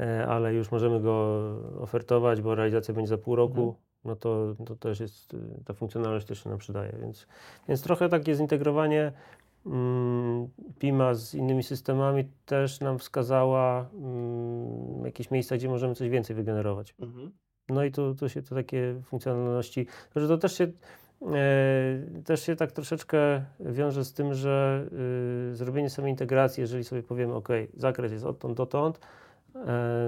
e, 0.01 0.27
ale 0.27 0.55
już 0.55 0.71
możemy 0.71 1.01
go 1.01 1.39
ofertować, 1.81 2.41
bo 2.41 2.55
realizacja 2.55 2.95
będzie 2.95 3.09
za 3.09 3.19
pół 3.19 3.37
roku, 3.37 3.61
Mhm. 3.61 3.75
No 4.05 4.17
to, 4.17 4.55
to 4.67 4.77
też 4.77 5.01
jest, 5.01 5.35
y, 5.35 5.39
ta 5.65 5.75
funkcjonalność 5.75 6.27
też 6.27 6.43
się 6.43 6.51
nam 6.51 6.59
przydaje. 6.59 6.97
Więc, 7.01 7.27
więc 7.69 7.83
trochę 7.83 8.09
takie 8.09 8.35
zintegrowanie 8.35 9.13
mm, 9.67 10.49
PIMA 10.79 11.15
z 11.15 11.35
innymi 11.35 11.63
systemami 11.63 12.25
też 12.47 12.81
nam 12.81 12.99
wskazała 12.99 13.89
mm, 13.95 15.05
jakieś 15.05 15.31
miejsca, 15.31 15.57
gdzie 15.57 15.69
możemy 15.69 15.95
coś 15.95 16.09
więcej 16.09 16.37
wygenerować. 16.37 16.95
Mhm. 17.01 17.33
No 17.69 17.85
i 17.85 17.93
tu, 17.93 18.15
tu 18.15 18.29
się 18.29 18.43
to 18.43 18.55
takie 18.55 19.01
funkcjonalności, 19.05 19.87
że 20.17 20.29
to 20.29 20.39
też 20.39 20.59
się, 20.59 20.65
e, 20.65 22.23
też 22.25 22.43
się 22.47 22.57
tak 22.57 22.73
troszeczkę 22.73 23.45
wiąże 23.61 24.05
z 24.05 24.13
tym, 24.13 24.35
że 24.35 24.87
y, 25.53 25.55
zrobienie 25.57 25.91
samej 25.91 26.11
integracji, 26.11 26.61
jeżeli 26.61 26.85
sobie 26.85 27.03
powiemy, 27.03 27.35
ok, 27.35 27.49
zakres 27.75 28.13
jest 28.13 28.25
odtąd 28.25 28.57
dotąd, 28.57 29.01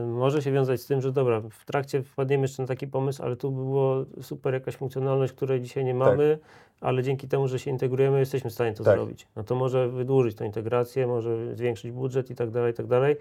może 0.06 0.42
się 0.42 0.52
wiązać 0.52 0.80
z 0.80 0.86
tym, 0.86 1.00
że 1.00 1.12
dobra, 1.12 1.40
w 1.50 1.64
trakcie 1.64 2.02
wpadniemy 2.02 2.42
jeszcze 2.42 2.62
na 2.62 2.68
taki 2.68 2.86
pomysł, 2.86 3.22
ale 3.22 3.36
tu 3.36 3.50
by 3.50 3.62
było 3.62 4.04
super 4.22 4.54
jakaś 4.54 4.76
funkcjonalność, 4.76 5.32
której 5.32 5.60
dzisiaj 5.60 5.84
nie 5.84 5.94
mamy, 5.94 6.38
ale 6.80 7.02
dzięki 7.02 7.28
temu, 7.28 7.48
że 7.48 7.58
się 7.58 7.70
integrujemy, 7.70 8.18
jesteśmy 8.18 8.50
w 8.50 8.52
stanie 8.52 8.72
to 8.74 8.84
Tak. 8.84 8.96
zrobić. 8.96 9.28
No 9.36 9.44
to 9.44 9.54
może 9.54 9.88
wydłużyć 9.88 10.36
tę 10.36 10.46
integrację, 10.46 11.06
może 11.06 11.56
zwiększyć 11.56 11.92
budżet 11.92 12.30
i 12.30 12.34
tak 12.34 12.50
dalej, 12.50 12.72
i 12.72 12.74
tak 12.74 12.86
dalej. 12.86 13.16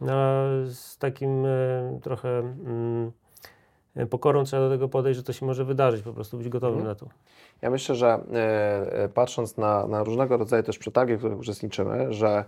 No, 0.00 0.12
a 0.12 0.44
z 0.64 0.98
takim 0.98 1.46
e, 1.46 1.98
trochę 2.02 2.38
mm, 2.38 3.12
e, 3.96 4.06
pokorą 4.06 4.44
trzeba 4.44 4.62
do 4.62 4.70
tego 4.70 4.88
podejść, 4.88 5.16
że 5.16 5.22
to 5.24 5.32
się 5.32 5.46
może 5.46 5.64
wydarzyć, 5.64 6.02
po 6.02 6.12
prostu 6.12 6.38
być 6.38 6.48
gotowym 6.48 6.78
Mhm. 6.78 6.88
na 6.88 6.94
to. 6.94 7.06
Ja 7.62 7.70
myślę, 7.70 7.94
że 7.94 8.06
e, 8.08 8.18
e, 8.92 9.08
patrząc 9.08 9.56
na, 9.56 9.86
na 9.86 10.04
różnego 10.04 10.36
rodzaju 10.36 10.62
też 10.62 10.78
przetargi, 10.78 11.14
w 11.14 11.18
których 11.18 11.38
uczestniczymy, 11.38 12.12
że 12.12 12.28
e, 12.28 12.44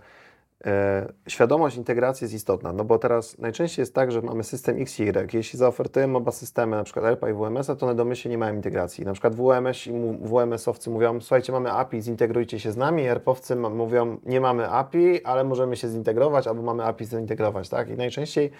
świadomość 1.27 1.77
integracji 1.77 2.25
jest 2.25 2.33
istotna, 2.33 2.73
no 2.73 2.85
bo 2.85 2.99
teraz 2.99 3.37
najczęściej 3.37 3.81
jest 3.81 3.95
tak, 3.95 4.11
że 4.11 4.21
mamy 4.21 4.43
system 4.43 4.81
X 4.81 4.99
i 4.99 5.03
Y. 5.03 5.33
Jeśli 5.33 5.59
zaofertujemy 5.59 6.17
oba 6.17 6.31
systemy, 6.31 6.77
na 6.77 6.83
przykład 6.83 7.05
ERPA 7.05 7.29
i 7.29 7.33
WMS-a, 7.33 7.75
to 7.75 7.85
one 7.85 7.95
domyślnie 7.95 8.31
nie 8.31 8.37
mają 8.37 8.55
integracji. 8.55 9.05
Na 9.05 9.13
przykład 9.13 9.35
WMS, 9.35 9.87
i 9.87 9.91
WMS-owcy 10.21 10.89
mówią, 10.89 11.21
słuchajcie, 11.21 11.51
mamy 11.51 11.71
API, 11.71 12.01
zintegrujcie 12.01 12.59
się 12.59 12.71
z 12.71 12.77
nami, 12.77 13.03
ERP-owcy 13.03 13.55
mówią, 13.55 14.17
nie 14.25 14.41
mamy 14.41 14.69
API, 14.69 15.23
ale 15.23 15.43
możemy 15.43 15.75
się 15.75 15.89
zintegrować, 15.89 16.47
albo 16.47 16.61
mamy 16.61 16.83
API 16.83 17.05
zintegrować, 17.05 17.69
tak? 17.69 17.89
I 17.89 17.93
najczęściej 17.93 18.51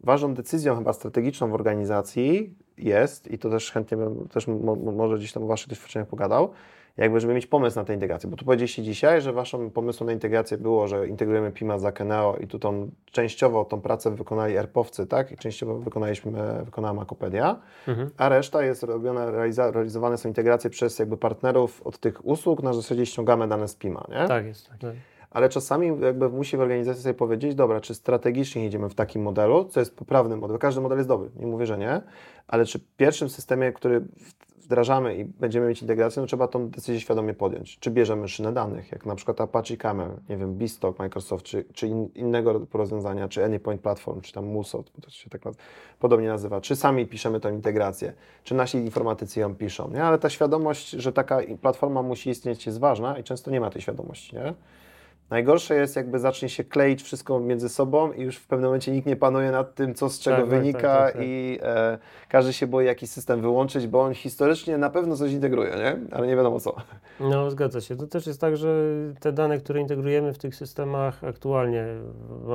ważną 0.00 0.34
decyzją 0.34 0.76
chyba 0.76 0.92
strategiczną 0.92 1.50
w 1.50 1.54
organizacji 1.54 2.54
jest, 2.78 3.30
i 3.30 3.38
to 3.38 3.50
też 3.50 3.72
chętnie 3.72 3.96
bym 3.96 4.28
też 4.28 4.46
mo, 4.46 4.76
mo- 4.76 4.92
może 4.92 5.16
gdzieś 5.18 5.32
tam 5.32 5.42
o 5.42 5.46
Waszych 5.46 5.68
doświadczeniach 5.68 6.08
pogadał, 6.08 6.50
jakby 6.96 7.20
żeby 7.20 7.34
mieć 7.34 7.46
pomysł 7.46 7.76
na 7.76 7.84
tę 7.84 7.94
integrację, 7.94 8.30
bo 8.30 8.36
tu 8.36 8.44
powiedzieliście 8.44 8.82
dzisiaj, 8.82 9.20
że 9.22 9.32
Waszym 9.32 9.70
pomysłem 9.70 10.06
na 10.06 10.12
integrację 10.12 10.58
było, 10.58 10.88
że 10.88 11.08
integrujemy 11.08 11.52
Pima 11.52 11.78
z 11.78 11.84
Akeneo 11.84 12.36
i 12.40 12.46
tu 12.46 12.58
tą, 12.58 12.90
częściowo 13.10 13.64
tą 13.64 13.80
pracę 13.80 14.10
wykonali 14.10 14.56
ERP-owcy, 14.56 15.06
tak, 15.06 15.32
i 15.32 15.36
częściowo 15.36 15.78
wykonaliśmy, 15.78 16.32
wykonała 16.64 16.94
Makopedia, 16.94 17.56
Mhm. 17.88 18.10
a 18.16 18.28
reszta 18.28 18.62
jest 18.64 18.82
robiona, 18.82 19.30
realiza, 19.30 19.70
realizowane 19.70 20.18
są 20.18 20.28
integracje 20.28 20.70
przez 20.70 20.98
jakby 20.98 21.16
partnerów 21.16 21.82
od 21.86 21.98
tych 21.98 22.26
usług, 22.26 22.62
na 22.62 22.72
zasadzie 22.72 23.06
ściągamy 23.06 23.48
dane 23.48 23.68
z 23.68 23.74
Pima, 23.76 24.06
nie? 24.08 24.28
Tak 24.28 24.46
jest. 24.46 24.68
Tak. 24.80 24.92
Ale 25.30 25.48
czasami 25.48 25.86
jakby 26.00 26.28
musi 26.28 26.56
w 26.56 26.60
organizacji 26.60 27.02
sobie 27.02 27.14
powiedzieć, 27.14 27.54
dobra, 27.54 27.80
czy 27.80 27.94
strategicznie 27.94 28.66
idziemy 28.66 28.88
w 28.88 28.94
takim 28.94 29.22
modelu, 29.22 29.64
co 29.64 29.80
jest 29.80 29.96
poprawny 29.96 30.36
model. 30.36 30.58
Każdy 30.58 30.80
model 30.80 30.98
jest 30.98 31.08
dobry, 31.08 31.30
nie 31.36 31.46
mówię, 31.46 31.66
że 31.66 31.78
nie, 31.78 32.00
ale 32.48 32.64
czy 32.64 32.78
w 32.78 32.84
pierwszym 32.96 33.28
systemie, 33.28 33.72
który 33.72 34.00
w- 34.00 34.45
wdrażamy 34.66 35.16
i 35.16 35.24
będziemy 35.24 35.68
mieć 35.68 35.82
integrację, 35.82 36.20
no 36.20 36.26
trzeba 36.26 36.48
tą 36.48 36.68
decyzję 36.68 37.00
świadomie 37.00 37.34
podjąć. 37.34 37.78
Czy 37.78 37.90
bierzemy 37.90 38.28
szynę 38.28 38.52
danych, 38.52 38.92
jak 38.92 39.06
na 39.06 39.14
przykład 39.14 39.40
Apache 39.40 39.76
Camel, 39.76 40.10
nie 40.28 40.36
wiem, 40.36 40.54
Beanstalk, 40.54 40.98
Microsoft, 40.98 41.44
czy, 41.44 41.64
czy 41.72 41.86
in, 41.86 42.08
innego 42.14 42.66
rozwiązania, 42.72 43.28
czy 43.28 43.44
Anypoint 43.44 43.80
Platform, 43.80 44.20
czy 44.20 44.32
tam 44.32 44.46
MuleSoft, 44.46 44.90
bo 44.96 45.02
to 45.02 45.10
się 45.10 45.30
tak 45.30 45.42
podobnie 45.98 46.28
nazywa. 46.28 46.60
Czy 46.60 46.76
sami 46.76 47.06
piszemy 47.06 47.40
tę 47.40 47.52
integrację, 47.52 48.12
czy 48.44 48.54
nasi 48.54 48.78
informatycy 48.78 49.40
ją 49.40 49.54
piszą, 49.54 49.90
nie? 49.90 50.04
Ale 50.04 50.18
ta 50.18 50.30
świadomość, 50.30 50.90
że 50.90 51.12
taka 51.12 51.38
platforma 51.60 52.02
musi 52.02 52.30
istnieć 52.30 52.66
jest 52.66 52.78
ważna 52.78 53.18
i 53.18 53.24
często 53.24 53.50
nie 53.50 53.60
ma 53.60 53.70
tej 53.70 53.82
świadomości, 53.82 54.36
nie? 54.36 54.54
Najgorsze 55.30 55.74
jest, 55.74 55.96
jakby 55.96 56.18
zacznie 56.18 56.48
się 56.48 56.64
kleić 56.64 57.02
wszystko 57.02 57.40
między 57.40 57.68
sobą 57.68 58.12
i 58.12 58.22
już 58.22 58.36
w 58.36 58.46
pewnym 58.46 58.68
momencie 58.68 58.92
nikt 58.92 59.06
nie 59.06 59.16
panuje 59.16 59.50
nad 59.50 59.74
tym, 59.74 59.94
co 59.94 60.08
z 60.08 60.18
czego 60.20 60.36
Tak, 60.36 60.50
tak, 60.50 60.58
wynika 60.58 60.80
tak, 60.80 60.98
tak, 61.06 61.12
tak. 61.12 61.22
i 61.24 61.58
e, 61.62 61.98
każdy 62.28 62.52
się 62.52 62.66
boi 62.66 62.86
jakiś 62.86 63.10
system 63.10 63.40
wyłączyć, 63.40 63.86
bo 63.86 64.02
on 64.02 64.14
historycznie 64.14 64.78
na 64.78 64.90
pewno 64.90 65.16
coś 65.16 65.32
integruje, 65.32 65.70
nie? 65.76 65.96
Ale 66.16 66.26
nie 66.26 66.36
wiadomo 66.36 66.60
co. 66.60 66.76
No, 67.20 67.50
zgadza 67.50 67.80
się. 67.80 67.96
To 67.96 68.06
też 68.06 68.26
jest 68.26 68.40
tak, 68.40 68.56
że 68.56 68.82
te 69.20 69.32
dane, 69.32 69.58
które 69.58 69.80
integrujemy 69.80 70.32
w 70.32 70.38
tych 70.38 70.54
systemach 70.54 71.24
aktualnie 71.24 71.84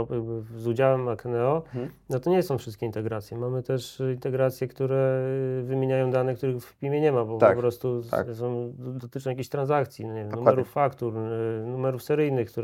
w, 0.09 0.45
z 0.57 0.67
udziałem 0.67 1.07
Akeneo, 1.07 1.63
Mhm. 1.65 1.91
no 2.09 2.19
to 2.19 2.29
nie 2.29 2.43
są 2.43 2.57
wszystkie 2.57 2.85
integracje. 2.85 3.37
Mamy 3.37 3.63
też 3.63 4.01
integracje, 4.13 4.67
które 4.67 5.21
wymieniają 5.63 6.11
dane, 6.11 6.35
których 6.35 6.63
w 6.63 6.77
PIM-ie 6.77 7.01
nie 7.01 7.11
ma, 7.11 7.25
bo 7.25 7.37
Tak, 7.37 7.55
po 7.55 7.61
prostu 7.61 8.01
są, 8.33 8.73
dotyczą 8.77 9.29
jakichś 9.29 9.49
transakcji, 9.49 10.05
no 10.05 10.13
nie 10.13 10.19
wiem, 10.23 10.31
numerów 10.31 10.71
faktur, 10.71 11.13
y, 11.17 11.65
numerów 11.65 12.03
seryjnych, 12.03 12.51
które, 12.51 12.60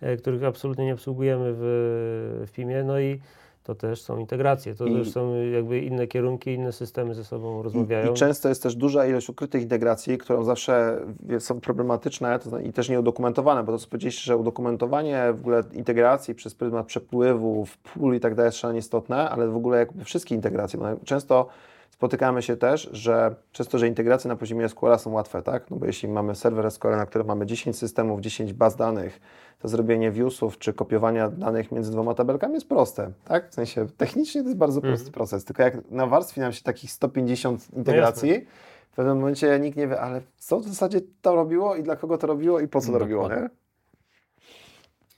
e, 0.00 0.16
których 0.16 0.44
absolutnie 0.44 0.84
nie 0.84 0.94
obsługujemy 0.94 1.52
w, 1.56 2.44
w 2.46 2.52
PIM-ie. 2.52 2.84
No 2.84 3.00
i 3.00 3.20
to 3.64 3.74
też 3.74 4.02
są 4.02 4.18
integracje, 4.18 4.74
to 4.74 4.86
I- 4.86 4.94
też 4.94 5.10
są 5.10 5.34
jakby 5.42 5.78
inne 5.78 6.06
kierunki, 6.06 6.54
inne 6.54 6.72
systemy 6.72 7.14
ze 7.14 7.24
sobą 7.24 7.60
I, 7.60 7.62
rozmawiają. 7.62 8.12
I 8.12 8.14
często 8.14 8.48
jest 8.48 8.62
też 8.62 8.74
duża 8.74 9.06
ilość 9.06 9.28
ukrytych 9.28 9.62
integracji, 9.62 10.18
które 10.18 10.44
zawsze 10.44 11.00
są 11.38 11.60
problematyczne 11.60 12.38
i 12.64 12.72
też 12.72 12.88
nieudokumentowane, 12.88 13.62
bo 13.64 13.72
to 13.72 13.78
co 13.78 13.88
powiedzieliście, 13.88 14.24
że 14.24 14.36
udokumentowanie 14.36 15.32
w 15.34 15.40
ogóle 15.40 15.62
integracji 15.72 16.34
przez 16.34 16.54
pryzmat 16.54 16.86
przepływów, 16.86 17.78
pól 17.78 18.14
i 18.14 18.20
tak 18.20 18.34
dalej 18.34 18.48
jest 18.48 18.58
szalenie 18.58 18.78
istotne, 18.78 19.30
ale 19.30 19.48
w 19.48 19.56
ogóle 19.56 19.78
jakby 19.78 20.04
wszystkie 20.04 20.34
integracje, 20.34 20.78
bo 20.80 20.86
często 21.04 21.48
spotykamy 21.90 22.42
się 22.42 22.56
też, 22.56 22.90
że 22.92 23.34
przez 23.52 23.68
to, 23.68 23.78
że 23.78 23.88
integracje 23.88 24.28
na 24.28 24.36
poziomie 24.36 24.68
SQL 24.68 24.98
są 24.98 25.12
łatwe, 25.12 25.42
tak? 25.42 25.70
No 25.70 25.76
bo 25.76 25.86
jeśli 25.86 26.08
mamy 26.08 26.34
serwer 26.34 26.70
SQL, 26.70 26.90
na 26.90 27.06
którym 27.06 27.26
mamy 27.26 27.46
10 27.46 27.78
systemów, 27.78 28.20
10 28.20 28.52
baz 28.52 28.76
danych, 28.76 29.20
to 29.58 29.68
zrobienie 29.68 30.10
viewsów 30.10 30.58
czy 30.58 30.72
kopiowania 30.72 31.28
danych 31.28 31.72
między 31.72 31.92
dwoma 31.92 32.14
tabelkami 32.14 32.54
jest 32.54 32.68
proste, 32.68 33.12
tak? 33.24 33.50
W 33.50 33.54
sensie 33.54 33.86
technicznie 33.96 34.42
to 34.42 34.48
jest 34.48 34.58
bardzo 34.58 34.80
prosty 34.80 35.04
mm. 35.04 35.12
proces, 35.12 35.44
tylko 35.44 35.62
jak 35.62 35.90
nawarstwi 35.90 36.40
nam 36.40 36.52
się 36.52 36.62
takich 36.62 36.92
150 36.92 37.72
integracji, 37.72 38.32
no 38.32 38.50
w 38.90 38.94
pewnym 38.94 39.18
momencie 39.18 39.60
nikt 39.60 39.76
nie 39.76 39.88
wie, 39.88 40.00
ale 40.00 40.22
co 40.36 40.60
w 40.60 40.64
zasadzie 40.64 41.00
to 41.22 41.34
robiło 41.34 41.76
i 41.76 41.82
dla 41.82 41.96
kogo 41.96 42.18
to 42.18 42.26
robiło 42.26 42.60
i 42.60 42.68
po 42.68 42.80
co 42.80 42.92
to 42.92 42.98
robiło, 42.98 43.28
nie? 43.28 43.50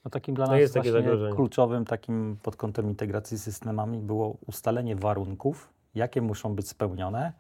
No 0.05 0.11
takim 0.11 0.35
dla 0.35 0.47
no 0.47 0.53
nas 0.53 0.61
jest 0.61 0.75
właśnie 0.75 1.03
kluczowym 1.35 1.85
takim 1.85 2.37
pod 2.43 2.57
kątem 2.57 2.89
integracji 2.89 3.37
z 3.37 3.43
systemami 3.43 4.01
było 4.01 4.37
ustalenie 4.47 4.97
warunków, 4.97 5.69
jakie 5.95 6.23
muszą 6.23 6.55
być 6.55 6.69
spełnione, 6.69 7.33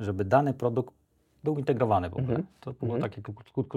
żeby 0.00 0.24
dany 0.24 0.54
produkt 0.54 0.94
był 1.44 1.58
integrowany 1.58 2.10
w 2.10 2.14
ogóle. 2.14 2.36
Mhm. 2.36 2.46
To 2.60 2.72
było 2.72 2.94
mhm. 2.94 3.12
takie 3.12 3.32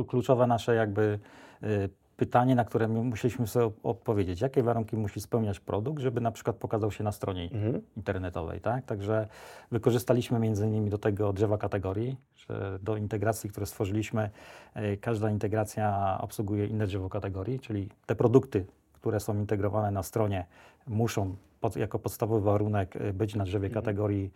kluczowe 0.07 0.47
nasze 0.47 0.75
jakby 0.75 1.19
y, 1.63 1.89
pytanie, 2.17 2.55
na 2.55 2.65
które 2.65 2.87
musieliśmy 2.87 3.47
sobie 3.47 3.71
odpowiedzieć. 3.83 4.41
Jakie 4.41 4.63
warunki 4.63 4.97
musi 4.97 5.21
spełniać 5.21 5.59
produkt, 5.59 6.01
żeby 6.01 6.21
na 6.21 6.31
przykład 6.31 6.55
pokazał 6.55 6.91
się 6.91 7.03
na 7.03 7.11
stronie 7.11 7.43
mhm. 7.43 7.81
internetowej, 7.97 8.61
tak? 8.61 8.85
Także 8.85 9.27
wykorzystaliśmy 9.71 10.39
między 10.39 10.67
innymi 10.67 10.89
do 10.89 10.97
tego 10.97 11.33
drzewa 11.33 11.57
kategorii, 11.57 12.17
że 12.35 12.79
do 12.81 12.97
integracji, 12.97 13.49
które 13.49 13.65
stworzyliśmy, 13.65 14.29
y, 14.77 14.97
każda 14.97 15.29
integracja 15.29 16.17
obsługuje 16.21 16.65
inne 16.65 16.87
drzewo 16.87 17.09
kategorii, 17.09 17.59
czyli 17.59 17.89
te 18.05 18.15
produkty, 18.15 18.65
które 18.99 19.19
są 19.19 19.35
integrowane 19.37 19.91
na 19.91 20.03
stronie, 20.03 20.45
muszą 20.87 21.35
pod, 21.61 21.75
jako 21.75 21.99
podstawowy 21.99 22.41
warunek 22.41 22.95
y, 22.95 23.13
być 23.13 23.35
na 23.35 23.43
drzewie 23.43 23.67
mhm. 23.67 23.83
kategorii 23.83 24.31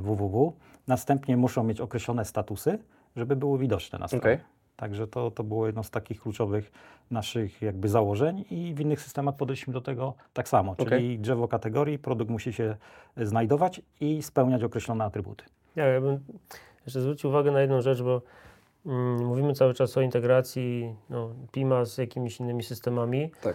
www. 0.00 0.52
Następnie 0.86 1.36
muszą 1.36 1.64
mieć 1.64 1.80
określone 1.80 2.24
statusy, 2.24 2.78
żeby 3.16 3.36
były 3.36 3.58
widoczne 3.58 3.98
na 3.98 4.08
stronie. 4.08 4.22
Okay. 4.22 4.40
Także 4.76 5.06
to, 5.06 5.30
to 5.30 5.44
było 5.44 5.66
jedno 5.66 5.82
z 5.82 5.90
takich 5.90 6.20
kluczowych 6.20 6.72
naszych 7.10 7.62
jakby 7.62 7.88
założeń 7.88 8.44
i 8.50 8.74
w 8.74 8.80
innych 8.80 9.00
systemach 9.00 9.36
podeszliśmy 9.36 9.72
do 9.72 9.80
tego 9.80 10.14
tak 10.32 10.48
samo, 10.48 10.72
okay. 10.72 10.86
czyli 10.86 11.18
drzewo 11.18 11.48
kategorii, 11.48 11.98
produkt 11.98 12.30
musi 12.30 12.52
się 12.52 12.76
znajdować 13.16 13.82
i 14.00 14.22
spełniać 14.22 14.62
określone 14.62 15.04
atrybuty. 15.04 15.44
Ja, 15.76 15.84
ja 15.84 16.00
bym 16.00 16.20
jeszcze 16.86 17.00
zwrócił 17.00 17.30
uwagę 17.30 17.50
na 17.50 17.60
jedną 17.60 17.80
rzecz, 17.80 18.02
bo 18.02 18.22
mm, 18.86 19.26
mówimy 19.26 19.54
cały 19.54 19.74
czas 19.74 19.96
o 19.96 20.00
integracji 20.00 20.94
no, 21.10 21.30
PIMA 21.52 21.84
z 21.84 21.98
jakimiś 21.98 22.40
innymi 22.40 22.62
systemami, 22.62 23.30
tak. 23.42 23.54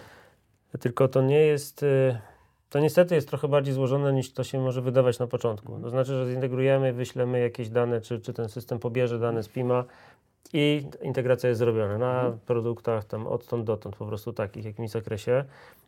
Tylko 0.78 1.08
to 1.08 1.22
nie 1.22 1.40
jest... 1.40 1.82
Y 1.82 2.18
to 2.70 2.80
niestety 2.80 3.14
jest 3.14 3.28
trochę 3.28 3.48
bardziej 3.48 3.74
złożone 3.74 4.12
niż 4.12 4.32
to 4.32 4.44
się 4.44 4.60
może 4.60 4.82
wydawać 4.82 5.18
na 5.18 5.26
początku. 5.26 5.78
To 5.82 5.90
znaczy, 5.90 6.12
że 6.12 6.30
zintegrujemy, 6.32 6.92
wyślemy 6.92 7.40
jakieś 7.40 7.68
dane, 7.68 8.00
czy, 8.00 8.20
czy 8.20 8.32
ten 8.32 8.48
system 8.48 8.78
pobierze 8.78 9.18
dane 9.18 9.42
z 9.42 9.48
PIMA 9.48 9.84
i 10.52 10.86
integracja 11.02 11.48
jest 11.48 11.58
zrobiona 11.58 11.98
na 11.98 12.20
mhm. 12.20 12.38
produktach 12.46 13.04
tam 13.04 13.26
odtąd 13.26 13.64
dotąd, 13.64 13.96
po 13.96 14.06
prostu 14.06 14.32
takich, 14.32 14.64
jakimś 14.64 14.90
zakresie. 14.90 15.44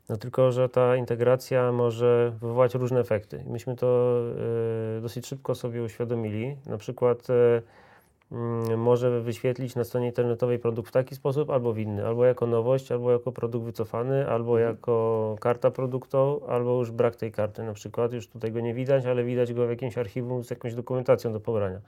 No 0.09 0.17
tylko, 0.17 0.53
że 0.53 0.69
ta 0.69 0.97
integracja 0.97 1.73
może 1.73 2.33
wywołać 2.41 2.75
różne 2.75 3.01
efekty. 3.01 3.45
myśmy 3.47 3.77
to 3.77 4.21
y, 4.99 5.01
dosyć 5.01 5.27
szybko 5.27 5.55
sobie 5.55 5.83
uświadomili. 5.83 6.57
Na 6.67 6.79
przykład 6.79 7.31
y, 7.31 7.63
może 8.77 9.21
wyświetlić 9.21 9.75
na 9.75 9.85
stronie 9.85 10.07
internetowej 10.07 10.59
produkt 10.59 10.89
w 10.89 10.93
taki 10.93 11.15
sposób 11.15 11.51
albo 11.51 11.73
w 11.73 11.79
inny, 11.79 12.07
albo 12.07 12.25
jako 12.25 12.47
nowość, 12.47 12.93
albo 12.93 13.13
jako 13.13 13.33
produkt 13.33 13.67
wycofany, 13.67 14.29
albo 14.29 14.59
mhm. 14.59 14.77
jako 14.77 15.37
karta 15.41 15.71
produktowa, 15.71 16.47
albo 16.47 16.79
już 16.79 16.91
brak 16.91 17.17
tej 17.17 17.33
karty 17.33 17.63
na 17.63 17.73
przykład, 17.73 18.13
już 18.13 18.29
tutaj 18.29 18.53
go 18.53 18.61
nie 18.61 18.75
widać, 18.75 19.07
ale 19.07 19.25
widać 19.25 19.53
go 19.53 19.67
w 19.67 19.71
jakimś 19.71 19.99
archiwum 19.99 20.45
z 20.45 20.51
jakąś 20.51 20.75
dokumentacją 20.75 21.33
do 21.33 21.41
pobrania. 21.41 21.81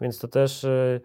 Więc 0.00 0.18
to 0.18 0.28
też 0.28 0.64
y, 0.64 1.00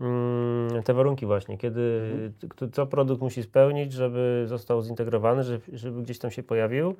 mm, 0.00 0.82
te 0.82 0.94
warunki 0.94 1.26
właśnie, 1.26 1.58
kiedy 1.58 2.10
mhm. 2.42 2.72
co 2.72 2.86
produkt 2.86 3.22
musi 3.22 3.42
spełnić, 3.42 3.92
żeby 3.92 4.44
został 4.46 4.82
zintegrowany, 4.82 5.44
żeby, 5.44 5.78
żeby 5.78 6.02
gdzieś 6.02 6.18
tam 6.18 6.30
się 6.30 6.42
pojawił, 6.42 6.96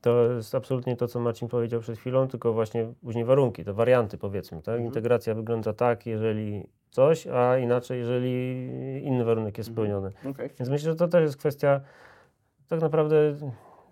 to 0.00 0.32
jest 0.32 0.54
absolutnie 0.54 0.96
to, 0.96 1.08
co 1.08 1.20
Marcin 1.20 1.48
powiedział 1.48 1.80
przed 1.80 1.98
chwilą, 1.98 2.28
tylko 2.28 2.52
właśnie 2.52 2.92
później 3.02 3.24
warunki, 3.24 3.64
to 3.64 3.74
warianty 3.74 4.18
powiedzmy. 4.18 4.62
Tak? 4.62 4.74
Mhm. 4.74 4.86
Integracja 4.86 5.34
wygląda 5.34 5.72
tak, 5.72 6.06
jeżeli 6.06 6.66
coś, 6.90 7.26
a 7.26 7.58
inaczej, 7.58 7.98
jeżeli 7.98 8.66
inny 9.04 9.24
warunek 9.24 9.58
jest 9.58 9.70
mhm. 9.70 9.86
spełniony. 9.86 10.12
Okay. 10.30 10.50
Więc 10.58 10.70
myślę, 10.70 10.90
że 10.90 10.96
to 10.96 11.08
też 11.08 11.22
jest 11.22 11.36
kwestia 11.36 11.80
tak 12.68 12.80
naprawdę 12.80 13.34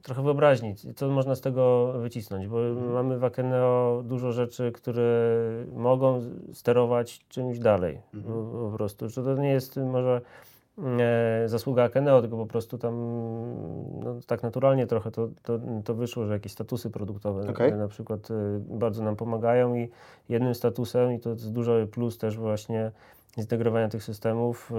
trochę 0.03 0.23
wyobraźni, 0.23 0.75
co 0.97 1.09
można 1.09 1.35
z 1.35 1.41
tego 1.41 1.93
wycisnąć, 1.93 2.47
bo 2.47 2.67
mhm. 2.67 2.93
mamy 2.93 3.19
w 3.19 3.25
Akeneo 3.25 4.03
dużo 4.07 4.33
rzeczy, 4.33 4.73
które 4.73 5.39
mogą 5.73 6.23
sterować 6.53 7.27
czymś 7.29 7.59
dalej 7.59 8.01
po, 8.53 8.73
prostu. 8.77 9.09
Czy 9.09 9.23
to 9.23 9.35
nie 9.35 9.51
jest 9.51 9.77
może 9.77 10.21
zasługa 11.47 11.85
Akeneo, 11.85 12.21
tylko 12.21 12.37
po 12.37 12.47
prostu 12.47 12.79
tam 12.79 12.95
no, 14.05 14.15
tak 14.27 14.43
naturalnie 14.43 14.87
trochę 14.87 15.11
to, 15.11 15.29
to, 15.43 15.61
to 15.85 15.95
wyszło, 15.95 16.27
że 16.27 16.33
jakieś 16.33 16.53
statusy 16.53 16.91
produktowe 16.91 17.51
okay. 17.51 17.77
na 17.77 17.89
przykład 17.89 18.31
e, 18.31 18.35
bardzo 18.59 19.03
nam 19.05 19.17
pomagają 19.17 19.75
i 19.75 19.89
jednym 20.29 20.55
statusem, 20.55 21.13
i 21.13 21.21
to 21.21 21.31
jest 21.31 21.53
duży 21.53 21.89
plus 21.93 22.19
też 22.19 22.37
właśnie 22.37 22.91
zintegrowania 23.39 23.89
tych 23.89 24.05
systemów, 24.05 24.73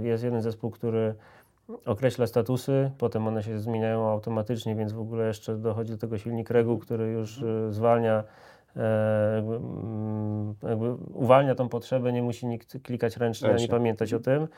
e, 0.00 0.06
jest 0.06 0.24
jeden 0.24 0.42
zespół, 0.42 0.70
który 0.70 1.14
określa 1.84 2.26
statusy, 2.26 2.90
potem 2.98 3.28
one 3.28 3.42
się 3.42 3.58
zmieniają 3.58 4.08
automatycznie, 4.08 4.74
więc 4.74 4.92
w 4.92 5.00
ogóle 5.00 5.26
jeszcze 5.26 5.56
dochodzi 5.56 5.92
do 5.92 5.98
tego 5.98 6.18
silnik 6.18 6.50
reguł, 6.50 6.78
który 6.78 7.12
już 7.12 7.42
e, 7.42 7.72
zwalnia 7.72 8.24
e, 8.76 9.34
jakby, 9.36 9.56
mm, 9.56 10.54
jakby 10.62 10.94
uwalnia 10.94 11.54
tą 11.54 11.68
potrzebę, 11.68 12.12
nie 12.12 12.22
musi 12.22 12.46
nikt 12.46 12.82
klikać 12.82 13.16
ręcznie 13.16 13.50
ani 13.50 13.68
pamiętać 13.68 14.14
o 14.14 14.20
tym 14.20 14.48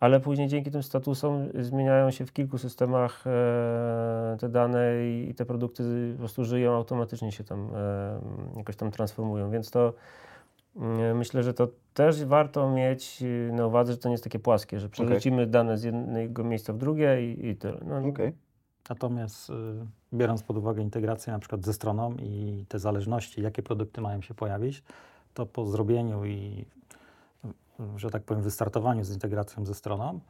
ale 0.00 0.20
później 0.20 0.48
dzięki 0.48 0.70
tym 0.70 0.82
statusom 0.82 1.48
zmieniają 1.54 2.10
się 2.10 2.26
w 2.26 2.32
kilku 2.32 2.58
systemach 2.58 3.26
e, 3.26 4.36
te 4.40 4.48
dane 4.48 5.10
i, 5.10 5.34
te 5.34 5.44
produkty 5.44 6.12
po 6.12 6.18
prostu 6.18 6.44
żyją, 6.44 6.72
automatycznie 6.72 7.32
się 7.32 7.44
tam 7.44 7.70
e, 7.74 8.20
jakoś 8.56 8.76
tam 8.76 8.90
transformują, 8.90 9.50
więc 9.50 9.70
to 9.70 9.92
e, 10.76 11.14
myślę, 11.14 11.42
że 11.42 11.54
to 11.54 11.68
też 11.94 12.24
warto 12.24 12.70
mieć 12.70 13.24
na 13.52 13.66
uwadze, 13.66 13.92
że 13.92 13.98
to 13.98 14.08
nie 14.08 14.12
jest 14.12 14.24
takie 14.24 14.38
płaskie, 14.38 14.80
że 14.80 14.88
przerzucimy 14.88 15.36
okay. 15.36 15.46
dane 15.46 15.78
z 15.78 15.82
jednego 15.82 16.44
miejsca 16.44 16.72
w 16.72 16.78
drugie 16.78 17.32
i, 17.32 17.46
i 17.46 17.56
tyle. 17.56 17.78
No, 17.84 18.08
okay. 18.08 18.32
Natomiast 18.88 19.52
biorąc 20.12 20.42
pod 20.42 20.56
uwagę 20.56 20.82
integrację 20.82 21.32
na 21.32 21.38
przykład 21.38 21.64
ze 21.64 21.72
stroną 21.72 22.14
i 22.22 22.64
te 22.68 22.78
zależności, 22.78 23.42
jakie 23.42 23.62
produkty 23.62 24.00
mają 24.00 24.22
się 24.22 24.34
pojawić, 24.34 24.82
to 25.34 25.46
po 25.46 25.66
zrobieniu 25.66 26.24
i 26.24 26.64
że 27.96 28.10
tak 28.10 28.22
powiem, 28.22 28.42
wystartowaniu 28.42 29.04
z 29.04 29.10
integracją 29.10 29.66
ze 29.66 29.74
stroną, 29.74 30.20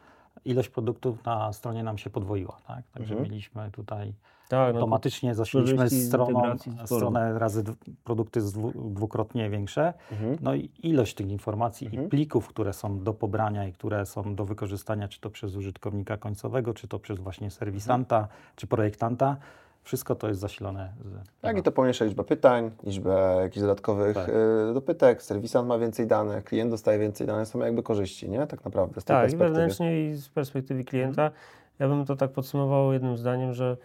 ilość 0.44 0.68
produktów 0.68 1.24
na 1.24 1.52
stronie 1.52 1.82
nam 1.82 1.98
się 1.98 2.10
podwoiła. 2.10 2.56
Tak? 2.66 2.84
Także 2.92 3.14
mhm. 3.14 3.30
mieliśmy 3.30 3.70
tutaj 3.70 4.14
tak, 4.48 4.74
no 4.74 4.80
automatycznie 4.80 5.34
zasililiśmy 5.34 5.90
stroną, 5.90 6.56
stronę 6.84 7.38
razy 7.38 7.64
produkty 8.04 8.40
dwukrotnie 8.74 9.50
większe. 9.50 9.94
Mhm. 10.12 10.36
No 10.40 10.54
i 10.54 10.70
ilość 10.82 11.14
tych 11.14 11.28
informacji 11.28 11.86
mhm. 11.86 12.06
i 12.06 12.10
plików, 12.10 12.48
które 12.48 12.72
są 12.72 13.02
do 13.02 13.14
pobrania 13.14 13.66
i 13.66 13.72
które 13.72 14.06
są 14.06 14.34
do 14.34 14.44
wykorzystania, 14.44 15.08
czy 15.08 15.20
to 15.20 15.30
przez 15.30 15.56
użytkownika 15.56 16.16
końcowego, 16.16 16.74
czy 16.74 16.88
to 16.88 16.98
przez 16.98 17.18
właśnie 17.18 17.50
serwisanta, 17.50 18.16
mhm. 18.16 18.36
czy 18.56 18.66
projektanta, 18.66 19.36
wszystko 19.82 20.14
to 20.14 20.28
jest 20.28 20.40
zasilone. 20.40 20.92
Z... 21.04 21.40
Tak, 21.40 21.58
i 21.58 21.62
to 21.62 21.72
pomniejsza 21.72 22.04
liczbę 22.04 22.24
pytań, 22.24 22.70
liczbę 22.84 23.38
jakichś 23.42 23.60
dodatkowych 23.60 24.14
tak. 24.14 24.28
y, 24.28 24.74
dopytek, 24.74 25.22
serwisant 25.22 25.68
ma 25.68 25.78
więcej 25.78 26.06
danych, 26.06 26.44
klient 26.44 26.70
dostaje 26.70 26.98
więcej 26.98 27.26
danych, 27.26 27.48
są 27.48 27.58
jakby 27.58 27.82
korzyści, 27.82 28.30
nie? 28.30 28.46
Tak 28.46 28.64
naprawdę. 28.64 29.00
Z 29.00 29.04
tej 29.04 29.16
tak, 29.16 29.32
i 29.32 29.36
wewnętrznie 29.36 30.10
i 30.10 30.14
z 30.14 30.28
perspektywy 30.28 30.84
klienta. 30.84 31.30
Ja 31.78 31.88
bym 31.88 32.04
to 32.06 32.16
tak 32.16 32.30
podsumował 32.30 32.92
jednym 32.92 33.16
zdaniem, 33.16 33.54
że 33.54 33.76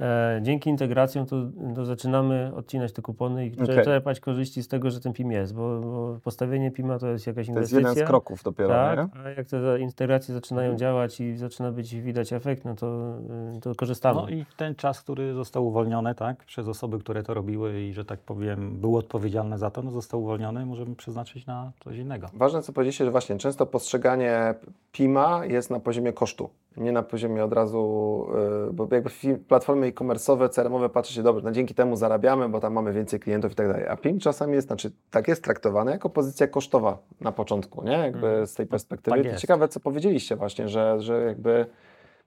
E, 0.00 0.40
dzięki 0.42 0.70
integracjom 0.70 1.26
to, 1.26 1.36
to, 1.74 1.84
zaczynamy 1.86 2.52
odcinać 2.54 2.92
te 2.92 3.02
kupony 3.02 3.46
i 3.46 3.62
okay. 3.62 3.84
czerpać 3.84 4.20
korzyści 4.20 4.62
z 4.62 4.68
tego, 4.68 4.90
że 4.90 5.00
ten 5.00 5.12
PIM 5.12 5.32
jest, 5.32 5.54
bo, 5.54 5.80
bo 5.80 6.18
postawienie 6.24 6.70
PIMA 6.70 6.98
to 6.98 7.06
jest 7.06 7.26
jakaś 7.26 7.48
inwestycja. 7.48 7.80
To 7.80 7.80
jest 7.80 7.96
jeden 7.96 8.06
z 8.06 8.08
kroków 8.08 8.42
dopiero, 8.42 8.68
tak, 8.68 8.98
nie? 8.98 9.20
a 9.24 9.28
jak 9.28 9.46
te 9.46 9.80
integracje 9.80 10.34
zaczynają 10.34 10.66
mhm. 10.66 10.78
działać 10.78 11.20
i 11.20 11.36
zaczyna 11.36 11.72
być 11.72 11.94
widać 11.94 12.32
efekt, 12.32 12.64
no 12.64 12.74
to, 12.74 13.18
to 13.62 13.74
korzystamy. 13.74 14.20
No 14.22 14.28
i 14.28 14.46
ten 14.56 14.74
czas, 14.74 15.00
który 15.00 15.34
został 15.34 15.66
uwolniony 15.66 16.14
tak, 16.14 16.44
przez 16.44 16.68
osoby, 16.68 16.98
które 16.98 17.22
to 17.22 17.34
robiły 17.34 17.82
i, 17.82 17.92
że 17.92 18.04
tak 18.04 18.20
powiem, 18.20 18.80
były 18.80 18.98
odpowiedzialne 18.98 19.58
za 19.58 19.70
to, 19.70 19.82
no 19.82 19.90
został 19.90 20.22
uwolniony, 20.22 20.66
możemy 20.66 20.96
przeznaczyć 20.96 21.46
na 21.46 21.72
coś 21.84 21.96
innego. 21.96 22.28
Ważne, 22.34 22.62
co 22.62 22.72
powiedzieliście, 22.72 23.04
że 23.04 23.10
właśnie 23.10 23.38
często 23.38 23.66
postrzeganie 23.66 24.54
PIMA 24.92 25.46
jest 25.46 25.70
na 25.70 25.80
poziomie 25.80 26.12
kosztu 26.12 26.50
nie 26.76 26.92
na 26.92 27.02
poziomie 27.02 27.44
od 27.44 27.52
razu, 27.52 28.26
yy, 28.66 28.72
bo 28.72 28.88
jakby 28.90 29.10
platformy 29.48 29.86
e-commerce'owe, 29.86 30.48
CRM-owe 30.48 30.88
patrzy 30.88 31.14
się, 31.14 31.22
dobrze, 31.22 31.44
no 31.44 31.52
dzięki 31.52 31.74
temu 31.74 31.96
zarabiamy, 31.96 32.48
bo 32.48 32.60
tam 32.60 32.72
mamy 32.72 32.92
więcej 32.92 33.20
klientów 33.20 33.52
i 33.52 33.54
tak 33.54 33.68
dalej. 33.68 33.86
A 33.88 33.96
PIM 33.96 34.18
czasami 34.18 34.54
jest, 34.54 34.66
znaczy 34.66 34.92
tak 35.10 35.28
jest 35.28 35.44
traktowane 35.44 35.92
jako 35.92 36.10
pozycja 36.10 36.46
kosztowa 36.46 36.98
na 37.20 37.32
początku, 37.32 37.84
nie? 37.84 37.92
Jakby 37.92 38.26
mm. 38.26 38.46
z 38.46 38.54
tej 38.54 38.66
perspektywy. 38.66 39.24
Tak 39.24 39.36
ciekawe, 39.36 39.68
co 39.68 39.80
powiedzieliście 39.80 40.36
właśnie, 40.36 40.68
że, 40.68 41.00
że 41.00 41.22
jakby 41.22 41.66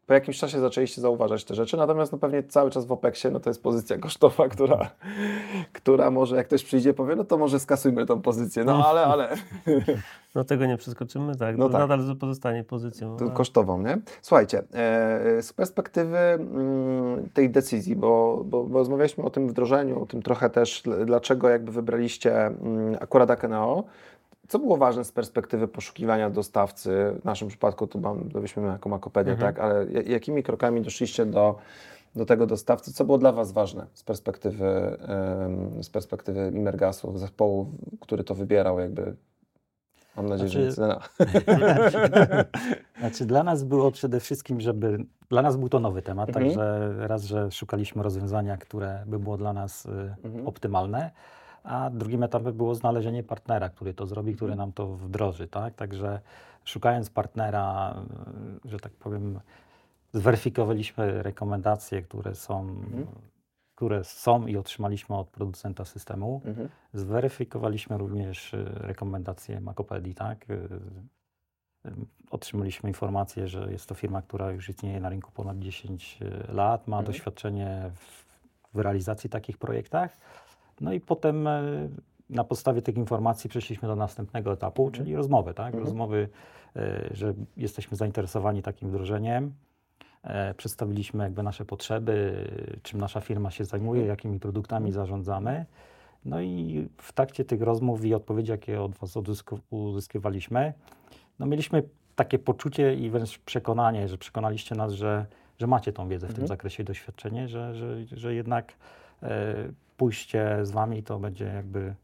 po 0.07 0.13
jakimś 0.13 0.39
czasie 0.39 0.59
zaczęliście 0.59 1.01
zauważać 1.01 1.45
te 1.45 1.55
rzeczy, 1.55 1.77
natomiast 1.77 2.11
no 2.11 2.17
pewnie 2.17 2.43
cały 2.43 2.71
czas 2.71 2.85
w 2.85 2.91
OPEX-ie 2.91 3.33
no 3.33 3.39
to 3.39 3.49
jest 3.49 3.63
pozycja 3.63 3.97
kosztowa, 3.97 4.47
która, 4.55 4.89
która 5.73 6.11
może 6.11 6.35
jak 6.35 6.47
ktoś 6.47 6.63
przyjdzie 6.63 6.93
powie, 6.93 7.15
no 7.15 7.23
to 7.23 7.37
może 7.37 7.59
skasujmy 7.59 8.05
tą 8.05 8.21
pozycję, 8.21 8.63
no 8.63 8.87
ale, 8.87 9.05
ale. 9.13 9.35
No 10.35 10.43
tego 10.43 10.65
nie 10.65 10.77
przeskoczymy, 10.77 11.35
tak, 11.35 11.57
no 11.57 11.69
tak. 11.69 11.79
nadal 11.79 12.15
pozostanie 12.19 12.63
pozycją. 12.63 13.17
To 13.17 13.29
kosztową, 13.29 13.81
nie? 13.81 13.97
Słuchajcie, 14.21 14.63
e, 14.73 15.41
z 15.41 15.53
perspektywy 15.53 16.17
mm, 16.17 17.29
tej 17.33 17.49
decyzji, 17.49 17.95
bo, 17.95 18.43
bo, 18.45 18.63
bo 18.63 18.79
rozmawialiśmy 18.79 19.23
o 19.23 19.29
tym 19.29 19.47
wdrożeniu, 19.47 20.03
o 20.03 20.05
tym 20.05 20.21
trochę 20.21 20.49
też, 20.49 20.83
dlaczego 21.05 21.49
jakby 21.49 21.71
wybraliście 21.71 22.45
mm, 22.45 22.97
akurat 23.01 23.31
Akeneo, 23.31 23.83
co 24.47 24.59
było 24.59 24.77
ważne 24.77 25.05
z 25.05 25.11
perspektywy 25.11 25.67
poszukiwania 25.67 26.29
dostawcy? 26.29 27.15
W 27.21 27.25
naszym 27.25 27.47
przypadku 27.47 27.87
to, 27.87 27.99
mam, 27.99 28.19
byśmy 28.19 28.67
jako 28.67 28.89
Makopedia, 28.89 29.33
mhm. 29.33 29.53
tak? 29.53 29.63
Ale 29.63 29.85
jakimi 29.91 30.43
krokami 30.43 30.81
doszliście 30.81 31.25
do, 31.25 31.55
do 32.15 32.25
tego 32.25 32.47
dostawcy? 32.47 32.93
Co 32.93 33.05
było 33.05 33.17
dla 33.17 33.31
Was 33.31 33.51
ważne 33.51 33.87
z 33.93 34.03
perspektywy, 34.03 34.97
z 35.81 35.89
perspektywy 35.89 36.51
Imergasu, 36.55 37.17
zespołu, 37.17 37.71
który 38.01 38.23
to 38.23 38.35
wybierał 38.35 38.79
jakby? 38.79 39.15
Mam 40.17 40.29
nadzieję, 40.29 40.49
znaczy, 40.49 40.65
że 40.65 40.75
cena. 40.75 40.99
znaczy 42.99 43.25
dla 43.25 43.43
nas 43.43 43.63
było 43.63 43.91
przede 43.91 44.19
wszystkim, 44.19 44.61
żeby... 44.61 45.05
Dla 45.29 45.41
nas 45.41 45.57
był 45.57 45.69
to 45.69 45.79
nowy 45.79 46.01
temat, 46.01 46.29
mhm. 46.29 46.45
także 46.45 46.93
raz, 47.07 47.23
że 47.23 47.51
szukaliśmy 47.51 48.03
rozwiązania, 48.03 48.57
które 48.57 49.03
by 49.05 49.19
było 49.19 49.37
dla 49.37 49.53
nas 49.53 49.85
y, 49.85 49.89
mhm. 50.23 50.47
optymalne, 50.47 51.11
a 51.65 51.89
drugim 51.89 52.23
etapem 52.23 52.53
było 52.53 52.75
znalezienie 52.75 53.23
partnera, 53.23 53.69
który 53.69 53.93
to 53.93 54.05
zrobi, 54.05 54.35
który 54.35 54.55
nam 54.55 54.73
to 54.73 54.87
wdroży, 54.87 55.47
tak? 55.47 55.75
Także 55.75 56.21
szukając 56.63 57.09
partnera, 57.09 57.95
y, 58.65 58.69
że 58.69 58.79
tak 58.79 58.91
powiem, 58.91 59.39
zweryfikowaliśmy 60.13 61.23
rekomendacje, 61.23 62.01
które 62.01 62.35
są, 62.35 62.59
mhm. 62.61 63.05
które 63.75 64.03
są 64.03 64.47
i 64.47 64.57
otrzymaliśmy 64.57 65.15
od 65.15 65.27
producenta 65.27 65.85
systemu. 65.85 66.41
Mhm. 66.45 66.69
Zweryfikowaliśmy 66.93 67.97
również 67.97 68.53
y, 68.53 68.65
rekomendacje 68.73 69.61
Makopedii, 69.61 70.15
tak? 70.15 70.49
Y, 70.49 70.69
otrzymaliśmy 72.31 72.89
informację, 72.89 73.47
że 73.47 73.71
jest 73.71 73.89
to 73.89 73.95
firma, 73.95 74.21
która 74.21 74.51
już 74.51 74.69
istnieje 74.69 74.99
na 74.99 75.09
rynku 75.09 75.31
ponad 75.31 75.59
10 75.59 76.19
lat, 76.47 76.87
ma 76.87 76.97
mhm. 76.97 77.13
doświadczenie 77.13 77.91
w, 77.95 78.25
w 78.73 78.79
realizacji 78.79 79.29
takich 79.29 79.57
projektach 79.57 80.17
no 80.81 80.93
i 80.93 80.99
potem 80.99 81.47
e, 81.47 81.61
na 82.29 82.43
podstawie 82.43 82.81
tych 82.81 82.97
informacji 82.97 83.49
przeszliśmy 83.49 83.87
do 83.87 83.95
następnego 83.95 84.53
etapu, 84.53 84.85
mhm. 84.85 85.03
czyli 85.03 85.15
rozmowy, 85.15 85.53
tak? 85.53 85.67
Mhm. 85.67 85.83
Rozmowy, 85.83 86.29
e, 86.75 87.09
że 87.11 87.33
jesteśmy 87.57 87.97
zainteresowani 87.97 88.61
takim 88.61 88.89
wdrożeniem. 88.89 89.53
E, 90.23 90.53
przedstawiliśmy 90.53 91.23
jakby 91.23 91.43
nasze 91.43 91.65
potrzeby, 91.65 92.47
czym 92.83 92.99
nasza 92.99 93.21
firma 93.21 93.51
się 93.51 93.65
zajmuje, 93.65 94.01
mhm. 94.01 94.09
jakimi 94.09 94.39
produktami 94.39 94.91
zarządzamy. 94.91 95.65
No 96.25 96.41
i 96.41 96.87
w 96.97 97.13
trakcie 97.13 97.45
tych 97.45 97.61
rozmów 97.61 98.05
i 98.05 98.13
odpowiedzi, 98.13 98.51
jakie 98.51 98.81
od 98.81 98.95
Was 98.95 99.17
uzyskiwaliśmy, 99.69 100.73
no 101.39 101.45
mieliśmy 101.45 101.83
takie 102.15 102.39
poczucie 102.39 102.95
i 102.95 103.09
wręcz 103.09 103.39
przekonanie, 103.39 104.07
że 104.07 104.17
przekonaliście 104.17 104.75
nas, 104.75 104.93
że, 104.93 105.25
że 105.59 105.67
macie 105.67 105.93
tą 105.93 106.07
wiedzę 106.07 106.27
w 106.27 106.33
tym 106.33 106.47
zakresie 106.47 106.83
i 106.83 106.85
doświadczenie, 106.85 107.47
że, 107.47 107.75
że, 107.75 108.05
że 108.11 108.33
jednak 108.33 108.73
pójście 109.97 110.59
z 110.63 110.71
Wami 110.71 111.03
to 111.03 111.19
będzie 111.19 111.45
jakby 111.45 111.95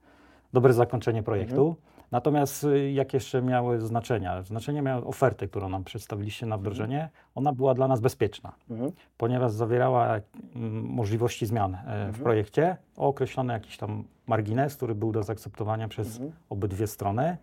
dobre 0.53 0.73
zakończenie 0.73 1.23
projektu. 1.23 1.67
Mhm. 1.67 1.91
Natomiast 2.11 2.63
y, 2.63 2.91
jak 2.91 3.13
jeszcze 3.13 3.41
miały 3.41 3.79
znaczenia? 3.79 4.43
Znaczenie 4.43 4.81
miały 4.81 5.05
oferty, 5.05 5.47
którą 5.47 5.69
nam 5.69 5.83
przedstawiliście 5.83 6.45
na 6.45 6.57
wdrożenie. 6.57 7.09
Ona 7.35 7.53
była 7.53 7.73
dla 7.73 7.87
nas 7.87 7.99
bezpieczna, 7.99 8.51
mhm. 8.69 8.91
ponieważ 9.17 9.51
zawierała 9.51 10.19
mm, 10.55 10.83
możliwości 10.85 11.45
zmian 11.45 11.75
e, 11.75 11.77
mhm. 11.77 12.13
w 12.13 12.21
projekcie 12.21 12.77
o 12.97 13.07
określony 13.07 13.53
jakiś 13.53 13.77
tam 13.77 14.03
margines, 14.27 14.75
który 14.75 14.95
był 14.95 15.11
do 15.11 15.23
zaakceptowania 15.23 15.87
przez 15.87 16.07
mhm. 16.07 16.31
obydwie 16.49 16.87
strony. 16.87 17.37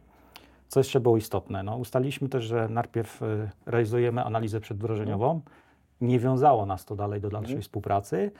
Co 0.68 0.80
jeszcze 0.80 1.00
było 1.00 1.16
istotne? 1.16 1.62
No, 1.62 1.76
ustaliliśmy 1.76 2.28
też, 2.28 2.44
że 2.44 2.68
najpierw 2.68 3.22
y, 3.22 3.50
realizujemy 3.66 4.24
analizę 4.24 4.60
przedwdrożeniową. 4.60 5.30
Mhm. 5.30 5.52
Nie 6.00 6.18
wiązało 6.18 6.66
nas 6.66 6.84
to 6.84 6.96
dalej 6.96 7.20
do 7.20 7.30
dalszej 7.30 7.52
mhm. 7.52 7.62
współpracy. 7.62 8.30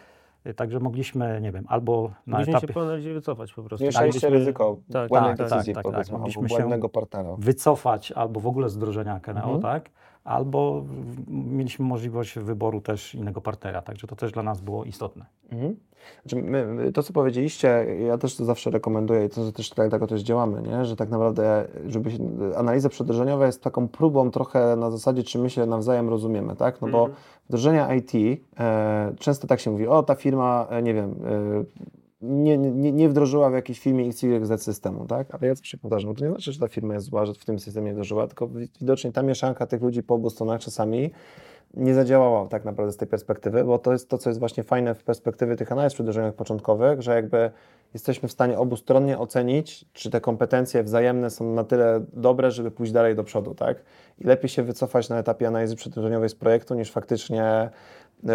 Y, 0.47 0.55
także 0.55 0.80
mogliśmy, 0.80 1.41
nie 1.41 1.53
wiem, 1.53 1.64
albo 1.68 2.11
na 2.26 2.39
mogliśmy 2.39 2.59
etapie... 2.59 3.03
się 3.03 3.14
wycofać 3.14 3.53
po 3.53 3.62
prostu. 3.62 3.76
Zmniejszaliście 3.76 4.30
ryzyko 4.30 4.76
tak, 4.93 5.09
błędnej 5.09 5.36
tak, 5.36 5.49
decyzji, 5.49 5.74
tak, 5.74 5.84
tak, 5.84 5.93
powiedzmy, 5.93 6.12
tak. 6.12 6.20
Mogliśmy 6.20 6.49
błędnego 6.49 6.89
partnera. 6.89 7.36
wycofać 7.39 8.12
albo 8.12 8.41
w 8.41 8.47
ogóle 8.47 8.68
z 8.68 8.76
wdrożenia 8.76 9.20
KNO, 9.20 9.41
mhm. 9.41 9.61
tak? 9.61 9.91
Albo 10.29 10.85
mieliśmy 11.29 11.85
możliwość 11.85 12.39
wyboru 12.39 12.81
też 12.81 13.14
innego 13.14 13.41
partnera, 13.41 13.83
także 13.83 14.07
to 14.07 14.16
też 14.16 14.33
dla 14.33 14.43
nas 14.43 14.61
było 14.61 14.85
istotne. 14.85 15.26
Mhm. 15.53 15.76
Znaczy 16.22 16.37
my, 16.37 16.93
to, 16.93 17.03
co 17.03 17.12
powiedzieliście, 17.12 17.87
ja 18.07 18.18
też 18.18 18.37
to 18.37 18.45
zawsze 18.45 18.70
rekomenduję 18.70 19.24
i 19.24 19.29
to 19.29 19.53
też 19.53 19.70
tak, 19.70 19.91
tak 19.91 20.09
też 20.09 20.22
działamy, 20.22 20.62
nie? 20.62 20.85
że 20.85 20.97
tak 20.97 21.11
naprawdę 21.11 21.68
żeby 21.87 22.11
się, 22.11 22.18
analiza 22.57 22.89
przedrżeniowa 22.89 23.47
jest 23.47 23.62
taką 23.62 23.89
próbą 23.89 24.31
trochę 24.31 24.76
na 24.76 24.91
zasadzie, 24.91 25.22
czy 25.22 25.39
my 25.39 25.51
się 25.51 25.66
nawzajem 25.66 26.09
rozumiemy, 26.09 26.57
tak? 26.57 26.81
No 26.81 26.89
bo 26.89 26.99
mhm. 26.99 27.16
wdrożenia 27.47 27.95
IT, 27.95 28.12
e, 28.61 29.12
często 29.18 29.47
tak 29.47 29.61
się 29.61 29.70
mówi, 29.70 29.87
o 29.87 30.03
ta 30.03 30.14
firma, 30.14 30.66
e, 30.70 30.83
nie 30.83 30.95
wiem, 30.95 31.11
e, 31.11 31.64
nie, 32.20 32.58
nie, 32.58 32.92
nie 32.92 33.08
wdrożyła 33.08 33.50
w 33.50 33.52
jakiejś 33.52 33.80
firmie 33.80 34.06
XYZ 34.06 34.62
systemu, 34.62 35.06
tak? 35.06 35.34
Ale 35.34 35.46
ja 35.46 35.54
zawsze 35.54 35.78
powtarzam, 35.78 36.14
to 36.14 36.24
nie 36.24 36.30
znaczy, 36.30 36.52
że 36.52 36.60
ta 36.60 36.68
firma 36.68 36.94
jest 36.94 37.06
zła, 37.06 37.26
że 37.26 37.34
w 37.34 37.44
tym 37.44 37.58
systemie 37.58 37.92
wdrożyła, 37.92 38.26
tylko 38.26 38.48
widocznie 38.80 39.12
ta 39.12 39.22
mieszanka 39.22 39.66
tych 39.66 39.82
ludzi 39.82 40.02
po 40.02 40.14
obu 40.14 40.30
stronach 40.30 40.60
czasami 40.60 41.10
nie 41.74 41.94
zadziałała 41.94 42.46
tak 42.46 42.64
naprawdę 42.64 42.92
z 42.92 42.96
tej 42.96 43.08
perspektywy, 43.08 43.64
bo 43.64 43.78
to 43.78 43.92
jest 43.92 44.08
to, 44.08 44.18
co 44.18 44.30
jest 44.30 44.40
właśnie 44.40 44.62
fajne 44.62 44.94
w 44.94 45.04
perspektywie 45.04 45.56
tych 45.56 45.72
analiz 45.72 45.94
przedłużonych 45.94 46.34
początkowych, 46.34 47.02
że 47.02 47.14
jakby 47.14 47.50
jesteśmy 47.94 48.28
w 48.28 48.32
stanie 48.32 48.58
obustronnie 48.58 49.18
ocenić, 49.18 49.84
czy 49.92 50.10
te 50.10 50.20
kompetencje 50.20 50.82
wzajemne 50.82 51.30
są 51.30 51.54
na 51.54 51.64
tyle 51.64 52.04
dobre, 52.12 52.50
żeby 52.50 52.70
pójść 52.70 52.92
dalej 52.92 53.16
do 53.16 53.24
przodu, 53.24 53.54
tak? 53.54 53.82
I 54.18 54.24
lepiej 54.24 54.48
się 54.48 54.62
wycofać 54.62 55.08
na 55.08 55.18
etapie 55.18 55.48
analizy 55.48 55.76
przedłużeniowej 55.76 56.28
z 56.28 56.34
projektu, 56.34 56.74
niż 56.74 56.92
faktycznie 56.92 57.70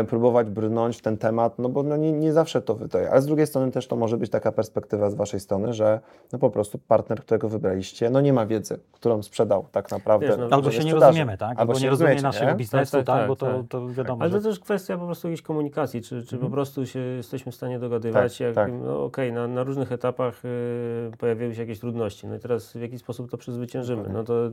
próbować 0.08 0.50
brnąć 0.50 0.98
w 0.98 1.02
ten 1.02 1.18
temat, 1.18 1.60
no 1.60 1.70
bo 1.70 1.84
no 1.84 1.98
nie, 1.98 2.12
nie 2.12 2.34
zawsze 2.34 2.62
to 2.62 2.76
wydaje. 2.76 3.12
Ale 3.12 3.22
z 3.22 3.26
drugiej 3.26 3.48
strony 3.48 3.72
też 3.72 3.88
to 3.88 3.96
może 3.96 4.18
być 4.18 4.32
taka 4.32 4.52
perspektywa 4.52 5.10
z 5.10 5.16
Waszej 5.16 5.40
strony, 5.40 5.74
że 5.74 6.00
no 6.34 6.40
po 6.40 6.50
prostu 6.50 6.78
partner, 6.78 7.20
którego 7.20 7.50
wybraliście, 7.50 8.10
no 8.10 8.22
nie 8.22 8.34
ma 8.34 8.46
wiedzy, 8.46 8.80
którą 8.92 9.24
sprzedał 9.24 9.66
tak 9.72 9.92
naprawdę. 9.92 10.28
Wiesz, 10.28 10.38
no, 10.38 10.48
albo 10.52 10.72
się 10.72 10.84
nie 10.84 10.96
rozumiemy, 10.96 11.38
tak? 11.38 11.50
Albo, 11.50 11.62
albo 11.62 11.80
nie 11.80 11.90
rozumie 11.90 12.22
naszego 12.22 12.52
nie? 12.52 12.58
biznesu, 12.58 12.98
tak, 12.98 13.06
tak, 13.06 13.18
tak, 13.18 13.28
bo 13.28 13.36
to, 13.36 13.46
tak. 13.46 13.68
to 13.70 13.90
wiadomo. 13.90 14.22
Ale 14.22 14.32
to 14.32 14.42
też 14.42 14.60
kwestia 14.60 14.98
po 14.98 15.06
prostu 15.06 15.28
jakiejś 15.28 15.42
komunikacji, 15.42 16.02
czy, 16.02 16.24
czy 16.24 16.30
po 16.30 16.36
mhm. 16.36 16.52
prostu 16.52 16.86
się 16.86 17.00
jesteśmy 17.00 17.52
w 17.52 17.56
stanie 17.56 17.80
dogadywać, 17.80 18.38
tak, 18.38 18.40
jak, 18.40 18.56
tak. 18.56 18.72
no 18.72 19.04
okej, 19.04 19.30
okay, 19.30 19.32
na, 19.32 19.48
na, 19.48 19.64
różnych 19.64 19.92
etapach 19.92 20.46
y, 20.46 21.12
pojawiły 21.18 21.56
się 21.56 21.62
jakieś 21.62 21.80
trudności, 21.80 22.28
no 22.28 22.36
i 22.36 22.40
teraz 22.40 22.74
w 22.74 22.82
jaki 22.82 23.00
sposób 23.00 23.32
to 23.32 23.38
przezwyciężymy. 23.38 24.10
No 24.14 24.24
to 24.24 24.48
y, 24.48 24.52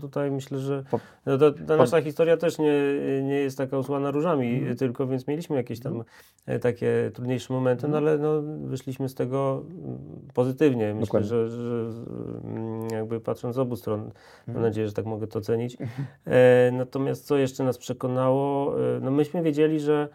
tutaj 0.00 0.30
myślę, 0.30 0.58
że 0.58 0.82
no 1.26 1.38
to, 1.38 1.52
ta 1.52 1.76
nasza 1.76 2.02
historia 2.02 2.36
też 2.36 2.58
nie, 2.58 2.72
nie 3.22 3.34
jest 3.34 3.58
taka 3.58 3.78
usłana 3.78 4.10
różami, 4.10 4.55
mhm. 4.58 4.76
tylko 4.76 5.06
więc 5.06 5.26
mieli 5.26 5.36
mieliśmy 5.36 5.56
jakieś 5.56 5.80
tam 5.80 5.92
mhm. 5.92 6.10
e, 6.46 6.58
takie 6.58 7.10
trudniejsze 7.14 7.54
momenty, 7.54 7.88
no 7.88 7.98
mhm. 7.98 8.04
ale 8.04 8.18
no, 8.18 8.42
wyszliśmy 8.68 9.08
z 9.08 9.14
tego 9.14 9.64
mm, 9.70 9.98
pozytywnie. 10.34 10.94
Myślę, 10.94 11.24
że, 11.24 11.48
że, 11.48 11.90
mm, 12.44 12.88
jakby 12.92 13.20
patrząc 13.20 13.54
z 13.56 13.58
obu 13.58 13.76
stron, 13.76 14.00
mam 14.00 14.10
mhm. 14.48 14.62
nadzieję, 14.62 14.86
że 14.86 14.92
tak 14.92 15.06
mogę 15.06 15.26
to 15.26 15.38
ocenić. 15.38 15.76
E, 16.24 16.70
natomiast 16.72 17.26
co 17.26 17.36
jeszcze 17.36 17.64
nas 17.64 17.78
przekonało, 17.78 18.74
e, 18.80 19.00
no 19.00 19.10
myśmy 19.10 19.42
wiedzieli, 19.42 19.80
że 19.80 20.08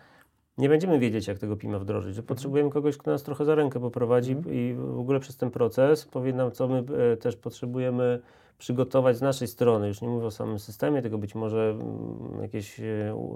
nie 0.58 0.70
będziemy 0.70 1.00
wiedzieć, 1.00 1.28
jak 1.28 1.40
tego 1.40 1.56
PIMA 1.56 1.80
wdrożyć, 1.80 2.16
że 2.16 2.24
potrzebujemy 2.24 2.70
kogoś, 2.70 2.98
kto 2.98 3.12
nas 3.12 3.24
trochę 3.24 3.46
za 3.46 3.56
rękę 3.56 3.80
poprowadzi 3.80 4.36
i 4.52 4.76
w 4.78 5.00
ogóle 5.00 5.20
przez 5.20 5.38
ten 5.38 5.52
proces 5.52 6.06
powie 6.06 6.34
nam, 6.34 6.52
co 6.52 6.68
my 6.68 6.84
też 7.20 7.36
potrzebujemy 7.36 8.22
przygotować 8.62 9.18
z 9.18 9.22
naszej 9.22 9.48
strony, 9.48 9.88
już 9.88 10.02
nie 10.02 10.08
mówię 10.08 10.26
o 10.26 10.32
samym 10.32 10.60
systemie, 10.60 11.02
tylko 11.02 11.18
być 11.18 11.36
może 11.36 11.70
mm, 11.70 12.42
jakieś 12.42 12.80
e, 12.80 12.84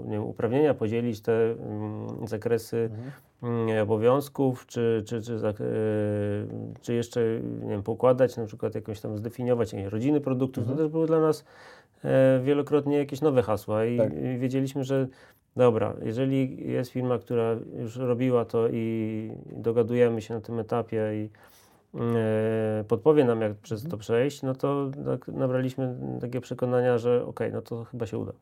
nie 0.04 0.10
wiem, 0.10 0.24
uprawnienia, 0.24 0.74
podzielić 0.74 1.20
te 1.20 1.32
mm, 1.32 2.28
zakresy 2.28 2.90
mhm. 3.42 3.68
Mm, 3.68 3.82
obowiązków, 3.82 4.66
czy, 4.66 5.02
czy, 5.06 5.22
czy, 5.22 5.34
e, 5.34 5.52
czy 6.80 6.94
jeszcze 6.94 7.20
nie 7.62 7.70
wiem, 7.70 7.82
pokładać, 7.82 8.36
na 8.36 8.46
przykład 8.46 8.74
jakąś 8.74 9.00
tam 9.00 9.18
zdefiniować 9.18 9.72
rodziny 9.72 10.20
produktów. 10.20 10.62
Mhm. 10.62 10.78
To 10.78 10.84
też 10.84 10.92
były 10.92 11.06
dla 11.06 11.20
nas 11.20 11.44
e, 12.04 12.40
wielokrotnie 12.44 12.98
jakieś 12.98 13.20
nowe 13.20 13.42
hasła 13.42 13.84
i, 13.84 13.98
tak. 13.98 14.38
wiedzieliśmy, 14.38 14.84
że 14.84 15.06
dobra, 15.56 15.94
jeżeli 16.02 16.68
jest 16.72 16.90
firma, 16.90 17.18
która 17.18 17.56
już 17.78 17.96
robiła 17.96 18.44
to 18.44 18.68
i 18.68 19.30
dogadujemy 19.46 20.22
się 20.22 20.34
na 20.34 20.40
tym 20.40 20.58
etapie 20.58 21.10
i 21.14 21.30
podpowie 22.88 23.24
nam, 23.24 23.40
jak 23.40 23.54
przez 23.54 23.88
to 23.88 23.96
przejść, 23.96 24.42
no 24.42 24.54
to 24.54 24.90
tak 25.06 25.28
nabraliśmy 25.28 25.96
takie 26.20 26.40
przekonania, 26.40 26.98
że 26.98 27.16
okej, 27.16 27.30
okay, 27.30 27.50
no 27.50 27.62
to 27.62 27.84
chyba 27.84 28.06
się 28.06 28.18
uda. 28.18 28.32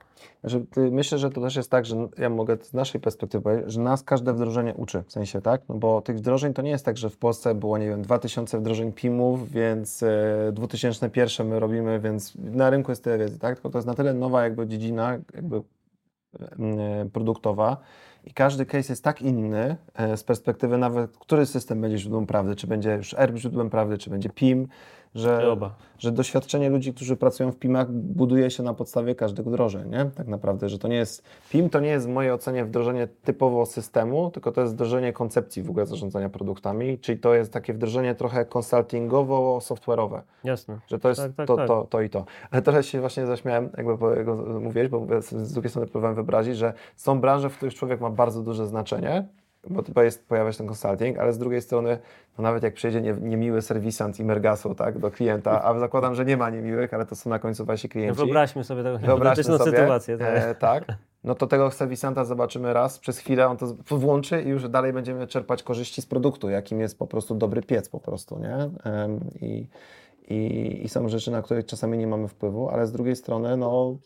Znaczy, 0.41 0.65
myślę, 0.91 1.19
że 1.19 1.31
to 1.31 1.41
też 1.41 1.57
jest 1.57 1.71
tak, 1.71 1.87
że 1.87 2.09
ja 2.19 2.31
mogę 2.31 2.57
z 2.63 2.73
naszej 2.73 3.01
perspektywy 3.01 3.65
że 3.67 3.81
nas 3.81 4.03
każde 4.03 4.33
wdrożenie 4.33 4.75
uczy, 4.75 5.03
w 5.07 5.13
sensie, 5.13 5.41
tak? 5.41 5.63
No 5.69 5.75
bo 5.75 6.03
tych 6.03 6.17
wdrożeń 6.17 6.55
to 6.55 6.63
nie 6.63 6.71
jest 6.71 6.85
tak, 6.85 6.97
że 6.97 7.11
w 7.11 7.17
Polsce 7.17 7.55
było, 7.55 7.79
nie 7.79 7.89
wiem, 7.89 8.03
2000 8.03 8.59
wdrożeń 8.59 8.93
PIM-ów, 8.93 9.51
więc 9.51 10.03
e, 10.03 10.53
2001 10.53 11.49
my 11.49 11.61
robimy, 11.61 12.01
więc 12.01 12.35
na 12.35 12.71
rynku 12.71 12.93
jest 12.93 13.05
tyle 13.05 13.19
wiedzy, 13.19 13.39
tak? 13.39 13.55
Tylko 13.55 13.71
to 13.71 13.79
jest 13.79 13.87
na 13.89 13.95
tyle 13.95 14.15
nowa 14.15 14.43
jakby 14.45 14.67
dziedzina, 14.67 15.19
jakby 15.35 15.57
e, 15.57 15.63
produktowa, 17.13 17.77
i 18.27 18.33
każdy 18.33 18.67
case 18.67 18.93
jest 18.93 19.05
tak 19.05 19.23
inny 19.23 19.77
e, 19.95 20.17
z 20.17 20.25
perspektywy 20.25 20.79
nawet, 20.79 21.19
który 21.19 21.47
system 21.47 21.81
będzie 21.81 21.99
źródłem 21.99 22.27
prawdy, 22.27 22.57
czy 22.57 22.67
będzie 22.67 22.95
już 22.95 23.15
ERP 23.15 23.37
źródłem 23.37 23.71
prawdy, 23.71 23.99
czy 23.99 24.11
będzie 24.11 24.29
PIM, 24.29 24.69
że, 25.15 25.57
że 25.99 26.13
doświadczenie 26.13 26.71
ludzi, 26.71 26.95
którzy 26.95 27.17
pracują 27.17 27.53
w 27.53 27.57
PIM-ach 27.57 27.91
buduje 27.91 28.51
się 28.51 28.63
na 28.63 28.75
podstawie 28.75 29.15
każdego 29.15 29.51
wdrożeń, 29.51 29.91
nie? 29.91 30.11
Tak 30.17 30.27
naprawdę, 30.27 30.69
że 30.69 30.79
to 30.79 30.89
nie 30.89 30.97
jest, 30.97 31.23
PIM 31.51 31.71
to 31.71 31.81
nie 31.81 31.89
jest 31.89 32.07
w 32.07 32.11
mojej 32.11 32.33
ocenie 32.33 32.65
wdrożenie 32.65 33.09
typowo 33.25 33.67
systemu, 33.67 34.31
tylko 34.31 34.53
to 34.53 34.61
jest 34.61 34.75
wdrożenie 34.75 35.13
koncepcji 35.13 35.63
w 35.63 35.71
ogóle 35.71 35.87
zarządzania 35.87 36.29
produktami, 36.29 36.99
czyli 36.99 37.19
to 37.19 37.35
jest 37.35 37.53
takie 37.53 37.75
wdrożenie 37.75 38.15
trochę 38.15 38.45
konsultingowo-software'owe. 38.45 40.21
Jasne. 40.45 40.79
Że 40.87 40.99
to 40.99 41.09
jest 41.09 41.21
tak, 41.21 41.33
tak, 41.35 41.47
to, 41.47 41.57
tak. 41.57 41.69
To, 41.69 41.87
to 41.91 42.01
i 42.01 42.11
to. 42.11 42.25
Ale 42.51 42.63
trochę 42.63 42.83
się 42.83 43.01
właśnie 43.01 43.27
zaśmiałem, 43.27 43.71
jakby 43.77 43.97
mówiłeś, 44.61 44.89
bo 44.89 45.07
z 45.21 45.53
drugiej 45.53 45.71
strony 45.71 45.87
próbowałem 45.87 46.15
wyobrazić, 46.15 46.57
że 46.57 46.73
są 46.97 47.21
branże, 47.21 47.51
w 47.51 47.57
których 47.57 47.75
człowiek 47.75 48.01
ma 48.01 48.11
bardzo 48.11 48.43
duże 48.43 48.67
znaczenie, 48.67 49.29
bo 49.71 49.83
to 49.83 50.03
jest, 50.03 50.29
pojawia 50.29 50.53
się 50.53 50.59
ten 50.59 50.67
consulting, 50.67 51.19
ale 51.19 51.33
z 51.33 51.39
drugiej 51.39 51.63
strony, 51.63 51.99
no 52.39 52.43
nawet 52.43 52.63
jak 52.63 52.75
przyjedzie 52.75 53.01
nie, 53.01 53.13
niemiły 53.13 53.63
serwisant 53.63 54.21
Imergasu 54.21 54.75
tak, 54.75 54.99
do 54.99 55.11
klienta, 55.11 55.65
a 55.65 55.79
zakładam, 55.79 56.15
że 56.15 56.25
nie 56.25 56.37
ma 56.37 56.51
niemiłych, 56.51 56.95
ale 56.95 57.07
to 57.07 57.17
są 57.17 57.31
na 57.31 57.39
końcu 57.39 57.65
wasi 57.65 57.89
klienci. 57.89 58.17
Wyobraźmy 59.07 59.45
sobie 59.45 59.57
taką 59.57 59.65
sobie, 59.65 59.77
sytuację. 59.77 60.19
Tak. 60.19 60.29
E, 60.37 60.55
tak, 60.55 60.85
no 61.25 61.35
to 61.35 61.47
tego 61.47 61.71
serwisanta 61.71 62.25
zobaczymy 62.25 62.73
raz, 62.73 62.99
przez 62.99 63.19
chwilę 63.19 63.47
on 63.47 63.57
to 63.57 63.67
włączy 63.91 64.43
i 64.43 64.49
już 64.49 64.69
dalej 64.69 64.93
będziemy 64.93 65.27
czerpać 65.27 65.63
korzyści 65.63 66.03
z 66.03 66.07
produktu, 66.07 66.51
jakim 66.51 66.81
jest 66.81 66.99
po 66.99 67.07
prostu 67.07 67.35
dobry 67.35 67.63
piec 67.63 67.89
po 67.89 68.01
prostu, 68.01 68.39
nie? 68.39 68.71
I, 69.41 69.67
i, 70.29 70.81
i 70.85 70.89
są 70.89 71.09
rzeczy, 71.09 71.31
na 71.31 71.43
które 71.43 71.63
czasami 71.63 71.99
nie 71.99 72.07
mamy 72.07 72.29
wpływu, 72.29 72.69
ale 72.69 72.87
z 72.87 72.93
drugiej 72.93 73.17
strony, 73.17 73.57
no 73.57 73.97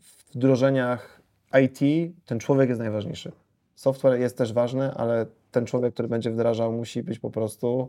w 0.00 0.34
wdrożeniach 0.34 1.20
IT 1.62 2.12
ten 2.26 2.38
człowiek 2.38 2.68
jest 2.68 2.80
najważniejszy. 2.80 3.32
Software 3.78 4.20
jest 4.20 4.38
też 4.38 4.52
ważny, 4.52 4.94
ale 4.94 5.26
ten 5.50 5.66
człowiek, 5.66 5.94
który 5.94 6.08
będzie 6.08 6.30
wdrażał, 6.30 6.72
musi 6.72 7.02
być 7.02 7.18
po 7.18 7.30
prostu 7.30 7.88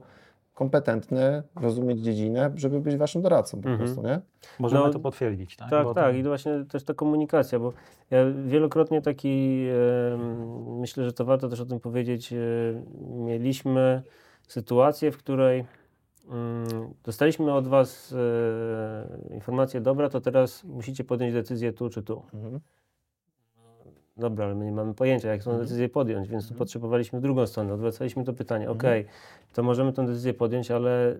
kompetentny, 0.53 1.43
rozumieć 1.55 1.99
dziedzinę, 1.99 2.51
żeby 2.55 2.81
być 2.81 2.97
waszym 2.97 3.21
doradcą 3.21 3.61
po 3.61 3.69
mhm. 3.69 3.77
prostu, 3.77 4.07
nie? 4.07 4.21
Możemy 4.59 4.83
no, 4.83 4.93
to 4.93 4.99
potwierdzić, 4.99 5.55
tak? 5.55 5.69
Tak, 5.69 5.83
bo 5.83 5.93
tak. 5.93 6.11
To... 6.11 6.17
I 6.17 6.23
właśnie 6.23 6.65
też 6.65 6.83
ta 6.83 6.93
komunikacja, 6.93 7.59
bo 7.59 7.73
ja 8.11 8.19
wielokrotnie 8.45 9.01
taki, 9.01 9.65
e, 10.13 10.17
myślę, 10.79 11.05
że 11.05 11.13
to 11.13 11.25
warto 11.25 11.49
też 11.49 11.59
o 11.59 11.65
tym 11.65 11.79
powiedzieć, 11.79 12.33
e, 12.33 12.37
mieliśmy 13.01 14.01
sytuację, 14.47 15.11
w 15.11 15.17
której 15.17 15.65
mm, 16.29 16.67
dostaliśmy 17.03 17.53
od 17.53 17.67
was 17.67 18.13
e, 19.29 19.33
informację, 19.33 19.81
dobra, 19.81 20.09
to 20.09 20.21
teraz 20.21 20.63
musicie 20.63 21.03
podjąć 21.03 21.33
decyzję 21.33 21.73
tu 21.73 21.89
czy 21.89 22.03
tu. 22.03 22.23
Mhm 22.33 22.59
dobra, 24.19 24.45
ale 24.45 24.55
my 24.55 24.65
nie 24.65 24.71
mamy 24.71 24.93
pojęcia, 24.93 25.29
jak 25.29 25.43
tą 25.43 25.49
mhm. 25.51 25.65
decyzję 25.65 25.89
podjąć, 25.89 26.27
więc 26.27 26.43
tu 26.43 26.47
mhm. 26.47 26.57
potrzebowaliśmy 26.57 27.21
drugą 27.21 27.47
stronę. 27.47 27.73
Odwracaliśmy 27.73 28.23
to 28.23 28.33
pytanie, 28.33 28.69
ok, 28.69 28.83
to 29.53 29.63
możemy 29.63 29.93
tę 29.93 30.05
decyzję 30.05 30.33
podjąć, 30.33 30.71
ale 30.71 31.11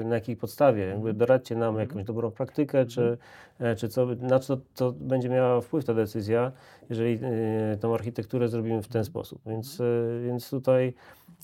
y, 0.00 0.04
na 0.04 0.14
jakiej 0.14 0.36
podstawie? 0.36 0.86
Jakby 0.86 1.14
doradźcie 1.14 1.56
nam 1.56 1.78
jakąś 1.78 2.04
dobrą 2.04 2.30
praktykę, 2.30 2.86
czy, 2.86 3.18
e, 3.58 3.76
czy 3.76 3.88
co, 3.88 4.06
na 4.20 4.38
co 4.38 4.56
to 4.74 4.92
będzie 4.92 5.28
miała 5.28 5.60
wpływ 5.60 5.84
ta 5.84 5.94
decyzja, 5.94 6.52
jeżeli 6.90 7.14
y, 7.14 7.76
tą 7.80 7.94
architekturę 7.94 8.48
zrobimy 8.48 8.82
w 8.82 8.88
ten 8.88 9.04
sposób. 9.04 9.40
Więc, 9.46 9.80
y, 9.80 10.22
więc 10.26 10.50
tutaj 10.50 10.94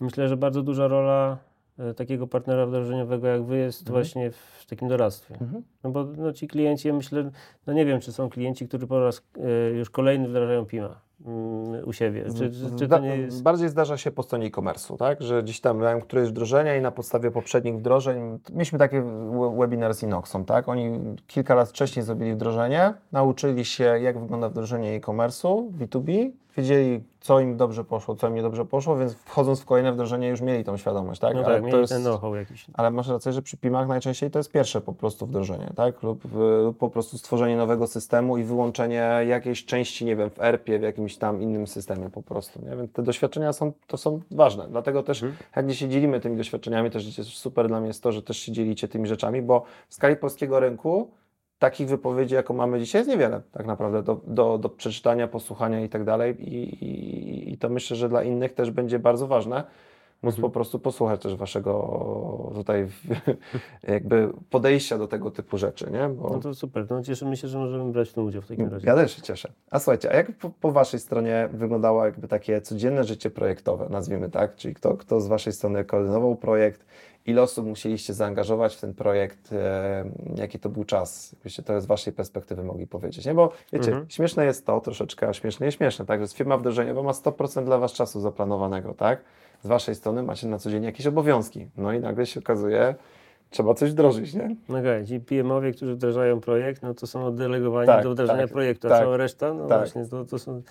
myślę, 0.00 0.28
że 0.28 0.36
bardzo 0.36 0.62
duża 0.62 0.88
rola 0.88 1.38
takiego 1.96 2.26
partnera 2.26 2.66
wdrożeniowego 2.66 3.26
jak 3.26 3.44
wy 3.44 3.56
jest 3.56 3.80
mhm. 3.80 3.94
właśnie 3.94 4.30
w 4.30 4.66
takim 4.68 4.88
doradztwie. 4.88 5.34
Mhm. 5.40 5.62
No 5.84 5.90
bo 5.90 6.04
no, 6.04 6.32
ci 6.32 6.48
klienci, 6.48 6.88
ja 6.88 6.94
myślę, 6.94 7.30
no 7.66 7.72
nie 7.72 7.86
wiem, 7.86 8.00
czy 8.00 8.12
są 8.12 8.30
klienci, 8.30 8.68
którzy 8.68 8.86
po 8.86 9.04
raz 9.04 9.22
y, 9.72 9.76
już 9.76 9.90
kolejny 9.90 10.28
wdrażają 10.28 10.66
PIMA 10.66 11.00
mm, 11.26 11.88
u 11.88 11.92
siebie. 11.92 12.24
Czy, 12.24 12.50
czy, 12.78 12.88
czy 12.88 13.06
jest... 13.06 13.42
Bardziej 13.42 13.68
zdarza 13.68 13.96
się 13.96 14.10
po 14.10 14.22
stronie 14.22 14.46
e-commerce'u, 14.46 14.96
tak? 14.96 15.22
że 15.22 15.42
gdzieś 15.42 15.60
tam 15.60 15.78
mają 15.78 16.00
któreś 16.00 16.28
wdrożenia 16.28 16.76
i 16.76 16.80
na 16.80 16.90
podstawie 16.90 17.30
poprzednich 17.30 17.74
wdrożeń, 17.78 18.38
mieliśmy 18.52 18.78
takie 18.78 19.02
webinar 19.58 19.94
z 19.94 20.02
Inoxą, 20.02 20.44
tak? 20.44 20.68
oni 20.68 21.00
kilka 21.26 21.54
lat 21.54 21.68
wcześniej 21.68 22.04
zrobili 22.04 22.34
wdrożenie, 22.34 22.94
nauczyli 23.12 23.64
się 23.64 23.84
jak 23.84 24.18
wygląda 24.18 24.48
wdrożenie 24.48 24.90
e-commerce'u 24.90 25.70
B2B, 25.70 26.30
wiedzieli 26.56 27.02
co 27.22 27.40
im 27.40 27.56
dobrze 27.56 27.84
poszło, 27.84 28.16
co 28.16 28.28
im 28.28 28.34
nie 28.34 28.42
dobrze 28.42 28.64
poszło, 28.64 28.96
więc 28.96 29.14
wchodząc 29.14 29.60
w 29.60 29.64
kolejne 29.64 29.92
wdrożenie 29.92 30.28
już 30.28 30.40
mieli 30.40 30.64
tą 30.64 30.76
świadomość, 30.76 31.20
tak? 31.20 31.34
No 31.34 31.44
ale 31.44 31.62
tak, 31.62 31.70
to 31.70 31.78
jest, 31.78 31.92
ten 31.92 32.02
know-how 32.02 32.34
jakiś. 32.34 32.66
Ale 32.74 32.90
masz 32.90 33.08
rację, 33.08 33.32
że 33.32 33.42
przy 33.42 33.56
PIM-ach 33.56 33.88
najczęściej 33.88 34.30
to 34.30 34.38
jest 34.38 34.52
pierwsze 34.52 34.80
po 34.80 34.92
prostu 34.92 35.26
wdrożenie, 35.26 35.72
tak? 35.76 36.02
Lub, 36.02 36.24
lub 36.62 36.78
po 36.78 36.90
prostu 36.90 37.18
stworzenie 37.18 37.56
nowego 37.56 37.86
systemu 37.86 38.38
i 38.38 38.44
wyłączenie 38.44 39.10
jakiejś 39.26 39.64
części, 39.64 40.04
nie 40.04 40.16
wiem, 40.16 40.30
w 40.30 40.40
ERP-ie, 40.40 40.78
w 40.78 40.82
jakimś 40.82 41.16
tam 41.16 41.42
innym 41.42 41.66
systemie 41.66 42.10
po 42.10 42.22
prostu, 42.22 42.60
nie? 42.64 42.76
Więc 42.76 42.92
te 42.92 43.02
doświadczenia 43.02 43.52
są, 43.52 43.72
to 43.86 43.96
są 43.96 44.20
ważne, 44.30 44.66
dlatego 44.70 45.02
też 45.02 45.20
hmm. 45.20 45.38
jak 45.56 45.66
dzisiaj 45.66 45.88
dzielimy 45.88 46.20
tymi 46.20 46.36
doświadczeniami, 46.36 46.90
też 46.90 47.18
jest 47.18 47.30
super 47.30 47.68
dla 47.68 47.80
mnie 47.80 47.88
jest 47.88 48.02
to, 48.02 48.12
że 48.12 48.22
też 48.22 48.36
się 48.36 48.52
dzielicie 48.52 48.88
tymi 48.88 49.06
rzeczami, 49.06 49.42
bo 49.42 49.64
w 49.88 49.94
skali 49.94 50.16
polskiego 50.16 50.60
rynku 50.60 51.10
takich 51.62 51.88
wypowiedzi, 51.88 52.34
jaką 52.34 52.54
mamy 52.54 52.80
dzisiaj, 52.80 53.00
jest 53.00 53.10
niewiele 53.10 53.40
tak 53.52 53.66
naprawdę 53.66 54.02
do, 54.02 54.20
do, 54.26 54.58
do 54.58 54.68
przeczytania, 54.68 55.28
posłuchania 55.28 55.80
i 55.80 55.88
tak 55.88 56.04
dalej. 56.04 56.54
I, 56.54 57.52
I 57.52 57.58
to 57.58 57.68
myślę, 57.68 57.96
że 57.96 58.08
dla 58.08 58.22
innych 58.22 58.52
też 58.52 58.70
będzie 58.70 58.98
bardzo 58.98 59.26
ważne, 59.26 59.64
móc 60.22 60.34
mhm. 60.34 60.42
po 60.42 60.50
prostu 60.50 60.78
posłuchać 60.78 61.22
też 61.22 61.36
waszego 61.36 62.50
tutaj 62.54 62.88
jakby 63.88 64.32
podejścia 64.50 64.98
do 64.98 65.08
tego 65.08 65.30
typu 65.30 65.58
rzeczy, 65.58 65.90
nie? 65.90 66.08
Bo... 66.08 66.30
No 66.30 66.38
to 66.38 66.54
super, 66.54 66.86
no 66.90 67.02
cieszymy 67.02 67.36
się, 67.36 67.48
że 67.48 67.58
możemy 67.58 67.92
brać 67.92 68.10
w 68.10 68.12
tym 68.12 68.24
udział 68.24 68.42
w 68.42 68.46
takim 68.46 68.68
razie. 68.68 68.86
Ja 68.86 68.94
też 68.94 69.16
się 69.16 69.22
cieszę. 69.22 69.52
A 69.70 69.78
słuchajcie, 69.78 70.12
a 70.12 70.16
jak 70.16 70.32
po, 70.32 70.50
po, 70.50 70.72
waszej 70.72 71.00
stronie 71.00 71.48
wyglądało 71.52 72.04
jakby 72.04 72.28
takie 72.28 72.60
codzienne 72.60 73.04
życie 73.04 73.30
projektowe, 73.30 73.86
nazwijmy 73.90 74.30
tak? 74.30 74.56
Czyli 74.56 74.74
kto, 74.74 74.96
kto 74.96 75.20
z 75.20 75.26
waszej 75.26 75.52
strony 75.52 75.84
koordynował 75.84 76.36
projekt, 76.36 76.84
ile 77.26 77.42
osób 77.42 77.66
musieliście 77.66 78.14
zaangażować 78.14 78.76
w 78.76 78.80
ten 78.80 78.94
projekt, 78.94 79.52
e, 79.52 80.04
jaki 80.36 80.58
to 80.58 80.68
był 80.68 80.84
czas, 80.84 81.36
byście 81.42 81.62
to 81.62 81.80
z 81.80 81.86
Waszej 81.86 82.12
perspektywy 82.12 82.64
mogli 82.64 82.86
powiedzieć, 82.86 83.26
nie? 83.26 83.34
Bo 83.34 83.52
wiecie, 83.72 83.88
mhm. 83.88 84.10
śmieszne 84.10 84.44
jest 84.44 84.66
to 84.66 84.80
troszeczkę, 84.80 85.28
a 85.28 85.32
śmieszne 85.32 85.66
jest 85.66 85.78
śmieszne, 85.78 86.06
tak, 86.06 86.20
że 86.20 86.34
firma 86.34 86.56
wdrożeniowa 86.56 87.02
ma 87.02 87.12
100% 87.12 87.64
dla 87.64 87.78
Was 87.78 87.92
czasu 87.92 88.20
zaplanowanego, 88.20 88.94
tak? 88.94 89.24
Z 89.62 89.66
Waszej 89.66 89.94
strony 89.94 90.22
macie 90.22 90.48
na 90.48 90.58
co 90.58 90.70
dzień 90.70 90.84
jakieś 90.84 91.06
obowiązki, 91.06 91.68
no 91.76 91.92
i 91.92 92.00
nagle 92.00 92.26
się 92.26 92.40
okazuje, 92.40 92.94
trzeba 93.50 93.74
coś 93.74 93.90
wdrożyć, 93.90 94.34
nie? 94.34 94.56
No 94.68 94.78
okay. 94.78 95.06
ci 95.06 95.20
PM-owie, 95.20 95.72
którzy 95.72 95.94
wdrażają 95.94 96.40
projekt, 96.40 96.82
no 96.82 96.94
to 96.94 97.06
są 97.06 97.24
oddelegowani 97.24 97.86
tak, 97.86 98.04
do 98.04 98.10
wdrażania 98.10 98.42
tak, 98.42 98.52
projektu, 98.52 98.86
a 98.88 98.90
tak, 98.90 99.00
cała 99.00 99.16
reszta, 99.16 99.54
no 99.54 99.66
tak. 99.66 99.78
właśnie, 99.78 100.06
to, 100.06 100.24
to 100.24 100.38
są 100.38 100.62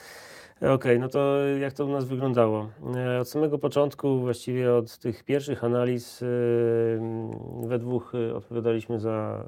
Okej, 0.62 0.74
okay, 0.74 1.00
no 1.00 1.08
to 1.08 1.48
jak 1.48 1.74
to 1.74 1.86
u 1.86 1.90
nas 1.90 2.06
wyglądało? 2.06 2.70
E, 2.96 3.20
od 3.20 3.30
samego 3.30 3.58
początku, 3.58 4.20
właściwie 4.20 4.74
od 4.74 4.98
tych 4.98 5.24
pierwszych 5.24 5.64
analiz, 5.64 6.24
e, 6.24 6.26
we 7.68 7.80
dwóch 7.80 8.14
e, 8.16 8.36
odpowiadaliśmy 8.36 9.00
za, 9.00 9.46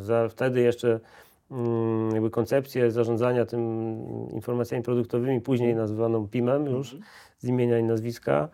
za 0.00 0.28
wtedy 0.28 0.60
jeszcze 0.60 1.00
mm, 1.50 2.10
jakby 2.12 2.30
koncepcję 2.30 2.90
zarządzania 2.90 3.46
tym 3.46 3.62
informacjami 4.32 4.84
produktowymi, 4.84 5.40
później 5.40 5.74
nazwaną 5.74 6.28
PIM-em 6.28 6.66
już 6.66 6.94
mhm. 6.94 7.12
z 7.38 7.48
imienia 7.48 7.78
i 7.78 7.84
nazwiska. 7.84 8.48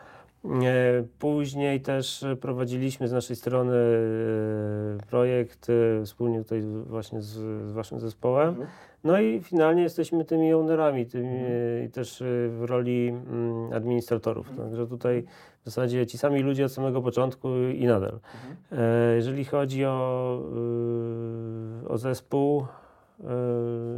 Później 1.18 1.80
też 1.80 2.24
prowadziliśmy 2.40 3.08
z 3.08 3.12
naszej 3.12 3.36
strony 3.36 3.74
projekt 5.10 5.66
wspólnie 6.04 6.38
tutaj 6.38 6.62
właśnie 6.86 7.22
z, 7.22 7.28
z 7.68 7.72
Waszym 7.72 8.00
zespołem. 8.00 8.48
Mhm. 8.48 8.68
No 9.04 9.20
i 9.20 9.40
finalnie 9.40 9.82
jesteśmy 9.82 10.24
tymi 10.24 10.54
ownerami, 10.54 11.06
tymi, 11.06 11.36
mhm. 11.36 11.90
też 11.90 12.20
y, 12.20 12.48
w 12.58 12.64
roli 12.64 13.08
mm, 13.08 13.72
administratorów. 13.72 14.50
Mhm. 14.50 14.68
Także 14.68 14.86
tutaj 14.86 15.24
w 15.62 15.64
zasadzie 15.64 16.06
ci 16.06 16.18
sami 16.18 16.40
ludzie 16.40 16.64
od 16.64 16.72
samego 16.72 17.02
początku 17.02 17.48
i 17.74 17.84
nadal. 17.86 18.18
E, 18.72 19.14
jeżeli 19.14 19.44
chodzi 19.44 19.84
o, 19.84 20.42
o 21.88 21.98
zespół, 21.98 22.60
e, 22.60 22.66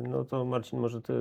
no 0.09 0.25
to 0.25 0.45
Marcin, 0.45 0.79
może 0.79 1.03
ty 1.03 1.13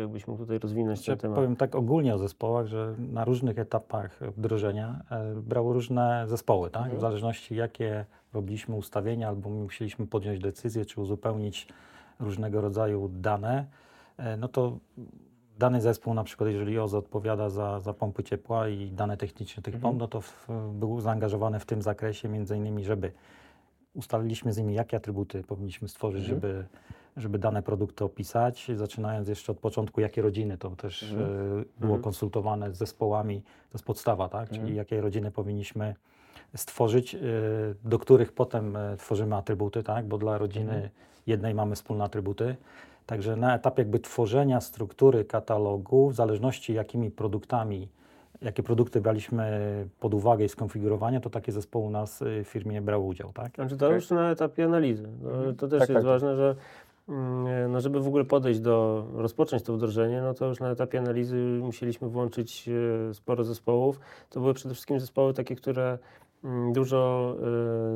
jakbyś 0.00 0.26
mógł 0.26 0.40
tutaj 0.40 0.58
rozwinąć 0.58 0.98
ten 0.98 1.04
znaczy, 1.04 1.22
temat. 1.22 1.36
Powiem 1.36 1.56
tak 1.56 1.74
ogólnie 1.74 2.14
o 2.14 2.18
zespołach, 2.18 2.66
że 2.66 2.94
na 3.12 3.24
różnych 3.24 3.58
etapach 3.58 4.20
wdrożenia 4.36 5.00
e, 5.10 5.34
brało 5.34 5.72
różne 5.72 6.24
zespoły, 6.28 6.70
tak? 6.70 6.94
w 6.96 7.00
zależności 7.00 7.54
jakie 7.54 8.04
robiliśmy 8.32 8.76
ustawienia 8.76 9.28
albo 9.28 9.50
musieliśmy 9.50 10.06
podjąć 10.06 10.40
decyzję, 10.40 10.84
czy 10.84 11.00
uzupełnić 11.00 11.68
różnego 12.20 12.60
rodzaju 12.60 13.10
dane, 13.12 13.66
e, 14.16 14.36
no 14.36 14.48
to 14.48 14.78
dany 15.58 15.80
zespół, 15.80 16.14
na 16.14 16.24
przykład 16.24 16.50
jeżeli 16.50 16.78
OZE 16.78 16.98
odpowiada 16.98 17.48
za, 17.48 17.80
za 17.80 17.94
pompy 17.94 18.22
ciepła 18.22 18.68
i 18.68 18.90
dane 18.90 19.16
techniczne 19.16 19.62
tych 19.62 19.74
mhm. 19.74 19.82
pomp, 19.82 20.00
no 20.00 20.08
to 20.08 20.20
w, 20.20 20.48
był 20.72 21.00
zaangażowany 21.00 21.60
w 21.60 21.66
tym 21.66 21.82
zakresie, 21.82 22.28
między 22.28 22.56
innymi, 22.56 22.84
żeby 22.84 23.12
ustaliliśmy 23.94 24.52
z 24.52 24.58
nimi, 24.58 24.74
jakie 24.74 24.96
atrybuty 24.96 25.42
powinniśmy 25.42 25.88
stworzyć, 25.88 26.20
mhm. 26.22 26.40
żeby, 26.40 26.64
żeby 27.16 27.38
dane 27.38 27.62
produkty 27.62 28.04
opisać, 28.04 28.70
zaczynając 28.74 29.28
jeszcze 29.28 29.52
od 29.52 29.58
początku, 29.58 30.00
jakie 30.00 30.22
rodziny, 30.22 30.58
to 30.58 30.70
też 30.70 31.02
mhm. 31.02 31.30
e, 31.30 31.64
było 31.80 31.94
mhm. 31.94 32.02
konsultowane 32.02 32.74
z 32.74 32.78
zespołami, 32.78 33.42
to 33.42 33.74
jest 33.74 33.84
podstawa, 33.84 34.28
tak? 34.28 34.48
czyli 34.48 34.60
mhm. 34.60 34.76
jakie 34.76 35.00
rodziny 35.00 35.30
powinniśmy 35.30 35.94
stworzyć, 36.56 37.14
e, 37.14 37.18
do 37.84 37.98
których 37.98 38.32
potem 38.32 38.78
tworzymy 38.98 39.36
atrybuty, 39.36 39.82
tak? 39.82 40.06
bo 40.06 40.18
dla 40.18 40.38
rodziny 40.38 40.74
mhm 40.74 40.90
jednej 41.26 41.54
mamy 41.54 41.74
wspólne 41.74 42.04
atrybuty. 42.04 42.56
Także 43.06 43.36
na 43.36 43.54
etapie 43.54 43.82
jakby 43.82 43.98
tworzenia 43.98 44.60
struktury 44.60 45.24
katalogu, 45.24 46.10
w 46.10 46.14
zależności 46.14 46.74
jakimi 46.74 47.10
produktami, 47.10 47.88
jakie 48.42 48.62
produkty 48.62 49.00
braliśmy 49.00 49.88
pod 50.00 50.14
uwagę 50.14 50.44
i 50.44 50.48
skonfigurowania, 50.48 51.20
to 51.20 51.30
takie 51.30 51.52
zespoły 51.52 51.86
u 51.86 51.90
nas 51.90 52.24
w 52.44 52.44
firmie 52.44 52.80
brały 52.82 53.04
udział, 53.04 53.32
tak? 53.32 53.54
Znaczy 53.54 53.76
to 53.76 53.92
już 53.92 54.10
na 54.10 54.30
etapie 54.30 54.64
analizy. 54.64 55.08
No, 55.22 55.52
to 55.52 55.68
też 55.68 55.80
Tak, 55.80 55.88
jest 55.88 55.92
tak. 55.92 56.04
ważne, 56.04 56.36
że 56.36 56.56
no, 57.68 57.80
żeby 57.80 58.00
w 58.00 58.06
ogóle 58.06 58.24
podejść 58.24 58.60
do, 58.60 59.06
rozpocząć 59.14 59.62
to 59.62 59.72
wdrożenie, 59.72 60.22
no 60.22 60.34
to 60.34 60.46
już 60.46 60.60
na 60.60 60.70
etapie 60.70 60.98
analizy 60.98 61.36
musieliśmy 61.62 62.08
włączyć 62.08 62.68
e, 62.68 63.14
sporo 63.14 63.44
zespołów. 63.44 64.00
To 64.30 64.40
były 64.40 64.54
przede 64.54 64.74
wszystkim 64.74 65.00
zespoły 65.00 65.34
takie, 65.34 65.56
które 65.56 65.98
mm, 66.44 66.72
dużo 66.72 67.34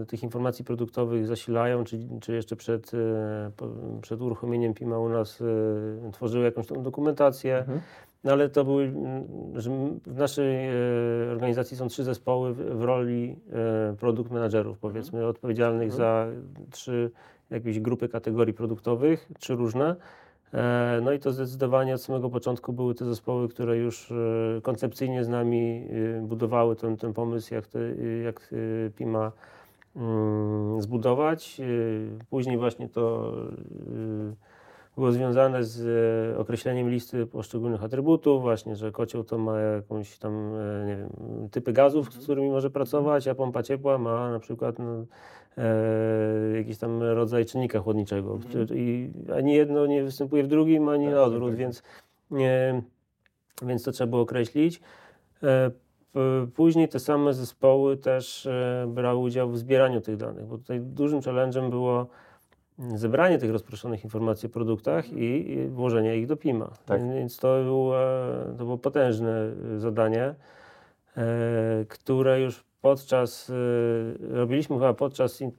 e, 0.02 0.06
tych 0.06 0.22
informacji 0.22 0.64
produktowych 0.64 1.26
zasilają, 1.26 1.84
czy, 1.84 1.98
czy 2.20 2.34
jeszcze 2.34 2.56
przed, 2.56 2.94
e, 2.94 3.50
po, 3.56 3.68
przed 4.02 4.20
uruchomieniem 4.20 4.74
PIMA 4.74 4.98
u 4.98 5.08
nas 5.08 5.40
e, 5.40 6.12
tworzyły 6.12 6.44
jakąś 6.44 6.66
tą 6.66 6.82
dokumentację. 6.82 7.58
Mhm. 7.58 7.80
No 8.24 8.32
ale 8.32 8.48
to 8.48 8.64
były, 8.64 8.84
mm, 8.84 9.24
że 9.60 9.70
w 10.06 10.18
naszej 10.18 10.68
e, 10.68 10.72
organizacji 11.30 11.76
są 11.76 11.88
trzy 11.88 12.04
zespoły 12.04 12.54
w, 12.54 12.78
w 12.78 12.82
roli 12.82 13.36
e, 13.52 13.96
produkt 13.96 14.30
managerów, 14.30 14.78
powiedzmy, 14.78 15.26
odpowiedzialnych 15.26 15.90
Mhm. 15.90 15.98
za 15.98 16.26
trzy 16.70 17.10
jakieś 17.51 17.80
grupy 17.80 18.09
kategorii 18.09 18.55
produktowych, 18.55 19.28
trzy 19.38 19.55
różne. 19.55 19.97
E, 20.55 21.01
no 21.03 21.12
i 21.12 21.18
to 21.18 21.32
zdecydowanie 21.32 21.95
od 21.95 22.03
samego 22.03 22.30
początku 22.30 22.72
były 22.72 22.95
te 22.95 23.05
zespoły, 23.05 23.49
które 23.49 23.76
już 23.76 24.12
e, 24.12 24.14
koncepcyjnie 24.62 25.24
z 25.24 25.28
nami 25.28 25.88
e, 26.18 26.22
budowały 26.22 26.76
ten, 26.76 26.97
ten 26.97 27.12
pomysł, 27.12 27.55
jak, 27.55 27.66
te, 27.66 27.78
jak 28.24 28.55
PIMA 28.97 29.32
mm, 29.97 30.82
zbudować. 30.82 31.61
Później 32.30 32.59
właśnie 32.59 32.88
to 32.88 33.32
było 34.97 35.12
związane 35.12 35.64
z 35.64 36.38
określeniem 36.38 36.90
listy 36.90 37.26
poszczególnych 37.26 37.84
atrybutów, 37.84 38.42
właśnie, 38.42 38.76
że 38.76 38.92
kocioł 38.92 39.24
to 39.24 39.38
ma 39.38 39.61
jakąś 39.61 40.18
tam, 40.18 40.53
nie 40.86 40.97
wiem, 40.97 41.09
typy 41.51 41.72
gazów, 41.72 42.14
z 42.14 42.24
którymi 42.24 42.51
może 42.51 42.70
pracować, 42.70 43.28
a 43.28 43.34
pompa 43.34 43.62
ciepła 43.62 43.99
ma 43.99 44.30
na 44.30 44.38
przykład 44.38 44.78
no, 44.78 45.05
e, 45.59 46.57
jakiś 46.57 46.78
tam 46.78 47.02
rodzaj 47.02 47.46
czynnika 47.46 47.80
chłodniczego, 47.80 48.38
który, 48.38 48.66
i 48.74 49.11
ani 49.36 49.55
jedno 49.55 49.86
nie 49.86 50.02
występuje 50.02 50.44
w 50.44 50.46
drugim, 50.46 50.88
ani 50.88 51.05
Tak, 51.05 51.14
na 51.14 51.22
odwrót, 51.22 51.50
tak. 51.50 51.59
więc, 51.59 51.82
e, 52.32 52.82
więc 53.62 53.82
to 53.82 53.92
trzeba 53.92 54.11
było 54.11 54.22
określić. 54.22 54.80
E, 55.42 55.70
Później 56.55 56.88
te 56.88 57.00
same 57.00 57.34
zespoły 57.34 57.96
też 57.96 58.46
e, 58.46 58.86
brały 58.88 59.18
udział 59.18 59.50
w 59.50 59.59
zbieraniu 59.59 60.00
tych 60.00 60.16
danych, 60.16 60.46
bo 60.46 60.59
tutaj 60.59 60.80
dużym 60.80 61.20
challenge'em 61.20 61.70
było 61.70 62.07
zebranie 62.94 63.38
tych 63.38 63.50
rozproszonych 63.50 64.05
informacji 64.05 64.46
o 64.46 64.50
produktach 64.50 65.12
i 65.12 65.57
włożenie 65.70 66.16
ich 66.16 66.26
do 66.26 66.36
PIMA. 66.36 66.70
Tak. 66.86 67.09
Więc 67.14 67.38
to 67.38 67.62
było, 67.62 67.94
to 68.59 68.64
było 68.64 68.78
potężne 68.78 69.52
y, 69.76 69.80
zadanie, 69.80 70.34
e, 71.16 71.84
które 71.88 72.40
już 72.40 72.64
podczas, 72.85 73.51
y, 73.51 74.16
robiliśmy 74.20 74.76
chyba 74.76 74.95
podczas 74.95 75.43
e, 75.43 75.51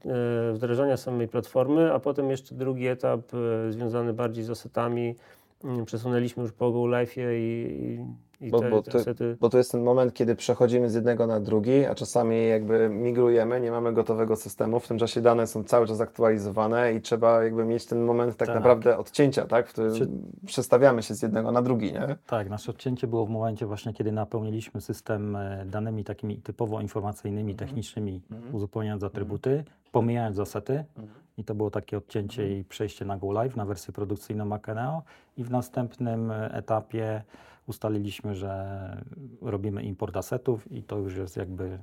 wdrażania 0.53 0.97
samej 0.97 1.27
platformy, 1.27 1.93
a 1.93 1.99
potem 1.99 2.31
jeszcze 2.31 2.55
drugi 2.55 2.87
etap 2.87 3.21
e, 3.33 3.71
związany 3.71 4.13
bardziej 4.13 4.43
z 4.43 4.49
asetami. 4.49 5.15
mm, 5.63 5.85
Przesunęliśmy 5.85 6.43
już 6.43 6.51
po 6.51 6.71
Go 6.71 6.87
Live 6.87 7.17
i, 7.17 7.21
i, 7.21 7.99
i 8.41 8.51
Bo- 8.51 8.59
te, 8.59 8.69
bo 8.69 8.81
te 8.81 8.91
to- 8.91 8.97
asety. 8.97 9.37
Bo 9.39 9.49
to 9.49 9.57
jest 9.57 9.71
ten 9.71 9.83
moment, 9.83 10.13
kiedy 10.13 10.35
przechodzimy 10.35 10.89
z 10.89 10.93
jednego 10.95 11.27
na 11.27 11.39
drugi, 11.39 11.85
a 11.85 11.95
czasami 11.95 12.47
jakby 12.47 12.89
migrujemy, 12.89 13.61
nie 13.61 13.71
mamy 13.71 13.93
gotowego 13.93 14.35
systemu, 14.35 14.79
w 14.79 14.87
tym 14.87 14.97
czasie 14.99 15.21
dane 15.21 15.47
są 15.47 15.63
cały 15.63 15.87
czas 15.87 16.01
aktualizowane 16.01 16.93
i 16.93 17.01
trzeba 17.01 17.43
jakby 17.43 17.65
mieć 17.65 17.85
ten 17.85 18.01
moment 18.03 18.37
tak, 18.37 18.47
Tak. 18.47 18.55
naprawdę 18.55 18.97
odcięcia, 18.97 19.45
tak, 19.45 19.67
w 19.67 19.71
którym 19.71 19.95
Czy- 19.95 20.07
przestawiamy 20.45 21.03
się 21.03 21.13
z 21.15 21.21
jednego 21.21 21.51
na 21.51 21.61
drugi, 21.61 21.93
nie? 21.93 22.15
Tak, 22.27 22.49
nasze 22.49 22.71
odcięcie 22.71 23.07
było 23.07 23.25
w 23.25 23.29
momencie 23.29 23.65
właśnie, 23.65 23.93
kiedy 23.93 24.11
napełniliśmy 24.11 24.81
system 24.81 25.35
e, 25.35 25.65
danymi 25.65 26.03
takimi 26.03 26.37
typowo 26.37 26.81
informacyjnymi, 26.81 27.55
technicznymi, 27.55 28.21
Mhm. 28.31 28.55
uzupełniając 28.55 29.03
atrybuty, 29.03 29.63
pomijając 29.91 30.35
zasety. 30.35 30.83
Mhm. 30.97 31.07
I 31.37 31.43
to 31.43 31.55
było 31.55 31.71
takie 31.71 31.97
odcięcie 31.97 32.59
i 32.59 32.63
przejście 32.63 33.05
na 33.05 33.17
Go 33.17 33.31
Live, 33.31 33.55
na 33.55 33.65
wersję 33.65 33.93
produkcyjną 33.93 34.45
Macaneo. 34.45 35.01
I 35.37 35.43
w 35.43 35.51
następnym 35.51 36.31
e, 36.31 36.53
etapie 36.53 37.21
ustaliliśmy, 37.67 38.35
że 38.35 39.01
robimy 39.41 39.83
import 39.83 40.17
asetów 40.17 40.71
i 40.71 40.83
to 40.83 40.97
już 40.97 41.15
jest 41.17 41.37
jakby 41.37 41.79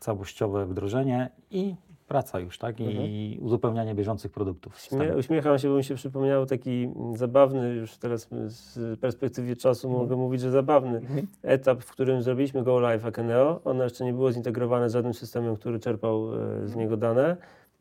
całościowe 0.00 0.66
wdrożenie 0.66 1.30
i 1.50 1.74
praca 2.08 2.40
już, 2.40 2.58
tak? 2.58 2.80
I 2.80 3.38
uzupełnianie 3.42 3.94
bieżących 3.94 4.32
produktów. 4.32 4.74
w 4.74 4.78
Śmie- 4.80 4.90
systemie. 4.90 5.16
uśmiecham 5.16 5.58
się, 5.58 5.68
bo 5.68 5.76
mi 5.76 5.84
się 5.84 5.94
przypomniał 5.94 6.46
taki 6.46 6.88
zabawny, 7.14 7.74
już 7.74 7.96
teraz 7.96 8.28
z 8.46 9.00
perspektywy 9.00 9.56
czasu 9.56 9.90
mogę 9.90 10.16
mówić, 10.16 10.40
że 10.40 10.50
zabawny 10.50 11.00
etap, 11.42 11.82
w 11.82 11.90
którym 11.92 12.22
zrobiliśmy 12.22 12.62
Go 12.62 12.80
Live 12.80 13.04
Akeneo. 13.06 13.60
Ono 13.64 13.84
jeszcze 13.84 14.04
nie 14.04 14.12
było 14.12 14.32
zintegrowane 14.32 14.90
z 14.90 14.92
żadnym 14.92 15.14
systemem, 15.14 15.56
który 15.56 15.78
czerpał 15.78 16.34
e, 16.34 16.68
z 16.68 16.76
niego 16.76 16.96
dane. 16.96 17.36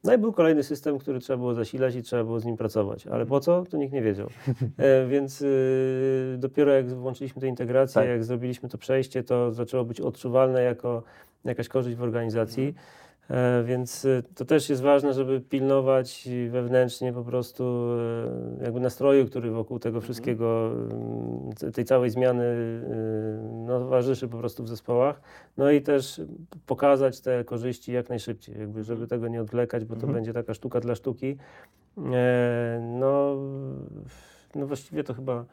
No 0.06 0.14
i 0.14 0.18
był 0.18 0.34
kolejny 0.34 0.64
system, 0.64 0.98
który 0.98 1.20
trzeba 1.20 1.38
było 1.38 1.54
zasilać 1.54 1.96
i 1.96 2.04
trzeba 2.04 2.24
było 2.24 2.40
z 2.40 2.46
nim 2.46 2.58
pracować. 2.58 3.08
Ale 3.08 3.26
po 3.26 3.40
co? 3.40 3.64
To 3.70 3.78
nikt 3.78 3.94
nie 3.94 4.02
wiedział. 4.02 4.30
E, 4.78 5.08
więc 5.08 5.42
y, 5.42 6.36
dopiero 6.38 6.72
jak 6.72 6.90
włączyliśmy 6.90 7.42
tę 7.42 7.48
integrację, 7.48 8.02
Tak. 8.02 8.10
jak 8.10 8.24
zrobiliśmy 8.24 8.70
to 8.70 8.78
przejście, 8.78 9.24
to 9.24 9.52
zaczęło 9.52 9.86
być 9.86 10.02
odczuwalne 10.02 10.62
jako 10.62 11.04
jakaś 11.46 11.68
korzyść 11.68 11.98
w 11.98 12.04
organizacji. 12.04 12.76
E, 13.30 13.64
Więc 13.64 14.06
y, 14.06 14.24
to 14.36 14.46
też 14.46 14.70
jest 14.70 14.82
ważne, 14.82 15.14
żeby 15.14 15.42
pilnować 15.42 16.30
wewnętrznie 16.50 17.14
po 17.14 17.24
prostu 17.24 17.64
e, 18.60 18.64
jakby 18.64 18.80
nastroju, 18.80 19.26
który 19.26 19.52
wokół 19.52 19.80
tego 19.80 20.02
wszystkiego, 20.02 20.72
mm, 20.72 21.74
tej 21.74 21.86
całej 21.86 22.10
zmiany 22.10 22.44
no, 23.68 23.80
towarzyszy 23.80 24.28
po 24.28 24.38
prostu 24.38 24.64
w 24.64 24.68
zespołach. 24.70 25.22
No 25.58 25.72
i 25.72 25.82
też 25.82 26.22
pokazać 26.66 27.22
te 27.22 27.44
korzyści 27.44 27.92
jak 27.94 28.10
najszybciej, 28.10 28.60
jakby 28.60 28.84
żeby 28.84 29.08
tego 29.08 29.28
nie 29.28 29.42
odwlekać, 29.42 29.86
bo 29.86 29.96
to 29.96 30.02
Mhm. 30.02 30.14
będzie 30.14 30.34
taka 30.34 30.54
sztuka 30.54 30.80
dla 30.80 30.96
sztuki. 30.96 31.38
E, 32.14 32.80
No, 33.00 33.36
no 34.56 34.68
właściwie 34.68 35.04
to 35.04 35.14
chyba 35.14 35.46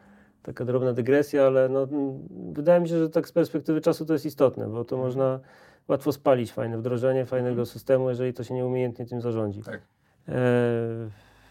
taka 0.42 0.64
drobna 0.64 0.92
dygresja, 0.92 1.46
ale 1.46 1.68
no, 1.68 1.82
mm, 1.82 2.18
wydaje 2.52 2.80
mi 2.80 2.88
się, 2.88 2.98
że 2.98 3.10
tak 3.10 3.28
z 3.28 3.32
perspektywy 3.32 3.80
czasu 3.80 4.06
to 4.06 4.12
jest 4.12 4.26
istotne, 4.26 4.68
bo 4.68 4.84
to 4.84 4.96
można 4.96 5.40
łatwo 5.88 6.12
spalić 6.12 6.52
fajne 6.52 6.78
wdrożenie 6.78 7.26
fajnego 7.26 7.66
systemu, 7.66 8.08
jeżeli 8.08 8.34
to 8.34 8.44
się 8.44 8.54
nieumiejętnie 8.54 9.06
tym 9.06 9.20
zarządzi. 9.20 9.62
Tak. 9.62 9.80
E, 10.28 10.32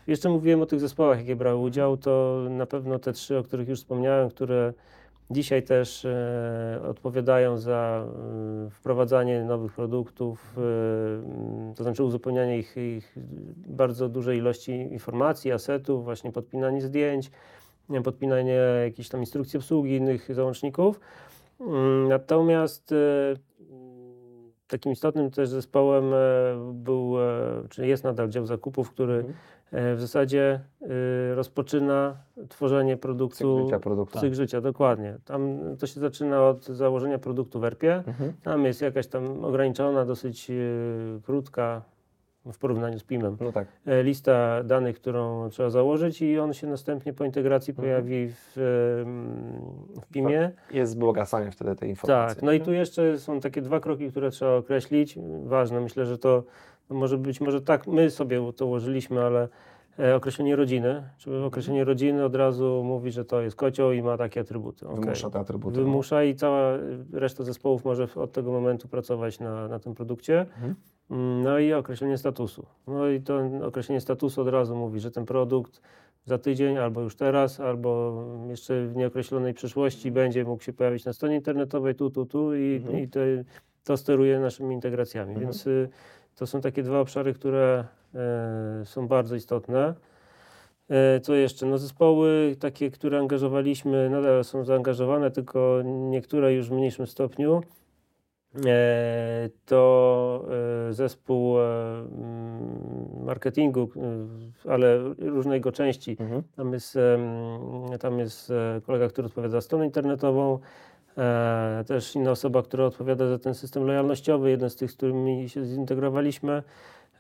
jeszcze 0.08 0.30
mówiłem 0.30 0.62
o 0.62 0.66
tych 0.66 0.80
zespołach, 0.80 1.20
jakie 1.20 1.36
brały 1.36 1.60
udział, 1.62 1.98
to 1.98 2.42
na 2.50 2.66
pewno 2.66 3.00
te 3.00 3.14
trzy, 3.14 3.38
o 3.38 3.44
których 3.44 3.70
już 3.70 3.80
wspomniałem, 3.80 4.30
które 4.30 4.74
dzisiaj 5.32 5.64
też 5.64 6.06
e, 6.06 6.82
odpowiadają 6.90 7.58
za 7.58 8.06
e, 8.68 8.70
wprowadzanie 8.70 9.44
nowych 9.44 9.74
produktów, 9.74 10.56
e, 10.58 10.62
m, 10.62 11.74
to 11.76 11.84
znaczy 11.84 12.04
uzupełnianie 12.04 12.58
ich, 12.58 12.78
ich 12.78 13.16
bardzo 13.68 14.10
dużej 14.10 14.38
ilości 14.38 14.72
informacji, 14.72 15.52
asetów, 15.52 16.04
właśnie 16.04 16.32
podpinanie 16.32 16.82
zdjęć, 16.82 17.32
podpinanie 18.04 18.60
jakichś 18.84 19.10
tam 19.10 19.20
instrukcji 19.20 19.58
obsługi, 19.58 19.96
innych 19.96 20.36
załączników. 20.36 21.00
Mm, 21.60 22.08
Natomiast 22.08 22.92
e, 22.92 22.96
mm, 22.96 23.38
takim 24.72 24.92
istotnym 24.92 25.32
też 25.32 25.50
zespołem 25.50 26.14
e, 26.14 26.18
był, 26.74 27.22
e, 27.22 27.24
czy 27.70 27.88
jest 27.88 28.04
nadal 28.04 28.30
dział 28.30 28.46
zakupów, 28.46 28.92
który 28.92 29.14
Mhm. 29.14 29.34
e, 29.72 29.96
w 29.96 30.02
zasadzie 30.02 30.60
rozpoczyna 31.36 32.18
tworzenie 32.50 32.98
produktu. 32.98 33.38
Cykl 33.58 33.64
życia 33.66 33.80
produktu. 33.80 34.20
Cykl 34.20 34.36
życia, 34.36 34.62
dokładnie. 34.62 35.18
Tam 35.26 35.60
to 35.80 35.88
się 35.88 36.00
zaczyna 36.00 36.44
od 36.48 36.66
założenia 36.66 37.20
produktu 37.20 37.60
w 37.60 37.64
ERP-ie. 37.66 37.96
Mhm. 38.08 38.34
Tam 38.44 38.66
jest 38.66 38.82
jakaś 38.82 39.08
tam 39.08 39.46
ograniczona, 39.46 40.06
dosyć 40.06 40.52
krótka 41.24 41.82
w 42.54 42.58
porównaniu 42.58 43.00
z 43.00 43.04
PIM-em 43.04 43.38
No 43.42 43.52
tak. 43.52 43.68
lista 44.04 44.64
danych, 44.64 44.96
którą 44.96 45.50
trzeba 45.50 45.70
założyć 45.70 46.22
i 46.22 46.40
on 46.40 46.54
się 46.54 46.68
następnie 46.68 47.14
po 47.14 47.26
integracji 47.26 47.72
Mhm. 47.72 47.88
pojawi 47.88 48.28
w 48.30 48.54
PIM-ie. 50.12 50.52
Jest 50.72 50.94
wzbogacanie 50.94 51.52
wtedy 51.52 51.76
tej 51.76 51.90
informacji. 51.90 52.36
Tak, 52.36 52.44
no 52.44 52.52
i 52.52 52.62
tu 52.62 52.74
jeszcze 52.74 53.20
są 53.20 53.40
takie 53.40 53.62
dwa 53.62 53.80
kroki, 53.80 54.12
które 54.12 54.32
trzeba 54.32 54.52
określić. 54.56 55.20
Ważne, 55.44 55.82
myślę, 55.82 56.06
że 56.06 56.18
to 56.18 56.44
może 56.90 57.18
być, 57.18 57.42
może 57.42 57.62
tak 57.62 57.88
my 57.88 58.10
sobie 58.10 58.54
to 58.54 58.66
ułożyliśmy, 58.66 59.22
ale 59.24 59.48
e, 60.00 60.16
określenie 60.16 60.56
rodziny, 60.56 61.04
czyli 61.18 61.38
określenie 61.38 61.84
rodziny 61.84 62.26
od 62.26 62.36
razu 62.36 62.82
mówi, 62.86 63.12
że 63.12 63.26
to 63.26 63.42
jest 63.42 63.56
kocioł 63.56 63.92
i 63.92 64.02
ma 64.02 64.18
takie 64.18 64.40
atrybuty. 64.40 64.88
Okej. 64.88 65.00
Wymusza 65.00 65.30
te 65.30 65.40
atrybuty. 65.40 65.78
no. 65.78 65.84
Wymusza 65.84 66.24
i 66.24 66.36
cała 66.36 66.78
reszta 67.14 67.44
zespołów 67.44 67.86
może 67.86 68.08
od 68.16 68.32
tego 68.32 68.52
momentu 68.52 68.88
pracować 68.88 69.40
na, 69.40 69.68
na 69.68 69.80
tym 69.80 69.96
produkcie. 69.96 70.40
Mhm. 70.40 70.76
Mm, 71.12 71.42
No 71.44 71.60
i 71.60 71.74
określenie 71.74 72.18
statusu. 72.18 72.66
No 72.88 73.08
i 73.08 73.22
to 73.22 73.40
określenie 73.64 74.02
statusu 74.02 74.42
od 74.42 74.48
razu 74.48 74.76
mówi, 74.76 75.00
że 75.00 75.12
ten 75.12 75.26
produkt 75.26 75.82
za 76.26 76.38
tydzień, 76.38 76.78
albo 76.78 77.02
już 77.02 77.16
teraz, 77.16 77.60
albo 77.60 78.24
jeszcze 78.50 78.86
w 78.88 78.96
nieokreślonej 78.96 79.54
przyszłości 79.54 80.12
będzie 80.12 80.44
mógł 80.46 80.64
się 80.64 80.74
pojawić 80.74 81.06
na 81.06 81.14
stronie 81.14 81.36
internetowej, 81.36 81.96
tu, 81.96 82.10
tu, 82.10 82.26
tu 82.26 82.56
i, 82.56 82.76
Mhm. 82.76 83.04
i 83.04 83.08
to, 83.08 83.20
to 83.84 83.98
steruje 83.98 84.40
naszymi 84.40 84.76
integracjami. 84.76 85.30
Mhm. 85.30 85.46
Więc 85.46 85.68
y, 85.68 85.90
to 86.36 86.48
są 86.48 86.62
takie 86.62 86.84
dwa 86.84 87.00
obszary, 87.00 87.34
które 87.34 87.84
e, 88.16 88.86
są 88.86 89.08
bardzo 89.08 89.36
istotne. 89.36 89.94
E, 90.90 91.20
co 91.20 91.34
jeszcze? 91.36 91.66
No 91.66 91.78
zespoły 91.78 92.56
takie, 92.60 92.92
które 92.92 93.20
angażowaliśmy, 93.20 94.10
nadal 94.10 94.44
są 94.44 94.64
zaangażowane, 94.66 95.32
tylko 95.32 95.82
niektóre 95.86 96.54
już 96.54 96.70
w 96.70 96.72
mniejszym 96.72 97.08
stopniu. 97.08 97.62
E, 98.66 99.50
to 99.66 100.46
e, 100.90 100.94
zespół 100.94 101.60
mm, 101.60 103.26
marketingu, 103.26 103.90
ale 104.70 104.98
różnej 105.20 105.54
jego 105.54 105.72
części. 105.72 106.18
Mhm. 106.20 106.44
Tam, 106.56 106.74
jest, 106.74 106.98
tam 108.00 108.20
jest 108.20 108.54
kolega, 108.86 109.08
który 109.08 109.28
odpowiada 109.28 109.52
za 109.52 109.62
stronę 109.62 109.86
internetową, 109.86 110.60
też 111.88 112.16
inna 112.16 112.32
osoba, 112.32 112.64
która 112.64 112.86
odpowiada 112.86 113.28
za 113.28 113.40
ten 113.40 113.54
system 113.56 113.84
lojalnościowy, 113.84 114.50
jeden 114.50 114.70
z 114.70 114.76
tych, 114.76 114.92
z 114.92 114.96
którymi 114.96 115.50
się 115.50 115.66
zintegrowaliśmy. 115.66 116.64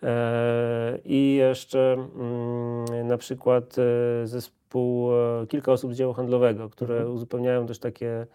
E, 0.04 1.00
I 1.06 1.36
jeszcze 1.36 1.94
mm, 1.94 3.08
na 3.08 3.18
przykład 3.18 3.76
e, 3.78 4.28
zespół, 4.28 5.12
e, 5.14 5.48
kilka 5.48 5.72
osób 5.72 5.94
z 5.94 5.98
działu 5.98 6.14
handlowego, 6.14 6.70
które 6.70 6.96
mhm. 6.96 7.16
uzupełniają 7.16 7.68
też 7.68 7.80
takie 7.80 8.28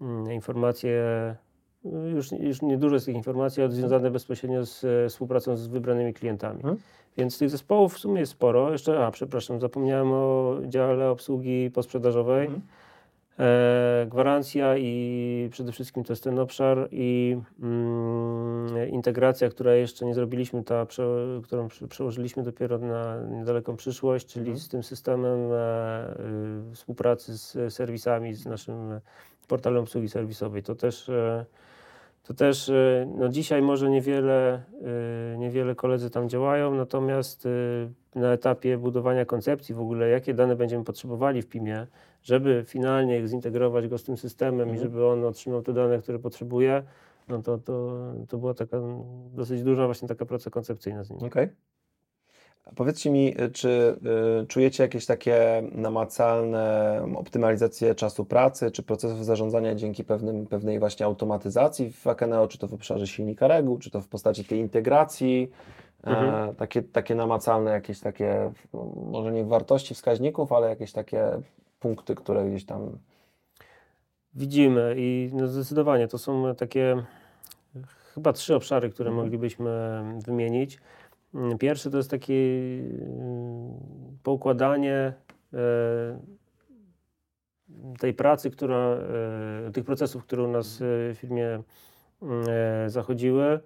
mm, 0.00 0.32
informacje, 0.32 1.02
już, 2.14 2.32
już 2.32 2.62
niedużo 2.62 3.00
z 3.00 3.04
tych 3.04 3.14
informacji, 3.14 3.62
ale 3.62 3.72
związane 3.72 4.10
bezpośrednio 4.10 4.66
z 4.66 5.12
współpracą 5.12 5.56
z 5.56 5.66
wybranymi 5.66 6.14
klientami. 6.14 6.56
Mhm. 6.56 6.76
Więc 7.16 7.38
tych 7.38 7.50
zespołów 7.50 7.94
w 7.94 7.98
sumie 7.98 8.20
jest 8.20 8.32
sporo. 8.32 8.72
Jeszcze, 8.72 9.06
a 9.06 9.10
przepraszam, 9.10 9.60
zapomniałem 9.60 10.12
o 10.12 10.56
dziale 10.66 11.10
obsługi 11.10 11.70
posprzedażowej. 11.70 12.46
Mhm. 12.46 12.62
E, 13.38 14.06
gwarancja 14.10 14.76
i 14.76 15.48
przede 15.52 15.72
wszystkim 15.72 16.04
to 16.04 16.12
jest 16.12 16.24
ten 16.24 16.38
obszar 16.38 16.88
i 16.90 17.38
mm, 17.62 18.88
integracja, 18.88 19.48
która 19.48 19.74
jeszcze 19.74 20.06
nie 20.06 20.14
zrobiliśmy, 20.14 20.64
ta, 20.64 20.86
prze, 20.86 21.40
którą 21.42 21.68
przełożyliśmy 21.88 22.42
dopiero 22.42 22.78
na 22.78 23.20
niedaleką 23.20 23.76
przyszłość, 23.76 24.26
czyli 24.26 24.46
mhm. 24.46 24.58
z 24.58 24.68
tym 24.68 24.82
systemem 24.82 25.52
e, 25.52 26.14
współpracy 26.74 27.38
z 27.38 27.74
serwisami, 27.74 28.34
z 28.34 28.46
naszym 28.46 29.00
portalem 29.48 29.82
obsługi 29.82 30.08
serwisowej. 30.08 30.62
To 30.62 30.74
też 30.74 31.08
e, 31.08 31.44
to 32.24 32.34
też 32.34 32.68
y, 32.68 33.08
no 33.16 33.28
dzisiaj 33.28 33.62
może 33.62 33.90
niewiele, 33.90 34.62
y, 35.34 35.38
niewiele 35.38 35.74
koledzy 35.74 36.10
tam 36.10 36.28
działają, 36.28 36.74
natomiast 36.74 37.46
y, 37.46 37.90
na 38.14 38.32
etapie 38.32 38.78
budowania 38.78 39.24
koncepcji 39.24 39.74
w 39.74 39.80
ogóle, 39.80 40.08
jakie 40.08 40.34
dane 40.34 40.56
będziemy 40.56 40.84
potrzebowali 40.84 41.42
w 41.42 41.46
PIM-ie, 41.46 41.86
żeby 42.22 42.64
finalnie 42.66 43.28
zintegrować 43.28 43.88
go 43.88 43.98
z 43.98 44.04
tym 44.04 44.16
systemem 44.16 44.60
mhm. 44.60 44.76
i 44.76 44.82
żeby 44.82 45.06
on 45.06 45.24
otrzymał 45.24 45.62
te 45.62 45.72
dane, 45.72 45.98
które 45.98 46.18
potrzebuje, 46.18 46.82
no 47.28 47.42
to, 47.42 47.58
to, 47.58 47.98
to 48.28 48.38
była 48.38 48.54
taka 48.54 48.80
dosyć 49.34 49.62
duża 49.62 49.86
właśnie 49.86 50.08
taka 50.08 50.26
praca 50.26 50.50
koncepcyjna 50.50 51.04
z 51.04 51.10
nim. 51.10 51.18
Okay. 51.18 51.48
Powiedzcie 52.76 53.10
mi, 53.10 53.40
y, 53.40 53.50
czy 53.50 53.98
y, 54.42 54.46
czujecie 54.46 54.82
jakieś 54.82 55.06
takie 55.06 55.62
namacalne 55.72 57.00
optymalizacje 57.16 57.94
czasu 57.94 58.24
pracy, 58.24 58.70
czy 58.70 58.82
procesów 58.82 59.24
zarządzania 59.24 59.74
dzięki 59.74 60.04
pewnym, 60.04 60.46
pewnej 60.46 60.78
właśnie 60.78 61.06
automatyzacji 61.06 61.92
w 61.92 62.06
Akeneo, 62.06 62.48
czy 62.48 62.58
to 62.58 62.68
w 62.68 62.74
obszarze 62.74 63.06
silnika 63.06 63.48
reguł, 63.48 63.78
czy 63.78 63.90
to 63.90 64.00
w 64.00 64.08
postaci 64.08 64.44
tej 64.44 64.58
integracji, 64.58 65.50
e, 66.04 66.10
mhm. 66.10 66.50
e, 66.50 66.54
takie, 66.54 66.82
takie 66.82 67.14
namacalne 67.14 67.70
jakieś 67.70 68.00
takie, 68.00 68.52
może 69.10 69.32
nie 69.32 69.44
wartości 69.44 69.94
wskaźników, 69.94 70.52
ale 70.52 70.68
jakieś 70.68 70.92
takie 70.92 71.28
punkty, 71.80 72.14
które 72.14 72.50
gdzieś 72.50 72.64
tam... 72.64 72.98
Widzimy 74.34 74.94
i 74.98 75.30
no 75.32 75.48
zdecydowanie 75.48 76.08
to 76.08 76.18
są 76.18 76.54
takie 76.54 77.02
chyba 78.14 78.32
trzy 78.32 78.54
obszary, 78.54 78.90
które 78.90 79.10
mhm. 79.10 79.24
moglibyśmy 79.24 80.02
wymienić. 80.24 80.78
Pierwszy 81.58 81.90
to 81.90 81.96
jest 81.96 82.10
takie 82.10 82.34
mm, 82.34 83.72
poukładanie 84.22 85.12
e, 85.54 86.18
tej 87.98 88.14
pracy, 88.14 88.50
która, 88.50 88.96
e, 89.66 89.70
tych 89.72 89.84
procesów, 89.84 90.24
które 90.24 90.42
u 90.42 90.48
nas 90.48 90.78
w 90.80 91.14
firmie 91.14 91.62
mm, 92.22 92.44
e, 92.48 92.90
zachodziły. 92.90 93.60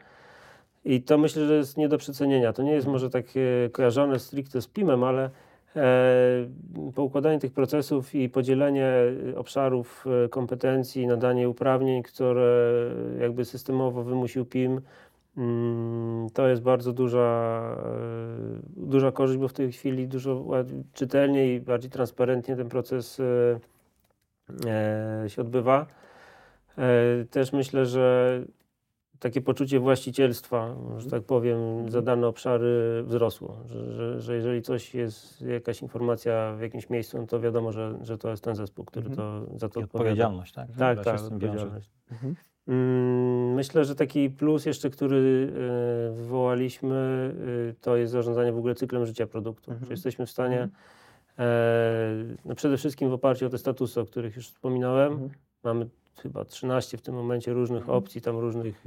I 0.84 1.02
to 1.02 1.18
myślę, 1.18 1.46
że 1.46 1.54
jest 1.54 1.76
nie 1.76 1.88
do 1.88 1.98
przecenienia. 1.98 2.52
To 2.52 2.62
nie 2.62 2.72
jest 2.72 2.86
może 2.86 3.10
takie 3.10 3.70
kojarzone 3.72 4.18
stricte 4.18 4.62
z 4.62 4.66
PIM-em, 4.66 5.04
ale 5.04 5.30
poukładanie 6.94 7.38
tych 7.38 7.52
procesów 7.52 8.14
i 8.14 8.28
podzielenie 8.28 8.92
obszarów 9.36 10.04
kompetencji, 10.30 11.06
nadanie 11.06 11.48
uprawnień, 11.48 12.02
które 12.02 12.70
jakby 13.20 13.44
systemowo 13.44 14.04
wymusił 14.04 14.46
PIM, 14.46 14.80
to 16.32 16.48
jest 16.48 16.62
bardzo 16.62 16.92
duża, 16.92 17.60
e, 17.84 18.86
duża 18.86 19.12
korzyść, 19.12 19.38
bo 19.38 19.48
w 19.48 19.52
tej 19.52 19.72
chwili 19.72 20.08
dużo 20.08 20.44
czytelniej 20.92 21.56
i 21.56 21.60
bardziej 21.60 21.90
transparentnie 21.90 22.56
ten 22.56 22.68
proces 22.68 23.20
e, 23.20 23.60
e, 24.70 25.30
się 25.30 25.42
odbywa. 25.42 25.86
Też 27.30 27.52
myślę, 27.52 27.86
że 27.86 28.40
takie 29.18 29.40
poczucie 29.40 29.80
właścicielstwa, 29.80 30.74
że 30.98 31.10
tak 31.10 31.22
powiem, 31.22 31.90
za 31.90 32.02
dane 32.02 32.26
obszary 32.26 33.02
wzrosło. 33.06 33.56
Że, 33.66 33.92
że, 33.92 34.20
że, 34.20 34.34
jeżeli 34.34 34.62
coś 34.62 34.94
jest, 34.94 35.42
jakaś 35.42 35.82
informacja 35.82 36.54
w 36.58 36.60
jakimś 36.60 36.90
miejscu, 36.90 37.18
no 37.18 37.26
to 37.26 37.40
wiadomo, 37.40 37.72
że, 37.72 37.98
że 38.02 38.18
to 38.18 38.30
jest 38.30 38.44
ten 38.44 38.54
zespół, 38.54 38.84
który 38.84 39.06
mhm. 39.08 39.16
to, 39.16 39.58
za 39.58 39.68
to 39.68 39.80
odpowiada. 39.80 39.84
Odpowiedzialność, 39.84 40.52
tak? 40.52 40.68
Tak, 40.78 41.04
tak, 41.04 41.20
odpowiedzialność. 41.20 41.90
Mhm. 42.10 42.34
Mm, 42.68 43.54
myślę, 43.54 43.84
że 43.84 43.94
taki 43.94 44.30
plus 44.30 44.66
jeszcze, 44.66 44.90
który 44.90 45.52
e, 46.10 46.12
wywołaliśmy, 46.12 47.34
e, 47.70 47.74
to 47.80 47.96
jest 47.96 48.12
zarządzanie 48.12 48.52
w 48.52 48.58
ogóle 48.58 48.74
cyklem 48.74 49.06
życia 49.06 49.26
produktu. 49.26 49.70
Mhm. 49.70 49.86
Że 49.86 49.92
jesteśmy 49.92 50.26
w 50.26 50.30
stanie, 50.30 50.62
mhm. 50.62 50.70
E, 51.38 52.36
no 52.44 52.54
przede 52.54 52.76
wszystkim 52.76 53.10
w 53.10 53.12
oparciu 53.12 53.46
o 53.46 53.48
te 53.48 53.58
statusy, 53.58 54.00
o 54.00 54.04
których 54.04 54.36
już 54.36 54.48
wspominałem, 54.48 55.12
mhm. 55.12 55.30
mamy 55.64 55.88
chyba 56.22 56.44
13 56.44 56.98
w 56.98 57.02
tym 57.02 57.14
momencie 57.14 57.52
różnych 57.52 57.80
mhm. 57.80 57.98
opcji, 57.98 58.20
tam 58.20 58.38
różnych 58.38 58.84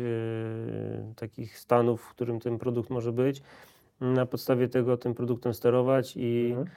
takich 1.16 1.60
stanów, 1.60 2.02
w 2.02 2.10
którym 2.10 2.40
ten 2.40 2.58
produkt 2.58 2.90
może 2.90 3.12
być. 3.12 3.41
Na 4.02 4.26
podstawie 4.26 4.68
tego 4.68 4.98
tym 4.98 5.14
produktem 5.14 5.53
sterować 5.53 6.14
i 6.18 6.49
mhm 6.52 6.68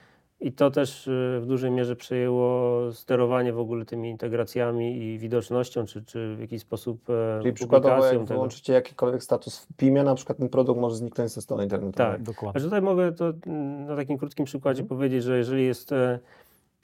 i 0.45 0.51
to 0.51 0.71
też 0.71 1.07
y, 1.07 1.39
w 1.41 1.45
dużej 1.45 1.71
mierze 1.71 1.95
przejęło 1.95 2.81
sterowanie 2.91 3.53
w 3.53 3.59
ogóle 3.59 3.85
tymi 3.85 4.09
integracjami 4.09 4.97
i 4.97 5.19
widocznością, 5.19 5.85
czy, 5.85 6.03
czy 6.03 6.35
w 6.35 6.39
jakiś 6.39 6.61
sposób 6.61 7.09
e, 7.09 7.39
Czyli 7.41 7.53
przykładowo 7.53 8.05
jak 8.05 8.23
wyłączycie 8.23 8.73
jakikolwiek 8.73 9.23
status 9.23 9.59
w 9.59 9.73
PIM-ie, 9.77 10.03
na 10.03 10.15
przykład 10.15 10.37
ten 10.37 10.49
produkt 10.49 10.81
może 10.81 10.95
zniknąć 10.95 11.31
ze 11.31 11.41
strony 11.41 11.63
internetowej. 11.63 12.13
Tak, 12.13 12.23
dokładnie. 12.23 12.61
A 12.61 12.63
tutaj 12.63 12.81
mogę 12.81 13.11
to 13.11 13.33
mm, 13.47 13.85
na 13.85 13.95
takim 13.95 14.17
krótkim 14.17 14.45
przykładzie 14.45 14.81
mhm. 14.81 14.97
powiedzieć, 14.97 15.23
że 15.23 15.37
jeżeli 15.37 15.65
jest 15.65 15.91
e, 15.91 16.19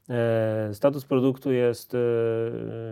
e, 0.09 0.69
status 0.73 1.05
produktu 1.05 1.51
jest 1.51 1.95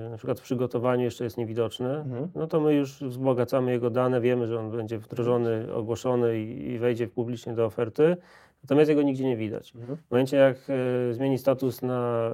na 0.10 0.18
przykład 0.18 0.40
w 0.40 0.44
przygotowaniu 0.44 1.04
jeszcze 1.04 1.24
jest 1.24 1.38
niewidoczny, 1.38 1.90
mhm. 1.90 2.28
no 2.36 2.48
to 2.48 2.60
my 2.60 2.74
już 2.74 3.04
wzbogacamy 3.04 3.72
jego 3.72 3.90
dane, 3.90 4.22
wiemy, 4.22 4.48
że 4.48 4.60
on 4.60 4.72
będzie 4.72 4.98
wdrożony, 4.98 5.74
ogłoszony 5.74 6.40
i, 6.40 6.72
i 6.72 6.80
wejdzie 6.80 7.08
publicznie 7.08 7.54
do 7.54 7.66
oferty. 7.66 8.18
Natomiast 8.64 8.90
jego 8.90 9.02
nigdzie 9.02 9.26
nie 9.26 9.38
widać. 9.38 9.76
Mhm. 9.76 9.98
W 9.98 10.12
momencie, 10.12 10.38
jak 10.38 10.58
e, 10.70 11.14
zmieni 11.14 11.38
status 11.38 11.82
na 11.82 12.32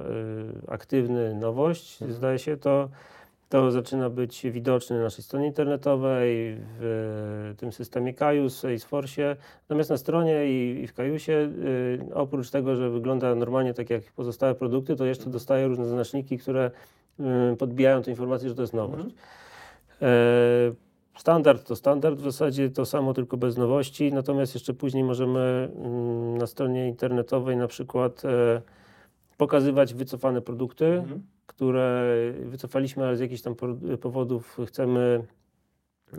e, 0.68 0.72
aktywny 0.72 1.34
nowość, 1.34 2.02
mhm. 2.02 2.18
zdaje 2.18 2.38
się, 2.38 2.56
to, 2.56 2.88
to 3.48 3.70
zaczyna 3.70 4.10
być 4.10 4.46
widoczny 4.50 4.96
na 4.96 5.02
naszej 5.02 5.24
stronie 5.24 5.46
internetowej, 5.46 6.56
w 6.78 7.54
tym 7.56 7.72
systemie 7.72 8.14
Kajus, 8.14 8.58
Salesforce. 8.58 9.36
Natomiast 9.62 9.90
na 9.90 9.96
stronie 9.96 10.46
i, 10.46 10.82
i 10.82 10.86
w 10.86 10.94
Kajusie, 10.94 11.50
e, 12.10 12.14
oprócz 12.14 12.50
tego, 12.50 12.76
że 12.76 12.90
wygląda 12.90 13.34
normalnie 13.34 13.74
tak 13.74 13.90
jak 13.90 14.02
pozostałe 14.02 14.54
produkty, 14.54 14.96
to 14.96 15.04
jeszcze 15.04 15.30
dostaje 15.30 15.68
różne 15.68 15.86
znaczniki, 15.86 16.38
które 16.38 16.70
e, 17.20 17.56
podbijają 17.56 18.02
tę 18.02 18.10
informację, 18.10 18.48
że 18.48 18.54
to 18.54 18.62
jest 18.62 18.74
nowość. 18.74 19.04
Mhm. 20.00 20.76
Standard 21.16 21.66
to 21.66 21.76
standard, 21.76 22.18
w 22.18 22.24
zasadzie 22.24 22.70
to 22.70 22.86
samo, 22.86 23.14
tylko 23.14 23.36
bez 23.36 23.56
nowości. 23.56 24.12
Natomiast 24.12 24.54
jeszcze 24.54 24.74
później 24.74 25.04
możemy 25.04 25.68
mm, 25.76 26.38
na 26.38 26.46
stronie 26.46 26.88
internetowej 26.88 27.56
na 27.56 27.68
przykład 27.68 28.24
e, 28.24 28.62
pokazywać 29.36 29.94
wycofane 29.94 30.40
produkty, 30.40 30.86
mhm. 30.86 31.22
które 31.46 32.04
wycofaliśmy, 32.42 33.06
ale 33.06 33.16
z 33.16 33.20
jakichś 33.20 33.42
tam 33.42 33.54
powodów 34.00 34.56
chcemy 34.66 35.24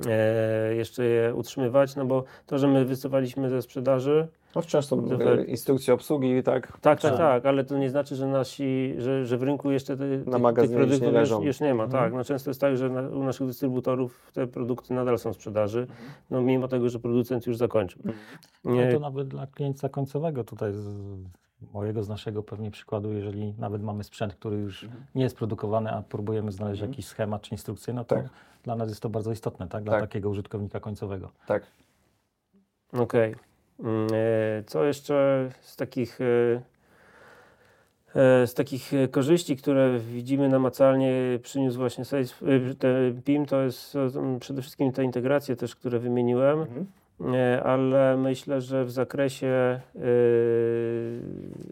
e, 0.08 0.76
jeszcze 0.76 1.06
je 1.06 1.36
utrzymywać, 1.36 1.96
no 1.96 2.06
bo 2.06 2.24
to, 2.46 2.58
że 2.58 2.68
my 2.68 2.86
wycofaliśmy 2.86 3.50
ze 3.50 3.62
sprzedaży, 3.62 4.28
no 4.56 4.62
wciąż 4.62 4.86
są 4.86 5.10
e, 5.20 5.44
instrukcje 5.44 5.94
obsługi, 5.94 6.44
tak? 6.44 6.80
Tak, 6.82 7.02
tak, 7.02 7.18
tak, 7.18 7.46
ale 7.46 7.64
to 7.64 7.78
nie 7.78 7.90
znaczy, 7.90 8.16
że 8.16 8.28
nasi, 8.28 8.96
że, 8.98 9.26
że 9.26 9.38
w 9.38 9.44
rynku 9.44 9.72
jeszcze 9.72 9.98
te, 9.98 10.04
na 10.40 10.54
tych 10.54 10.72
produktów 10.72 11.14
nie 11.14 11.20
już, 11.20 11.30
już, 11.42 11.60
nie 11.60 11.74
ma. 11.74 11.84
Mhm. 11.84 12.04
Tak, 12.04 12.14
no 12.14 12.24
często 12.24 12.50
jest 12.50 12.62
tak, 12.62 12.78
że 12.78 12.90
na, 12.90 13.02
u 13.02 13.24
naszych 13.24 13.48
dystrybutorów 13.48 14.32
te 14.34 14.48
produkty 14.48 14.94
nadal 14.94 15.20
są 15.20 15.34
w 15.34 15.36
sprzedaży, 15.36 15.80
mhm. 15.80 15.98
no 16.30 16.42
mimo 16.42 16.68
tego, 16.68 16.90
że 16.90 17.00
producent 17.00 17.48
już 17.48 17.58
zakończył. 17.58 18.02
Mhm. 18.06 18.26
Nie. 18.66 18.86
No 18.86 18.92
to 18.94 19.00
nawet 19.00 19.28
dla 19.28 19.48
klienta 19.48 19.90
końcowego 19.90 20.44
tutaj 20.44 20.74
z 20.74 20.88
mojego, 21.74 22.04
z 22.04 22.10
naszego 22.10 22.44
pewnie 22.44 22.72
przykładu, 22.72 23.14
jeżeli 23.14 23.54
nawet 23.60 23.84
mamy 23.84 24.04
sprzęt, 24.04 24.36
który 24.36 24.58
już 24.58 24.84
mhm. 24.84 25.04
nie 25.16 25.24
jest 25.24 25.38
produkowany, 25.38 25.92
a 25.92 26.02
próbujemy 26.02 26.52
znaleźć 26.52 26.82
mhm. 26.82 26.92
jakiś 26.92 27.06
schemat 27.06 27.42
czy 27.42 27.52
instrukcję, 27.52 27.94
no 27.94 28.06
to 28.06 28.16
tak. 28.16 28.30
dla 28.64 28.76
nas 28.76 28.90
jest 28.90 29.02
to 29.02 29.10
bardzo 29.10 29.32
istotne, 29.32 29.68
tak? 29.68 29.84
Dla 29.84 29.94
tak. 29.94 30.02
takiego 30.02 30.30
użytkownika 30.30 30.80
końcowego. 30.80 31.32
Tak. 31.48 31.64
Okej. 32.94 33.32
Okay. 33.32 33.48
Mm, 33.80 34.08
e, 34.14 34.64
co 34.64 34.84
jeszcze 34.84 35.50
z 35.62 35.76
takich 35.76 36.22
e, 36.22 36.62
E, 38.18 38.48
z 38.48 38.54
takich 38.54 38.92
korzyści, 39.12 39.58
które 39.58 40.00
widzimy 40.00 40.50
namacalnie, 40.50 41.40
przyniósł 41.44 41.78
właśnie 41.78 42.04
PIM, 43.26 43.46
to 43.46 43.62
jest 43.62 43.98
przede 44.40 44.62
wszystkim 44.62 44.92
te 44.92 45.04
integracje 45.04 45.56
też, 45.56 45.76
które 45.76 46.00
wymieniłem, 46.00 46.60
mhm. 46.60 46.86
ale 47.64 48.18
myślę, 48.18 48.62
że 48.62 48.86
w 48.86 48.92
zakresie 48.92 49.80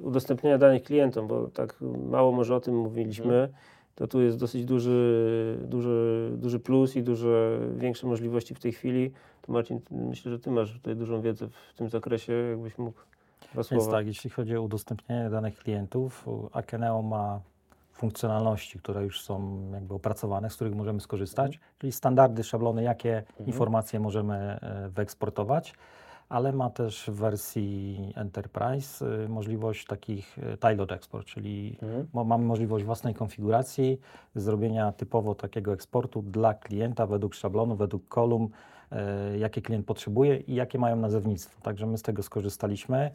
udostępniania 0.02 0.58
danych 0.58 0.84
klientom, 0.84 1.28
bo 1.28 1.48
tak 1.48 1.76
mało 2.10 2.32
może 2.32 2.56
o 2.56 2.60
tym 2.60 2.78
mówiliśmy, 2.78 3.34
mhm. 3.34 3.50
to 3.96 4.08
tu 4.08 4.22
jest 4.22 4.38
dosyć 4.38 4.66
duży, 4.66 5.58
duży, 5.62 6.30
duży 6.38 6.60
plus 6.60 6.96
i 6.96 7.04
duże 7.04 7.60
większe 7.78 8.08
możliwości 8.08 8.56
w 8.56 8.60
tej 8.60 8.72
chwili. 8.72 9.12
To 9.46 9.52
Marcin, 9.52 9.80
myślę, 9.92 10.32
że 10.32 10.40
Ty 10.40 10.52
masz 10.52 10.74
tutaj 10.74 10.96
dużą 10.96 11.22
wiedzę 11.22 11.48
w 11.48 11.78
tym 11.78 11.90
zakresie, 11.90 12.34
jakbyś 12.34 12.78
mógł 12.78 13.00
więc 13.72 13.90
tak, 13.90 14.08
jeśli 14.08 14.30
chodzi 14.30 14.58
o 14.58 14.62
udostępnianie 14.62 15.30
danych 15.30 15.58
klientów, 15.58 16.26
Akeneo 16.54 17.02
ma 17.02 17.40
funkcjonalności, 17.94 18.80
które 18.80 19.04
już 19.04 19.22
są 19.22 19.60
jakby 19.74 19.94
opracowane, 19.94 20.50
z 20.50 20.56
których 20.56 20.76
możemy 20.76 21.02
skorzystać, 21.02 21.56
mhm. 21.56 21.72
czyli 21.80 21.92
standardy, 21.92 22.44
szablony, 22.44 22.84
jakie 22.84 23.18
mhm. 23.18 23.48
informacje 23.48 24.00
możemy 24.00 24.36
e, 24.36 24.90
wyeksportować, 24.90 25.74
ale 26.30 26.52
ma 26.52 26.70
też 26.70 27.06
w 27.08 27.16
wersji 27.16 27.98
Enterprise 28.16 29.06
e, 29.26 29.30
możliwość 29.30 29.86
takich 29.86 30.38
e, 30.40 30.58
tiled 30.58 30.92
export, 30.92 31.28
czyli 31.28 31.78
mhm. 31.82 32.28
mamy 32.28 32.46
możliwość 32.46 32.86
własnej 32.86 33.14
konfiguracji, 33.14 34.00
zrobienia 34.36 34.92
typowo 34.92 35.36
takiego 35.36 35.74
eksportu 35.74 36.22
dla 36.22 36.54
klienta 36.54 37.08
według 37.08 37.34
szablonu, 37.34 37.76
według 37.76 38.08
kolumn, 38.08 38.48
jakie 39.40 39.62
klient 39.62 39.86
potrzebuje 39.86 40.38
i 40.38 40.56
jakie 40.56 40.80
mają 40.80 40.96
nazewnictwo. 40.96 41.62
Także 41.62 41.88
my 41.88 41.98
z 41.98 42.02
tego 42.02 42.24
skorzystaliśmy. 42.24 43.12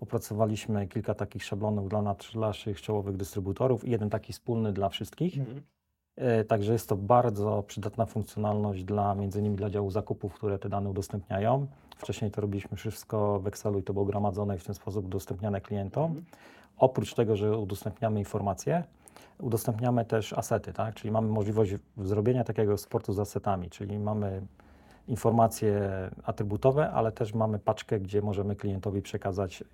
Opracowaliśmy 0.00 0.86
kilka 0.88 1.14
takich 1.14 1.44
szablonów 1.44 1.88
dla 1.88 2.02
naszych 2.34 2.82
czołowych 2.82 3.16
dystrybutorów 3.16 3.84
i 3.84 3.90
jeden 3.90 4.10
taki 4.10 4.32
wspólny 4.32 4.72
dla 4.72 4.88
wszystkich. 4.88 5.38
Mhm. 5.38 5.62
E, 6.16 6.44
także 6.44 6.72
jest 6.72 6.88
to 6.88 6.96
bardzo 6.96 7.62
przydatna 7.62 8.06
funkcjonalność 8.06 8.84
dla 8.84 9.14
między 9.14 9.40
innymi 9.40 9.56
dla 9.56 9.70
działu 9.70 9.90
zakupów, 9.90 10.34
które 10.34 10.58
te 10.58 10.68
dane 10.68 10.90
udostępniają. 10.90 11.66
Wcześniej 11.96 12.30
to 12.30 12.40
robiliśmy 12.40 12.76
wszystko 12.76 13.40
w 13.40 13.46
Excelu 13.46 13.78
i 13.78 13.82
to 13.82 13.92
było 13.92 14.04
gromadzone 14.04 14.56
i 14.56 14.58
w 14.58 14.64
ten 14.64 14.74
sposób 14.74 15.06
udostępniane 15.06 15.60
klientom. 15.60 16.04
Mhm. 16.04 16.24
Oprócz 16.76 17.14
tego, 17.14 17.36
że 17.36 17.58
udostępniamy 17.58 18.18
informacje, 18.18 18.84
udostępniamy 19.40 20.04
też 20.04 20.32
asety, 20.32 20.72
tak? 20.72 20.94
czyli 20.94 21.10
mamy 21.10 21.28
możliwość 21.28 21.74
zrobienia 21.96 22.44
takiego 22.44 22.78
sportu 22.78 23.12
z 23.12 23.18
asetami, 23.18 23.70
czyli 23.70 23.98
mamy 23.98 24.46
informacje 25.08 25.90
atrybutowe, 26.24 26.90
ale 26.90 27.12
też 27.12 27.34
mamy 27.34 27.58
paczkę, 27.58 28.00
gdzie 28.00 28.22
możemy 28.22 28.56
klientowi 28.56 29.02
przekazać 29.02 29.64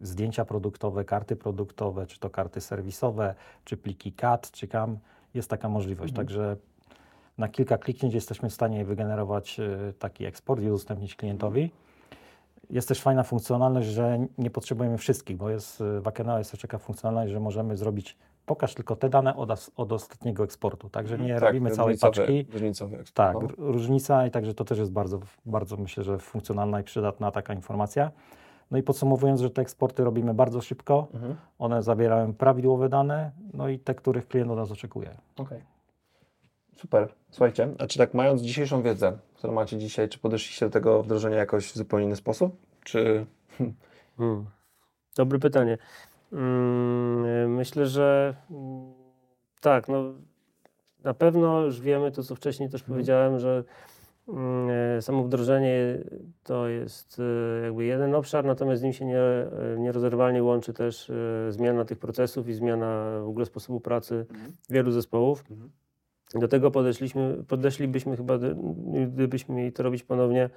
zdjęcia 0.00 0.44
produktowe, 0.44 1.04
karty 1.04 1.36
produktowe, 1.36 2.06
czy 2.06 2.18
to 2.20 2.30
karty 2.30 2.60
serwisowe, 2.60 3.34
czy 3.64 3.76
pliki 3.76 4.12
CAD, 4.12 4.50
czy 4.50 4.68
CAM. 4.68 4.98
Jest 5.34 5.50
taka 5.50 5.68
możliwość. 5.68 6.10
Mhm. 6.10 6.26
Także 6.26 6.56
na 7.38 7.48
kilka 7.48 7.78
kliknięć 7.78 8.14
jesteśmy 8.14 8.50
w 8.50 8.54
stanie 8.54 8.84
wygenerować 8.84 9.60
e, 9.60 9.92
taki 9.98 10.24
eksport 10.24 10.62
i 10.62 10.66
udostępnić 10.66 11.16
klientowi. 11.16 11.70
Jest 12.70 12.88
też 12.88 13.00
fajna 13.00 13.22
funkcjonalność, 13.22 13.88
że 13.88 14.26
nie 14.38 14.50
potrzebujemy 14.50 14.98
wszystkich, 14.98 15.36
bo 15.36 15.50
jest 15.50 15.80
e, 15.80 16.00
w 16.00 16.08
Akeneo 16.08 16.38
jest 16.38 16.50
też 16.50 16.60
taka 16.60 16.78
funkcjonalność, 16.78 17.32
że 17.32 17.40
możemy 17.40 17.76
zrobić 17.76 18.16
pokaż 18.48 18.74
tylko 18.74 18.96
te 18.96 19.08
dane 19.08 19.36
od, 19.36 19.70
od 19.76 19.92
ostatniego 19.92 20.44
eksportu. 20.44 20.90
Także 20.90 21.14
mhm. 21.14 21.28
nie 21.28 21.34
tak, 21.34 21.42
robimy 21.42 21.70
całej 21.70 21.98
paczki. 21.98 22.46
Różnicowy 22.52 22.98
eksport. 22.98 23.14
Tak, 23.14 23.34
no. 23.58 23.72
różnica 23.72 24.26
i 24.26 24.30
także 24.30 24.54
to 24.54 24.64
też 24.64 24.78
jest 24.78 24.92
bardzo, 24.92 25.20
bardzo 25.46 25.76
myślę, 25.76 26.04
że 26.04 26.18
funkcjonalna 26.18 26.80
i 26.80 26.84
przydatna 26.84 27.30
taka 27.30 27.54
informacja. 27.54 28.10
No 28.70 28.78
i 28.78 28.82
podsumowując, 28.82 29.40
że 29.40 29.50
te 29.50 29.62
eksporty 29.62 30.04
robimy 30.04 30.34
bardzo 30.34 30.60
szybko, 30.60 31.06
mhm. 31.14 31.36
one 31.58 31.82
zawierają 31.82 32.34
prawidłowe 32.34 32.88
dane, 32.88 33.30
no 33.54 33.68
i 33.68 33.78
te, 33.78 33.94
których 33.94 34.28
klient 34.28 34.50
od 34.50 34.56
nas 34.56 34.70
oczekuje. 34.70 35.10
Okej. 35.36 35.46
Okay. 35.46 35.62
Super. 36.76 37.08
Słuchajcie, 37.30 37.68
a 37.78 37.86
czy 37.86 37.98
tak 37.98 38.14
mając 38.14 38.42
dzisiejszą 38.42 38.82
wiedzę, 38.82 39.18
którą 39.34 39.52
macie 39.52 39.78
dzisiaj, 39.78 40.08
czy 40.08 40.18
podeszliście 40.18 40.66
do 40.66 40.70
tego 40.70 41.02
wdrożenia 41.02 41.36
jakoś 41.36 41.72
w 41.72 41.76
zupełnie 41.76 42.06
inny 42.06 42.16
sposób? 42.16 42.56
Czy... 42.84 43.26
Hmm. 44.18 44.46
Dobre 45.16 45.38
pytanie. 45.38 45.78
Hmm, 46.30 47.54
myślę, 47.54 47.86
że 47.86 48.34
hmm, 48.48 48.92
tak, 49.60 49.88
no 49.88 50.14
na 51.04 51.14
pewno 51.14 51.60
już 51.60 51.80
wiemy 51.80 52.12
to, 52.12 52.22
co 52.22 52.34
wcześniej 52.34 52.68
też 52.68 52.82
hmm. 52.82 52.94
powiedziałem, 52.94 53.38
że 53.38 53.64
Mm, 54.28 54.70
e, 54.98 55.02
samo 55.02 55.24
wdrożenie 55.24 55.98
to 56.42 56.68
jest 56.68 57.20
e, 57.20 57.64
jakby 57.64 57.84
jeden 57.84 58.14
obszar, 58.14 58.44
natomiast 58.44 58.80
z 58.80 58.84
nim 58.84 58.92
się 58.92 59.04
nie, 59.04 59.18
e, 59.18 59.48
nierozerwalnie 59.78 60.42
łączy 60.42 60.72
też 60.72 61.12
zmiana 61.50 61.84
tych 61.84 61.98
procesów 61.98 62.48
i 62.48 62.54
zmiana 62.54 63.20
w 63.24 63.28
ogóle 63.28 63.46
sposobu 63.46 63.80
pracy 63.80 64.26
mhm. 64.30 64.52
wielu 64.70 64.92
zespołów. 64.92 65.44
Mhm. 65.50 65.70
Do 66.34 66.48
tego 66.48 66.70
podeszliśmy, 66.70 67.44
podeszlibyśmy 67.48 68.16
chyba, 68.16 68.38
gdybyśmy 69.06 69.54
mieli 69.54 69.72
to 69.72 69.82
robić 69.82 70.02
ponownie, 70.02 70.50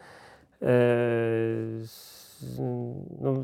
no, 3.21 3.43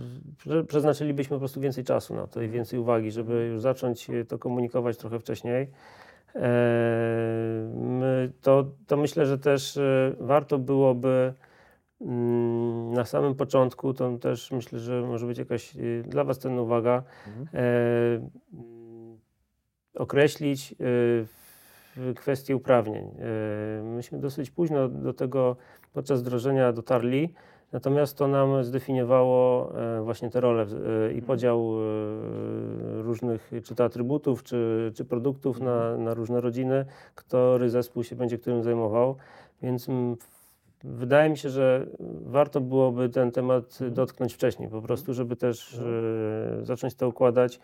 przeznaczylibyśmy 0.67 1.35
po 1.35 1.39
prostu 1.39 1.61
więcej 1.61 1.83
czasu 1.83 2.15
na 2.15 2.27
to 2.27 2.41
i 2.41 2.49
więcej 2.49 2.79
uwagi, 2.79 3.11
żeby 3.11 3.45
już 3.45 3.61
zacząć 3.61 4.07
to 4.27 4.39
komunikować 4.39 4.97
trochę 4.97 5.19
wcześniej. 5.19 5.67
To, 8.41 8.65
to 8.87 8.97
myślę, 8.97 9.25
że 9.25 9.37
też 9.37 9.77
e, 9.77 10.15
warto 10.19 10.59
byłoby 10.59 11.33
mm, 12.01 12.93
na 12.93 13.05
samym 13.05 13.35
początku, 13.35 13.93
to 13.93 14.17
też 14.17 14.51
myślę, 14.51 14.79
że 14.79 15.01
może 15.01 15.25
być 15.25 15.37
jakaś 15.37 15.75
e, 15.75 15.79
dla 16.03 16.23
Was 16.23 16.39
cenna 16.39 16.61
uwaga, 16.61 17.03
mhm. 17.27 17.47
E, 17.53 17.69
mm, 18.53 19.17
określić 19.95 20.75
kwestię 22.15 22.55
uprawnień. 22.55 23.11
Myśmy 23.83 24.19
dosyć 24.19 24.51
późno 24.51 24.87
do 24.87 25.13
tego 25.13 25.55
podczas 25.93 26.21
wdrożenia 26.21 26.73
dotarli. 26.73 27.33
Natomiast 27.71 28.17
to 28.17 28.27
nam 28.27 28.63
zdefiniowało 28.63 29.71
e, 29.79 30.01
właśnie 30.01 30.29
te 30.29 30.41
role 30.41 30.63
e, 30.63 30.65
i 30.65 31.07
mhm. 31.07 31.21
podział 31.21 31.59
e, 31.59 33.01
różnych, 33.01 33.51
czy 33.63 33.75
to 33.75 33.83
atrybutów, 33.83 34.43
czy, 34.43 34.91
czy 34.95 35.05
produktów 35.05 35.59
na, 35.59 35.73
mhm. 35.73 36.03
na 36.03 36.13
różne 36.13 36.41
rodziny, 36.41 36.85
który 37.15 37.69
zespół 37.69 38.03
się 38.03 38.15
będzie 38.15 38.37
którym 38.37 38.63
zajmował. 38.63 39.15
Więc 39.61 39.87
wydaje 40.83 41.29
mi 41.29 41.37
się, 41.37 41.49
że 41.49 41.87
warto 42.25 42.61
byłoby 42.61 43.09
ten 43.09 43.31
temat 43.31 43.63
mhm. 43.63 43.93
dotknąć 43.93 44.33
wcześniej, 44.33 44.69
po 44.69 44.81
prostu, 44.81 45.13
żeby 45.13 45.35
też 45.35 45.79
zacząć 46.63 46.95
to 46.95 47.07
układać 47.07 47.59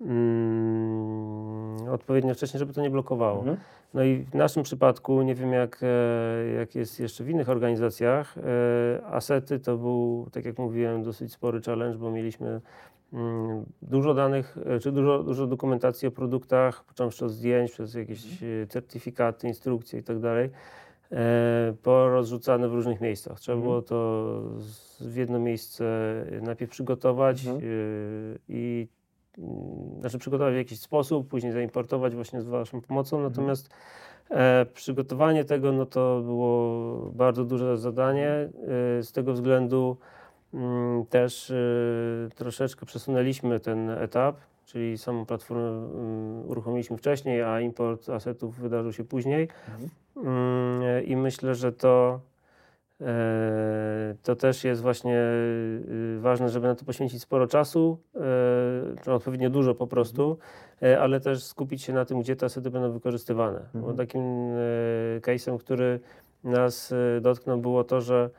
mm, 0.00 1.88
odpowiednio 1.88 2.34
wcześniej, 2.34 2.58
żeby 2.58 2.72
to 2.72 2.82
nie 2.82 2.90
blokowało. 2.90 3.38
Mhm. 3.38 3.56
No 3.94 4.02
i 4.02 4.24
w 4.24 4.34
naszym 4.34 4.62
przypadku, 4.62 5.22
nie 5.22 5.34
wiem 5.34 5.52
jak, 5.52 5.80
e, 5.82 6.52
jak 6.52 6.74
jest 6.74 7.00
jeszcze 7.00 7.24
w 7.24 7.30
innych 7.30 7.48
organizacjach, 7.48 8.38
e, 8.38 8.42
asety 9.06 9.60
to 9.60 9.76
był, 9.76 10.26
tak 10.32 10.44
jak 10.44 10.58
mówiłem, 10.58 11.02
dosyć 11.02 11.32
spory 11.32 11.60
challenge, 11.60 11.98
bo 11.98 12.10
mieliśmy 12.10 12.60
mm, 13.12 13.64
dużo 13.82 14.14
danych, 14.14 14.58
e, 14.66 14.78
czy 14.78 14.92
dużo, 14.92 15.22
dużo 15.22 15.46
dokumentacji 15.46 16.08
o 16.08 16.10
produktach, 16.10 16.84
począwszy 16.84 17.24
od 17.24 17.30
zdjęć, 17.30 17.72
przez 17.72 17.94
jakieś 17.94 18.24
mhm. 18.24 18.68
certyfikaty, 18.68 19.48
instrukcje 19.48 20.00
i 20.00 20.02
tak 20.02 20.18
dalej, 20.18 20.50
porozrzucane 21.82 22.68
w 22.68 22.72
różnych 22.72 23.00
miejscach. 23.00 23.40
Trzeba 23.40 23.56
mhm. 23.56 23.70
było 23.70 23.82
to 23.82 24.40
w 25.00 25.16
jedno 25.16 25.38
miejsce 25.38 25.84
najpierw 26.42 26.70
przygotować 26.70 27.46
mhm. 27.46 27.62
i 28.48 28.88
znaczy 30.00 30.18
przygotować 30.18 30.54
w 30.54 30.56
jakiś 30.56 30.80
sposób, 30.80 31.28
później 31.28 31.52
zaimportować 31.52 32.14
właśnie 32.14 32.42
z 32.42 32.44
Waszą 32.44 32.80
pomocą, 32.80 33.16
mhm. 33.16 33.32
natomiast 33.32 33.70
e, 34.30 34.66
przygotowanie 34.74 35.44
tego, 35.44 35.72
no 35.72 35.86
to 35.86 36.20
było 36.20 36.96
bardzo 37.12 37.44
duże 37.44 37.78
zadanie, 37.78 38.28
e, 38.28 38.50
z 39.02 39.12
tego 39.12 39.32
względu 39.32 39.96
mm, 40.54 41.06
też 41.06 41.50
e, 41.50 41.54
troszeczkę 42.34 42.86
przesunęliśmy 42.86 43.60
ten 43.60 43.90
etap, 43.90 44.36
czyli 44.66 44.98
samą 44.98 45.26
platformę 45.26 45.68
mm, 45.68 46.48
uruchomiliśmy 46.48 46.96
wcześniej, 46.96 47.42
a 47.42 47.60
import 47.60 48.08
asetów 48.08 48.56
wydarzył 48.56 48.92
się 48.92 49.04
później 49.04 49.48
mhm. 49.68 49.90
Mm, 50.16 51.04
i 51.04 51.16
myślę, 51.16 51.54
że 51.54 51.72
to 51.72 52.20
E, 52.20 52.39
to 54.22 54.36
też 54.36 54.64
jest 54.64 54.82
właśnie 54.82 55.18
y, 55.18 56.18
ważne, 56.20 56.48
żeby 56.48 56.66
na 56.66 56.74
to 56.74 56.84
poświęcić 56.84 57.22
sporo 57.22 57.46
czasu, 57.46 57.98
e, 58.16 58.20
czy 59.04 59.12
odpowiednio 59.12 59.50
dużo 59.50 59.74
po 59.74 59.86
prostu, 59.86 60.38
e, 60.82 61.00
ale 61.00 61.20
też 61.20 61.44
skupić 61.44 61.82
się 61.82 61.92
na 61.92 62.04
tym, 62.04 62.20
gdzie 62.20 62.36
te 62.36 62.46
asety 62.46 62.70
będą 62.70 62.92
wykorzystywane. 62.92 63.58
Mhm. 63.58 63.84
Bo 63.84 63.92
takim 63.92 64.22
case'em, 65.20 65.58
który 65.58 66.00
nas 66.44 66.94
dotknął, 67.20 67.58
było 67.58 67.84
to, 67.84 68.00
że 68.00 68.30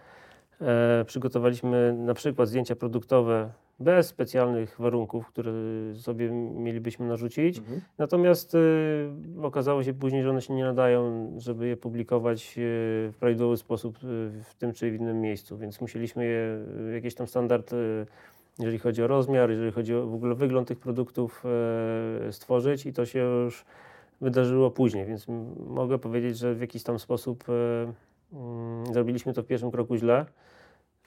przygotowaliśmy 1.06 1.94
na 1.94 2.14
przykład 2.14 2.50
zdjęcia 2.50 2.76
produktowe 2.76 3.50
bez 3.82 4.08
specjalnych 4.08 4.76
warunków, 4.80 5.28
które 5.28 5.52
sobie 5.96 6.32
mielibyśmy 6.32 7.08
narzucić. 7.08 7.58
Mhm. 7.58 7.82
Natomiast 7.98 8.56
y, 8.56 9.10
okazało 9.42 9.84
się 9.84 9.94
później, 9.94 10.24
że 10.24 10.30
one 10.30 10.42
się 10.42 10.54
nie 10.54 10.64
nadają, 10.64 11.32
żeby 11.38 11.68
je 11.68 11.78
publikować 11.78 12.54
y, 12.58 13.12
w 13.12 13.16
prawidłowy 13.20 13.58
sposób 13.58 13.98
y, 13.98 14.00
w 14.44 14.56
tym 14.58 14.74
czy 14.74 14.92
w 14.92 14.96
innym 14.96 15.22
miejscu, 15.22 15.58
więc 15.58 15.82
musieliśmy 15.82 16.26
je, 16.26 16.60
y, 16.90 16.94
jakiś 16.94 17.16
tam 17.16 17.28
standard 17.28 17.74
y, 17.74 18.06
jeżeli 18.60 18.80
chodzi 18.80 19.04
o 19.04 19.08
rozmiar, 19.08 19.50
jeżeli 19.50 19.72
chodzi 19.72 19.96
o 19.96 20.08
w 20.08 20.14
ogóle 20.14 20.36
wygląd 20.36 20.68
tych 20.68 20.80
produktów 20.80 21.44
e, 21.46 22.32
stworzyć 22.32 22.86
i 22.86 22.94
to 22.94 23.06
się 23.06 23.20
już 23.20 23.66
wydarzyło 24.22 24.72
później, 24.72 25.06
więc 25.06 25.26
mogę 25.68 26.00
powiedzieć, 26.00 26.38
że 26.38 26.56
w 26.56 26.62
jakiś 26.62 26.84
tam 26.84 27.00
sposób 27.00 27.44
e, 27.50 27.54
mm, 28.34 28.94
zrobiliśmy 28.94 29.34
to 29.34 29.44
w 29.44 29.46
pierwszym 29.46 29.72
kroku 29.72 29.96
źle 29.96 30.26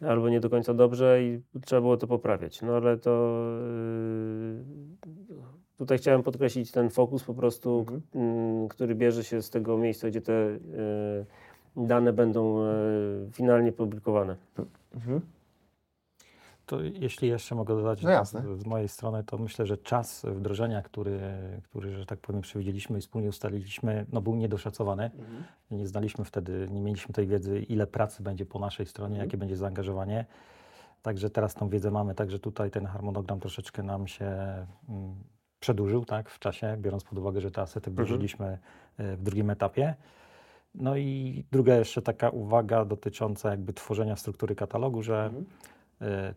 albo 0.01 0.29
nie 0.29 0.41
do 0.41 0.51
końca 0.51 0.75
dobrze 0.75 1.23
i 1.23 1.41
trzeba 1.61 1.81
było 1.83 1.97
to 1.97 2.07
poprawiać. 2.07 2.63
No 2.63 2.77
ale 2.77 2.99
to 2.99 3.41
yy, 5.07 5.07
tutaj 5.79 5.99
chciałem 5.99 6.23
podkreślić 6.23 6.73
ten 6.73 6.91
fokus 6.91 7.25
po 7.25 7.35
prostu, 7.35 7.79
mhm. 7.79 8.01
Mm, 8.15 8.69
który 8.69 8.95
bierze 8.95 9.25
się 9.25 9.43
z 9.43 9.51
tego 9.51 9.79
miejsca, 9.79 10.09
gdzie 10.09 10.21
te 10.21 10.33
yy, 11.77 11.87
dane 11.87 12.13
będą 12.13 12.67
yy, 12.67 13.29
finalnie 13.33 13.73
publikowane. 13.73 14.37
Mhm. 14.95 15.21
To 16.67 16.81
jeśli 16.81 17.29
jeszcze 17.29 17.55
mogę 17.55 17.77
dodać 17.77 18.03
no 18.03 18.25
z, 18.25 18.31
z, 18.61 18.67
mojej 18.67 18.89
strony, 18.89 19.25
to 19.25 19.39
myślę, 19.39 19.67
że 19.67 19.79
czas 19.79 20.27
wdrożenia, 20.29 20.83
który, 20.83 21.21
który 21.63 21.93
że 21.93 22.07
tak 22.07 22.19
powiem, 22.19 22.41
przewidzieliśmy 22.41 22.99
i 22.99 23.01
wspólnie 23.01 23.29
ustaliliśmy, 23.29 24.07
no 24.13 24.21
był 24.21 24.35
niedoszacowany. 24.35 25.05
Mhm. 25.05 25.45
Nie 25.71 25.87
znaliśmy 25.87 26.25
wtedy, 26.25 26.69
nie 26.71 26.81
mieliśmy 26.81 27.15
tej 27.15 27.27
wiedzy, 27.27 27.61
ile 27.61 27.87
pracy 27.87 28.23
będzie 28.23 28.47
po 28.47 28.59
naszej 28.59 28.87
stronie, 28.87 29.15
mhm. 29.15 29.27
jakie 29.29 29.39
będzie 29.39 29.57
zaangażowanie. 29.57 30.25
Także 31.03 31.31
teraz 31.31 31.55
tą 31.55 31.69
wiedzę 31.69 31.91
mamy, 31.91 32.15
także 32.15 32.39
tutaj 32.39 32.71
ten 32.71 32.87
harmonogram 32.87 33.41
troszeczkę 33.41 33.83
nam 33.83 34.09
się 34.09 34.27
mm, 34.89 35.15
przedłużył 35.61 36.05
tak, 36.05 36.31
w 36.31 36.39
czasie, 36.39 36.77
biorąc 36.81 37.05
pod 37.05 37.19
uwagę, 37.19 37.41
że 37.41 37.51
te 37.51 37.63
asety 37.63 37.91
mhm. 37.91 37.93
wdrożyliśmy 37.93 38.59
mhm. 38.99 39.17
w 39.19 39.23
drugim 39.23 39.51
etapie. 39.51 39.95
No 40.75 40.97
i 40.97 41.45
druga 41.53 41.75
jeszcze 41.75 42.03
taka 42.03 42.31
uwaga 42.31 42.85
dotycząca 42.85 43.51
jakby 43.51 43.73
tworzenia 43.73 44.17
struktury 44.17 44.55
katalogu, 44.55 45.03
że 45.03 45.25
mhm 45.25 45.45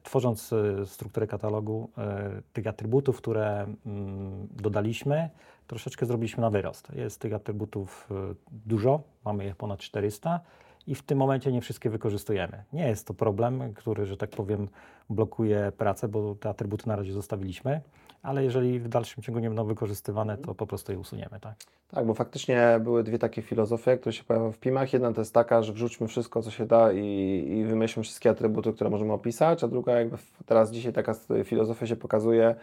tworząc 0.04 0.54
e, 0.54 0.86
strukturę 0.86 1.28
katalogu 1.28 1.90
e, 1.98 2.42
tych 2.54 2.68
atrybutów, 2.68 3.18
które 3.18 3.68
mm, 3.86 4.48
dodaliśmy, 4.52 5.30
troszeczkę 5.68 6.06
zrobiliśmy 6.06 6.42
na 6.42 6.50
wyrost. 6.50 6.92
Jest 6.96 7.22
tych 7.22 7.34
atrybutów 7.34 8.10
dużo, 8.52 9.02
mamy 9.26 9.48
ich 9.48 9.56
ponad 9.56 9.80
400 9.80 10.40
i 10.88 10.96
w 10.96 11.04
tym 11.04 11.18
momencie 11.18 11.52
nie 11.52 11.62
wszystkie 11.62 11.90
wykorzystujemy. 11.90 12.64
Nie 12.74 12.88
jest 12.88 13.08
to 13.08 13.14
problem, 13.14 13.74
który, 13.74 14.06
że 14.06 14.18
tak 14.18 14.30
powiem, 14.30 14.68
blokuje 15.10 15.72
pracę, 15.78 16.08
bo 16.08 16.36
te 16.36 16.50
atrybuty 16.50 16.88
na 16.88 16.96
razie 16.96 17.14
zostawiliśmy 17.14 17.82
ale 18.24 18.44
jeżeli 18.44 18.80
w 18.80 18.88
dalszym 18.88 19.24
ciągu 19.24 19.40
nie 19.40 19.48
będą 19.48 19.66
wykorzystywane, 19.66 20.38
to 20.38 20.56
po 20.56 20.68
prostu 20.68 20.92
je 20.92 21.00
usuniemy, 21.00 21.40
tak? 21.42 21.56
Tak, 21.92 22.06
bo 22.06 22.14
faktycznie 22.14 22.80
były 22.84 23.04
dwie 23.04 23.20
takie 23.20 23.42
filozofie, 23.42 23.98
które 23.98 24.14
się 24.14 24.24
pojawiały 24.24 24.54
w 24.54 24.60
PIM-ach. 24.60 24.94
Jedna 24.94 25.14
to 25.14 25.22
jest 25.22 25.34
taka, 25.34 25.64
że 25.64 25.74
wrzućmy 25.74 26.08
wszystko, 26.08 26.42
co 26.42 26.52
się 26.52 26.66
da 26.66 26.92
i, 26.92 27.04
i 27.58 27.64
wymyślmy 27.64 28.04
wszystkie 28.04 28.30
atrybuty, 28.30 28.74
które 28.74 28.90
możemy 28.90 29.14
opisać, 29.14 29.64
a 29.64 29.68
druga 29.68 30.00
jakby 30.00 30.18
teraz 30.46 30.72
dzisiaj 30.72 30.94
taka 30.94 31.14
filozofia 31.44 31.88
się 31.88 31.96
pokazuje, 31.96 32.56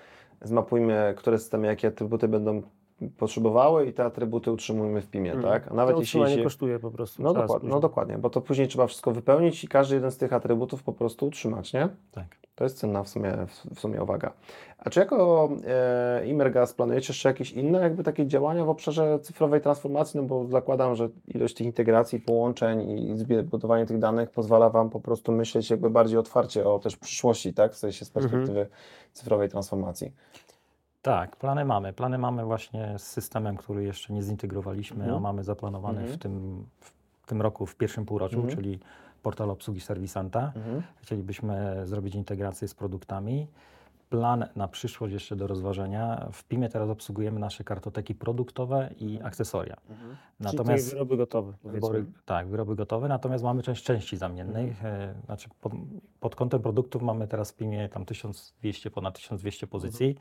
zmapujmy, 0.42 1.14
które 1.16 1.38
systemy, 1.38 1.66
jakie 1.66 1.88
atrybuty 1.88 2.28
będą 2.28 2.62
potrzebowały 3.18 3.86
i 3.86 3.92
te 3.92 4.04
atrybuty 4.04 4.52
utrzymujemy 4.52 5.00
w 5.00 5.10
PIM-ie, 5.10 5.32
hmm. 5.32 5.50
tak? 5.50 5.72
A 5.72 5.74
nawet 5.74 5.94
to 5.94 6.00
jeśli 6.00 6.30
się... 6.34 6.42
kosztuje 6.42 6.78
po 6.78 6.90
prostu. 6.90 7.22
No, 7.22 7.34
dokładnie, 7.34 7.68
no 7.68 7.80
dokładnie, 7.80 8.18
bo 8.18 8.30
to 8.30 8.40
później 8.40 8.68
trzeba 8.68 8.86
wszystko 8.86 9.12
wypełnić 9.12 9.64
i 9.64 9.68
każdy 9.68 9.94
jeden 9.94 10.10
z 10.10 10.16
tych 10.16 10.32
atrybutów 10.32 10.82
po 10.82 10.92
prostu 10.92 11.26
utrzymać, 11.26 11.72
nie? 11.72 11.88
Tak. 12.12 12.26
To 12.54 12.64
jest 12.64 12.78
cenna 12.78 13.02
w 13.02 13.08
sumie, 13.08 13.32
w 13.74 13.80
sumie 13.80 14.02
uwaga. 14.02 14.32
A 14.78 14.90
czy 14.90 15.00
jako 15.00 15.48
e, 15.66 16.26
Imergas 16.26 16.74
planujecie 16.74 17.12
jeszcze 17.12 17.28
jakieś 17.28 17.52
inne 17.52 17.80
jakby 17.80 18.02
takie 18.02 18.26
działania 18.26 18.64
w 18.64 18.68
obszarze 18.68 19.18
cyfrowej 19.18 19.60
transformacji? 19.60 20.20
No 20.20 20.26
bo 20.26 20.46
zakładam, 20.46 20.94
że 20.94 21.08
ilość 21.28 21.54
tych 21.54 21.66
integracji, 21.66 22.20
połączeń 22.20 22.90
i 22.90 23.16
zbudowanie 23.16 23.86
tych 23.86 23.98
danych 23.98 24.30
pozwala 24.30 24.70
Wam 24.70 24.90
po 24.90 25.00
prostu 25.00 25.32
myśleć 25.32 25.70
jakby 25.70 25.90
bardziej 25.90 26.18
otwarcie 26.18 26.68
o 26.68 26.78
też 26.78 26.96
przyszłości, 26.96 27.54
tak? 27.54 27.72
W 27.72 27.76
sensie 27.76 28.04
z 28.04 28.10
perspektywy 28.10 28.60
mhm. 28.60 28.68
cyfrowej 29.12 29.48
transformacji. 29.48 30.12
Tak, 31.04 31.36
plany 31.36 31.64
mamy. 31.64 31.92
Plany 31.92 32.18
mamy 32.18 32.44
właśnie 32.44 32.98
z 32.98 33.02
systemem, 33.02 33.56
który 33.56 33.84
jeszcze 33.84 34.12
nie 34.12 34.22
zintegrowaliśmy, 34.22 35.04
mhm. 35.04 35.16
a 35.16 35.20
mamy 35.20 35.44
zaplanowany 35.44 36.00
mhm. 36.00 36.18
w, 36.18 36.22
tym, 36.22 36.64
w 37.22 37.26
tym 37.26 37.42
roku, 37.42 37.66
w 37.66 37.76
pierwszym 37.76 38.06
półroczu, 38.06 38.36
mhm. 38.36 38.56
czyli 38.56 38.80
portal 39.22 39.50
obsługi 39.50 39.80
serwisanta. 39.80 40.52
Mhm. 40.56 40.82
Chcielibyśmy 40.96 41.82
zrobić 41.86 42.14
integrację 42.14 42.68
z 42.68 42.74
produktami 42.74 43.46
plan 44.14 44.48
na 44.56 44.68
przyszłość 44.68 45.12
jeszcze 45.12 45.36
do 45.36 45.46
rozważenia. 45.46 46.28
W 46.32 46.44
PIMie 46.44 46.68
teraz 46.68 46.90
obsługujemy 46.90 47.40
nasze 47.40 47.64
kartoteki 47.64 48.14
produktowe 48.14 48.90
i 48.98 49.20
akcesoria. 49.22 49.76
Mhm. 49.90 50.16
Natomiast 50.40 50.84
Czyli 50.84 50.90
wyroby 50.90 51.16
gotowe. 51.16 51.52
Wybory, 51.64 52.04
tak, 52.24 52.48
wyroby 52.48 52.76
gotowe, 52.76 53.08
natomiast 53.08 53.44
mamy 53.44 53.62
część 53.62 53.84
części 53.84 54.16
zamiennej. 54.16 54.68
Mhm. 54.68 54.94
E, 55.10 55.14
znaczy 55.26 55.48
pod, 55.60 55.72
pod, 56.20 56.34
kątem 56.34 56.62
produktów 56.62 57.02
mamy 57.02 57.28
teraz 57.28 57.50
w 57.50 57.56
PIMie 57.56 57.88
tam 57.88 58.04
1200, 58.04 58.90
ponad 58.90 59.14
1200 59.14 59.66
pozycji. 59.66 60.16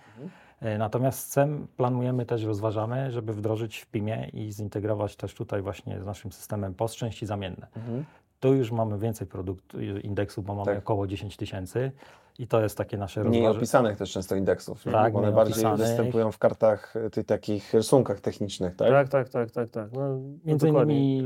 Mhm. 0.63 0.79
Natomiast 0.79 1.31
CEM 1.31 1.67
planujemy 1.77 2.25
też, 2.25 2.43
rozważamy, 2.43 3.11
żeby 3.11 3.33
wdrożyć 3.33 3.79
w 3.79 3.87
PIMie 3.87 4.29
i 4.33 4.51
zintegrować 4.51 5.15
też 5.15 5.33
tutaj 5.33 5.61
właśnie 5.61 6.01
z 6.01 6.05
naszym 6.05 6.31
systemem 6.31 6.73
post 6.73 6.95
części 6.95 7.25
zamienne. 7.25 7.67
Mhm. 7.77 8.05
Tu 8.39 8.53
już 8.53 8.71
mamy 8.71 8.99
więcej 8.99 9.27
produktów, 9.27 9.81
indeksów, 10.03 10.45
bo 10.45 10.55
mamy 10.55 10.65
tak. 10.65 10.77
około 10.77 11.07
10 11.07 11.37
tysięcy. 11.37 11.91
I 12.39 12.47
to 12.47 12.61
jest 12.61 12.77
takie 12.77 12.97
nasze 12.97 13.19
rozważanie. 13.19 13.47
Mniej 13.47 13.57
opisanych 13.57 13.97
też 13.97 14.11
często 14.11 14.35
indeksów. 14.35 14.83
Tak, 14.83 15.15
One 15.15 15.31
bardziej 15.31 15.53
opisanych. 15.53 15.79
występują 15.79 16.31
w 16.31 16.37
kartach, 16.37 16.95
y, 16.95 17.09
tych 17.09 17.25
takich 17.25 17.73
rysunkach 17.73 18.19
technicznych, 18.19 18.75
tak? 18.75 18.89
Tak, 18.89 19.09
tak, 19.09 19.29
tak, 19.29 19.51
tak. 19.51 19.69
tak. 19.69 19.91
No, 19.91 20.19
Między 20.45 20.69
innymi 20.69 21.23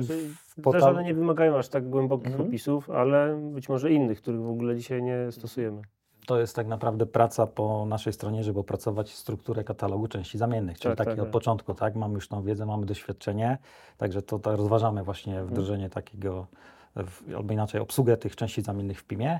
Też 0.72 0.84
one 0.84 1.04
nie 1.04 1.14
wymagają 1.14 1.58
aż 1.58 1.68
tak 1.70 1.90
głębokich 1.90 2.32
mhm. 2.32 2.48
opisów, 2.48 2.90
ale 2.90 3.40
być 3.54 3.70
może 3.70 3.92
innych, 3.92 4.22
których 4.22 4.42
w 4.42 4.50
ogóle 4.50 4.76
dzisiaj 4.76 5.04
nie 5.04 5.32
stosujemy. 5.32 5.82
To 6.28 6.40
jest 6.40 6.56
tak 6.56 6.68
naprawdę 6.68 7.06
praca 7.06 7.48
po 7.48 7.86
naszej 7.86 8.14
stronie, 8.14 8.44
żeby 8.44 8.60
opracować 8.60 9.14
strukturę 9.14 9.64
katalogu 9.64 10.08
części 10.08 10.38
zamiennych, 10.38 10.80
czyli 10.80 10.96
tak, 10.96 11.08
taki 11.08 11.18
tak, 11.18 11.20
od 11.20 11.26
tak. 11.26 11.32
początku, 11.32 11.74
tak? 11.74 11.96
Mamy 11.96 12.14
już 12.14 12.28
tą 12.28 12.44
wiedzę, 12.44 12.66
mamy 12.66 12.86
doświadczenie, 12.86 13.58
także 13.98 14.22
to, 14.22 14.40
to 14.40 14.56
rozważamy 14.56 15.04
właśnie 15.04 15.44
wdrożenie 15.44 15.86
mhm. 15.86 16.04
takiego, 16.04 16.48
albo 17.38 17.54
inaczej 17.54 17.82
obsługę 17.82 18.18
tych 18.18 18.36
części 18.36 18.62
zamiennych 18.62 19.00
w 19.00 19.04
PIM-ie. 19.04 19.40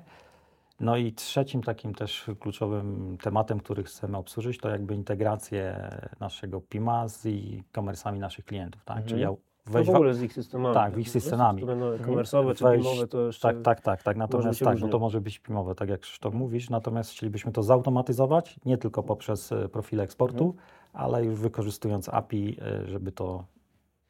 No 0.80 0.98
i 0.98 1.14
trzecim 1.14 1.64
takim 1.64 1.96
też 1.96 2.26
kluczowym 2.40 3.18
tematem, 3.22 3.60
który 3.60 3.84
chcemy 3.84 4.18
obsłużyć, 4.18 4.58
to 4.58 4.70
jakby 4.70 4.96
integrację 4.96 5.90
naszego 6.20 6.62
PIMA 6.62 7.08
z 7.08 7.26
e-commerce'ami 7.26 8.20
naszych 8.20 8.46
klientów, 8.46 8.86
tak? 8.86 8.98
Mhm. 8.98 9.10
Czyli 9.10 9.26
wejść 9.70 9.88
no 9.88 9.94
w 9.94 9.96
ogóle 9.96 10.14
z 10.14 10.22
ich 10.22 10.34
systemami. 10.34 10.74
Tak, 10.74 10.94
w 10.94 11.00
ich 11.00 11.10
systemami. 11.10 11.64
Komersowe 12.06 12.56
czy 12.56 12.64
PIMowe 12.64 13.08
to 13.08 13.26
jeszcze... 13.26 13.48
Tak, 13.48 13.62
tak, 13.62 13.82
tak, 13.82 14.04
tak. 14.04 14.18
Natomiast 14.18 14.60
tak, 14.60 14.80
no 14.80 14.88
to 14.88 15.00
może 15.00 15.22
być 15.22 15.40
PIMowe, 15.40 15.76
tak 15.76 15.90
jak 15.90 16.00
Krzysztof 16.00 16.34
mówisz, 16.34 16.70
natomiast 16.70 17.12
chcielibyśmy 17.12 17.52
to 17.52 17.64
zautomatyzować, 17.64 18.60
nie 18.66 18.78
tylko 18.78 19.04
poprzez 19.04 19.52
e, 19.52 19.70
profile 19.70 20.04
eksportu, 20.04 20.46
mhm. 20.46 20.64
ale 20.94 21.26
już 21.26 21.40
wykorzystując 21.40 22.10
API, 22.10 22.58
e, 22.62 22.88
żeby 22.88 23.12
to 23.12 23.46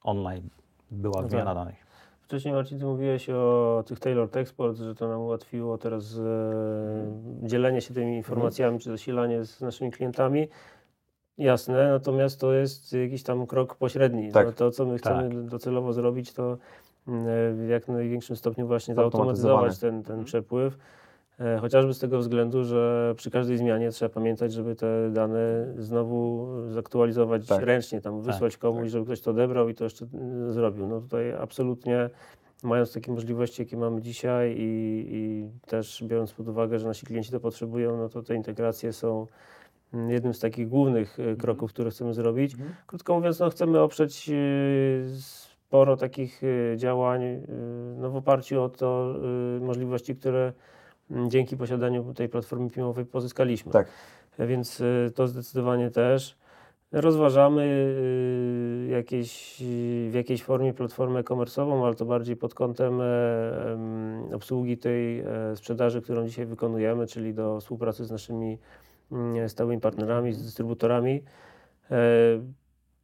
online 0.03 0.49
była 0.91 1.21
no 1.21 1.27
wymiana 1.27 1.55
tak. 1.55 1.63
danych. 1.63 1.88
Wcześniej 2.21 2.53
Marcin, 2.53 2.79
ty 2.79 2.85
mówiłeś 2.85 3.29
o 3.29 3.84
tych 3.88 3.99
Tailored 3.99 4.38
Export, 4.38 4.77
że 4.77 4.95
to 4.95 5.07
nam 5.07 5.21
ułatwiło 5.21 5.77
teraz 5.77 6.17
e, 6.17 6.21
dzielenie 7.43 7.81
się 7.81 7.93
tymi 7.93 8.17
informacjami, 8.17 8.73
mhm. 8.73 8.79
czy 8.79 8.89
zasilanie 8.89 9.45
z 9.45 9.61
naszymi 9.61 9.91
klientami. 9.91 10.47
Jasne, 11.38 11.89
natomiast 11.89 12.39
to 12.39 12.53
jest 12.53 12.93
jakiś 12.93 13.23
tam 13.23 13.47
krok 13.47 13.76
pośredni. 13.76 14.31
Tak. 14.31 14.47
No, 14.47 14.53
to, 14.53 14.72
co 14.72 14.85
my 14.85 14.97
chcemy 14.97 15.30
tak. 15.30 15.45
docelowo 15.45 15.93
zrobić, 15.93 16.34
to 16.34 16.57
mm, 17.07 17.26
w 17.55 17.69
jak 17.69 17.88
największym 17.88 18.35
stopniu 18.35 18.68
właśnie 18.68 18.95
zautomatyzować 18.95 19.80
ten, 19.80 20.03
ten 20.03 20.11
mhm. 20.11 20.26
przepływ. 20.26 20.77
E, 21.39 21.57
chociażby 21.57 21.93
z 21.93 21.99
tego 21.99 22.19
względu, 22.19 22.64
że 22.64 23.14
przy 23.18 23.31
każdej 23.31 23.57
zmianie 23.57 23.91
trzeba 23.91 24.09
pamiętać, 24.09 24.53
żeby 24.53 24.76
te 24.76 25.09
dane 25.11 25.68
znowu 25.77 26.47
zaktualizować 26.69 27.47
tak. 27.47 27.64
ręcznie, 27.64 28.01
tam 28.01 28.22
wysłać 28.22 28.53
tak, 28.53 28.61
komuś, 28.61 28.81
tak. 28.81 28.89
żeby 28.89 29.05
ktoś 29.05 29.22
to 29.22 29.31
odebrał 29.31 29.69
i 29.69 29.76
to 29.76 29.84
jeszcze 29.84 30.05
e, 30.05 30.53
zrobił. 30.53 30.88
No 30.88 31.01
tutaj 31.01 31.34
absolutnie 31.34 32.09
mając 32.64 32.93
takie 32.93 33.11
możliwości, 33.11 33.61
jakie 33.61 33.77
mamy 33.77 34.01
dzisiaj 34.01 34.55
i, 34.57 35.05
i 35.11 35.49
też 35.68 36.03
biorąc 36.07 36.34
pod 36.34 36.47
uwagę, 36.47 36.80
że 36.80 36.88
nasi 36.88 37.05
klienci 37.05 37.31
to 37.31 37.39
potrzebują, 37.39 37.97
no 37.97 38.09
to 38.09 38.23
te 38.23 38.35
integracje 38.35 38.93
są 38.93 39.27
jednym 39.93 40.34
z 40.34 40.39
takich 40.39 40.68
głównych 40.68 41.19
e, 41.19 41.22
mhm. 41.22 41.38
kroków, 41.38 41.73
które 41.73 41.91
chcemy 41.91 42.14
zrobić. 42.14 42.53
Mhm. 42.53 42.73
Krótko 42.88 43.15
mówiąc, 43.15 43.39
no, 43.39 43.49
chcemy 43.49 43.80
oprzeć 43.80 44.31
sporo 45.19 45.97
takich 45.97 46.41
działań 46.76 47.22
no, 47.97 48.09
w 48.09 48.15
oparciu 48.15 48.61
o 48.61 48.69
to 48.69 49.15
możliwości, 49.61 50.15
które 50.15 50.53
Mm, 51.11 51.30
dzięki 51.30 51.57
posiadaniu 51.57 52.14
tej 52.14 52.30
platformy 52.30 52.69
filmowej 52.69 53.05
pozyskaliśmy. 53.05 53.72
Tak. 53.72 53.88
Więc 54.39 54.84
to 55.15 55.27
zdecydowanie 55.27 55.91
też. 55.91 56.38
Rozważamy 56.91 57.95
jakieś, 58.89 59.64
w 60.09 60.14
jakiejś 60.14 60.43
formie 60.43 60.73
platformę 60.73 61.23
komercową, 61.23 61.85
ale 61.85 61.95
to 61.95 62.05
bardziej 62.05 62.35
pod 62.35 62.53
kątem 62.53 63.01
e, 63.01 63.05
obsługi 64.34 64.77
tej 64.77 65.19
e, 65.19 65.26
sprzedaży, 65.55 66.01
którą 66.01 66.27
dzisiaj 66.27 66.45
wykonujemy, 66.45 67.07
czyli 67.07 67.34
do 67.34 67.59
współpracy 67.59 68.05
z 68.05 68.11
naszymi 68.11 68.57
mm, 69.11 69.49
stałymi 69.49 69.81
partnerami, 69.81 70.34
z 70.34 70.43
dystrybutorami. 70.43 71.23
E, 71.91 71.97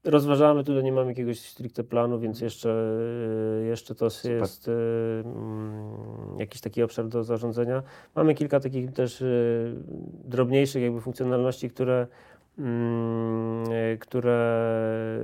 rozważamy, 0.04 0.64
tutaj 0.64 0.84
nie 0.84 0.92
mamy 0.92 1.12
jakiegoś 1.12 1.40
stricte 1.40 1.84
planu, 1.84 2.20
więc 2.20 2.42
jeszcze, 2.42 3.00
jeszcze 3.68 3.96
to 3.96 4.10
Super. 4.10 4.38
jest 4.38 4.68
um, 4.68 6.40
jakiś 6.40 6.62
taki 6.62 6.84
obszar 6.84 7.08
do 7.08 7.24
zarządzania. 7.24 7.84
Mamy 8.16 8.36
kilka 8.36 8.60
takich 8.60 8.92
też 8.92 9.24
drobniejszych 10.26 10.84
jakby 10.84 11.02
funkcjonalności, 11.02 11.70
które 11.70 12.08
Mm, 12.58 13.64
e, 13.72 13.98
które 13.98 14.60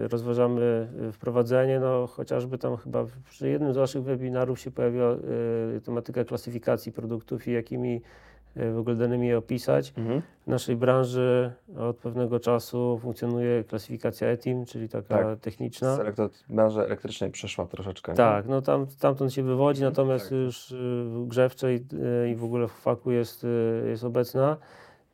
rozważamy 0.09 0.87
wprowadzenie, 1.11 1.79
no 1.79 2.07
chociażby 2.07 2.57
tam 2.57 2.77
chyba 2.77 3.05
przy 3.29 3.49
jednym 3.49 3.73
z 3.73 3.77
naszych 3.77 4.03
webinarów 4.03 4.59
się 4.59 4.71
pojawiła 4.71 5.15
tematyka 5.83 6.23
klasyfikacji 6.23 6.91
produktów 6.91 7.47
i 7.47 7.51
jakimi 7.51 8.01
w 8.55 8.77
ogóle 8.79 8.95
danymi 8.95 9.27
je 9.27 9.37
opisać. 9.37 9.93
Mhm. 9.97 10.21
W 10.47 10.47
naszej 10.47 10.75
branży 10.75 11.51
od 11.77 11.97
pewnego 11.97 12.39
czasu 12.39 12.99
funkcjonuje 13.01 13.63
klasyfikacja 13.63 14.27
ETIM, 14.27 14.65
czyli 14.65 14.89
taka 14.89 15.17
tak. 15.17 15.39
techniczna. 15.39 15.95
Z 15.95 16.43
branży 16.49 16.81
elektrycznej 16.81 17.31
przeszła 17.31 17.65
troszeczkę. 17.65 18.13
Tak, 18.13 18.47
no 18.47 18.61
tam, 18.61 18.87
tamtąd 18.99 19.33
się 19.33 19.43
wywodzi, 19.43 19.83
mhm. 19.83 19.91
natomiast 19.91 20.25
tak. 20.25 20.37
już 20.37 20.73
w 21.05 21.25
grzewczej 21.27 21.85
i 22.31 22.35
w 22.35 22.43
ogóle 22.43 22.67
w 22.67 22.71
faku 22.71 23.11
jest, 23.11 23.45
jest 23.85 24.03
obecna. 24.03 24.57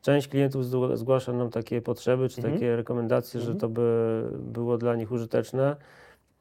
Część 0.02 0.28
klientów 0.28 0.64
zgłasza 0.94 1.32
nam 1.32 1.50
takie 1.50 1.82
potrzeby, 1.82 2.28
czy 2.28 2.36
mhm. 2.36 2.54
takie 2.54 2.76
rekomendacje, 2.76 3.40
mhm. 3.40 3.54
że 3.54 3.60
to 3.60 3.68
by 3.68 4.22
było 4.38 4.78
dla 4.78 4.96
nich 4.96 5.12
użyteczne. 5.12 5.76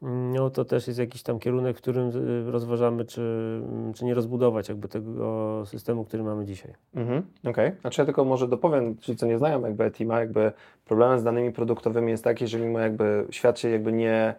No 0.01 0.49
to 0.49 0.65
też 0.65 0.87
jest 0.87 0.99
jakiś 0.99 1.23
tam 1.23 1.39
kierunek, 1.39 1.77
w 1.77 1.81
którym 1.81 2.09
y, 2.47 2.51
rozważamy, 2.51 3.05
czy, 3.05 3.61
czy 3.95 4.05
nie 4.05 4.13
rozbudować 4.13 4.69
jakby 4.69 4.87
tego 4.87 5.63
systemu, 5.65 6.05
który 6.05 6.23
mamy 6.23 6.45
dzisiaj. 6.45 6.73
Mhm, 6.95 7.23
Okej, 7.39 7.67
okay. 7.67 7.81
znaczy 7.81 8.01
ja 8.01 8.05
tylko 8.05 8.25
może 8.25 8.47
dopowiem, 8.47 8.97
ci 8.97 9.15
co 9.15 9.25
nie 9.25 9.37
znają 9.37 9.61
jakby 9.61 9.83
Etima, 9.83 10.19
jakby 10.19 10.51
problemem 10.85 11.19
z 11.19 11.23
danymi 11.23 11.51
produktowymi 11.51 12.11
jest 12.11 12.23
taki, 12.23 12.47
że 12.47 12.59
mimo 12.59 12.79
jakby 12.79 13.27
świat 13.29 13.59
się 13.59 13.69
jakby 13.69 13.91
nie 13.91 14.35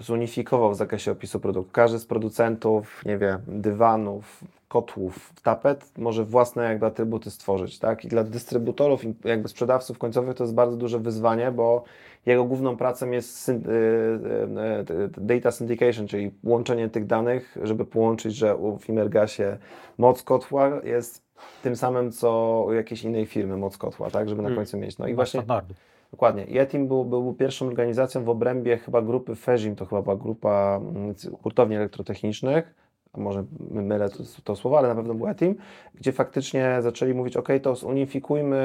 zunifikował 0.00 0.70
w 0.70 0.76
zakresie 0.76 1.12
opisu 1.12 1.40
produktu. 1.40 1.72
Każdy 1.72 1.98
z 1.98 2.06
producentów, 2.06 3.02
nie 3.04 3.18
wiem, 3.18 3.38
dywanów, 3.48 4.44
kotłów, 4.68 5.32
tapet 5.42 5.92
może 5.98 6.24
własne 6.24 6.64
jakby 6.64 6.86
atrybuty 6.86 7.30
stworzyć, 7.30 7.78
tak? 7.78 8.04
I 8.04 8.08
dla 8.08 8.24
dystrybutorów, 8.24 9.00
jakby 9.24 9.48
sprzedawców 9.48 9.98
końcowych 9.98 10.34
to 10.34 10.44
jest 10.44 10.54
bardzo 10.54 10.76
duże 10.76 10.98
wyzwanie, 10.98 11.50
bo 11.50 11.84
jego 12.26 12.44
główną 12.44 12.76
pracą 12.76 13.10
jest 13.10 13.48
y, 13.48 13.52
y, 13.52 13.56
y, 13.56 15.10
data 15.18 15.50
syndication, 15.50 16.06
czyli 16.06 16.30
łączenie 16.44 16.88
tych 16.88 17.06
danych, 17.06 17.58
żeby 17.62 17.84
połączyć, 17.84 18.34
że 18.34 18.56
w 18.80 18.88
Imergasie 18.88 19.58
moc 19.98 20.22
kotła 20.22 20.70
jest 20.84 21.22
tym 21.62 21.76
samym, 21.76 22.12
co 22.12 22.64
u 22.68 22.72
jakiejś 22.72 23.04
innej 23.04 23.26
firmy 23.26 23.56
moc 23.56 23.78
kotła, 23.78 24.10
tak? 24.10 24.28
Żeby 24.28 24.42
na 24.42 24.48
hmm. 24.48 24.56
końcu 24.56 24.78
mieć. 24.78 24.98
No 24.98 25.06
i 25.06 25.14
właśnie... 25.14 25.42
Dokładnie. 26.16 26.46
Yetim 26.48 26.88
był, 26.88 27.04
był 27.04 27.34
pierwszą 27.34 27.66
organizacją 27.66 28.24
w 28.24 28.28
obrębie 28.28 28.76
chyba 28.76 29.02
grupy 29.02 29.34
Fezim, 29.34 29.76
to 29.76 29.86
chyba 29.86 30.02
była 30.02 30.16
grupa 30.16 30.80
mm, 30.82 31.14
hurtowni 31.42 31.76
elektrotechnicznych, 31.76 32.74
może 33.16 33.44
mylę 33.70 34.10
to, 34.10 34.16
to 34.44 34.56
słowo, 34.56 34.78
ale 34.78 34.88
na 34.88 34.94
pewno 34.94 35.14
był 35.14 35.28
Etim, 35.28 35.56
gdzie 35.94 36.12
faktycznie 36.12 36.78
zaczęli 36.80 37.14
mówić, 37.14 37.36
ok, 37.36 37.48
to 37.62 37.74
zunifikujmy 37.74 38.56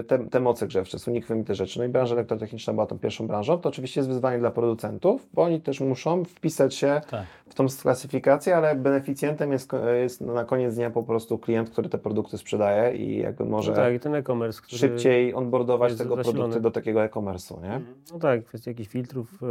y, 0.00 0.04
te, 0.04 0.18
te 0.18 0.40
moce 0.40 0.66
grzewcze, 0.66 0.98
zunifikujmy 0.98 1.44
te 1.44 1.54
rzeczy. 1.54 1.78
No 1.78 1.84
i 1.84 1.88
branża 1.88 2.14
elektrotechniczna 2.14 2.72
była 2.72 2.86
tą 2.86 2.98
pierwszą 2.98 3.26
branżą. 3.26 3.58
To 3.58 3.68
oczywiście 3.68 4.00
jest 4.00 4.08
wyzwanie 4.08 4.38
dla 4.38 4.50
producentów, 4.50 5.28
bo 5.34 5.42
oni 5.42 5.60
też 5.60 5.80
muszą 5.80 6.24
wpisać 6.24 6.74
się 6.74 7.00
tak. 7.10 7.26
w 7.48 7.54
tą 7.54 7.66
klasyfikację, 7.82 8.56
ale 8.56 8.76
beneficjentem 8.76 9.52
jest, 9.52 9.72
jest 10.00 10.20
na 10.20 10.44
koniec 10.44 10.74
dnia 10.74 10.90
po 10.90 11.02
prostu 11.02 11.38
klient, 11.38 11.70
który 11.70 11.88
te 11.88 11.98
produkty 11.98 12.38
sprzedaje 12.38 12.96
i 12.96 13.18
jakby 13.18 13.44
może 13.44 13.70
no 13.70 13.76
tak, 13.76 13.94
i 13.94 14.00
ten 14.00 14.14
e-commerce, 14.14 14.62
szybciej 14.66 15.34
onboardować 15.34 15.94
tego 15.96 16.16
zasilony. 16.16 16.38
produktu 16.38 16.60
do 16.60 16.70
takiego 16.70 17.04
e-commerce'u, 17.04 17.62
nie? 17.62 17.80
No 18.12 18.18
tak, 18.18 18.44
kwestia 18.44 18.70
jakichś 18.70 18.90
filtrów, 18.90 19.42
yy, 19.42 19.48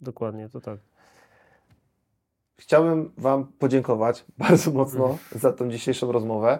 dokładnie, 0.00 0.48
to 0.48 0.60
tak. 0.60 0.78
Chciałbym 2.56 3.12
Wam 3.18 3.46
podziękować 3.58 4.24
bardzo 4.38 4.70
mocno 4.70 5.18
za 5.32 5.52
tą 5.52 5.70
dzisiejszą 5.70 6.12
rozmowę, 6.12 6.58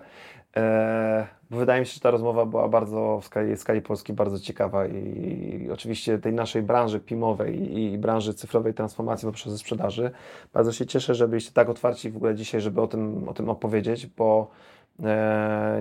e, 0.57 1.27
bo 1.51 1.57
wydaje 1.57 1.81
mi 1.81 1.87
się, 1.87 1.95
że 1.95 2.01
ta 2.01 2.11
rozmowa 2.11 2.47
była 2.47 2.69
bardzo 2.69 3.21
w 3.23 3.25
skali, 3.25 3.57
skali 3.57 3.83
Polski 3.83 4.13
bardzo 4.13 4.41
ciekawa 4.41 4.87
i, 4.87 5.69
oczywiście 5.73 6.19
tej 6.19 6.33
naszej 6.33 6.63
branży 6.63 7.01
PIM-owej 7.01 7.79
i, 7.79 7.99
branży 7.99 8.35
cyfrowej 8.35 8.75
transformacji 8.75 9.27
poprzez 9.27 9.59
sprzedaży. 9.59 10.11
Bardzo 10.53 10.73
się 10.73 10.87
cieszę, 10.87 11.15
że 11.15 11.29
byliście 11.29 11.53
tak 11.53 11.69
otwarci 11.69 12.11
w 12.11 12.17
ogóle 12.17 12.35
dzisiaj, 12.35 12.61
żeby 12.61 12.81
o 12.81 12.87
tym, 12.87 13.29
o 13.29 13.35
tym 13.35 13.51
opowiedzieć, 13.51 14.07
bo 14.07 14.51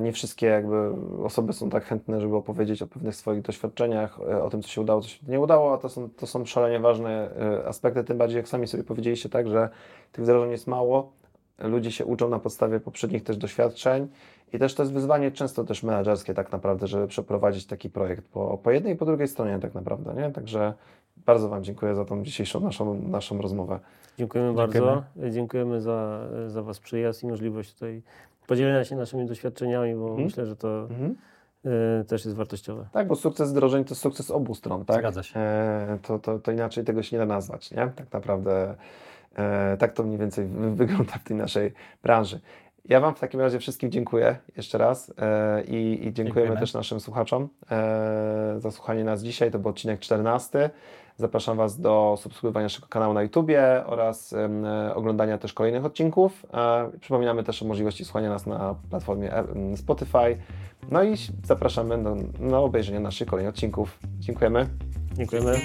nie 0.01 0.11
wszystkie 0.11 0.47
jakby 0.47 0.91
osoby 1.23 1.53
są 1.53 1.69
tak 1.69 1.85
chętne, 1.85 2.21
żeby 2.21 2.35
opowiedzieć 2.35 2.81
o 2.81 2.87
pewnych 2.87 3.15
swoich 3.15 3.41
doświadczeniach, 3.41 4.19
e, 4.19 4.43
o 4.43 4.49
tym, 4.49 4.61
co 4.61 4.69
się 4.69 4.81
udało, 4.81 5.01
co 5.01 5.09
się 5.09 5.19
nie 5.27 5.39
udało, 5.39 5.73
a 5.73 5.77
to 5.77 5.89
są, 5.89 6.09
to 6.09 6.27
są 6.27 6.45
szalenie 6.45 6.79
ważne 6.79 7.29
e, 7.39 7.67
aspekty, 7.67 8.03
tym 8.03 8.17
bardziej 8.17 8.37
jak 8.37 8.47
sami 8.47 8.67
sobie 8.67 8.83
powiedzieliście 8.83 9.29
tak, 9.29 9.49
że 9.49 9.69
tych 10.11 10.23
wdrożeń 10.23 10.51
jest 10.51 10.67
mało, 10.67 11.11
ludzie 11.59 11.91
się 11.91 12.05
uczą 12.05 12.29
na 12.29 12.39
podstawie 12.39 12.79
poprzednich 12.79 13.23
też 13.23 13.37
doświadczeń 13.37 14.07
i 14.53 14.59
też 14.59 14.75
to 14.75 14.83
jest 14.83 14.93
wyzwanie 14.93 15.31
często 15.31 15.63
też 15.63 15.83
menedżerskie 15.83 16.33
tak 16.33 16.51
naprawdę, 16.51 16.87
żeby 16.87 17.07
przeprowadzić 17.07 17.65
taki 17.65 17.89
projekt 17.89 18.27
po, 18.27 18.57
po 18.63 18.71
jednej 18.71 18.93
i 18.93 18.95
po 18.95 19.05
drugiej 19.05 19.27
stronie 19.27 19.59
tak 19.59 19.73
naprawdę, 19.73 20.13
nie? 20.13 20.31
Także 20.31 20.73
bardzo 21.25 21.49
Wam 21.49 21.63
dziękuję 21.63 21.95
za 21.95 22.05
tą 22.05 22.23
dzisiejszą 22.23 22.59
naszą, 22.59 22.93
naszą 22.93 23.41
rozmowę. 23.41 23.79
Dziękujemy, 24.17 24.55
Dziękujemy. 24.55 24.87
bardzo. 24.87 25.29
Dziękujemy 25.29 25.81
za, 25.81 26.27
za 26.47 26.61
Was 26.61 26.79
przyjazd 26.79 27.23
i 27.23 27.27
możliwość 27.27 27.73
tutaj 27.73 28.01
podzielenia 28.47 28.85
się 28.85 28.95
naszymi 28.95 29.25
doświadczeniami, 29.25 29.95
bo 29.95 30.07
mhm. 30.07 30.23
myślę, 30.23 30.45
że 30.45 30.55
to 30.55 30.81
mhm. 30.81 31.15
y, 32.01 32.05
też 32.05 32.25
jest 32.25 32.37
wartościowe. 32.37 32.87
Tak, 32.91 33.07
bo 33.07 33.15
sukces 33.15 33.51
wdrożeń 33.51 33.83
to 33.83 33.95
sukces 33.95 34.31
obu 34.31 34.55
stron, 34.55 34.85
tak? 34.85 34.99
Zgadza 34.99 35.23
się. 35.23 35.39
E, 35.39 35.97
to, 36.01 36.19
to, 36.19 36.39
to 36.39 36.51
inaczej 36.51 36.83
tego 36.83 37.03
się 37.03 37.15
nie 37.15 37.19
da 37.19 37.25
nazwać, 37.25 37.71
nie? 37.71 37.91
Tak 37.95 38.13
naprawdę 38.13 38.75
e, 39.35 39.77
tak 39.77 39.93
to 39.93 40.03
mniej 40.03 40.17
więcej 40.17 40.47
wygląda 40.75 41.13
w 41.13 41.23
tej 41.23 41.37
naszej 41.37 41.73
branży. 42.03 42.39
Ja 42.89 42.99
Wam 42.99 43.15
w 43.15 43.19
takim 43.19 43.39
razie 43.39 43.59
wszystkim 43.59 43.91
dziękuję 43.91 44.35
jeszcze 44.57 44.77
raz 44.77 45.13
e, 45.17 45.63
i, 45.63 45.93
i 45.93 45.97
dziękujemy, 45.97 46.13
dziękujemy, 46.13 46.57
też 46.59 46.73
naszym 46.73 46.99
słuchaczom 46.99 47.49
e, 47.71 48.55
za 48.57 48.71
słuchanie 48.71 49.03
nas 49.03 49.23
dzisiaj. 49.23 49.51
To 49.51 49.59
był 49.59 49.69
odcinek 49.69 49.99
14. 49.99 50.69
Zapraszam 51.17 51.57
Was 51.57 51.79
do 51.79 52.15
subskrybowania 52.19 52.65
naszego 52.65 52.87
kanału 52.87 53.13
na 53.13 53.23
YouTubie 53.23 53.83
oraz 53.85 54.33
e, 54.33 54.95
oglądania 54.95 55.37
też 55.37 55.53
kolejnych 55.53 55.85
odcinków. 55.85 56.45
E, 56.53 56.91
przypominamy 56.99 57.43
też 57.43 57.63
o 57.63 57.65
możliwości 57.65 58.05
słuchania 58.05 58.29
nas 58.29 58.45
na 58.45 58.75
platformie 58.89 59.31
Spotify. 59.75 60.37
No 60.91 61.03
i 61.03 61.15
zapraszamy 61.43 62.03
do, 62.03 62.15
na 62.39 62.59
obejrzenie 62.59 62.99
naszych 62.99 63.27
kolejnych 63.27 63.53
odcinków. 63.53 63.99
Dziękujemy. 64.19 64.69
Dziękujemy. 65.13 65.59